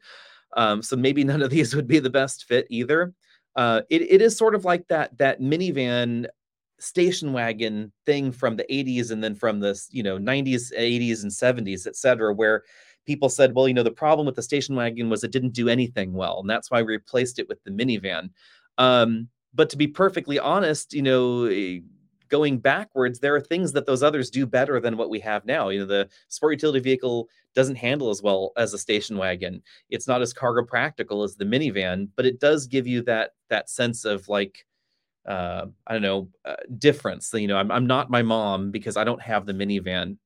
Um, 0.57 0.83
so 0.83 0.97
maybe 0.97 1.22
none 1.33 1.41
of 1.43 1.51
these 1.51 1.77
would 1.77 1.87
be 1.87 2.01
the 2.01 2.11
best 2.11 2.45
fit 2.45 2.66
either. 2.68 3.14
Uh, 3.55 3.83
it, 3.91 4.03
it 4.03 4.20
is 4.20 4.37
sort 4.37 4.57
of 4.57 4.64
like 4.64 4.89
that 4.89 5.16
that 5.18 5.41
minivan 5.41 6.27
station 6.81 7.33
wagon 7.33 7.93
thing 8.07 8.33
from 8.33 8.57
the 8.57 8.64
80s 8.64 9.12
and 9.12 9.22
then 9.22 9.37
from 9.37 9.61
the 9.61 9.81
you 9.91 10.03
know 10.03 10.18
90s 10.18 10.72
80s 10.77 11.22
and 11.22 11.31
70s 11.31 11.87
et 11.87 11.95
cetera 11.95 12.35
where 12.35 12.64
people 13.05 13.28
said, 13.28 13.55
well, 13.55 13.68
you 13.68 13.74
know, 13.74 13.82
the 13.82 13.90
problem 13.90 14.26
with 14.26 14.36
the 14.36 14.42
station 14.42 14.74
wagon 14.74 15.11
was 15.11 15.24
it 15.24 15.32
didn't 15.32 15.52
do 15.52 15.68
anything 15.68 16.12
well, 16.12 16.40
and 16.40 16.48
that's 16.48 16.70
why 16.70 16.82
we 16.82 16.94
replaced 16.94 17.38
it 17.38 17.48
with 17.48 17.62
the 17.64 17.70
minivan. 17.70 18.30
Um, 18.78 19.28
but 19.55 19.70
to 19.70 19.76
be 19.76 19.86
perfectly 19.86 20.38
honest, 20.38 20.92
you 20.92 21.02
know, 21.02 21.44
eh, 21.44 21.78
going 22.28 22.59
backwards, 22.59 23.20
there 23.20 23.34
are 23.34 23.40
things 23.40 23.72
that 23.72 23.86
those 23.86 24.02
others 24.02 24.30
do 24.30 24.46
better 24.46 24.80
than 24.80 24.96
what 24.96 25.11
we 25.11 25.20
have 25.20 25.44
now. 25.44 25.68
You 25.68 25.80
know, 25.80 25.86
the 25.86 26.09
sport 26.28 26.55
utility 26.55 26.80
vehicle 26.80 27.28
doesn't 27.55 27.76
handle 27.76 28.11
as 28.11 28.22
well 28.22 28.52
as 28.57 28.74
a 28.74 28.78
station 28.78 29.16
wagon. 29.16 29.62
It's 29.90 30.09
not 30.09 30.22
as 30.22 30.32
cargo 30.32 30.64
practical 30.64 31.22
as 31.22 31.36
the 31.36 31.44
minivan, 31.44 32.09
but 32.16 32.26
it 32.26 32.40
does 32.40 32.66
give 32.66 32.86
you 32.86 33.02
that 33.02 33.34
that 33.50 33.70
sense 33.70 34.05
of 34.05 34.28
like 34.28 34.66
uh, 35.26 35.66
I 35.86 35.92
don't 35.92 36.02
know, 36.02 36.28
uh, 36.44 36.57
difference. 36.78 37.32
You 37.32 37.48
know, 37.48 37.57
I'm, 37.57 37.70
I'm 37.70 37.86
not 37.86 38.11
my 38.11 38.22
mom 38.22 38.70
because 38.70 38.96
I 38.96 39.05
don't 39.05 39.22
have 39.22 39.46
the 39.46 39.55
minivan. 39.55 40.18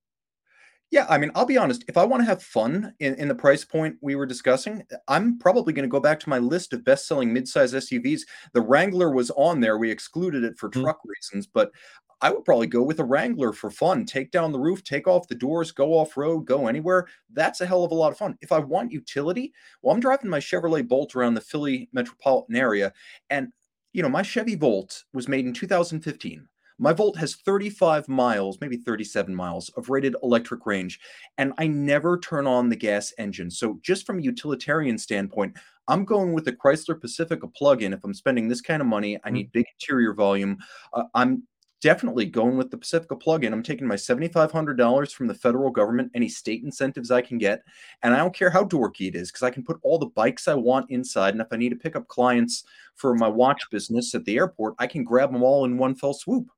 Yeah, 0.90 1.06
I 1.08 1.18
mean, 1.18 1.30
I'll 1.34 1.44
be 1.44 1.58
honest. 1.58 1.84
If 1.86 1.98
I 1.98 2.04
want 2.04 2.22
to 2.22 2.26
have 2.26 2.42
fun 2.42 2.94
in, 2.98 3.14
in 3.16 3.28
the 3.28 3.34
price 3.34 3.62
point 3.62 3.96
we 4.00 4.14
were 4.14 4.24
discussing, 4.24 4.82
I'm 5.06 5.38
probably 5.38 5.74
going 5.74 5.82
to 5.82 5.92
go 5.92 6.00
back 6.00 6.18
to 6.20 6.30
my 6.30 6.38
list 6.38 6.72
of 6.72 6.84
best 6.84 7.06
selling 7.06 7.34
midsize 7.34 7.74
SUVs. 7.74 8.22
The 8.54 8.62
Wrangler 8.62 9.10
was 9.10 9.30
on 9.32 9.60
there. 9.60 9.76
We 9.76 9.90
excluded 9.90 10.44
it 10.44 10.58
for 10.58 10.70
mm-hmm. 10.70 10.82
truck 10.82 11.00
reasons, 11.04 11.46
but 11.46 11.72
I 12.20 12.30
would 12.30 12.44
probably 12.44 12.66
go 12.66 12.82
with 12.82 13.00
a 13.00 13.04
Wrangler 13.04 13.52
for 13.52 13.70
fun. 13.70 14.04
Take 14.06 14.30
down 14.30 14.50
the 14.50 14.58
roof, 14.58 14.82
take 14.82 15.06
off 15.06 15.28
the 15.28 15.34
doors, 15.34 15.72
go 15.72 15.92
off 15.92 16.16
road, 16.16 16.46
go 16.46 16.66
anywhere. 16.66 17.06
That's 17.32 17.60
a 17.60 17.66
hell 17.66 17.84
of 17.84 17.92
a 17.92 17.94
lot 17.94 18.10
of 18.10 18.18
fun. 18.18 18.36
If 18.40 18.50
I 18.50 18.58
want 18.58 18.90
utility, 18.90 19.52
well, 19.82 19.94
I'm 19.94 20.00
driving 20.00 20.30
my 20.30 20.40
Chevrolet 20.40 20.88
Volt 20.88 21.14
around 21.14 21.34
the 21.34 21.40
Philly 21.40 21.88
metropolitan 21.92 22.56
area. 22.56 22.92
And, 23.30 23.52
you 23.92 24.02
know, 24.02 24.08
my 24.08 24.22
Chevy 24.22 24.56
Volt 24.56 25.04
was 25.12 25.28
made 25.28 25.46
in 25.46 25.52
2015. 25.52 26.48
My 26.78 26.92
Volt 26.92 27.16
has 27.18 27.34
35 27.34 28.08
miles, 28.08 28.60
maybe 28.60 28.76
37 28.76 29.34
miles 29.34 29.68
of 29.70 29.90
rated 29.90 30.14
electric 30.22 30.64
range, 30.64 31.00
and 31.36 31.52
I 31.58 31.66
never 31.66 32.18
turn 32.18 32.46
on 32.46 32.68
the 32.68 32.76
gas 32.76 33.12
engine. 33.18 33.50
So, 33.50 33.80
just 33.82 34.06
from 34.06 34.20
a 34.20 34.22
utilitarian 34.22 34.96
standpoint, 34.96 35.56
I'm 35.88 36.04
going 36.04 36.34
with 36.34 36.44
the 36.44 36.52
Chrysler 36.52 37.00
Pacifica 37.00 37.48
plug-in. 37.48 37.92
If 37.92 38.04
I'm 38.04 38.14
spending 38.14 38.46
this 38.46 38.60
kind 38.60 38.80
of 38.80 38.86
money, 38.86 39.16
I 39.16 39.18
mm-hmm. 39.18 39.34
need 39.34 39.52
big 39.52 39.66
interior 39.80 40.14
volume. 40.14 40.58
Uh, 40.92 41.04
I'm 41.14 41.42
definitely 41.80 42.26
going 42.26 42.56
with 42.56 42.70
the 42.70 42.76
Pacifica 42.76 43.16
plug-in. 43.16 43.52
I'm 43.52 43.62
taking 43.62 43.86
my 43.86 43.94
$7,500 43.94 45.12
from 45.12 45.26
the 45.26 45.34
federal 45.34 45.70
government, 45.70 46.12
any 46.14 46.28
state 46.28 46.62
incentives 46.62 47.10
I 47.10 47.22
can 47.22 47.38
get, 47.38 47.62
and 48.02 48.14
I 48.14 48.18
don't 48.18 48.34
care 48.34 48.50
how 48.50 48.64
dorky 48.64 49.08
it 49.08 49.14
is 49.14 49.30
because 49.30 49.42
I 49.42 49.50
can 49.50 49.64
put 49.64 49.78
all 49.82 49.98
the 49.98 50.06
bikes 50.06 50.46
I 50.46 50.54
want 50.54 50.90
inside. 50.90 51.34
And 51.34 51.40
if 51.40 51.48
I 51.50 51.56
need 51.56 51.70
to 51.70 51.76
pick 51.76 51.96
up 51.96 52.06
clients 52.08 52.64
for 52.94 53.14
my 53.14 53.28
watch 53.28 53.62
business 53.70 54.14
at 54.14 54.24
the 54.24 54.36
airport, 54.36 54.74
I 54.78 54.86
can 54.86 55.04
grab 55.04 55.32
them 55.32 55.42
all 55.42 55.64
in 55.64 55.78
one 55.78 55.94
fell 55.94 56.14
swoop 56.14 56.48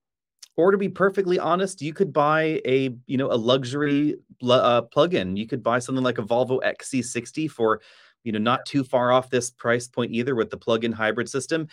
Or 0.61 0.72
to 0.72 0.76
be 0.76 0.90
perfectly 0.90 1.38
honest, 1.38 1.80
you 1.80 1.94
could 1.94 2.12
buy 2.12 2.61
a 2.66 2.90
you 3.06 3.16
know 3.16 3.32
a 3.32 3.34
luxury 3.34 4.16
uh, 4.46 4.82
plug-in. 4.82 5.36
You 5.36 5.46
could 5.46 5.62
buy 5.62 5.78
something 5.78 6.04
like 6.04 6.18
a 6.18 6.22
Volvo 6.22 6.61
XC60 6.62 7.50
for 7.50 7.80
you 8.24 8.32
know 8.32 8.38
not 8.38 8.66
too 8.66 8.84
far 8.84 9.11
off 9.11 9.30
this 9.30 9.50
price 9.50 9.88
point 9.88 10.12
either 10.12 10.34
with 10.34 10.50
the 10.50 10.58
plug-in 10.58 10.92
hybrid 10.92 11.30
system 11.30 11.66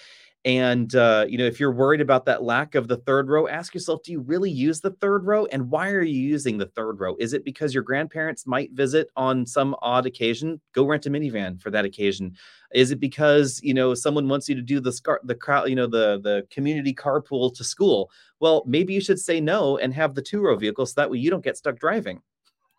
and 0.45 0.93
uh, 0.95 1.25
you 1.27 1.37
know, 1.37 1.45
if 1.45 1.59
you're 1.59 1.71
worried 1.71 1.99
about 1.99 2.25
that 2.25 2.43
lack 2.43 2.75
of 2.75 2.87
the 2.87 2.97
third 2.97 3.29
row, 3.29 3.47
ask 3.47 3.73
yourself: 3.73 4.01
Do 4.03 4.11
you 4.11 4.21
really 4.21 4.51
use 4.51 4.79
the 4.79 4.91
third 4.91 5.25
row? 5.25 5.45
And 5.47 5.69
why 5.69 5.89
are 5.89 6.01
you 6.01 6.21
using 6.21 6.57
the 6.57 6.67
third 6.67 6.99
row? 6.99 7.15
Is 7.19 7.33
it 7.33 7.43
because 7.43 7.73
your 7.73 7.83
grandparents 7.83 8.47
might 8.47 8.71
visit 8.71 9.09
on 9.15 9.45
some 9.45 9.75
odd 9.81 10.05
occasion? 10.05 10.61
Go 10.73 10.85
rent 10.85 11.05
a 11.05 11.09
minivan 11.09 11.59
for 11.59 11.69
that 11.71 11.85
occasion. 11.85 12.35
Is 12.73 12.91
it 12.91 12.99
because 12.99 13.59
you 13.63 13.73
know 13.73 13.93
someone 13.93 14.29
wants 14.29 14.47
you 14.47 14.55
to 14.55 14.61
do 14.61 14.79
the 14.79 14.91
scar- 14.93 15.21
the 15.23 15.35
crowd, 15.35 15.69
you 15.69 15.75
know, 15.75 15.87
the 15.87 16.19
the 16.21 16.47
community 16.49 16.93
carpool 16.93 17.53
to 17.55 17.63
school? 17.63 18.09
Well, 18.39 18.63
maybe 18.65 18.93
you 18.93 19.01
should 19.01 19.19
say 19.19 19.41
no 19.41 19.77
and 19.77 19.93
have 19.93 20.15
the 20.15 20.21
two 20.21 20.41
row 20.41 20.55
vehicle 20.55 20.85
so 20.85 20.93
that 20.95 21.09
way 21.09 21.17
you 21.17 21.29
don't 21.29 21.43
get 21.43 21.57
stuck 21.57 21.77
driving. 21.77 22.21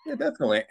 Yeah, 0.07 0.15
definitely. 0.15 0.63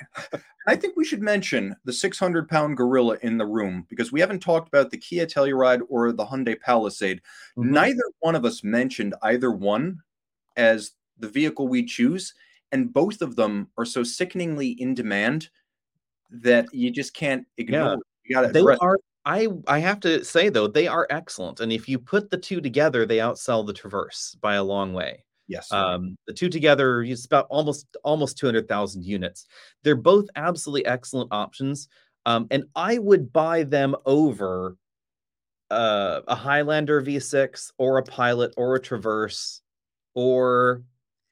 I 0.67 0.75
think 0.75 0.95
we 0.95 1.05
should 1.05 1.21
mention 1.21 1.75
the 1.85 1.93
600 1.93 2.49
pound 2.49 2.77
gorilla 2.77 3.17
in 3.21 3.37
the 3.37 3.45
room 3.45 3.85
because 3.89 4.11
we 4.11 4.19
haven't 4.19 4.39
talked 4.39 4.67
about 4.67 4.89
the 4.89 4.97
Kia 4.97 5.25
Telluride 5.25 5.81
or 5.89 6.11
the 6.11 6.25
Hyundai 6.25 6.59
Palisade. 6.59 7.21
Mm-hmm. 7.57 7.71
Neither 7.71 8.03
one 8.19 8.35
of 8.35 8.45
us 8.45 8.63
mentioned 8.63 9.15
either 9.21 9.51
one 9.51 9.99
as 10.55 10.91
the 11.19 11.29
vehicle 11.29 11.67
we 11.67 11.85
choose, 11.85 12.33
and 12.71 12.91
both 12.93 13.21
of 13.21 13.35
them 13.35 13.69
are 13.77 13.85
so 13.85 14.03
sickeningly 14.03 14.69
in 14.69 14.93
demand 14.93 15.49
that 16.29 16.67
you 16.73 16.91
just 16.91 17.13
can't 17.13 17.45
ignore. 17.57 17.97
Yeah. 18.27 18.47
They 18.47 18.61
are. 18.61 18.97
I 19.25 19.49
I 19.67 19.79
have 19.79 19.99
to 20.01 20.23
say 20.23 20.49
though 20.49 20.67
they 20.67 20.87
are 20.87 21.07
excellent, 21.09 21.59
and 21.59 21.71
if 21.71 21.89
you 21.89 21.99
put 21.99 22.29
the 22.29 22.37
two 22.37 22.61
together, 22.61 23.05
they 23.05 23.17
outsell 23.17 23.65
the 23.65 23.73
Traverse 23.73 24.37
by 24.41 24.55
a 24.55 24.63
long 24.63 24.93
way. 24.93 25.25
Yes. 25.47 25.71
Um, 25.71 26.17
the 26.27 26.33
two 26.33 26.49
together 26.49 27.01
is 27.01 27.25
about 27.25 27.47
almost 27.49 27.87
almost 28.03 28.37
200,000 28.37 29.03
units. 29.03 29.45
They're 29.83 29.95
both 29.95 30.27
absolutely 30.35 30.85
excellent 30.85 31.29
options. 31.31 31.87
Um, 32.25 32.47
and 32.51 32.65
I 32.75 32.97
would 32.97 33.31
buy 33.31 33.63
them 33.63 33.95
over 34.05 34.75
uh, 35.71 36.21
a 36.27 36.35
Highlander 36.35 37.01
V6 37.01 37.71
or 37.77 37.97
a 37.97 38.03
Pilot 38.03 38.53
or 38.57 38.75
a 38.75 38.79
Traverse 38.81 39.61
or 40.13 40.83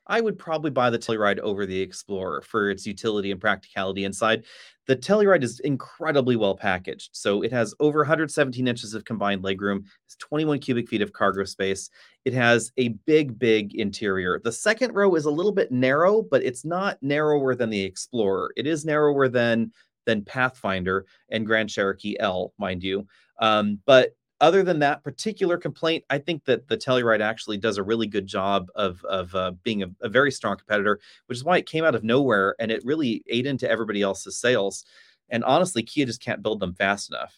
I 0.07 0.21
would 0.21 0.37
probably 0.37 0.71
buy 0.71 0.89
the 0.89 0.99
Telluride 0.99 1.39
over 1.39 1.65
the 1.65 1.79
Explorer 1.79 2.41
for 2.41 2.69
its 2.69 2.85
utility 2.85 3.31
and 3.31 3.41
practicality 3.41 4.03
inside. 4.03 4.45
The 4.87 4.95
Telluride 4.95 5.43
is 5.43 5.59
incredibly 5.61 6.35
well 6.35 6.55
packaged. 6.55 7.09
So 7.13 7.41
it 7.41 7.51
has 7.51 7.73
over 7.79 7.99
117 7.99 8.67
inches 8.67 8.93
of 8.93 9.05
combined 9.05 9.43
legroom, 9.43 9.85
it's 10.05 10.15
21 10.17 10.59
cubic 10.59 10.87
feet 10.87 11.01
of 11.01 11.13
cargo 11.13 11.43
space. 11.43 11.89
It 12.23 12.33
has 12.33 12.71
a 12.77 12.89
big, 13.05 13.39
big 13.39 13.75
interior. 13.75 14.39
The 14.43 14.51
second 14.51 14.93
row 14.93 15.15
is 15.15 15.25
a 15.25 15.31
little 15.31 15.51
bit 15.51 15.71
narrow, 15.71 16.21
but 16.21 16.43
it's 16.43 16.65
not 16.65 17.01
narrower 17.01 17.55
than 17.55 17.69
the 17.69 17.83
Explorer. 17.83 18.51
It 18.55 18.67
is 18.67 18.85
narrower 18.85 19.27
than 19.27 19.71
than 20.05 20.23
Pathfinder 20.23 21.07
and 21.29 21.47
Grand 21.47 21.67
Cherokee 21.69 22.15
L, 22.19 22.53
mind 22.59 22.83
you. 22.83 23.07
Um, 23.39 23.79
but 23.85 24.15
other 24.41 24.63
than 24.63 24.79
that 24.79 25.03
particular 25.03 25.57
complaint, 25.57 26.03
I 26.09 26.17
think 26.17 26.45
that 26.45 26.67
the 26.67 26.77
Telluride 26.77 27.21
actually 27.21 27.57
does 27.57 27.77
a 27.77 27.83
really 27.83 28.07
good 28.07 28.27
job 28.27 28.67
of 28.75 29.03
of 29.05 29.33
uh, 29.33 29.51
being 29.63 29.83
a, 29.83 29.87
a, 30.01 30.09
very 30.09 30.31
strong 30.31 30.57
competitor, 30.57 30.99
which 31.27 31.37
is 31.37 31.43
why 31.43 31.57
it 31.57 31.67
came 31.67 31.85
out 31.85 31.95
of 31.95 32.03
nowhere 32.03 32.55
and 32.59 32.71
it 32.71 32.83
really 32.83 33.23
ate 33.27 33.45
into 33.45 33.69
everybody 33.69 34.01
else's 34.01 34.37
sales. 34.37 34.85
And 35.29 35.43
honestly, 35.43 35.83
Kia 35.83 36.05
just 36.05 36.21
can't 36.21 36.43
build 36.43 36.59
them 36.59 36.75
fast 36.75 37.09
enough. 37.09 37.33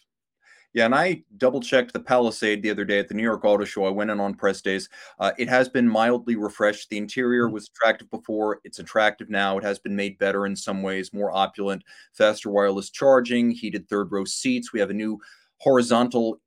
Yeah, 0.74 0.84
and 0.84 0.94
I 0.94 1.22
double 1.38 1.60
checked 1.60 1.94
the 1.94 2.00
Palisade 2.00 2.62
the 2.62 2.70
other 2.70 2.84
day 2.84 2.98
at 2.98 3.08
the 3.08 3.14
New 3.14 3.22
York 3.22 3.42
Auto 3.44 3.64
Show. 3.64 3.86
I 3.86 3.90
went 3.90 4.10
in 4.10 4.20
on 4.20 4.34
press 4.34 4.60
days. 4.60 4.88
Uh, 5.18 5.32
it 5.38 5.48
has 5.48 5.68
been 5.68 5.88
mildly 5.88 6.36
refreshed. 6.36 6.90
The 6.90 6.98
interior 6.98 7.46
mm-hmm. 7.46 7.54
was 7.54 7.68
attractive 7.68 8.10
before. 8.10 8.60
It's 8.64 8.78
attractive 8.78 9.30
now. 9.30 9.56
It 9.56 9.64
has 9.64 9.78
been 9.78 9.96
made 9.96 10.18
better 10.18 10.44
in 10.44 10.54
some 10.54 10.82
ways, 10.82 11.14
more 11.14 11.34
opulent, 11.34 11.84
faster 12.12 12.50
wireless 12.50 12.90
charging, 12.90 13.50
heated 13.50 13.88
third 13.88 14.12
row 14.12 14.26
seats. 14.26 14.72
We 14.72 14.80
have 14.80 14.90
a 14.90 14.94
new 14.94 15.18
horizontal 15.56 16.38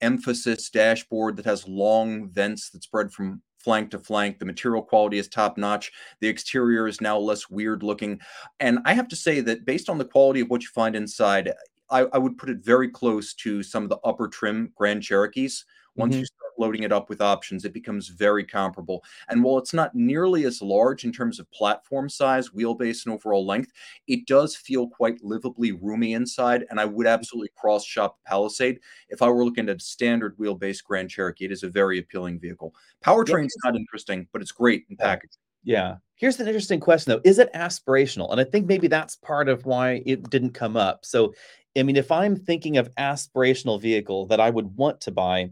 emphasis 0.00 0.70
dashboard 0.70 1.36
that 1.36 1.44
has 1.44 1.68
long 1.68 2.28
vents 2.28 2.70
that 2.70 2.82
spread 2.82 3.12
from 3.12 3.42
flank 3.58 3.90
to 3.90 3.98
flank. 3.98 4.38
The 4.38 4.44
material 4.44 4.82
quality 4.82 5.18
is 5.18 5.28
top 5.28 5.58
notch. 5.58 5.92
The 6.20 6.28
exterior 6.28 6.88
is 6.88 7.00
now 7.00 7.18
less 7.18 7.50
weird 7.50 7.82
looking. 7.82 8.20
And 8.60 8.78
I 8.84 8.94
have 8.94 9.08
to 9.08 9.16
say 9.16 9.40
that 9.40 9.64
based 9.64 9.90
on 9.90 9.98
the 9.98 10.04
quality 10.04 10.40
of 10.40 10.48
what 10.48 10.62
you 10.62 10.68
find 10.74 10.96
inside, 10.96 11.52
I, 11.90 12.00
I 12.12 12.18
would 12.18 12.38
put 12.38 12.50
it 12.50 12.64
very 12.64 12.88
close 12.88 13.34
to 13.34 13.62
some 13.62 13.82
of 13.82 13.88
the 13.88 13.98
upper 14.04 14.28
trim 14.28 14.72
Grand 14.76 15.02
Cherokees. 15.02 15.64
Once 15.98 16.12
mm-hmm. 16.12 16.20
you 16.20 16.26
start 16.26 16.52
loading 16.58 16.82
it 16.82 16.92
up 16.92 17.08
with 17.08 17.20
options, 17.20 17.64
it 17.64 17.72
becomes 17.72 18.08
very 18.08 18.44
comparable. 18.44 19.04
And 19.28 19.42
while 19.42 19.58
it's 19.58 19.74
not 19.74 19.94
nearly 19.94 20.44
as 20.44 20.62
large 20.62 21.04
in 21.04 21.12
terms 21.12 21.38
of 21.38 21.50
platform 21.50 22.08
size, 22.08 22.50
wheelbase, 22.50 23.04
and 23.04 23.14
overall 23.14 23.46
length, 23.46 23.72
it 24.06 24.26
does 24.26 24.56
feel 24.56 24.88
quite 24.88 25.22
livably 25.22 25.78
roomy 25.80 26.14
inside. 26.14 26.64
And 26.70 26.80
I 26.80 26.84
would 26.84 27.06
mm-hmm. 27.06 27.14
absolutely 27.14 27.50
cross 27.56 27.84
shop 27.84 28.18
Palisade 28.26 28.80
if 29.08 29.22
I 29.22 29.28
were 29.28 29.44
looking 29.44 29.68
at 29.68 29.76
a 29.76 29.80
standard 29.80 30.36
wheelbase 30.38 30.82
Grand 30.82 31.10
Cherokee. 31.10 31.44
It 31.44 31.52
is 31.52 31.62
a 31.62 31.68
very 31.68 31.98
appealing 31.98 32.40
vehicle. 32.40 32.74
Powertrain's 33.04 33.56
not 33.64 33.76
interesting, 33.76 34.26
but 34.32 34.42
it's 34.42 34.52
great 34.52 34.84
in 34.88 34.96
packaging. 34.96 35.38
Yeah. 35.64 35.96
Here's 36.16 36.40
an 36.40 36.46
interesting 36.46 36.80
question 36.80 37.12
though. 37.12 37.20
Is 37.24 37.38
it 37.38 37.52
aspirational? 37.52 38.32
And 38.32 38.40
I 38.40 38.44
think 38.44 38.66
maybe 38.66 38.88
that's 38.88 39.16
part 39.16 39.48
of 39.48 39.66
why 39.66 40.02
it 40.06 40.28
didn't 40.30 40.54
come 40.54 40.76
up. 40.76 41.04
So, 41.04 41.34
I 41.76 41.82
mean, 41.82 41.96
if 41.96 42.10
I'm 42.10 42.34
thinking 42.34 42.76
of 42.76 42.92
aspirational 42.96 43.80
vehicle 43.80 44.26
that 44.26 44.40
I 44.40 44.50
would 44.50 44.76
want 44.76 45.00
to 45.02 45.12
buy, 45.12 45.50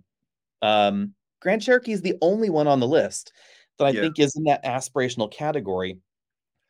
um, 0.62 1.14
Grand 1.40 1.62
Cherokee 1.62 1.92
is 1.92 2.02
the 2.02 2.16
only 2.22 2.50
one 2.50 2.66
on 2.66 2.80
the 2.80 2.88
list 2.88 3.32
that 3.78 3.84
I 3.86 3.90
yeah. 3.90 4.00
think 4.02 4.18
is 4.18 4.36
in 4.36 4.44
that 4.44 4.64
aspirational 4.64 5.30
category. 5.30 5.98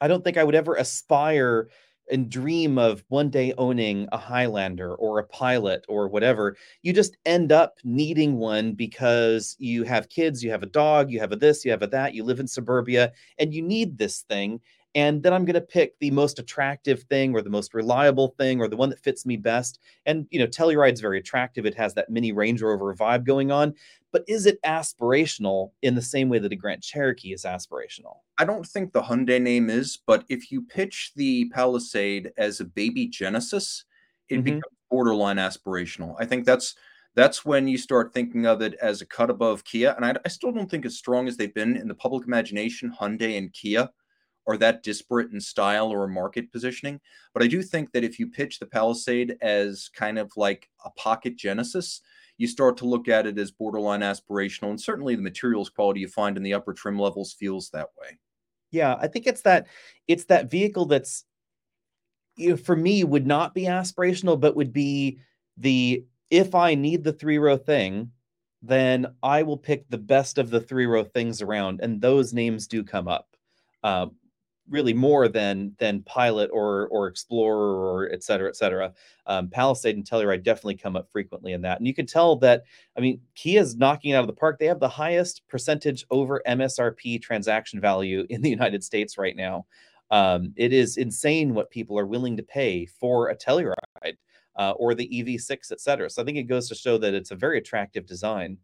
I 0.01 0.09
don't 0.09 0.23
think 0.23 0.37
I 0.37 0.45
would 0.45 0.55
ever 0.55 0.75
aspire 0.75 1.69
and 2.11 2.31
dream 2.31 2.79
of 2.79 3.05
one 3.09 3.31
day 3.31 3.53
owning 3.59 4.09
a 4.13 4.19
Highlander 4.19 4.95
or 4.95 5.19
a 5.19 5.27
pilot 5.27 5.85
or 5.89 6.09
whatever. 6.09 6.57
You 6.83 6.93
just 6.93 7.17
end 7.27 7.51
up 7.51 7.79
needing 7.83 8.37
one 8.39 8.73
because 8.73 9.57
you 9.59 9.83
have 9.85 10.09
kids, 10.09 10.43
you 10.43 10.51
have 10.51 10.63
a 10.63 10.67
dog, 10.67 11.11
you 11.11 11.19
have 11.21 11.33
a 11.33 11.37
this, 11.37 11.65
you 11.65 11.71
have 11.73 11.83
a 11.83 11.89
that, 11.89 12.15
you 12.15 12.23
live 12.23 12.39
in 12.39 12.47
suburbia, 12.47 13.13
and 13.39 13.53
you 13.53 13.63
need 13.63 13.99
this 13.99 14.21
thing 14.23 14.61
and 14.97 15.23
then 15.23 15.35
I'm 15.35 15.45
going 15.45 15.55
to 15.55 15.61
pick 15.61 15.99
the 15.99 16.11
most 16.11 16.39
attractive 16.39 17.03
thing 17.03 17.35
or 17.35 17.43
the 17.43 17.51
most 17.51 17.75
reliable 17.75 18.35
thing 18.39 18.61
or 18.61 18.67
the 18.67 18.79
one 18.79 18.89
that 18.89 18.99
fits 18.99 19.27
me 19.27 19.37
best. 19.37 19.79
And 20.07 20.27
you 20.31 20.39
know, 20.39 20.47
Telluride's 20.47 21.03
very 21.03 21.19
attractive. 21.19 21.67
It 21.67 21.75
has 21.75 21.93
that 21.95 22.09
mini 22.09 22.33
Range 22.33 22.61
Rover 22.63 22.95
vibe 22.95 23.25
going 23.25 23.53
on, 23.53 23.75
but 24.11 24.25
is 24.27 24.47
it 24.47 24.61
aspirational 24.63 25.73
in 25.83 25.95
the 25.95 26.03
same 26.03 26.31
way 26.31 26.39
that 26.39 26.51
a 26.51 26.57
Grand 26.57 26.83
Cherokee 26.83 27.35
is 27.35 27.45
aspirational? 27.45 28.21
I 28.39 28.47
don't 28.47 28.67
think 28.67 28.93
the 28.93 29.03
Hyundai 29.03 29.41
name 29.41 29.69
is, 29.69 29.99
but 30.07 30.25
if 30.31 30.51
you 30.51 30.63
pitch 30.63 31.13
the 31.15 31.51
Palisade 31.51 32.33
as 32.39 32.61
a 32.61 32.65
baby 32.65 33.07
Genesis, 33.07 33.85
it 34.31 34.37
mm-hmm. 34.37 34.45
becomes 34.45 34.65
borderline 34.91 35.37
aspirational. 35.37 36.17
I 36.19 36.25
think 36.25 36.47
that's 36.47 36.75
that's 37.15 37.45
when 37.45 37.69
you 37.69 37.77
start 37.77 38.15
thinking 38.15 38.47
of 38.47 38.63
it 38.63 38.75
as 38.81 39.03
a 39.03 39.07
cut 39.07 39.29
above 39.29 39.65
Kia. 39.65 39.93
And 39.95 40.07
I, 40.07 40.15
I 40.25 40.29
still 40.29 40.53
don't 40.53 40.71
think 40.71 40.87
as 40.87 40.97
strong 40.97 41.29
as 41.29 41.37
they've 41.37 41.53
been 41.53 41.77
in 41.77 41.89
the 41.89 41.95
public 41.95 42.27
imagination, 42.27 42.95
Hyundai 42.99 43.37
and 43.37 43.53
Kia 43.53 43.91
are 44.47 44.57
that 44.57 44.83
disparate 44.83 45.33
in 45.33 45.41
style 45.41 45.89
or 45.89 46.07
market 46.07 46.53
positioning. 46.53 47.01
But 47.35 47.43
I 47.43 47.49
do 47.49 47.63
think 47.63 47.93
that 47.93 48.05
if 48.05 48.19
you 48.19 48.29
pitch 48.29 48.59
the 48.59 48.67
Palisade 48.67 49.37
as 49.41 49.91
kind 49.95 50.19
of 50.19 50.33
like 50.37 50.69
a 50.85 50.91
pocket 50.91 51.37
Genesis, 51.37 52.01
you 52.39 52.47
start 52.47 52.77
to 52.79 52.87
look 52.87 53.09
at 53.09 53.27
it 53.27 53.39
as 53.39 53.51
borderline 53.51 54.01
aspirational. 54.01 54.71
And 54.71 54.81
certainly 54.81 55.17
the 55.17 55.23
materials 55.23 55.71
quality 55.71 56.01
you 56.01 56.09
find 56.09 56.37
in 56.37 56.43
the 56.43 56.55
upper 56.55 56.73
trim 56.73 56.99
levels 56.99 57.33
feels 57.33 57.71
that 57.71 57.89
way. 58.01 58.19
Yeah, 58.71 58.97
I 59.01 59.07
think 59.07 59.27
it's 59.27 59.43
that 59.43 59.67
it's 60.07 60.25
that 60.27 60.51
vehicle 60.51 60.87
that's 60.87 61.25
you 62.37 62.51
know, 62.51 62.57
for 62.57 62.77
me 62.77 63.05
would 63.05 63.27
not 63.27 63.55
be 63.55 63.63
aspirational, 63.63 64.39
but 64.39 64.57
would 64.57 64.73
be 64.73 65.19
the 65.57 66.05
if 66.31 66.55
I 66.55 66.75
need 66.75 67.05
the 67.05 67.13
three 67.13 67.39
row 67.39 67.57
thing, 67.57 68.11
then 68.63 69.07
I 69.23 69.43
will 69.43 69.57
pick 69.57 69.89
the 69.89 69.99
best 69.99 70.39
of 70.39 70.51
the 70.51 70.61
three 70.61 70.87
row 70.87 71.05
things 71.05 71.41
around, 71.41 71.81
and 71.81 72.01
those 72.01 72.33
names 72.35 72.67
do 72.67 72.83
come 72.83 73.09
up. 73.09 73.29
Uh, 73.83 74.07
really 74.69 74.95
more 74.95 75.29
than 75.29 75.75
than 75.79 76.03
Pilot 76.03 76.51
or 76.53 76.89
or 76.89 77.07
Explorer 77.09 77.77
or 77.77 78.11
et 78.13 78.23
cetera, 78.23 78.49
et 78.49 78.57
cetera. 78.57 78.93
Um, 79.27 79.49
Palisade 79.49 79.97
and 79.97 80.05
Telluride 80.05 80.43
definitely 80.43 80.77
come 80.77 80.97
up 80.97 81.11
frequently 81.11 81.53
in 81.53 81.63
that, 81.63 81.79
and 81.79 81.87
you 81.87 81.95
can 81.95 82.07
tell 82.07 82.37
that. 82.37 82.65
I 82.97 83.01
mean, 83.01 83.21
Kia's 83.37 83.77
knocking 83.77 84.13
it 84.13 84.15
out 84.15 84.21
of 84.21 84.27
the 84.27 84.33
park. 84.33 84.59
They 84.59 84.67
have 84.67 84.81
the 84.81 84.89
highest 84.89 85.43
percentage 85.49 86.05
over 86.11 86.43
MSRP 86.47 87.21
transaction 87.23 87.81
value 87.81 88.27
in 88.31 88.43
the 88.43 88.51
United 88.51 88.85
States 88.85 89.19
right 89.19 89.37
now. 89.37 89.67
Um, 90.11 90.53
it 90.57 90.73
is 90.73 90.97
insane 90.97 91.55
what 91.55 91.71
people 91.71 91.99
are 91.99 92.07
willing 92.07 92.37
to 92.37 92.43
pay 92.43 92.87
for 92.87 93.29
a 93.29 93.37
Telluride 93.37 93.75
uh, 94.57 94.73
or 94.73 94.95
the 94.95 95.09
EV6, 95.09 95.73
et 95.73 95.81
cetera. 95.81 96.09
So 96.11 96.23
I 96.23 96.25
think 96.25 96.39
it 96.39 96.45
goes 96.45 96.69
to 96.69 96.75
show 96.75 96.99
that 96.99 97.15
it's 97.15 97.31
a 97.31 97.37
very 97.37 97.59
attractive 97.59 98.07
design. 98.07 98.59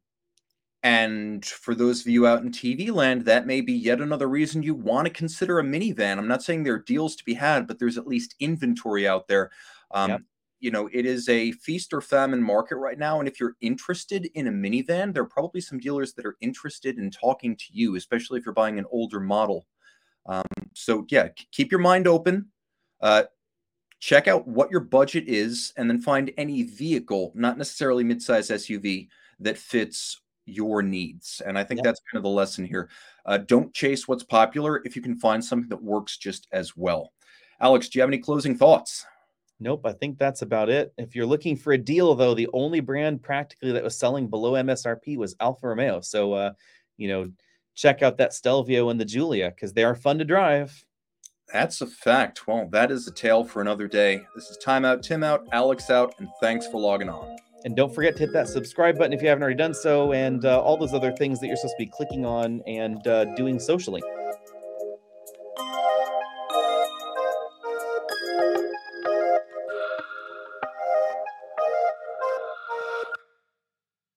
And 0.83 1.45
for 1.45 1.75
those 1.75 2.01
of 2.01 2.09
you 2.09 2.27
out 2.27 2.43
in 2.43 2.51
TV 2.51 2.93
land, 2.93 3.25
that 3.25 3.47
may 3.47 3.61
be 3.61 3.73
yet 3.73 4.01
another 4.01 4.29
reason 4.29 4.63
you 4.63 4.75
want 4.75 5.07
to 5.07 5.13
consider 5.13 5.61
a 5.61 5.63
minivan. 5.63 6.19
I'm 6.19 6.27
not 6.27 6.43
saying 6.43 6.65
there 6.65 6.75
are 6.75 6.79
deals 6.83 7.15
to 7.17 7.25
be 7.25 7.35
had, 7.35 7.69
but 7.69 7.79
there's 7.79 7.99
at 7.99 8.09
least 8.09 8.35
inventory 8.41 9.07
out 9.07 9.29
there. 9.29 9.53
Um, 9.93 10.11
yep. 10.11 10.21
you 10.59 10.73
know, 10.73 10.89
it 10.93 11.07
is 11.07 11.29
a 11.29 11.53
feast 11.53 11.93
or 11.93 12.01
famine 12.01 12.43
market 12.43 12.77
right 12.77 12.99
now. 12.99 13.21
And 13.21 13.29
if 13.29 13.39
you're 13.39 13.55
interested 13.61 14.29
in 14.35 14.49
a 14.49 14.51
minivan, 14.51 15.15
there 15.15 15.23
are 15.23 15.29
probably 15.29 15.61
some 15.61 15.79
dealers 15.79 16.15
that 16.15 16.27
are 16.27 16.37
interested 16.41 16.99
in 16.99 17.13
talking 17.13 17.55
to 17.57 17.65
you, 17.71 17.95
especially 17.95 18.41
if 18.41 18.45
you're 18.45 18.53
buying 18.53 18.81
an 18.81 18.87
older 18.91 19.21
model. 19.21 19.67
Um, 20.27 20.45
so, 20.75 21.07
yeah, 21.11 21.29
keep 21.53 21.71
your 21.71 21.81
mind 21.81 22.09
open. 22.09 22.49
Uh, 23.01 23.25
check 24.01 24.27
out 24.27 24.49
what 24.49 24.71
your 24.73 24.81
budget 24.81 25.29
is 25.29 25.73
and 25.77 25.89
then 25.89 26.01
find 26.01 26.33
any 26.37 26.65
vehicle, 26.65 27.31
not 27.37 27.57
necessarily 27.57 28.03
midsize 28.03 28.51
SUV, 28.51 29.07
that 29.39 29.57
fits 29.57 30.22
your 30.47 30.83
needs. 30.83 31.41
And 31.45 31.59
I 31.59 31.65
think 31.65 31.83
that's 31.83 32.01
kind 32.11 32.19
of 32.19 32.23
the 32.23 32.29
lesson 32.29 32.65
here. 32.65 32.89
Uh, 33.27 33.39
don't 33.39 33.73
chase 33.73 34.09
what's 34.09 34.25
popular 34.25 34.83
if 34.85 34.97
you 34.97 35.03
can 35.03 35.17
find 35.17 35.45
something 35.45 35.69
that 35.69 35.83
works 35.83 36.17
just 36.17 36.49
as 36.53 36.77
well. 36.77 37.13
Alex, 37.61 37.89
do 37.89 37.99
you 37.99 38.03
have 38.03 38.11
any 38.11 38.19
closing 38.19 38.57
thoughts? 38.57 39.07
Nope, 39.61 39.87
I 39.87 39.93
think 39.93 40.19
that's 40.19 40.43
about 40.43 40.69
it. 40.69 40.93
If 40.99 41.15
you're 41.15 41.27
looking 41.27 41.57
for 41.57 41.73
a 41.73 41.79
deal, 41.79 42.15
though, 42.17 42.35
the 42.35 42.49
only 42.53 42.81
brand 42.81 43.23
practically 43.23 43.71
that 43.71 43.85
was 43.85 43.97
selling 43.97 44.27
below 44.27 44.53
MSRP 44.53 45.17
was 45.17 45.37
Alfa 45.39 45.69
Romeo. 45.69 46.01
So, 46.01 46.33
uh, 46.33 46.53
you 46.97 47.07
know, 47.07 47.31
check 47.77 48.03
out 48.03 48.17
that 48.19 48.35
Stelvio 48.35 48.89
and 48.89 49.01
the 49.01 49.05
Giulia 49.05 49.51
because 49.51 49.73
they 49.73 49.85
are 49.85 49.95
fun 49.95 50.19
to 50.19 50.25
drive. 50.25 50.85
That's 51.53 51.81
a 51.81 51.87
fact. 51.87 52.49
Well, 52.49 52.69
that 52.73 52.91
is 52.91 53.07
a 53.07 53.13
tale 53.13 53.45
for 53.45 53.61
another 53.61 53.87
day. 53.87 54.23
This 54.35 54.49
is 54.49 54.57
Time 54.57 54.85
Out, 54.85 55.03
Tim 55.03 55.23
out, 55.23 55.47
Alex 55.53 55.91
out, 55.91 56.15
and 56.19 56.29
thanks 56.41 56.67
for 56.67 56.81
logging 56.81 57.09
on. 57.09 57.37
And 57.65 57.77
don't 57.77 57.95
forget 57.95 58.17
to 58.17 58.21
hit 58.21 58.33
that 58.33 58.49
subscribe 58.49 58.99
button 58.99 59.13
if 59.13 59.23
you 59.23 59.29
haven't 59.29 59.43
already 59.43 59.57
done 59.57 59.75
so, 59.75 60.13
and 60.13 60.45
uh, 60.45 60.61
all 60.61 60.77
those 60.77 60.95
other 60.95 61.13
things 61.13 61.41
that 61.41 61.47
you're 61.47 61.57
supposed 61.57 61.77
to 61.79 61.85
be 61.85 61.91
clicking 61.91 62.27
on 62.27 62.61
and 62.67 63.07
uh, 63.07 63.25
doing 63.37 63.59
socially. 63.61 64.03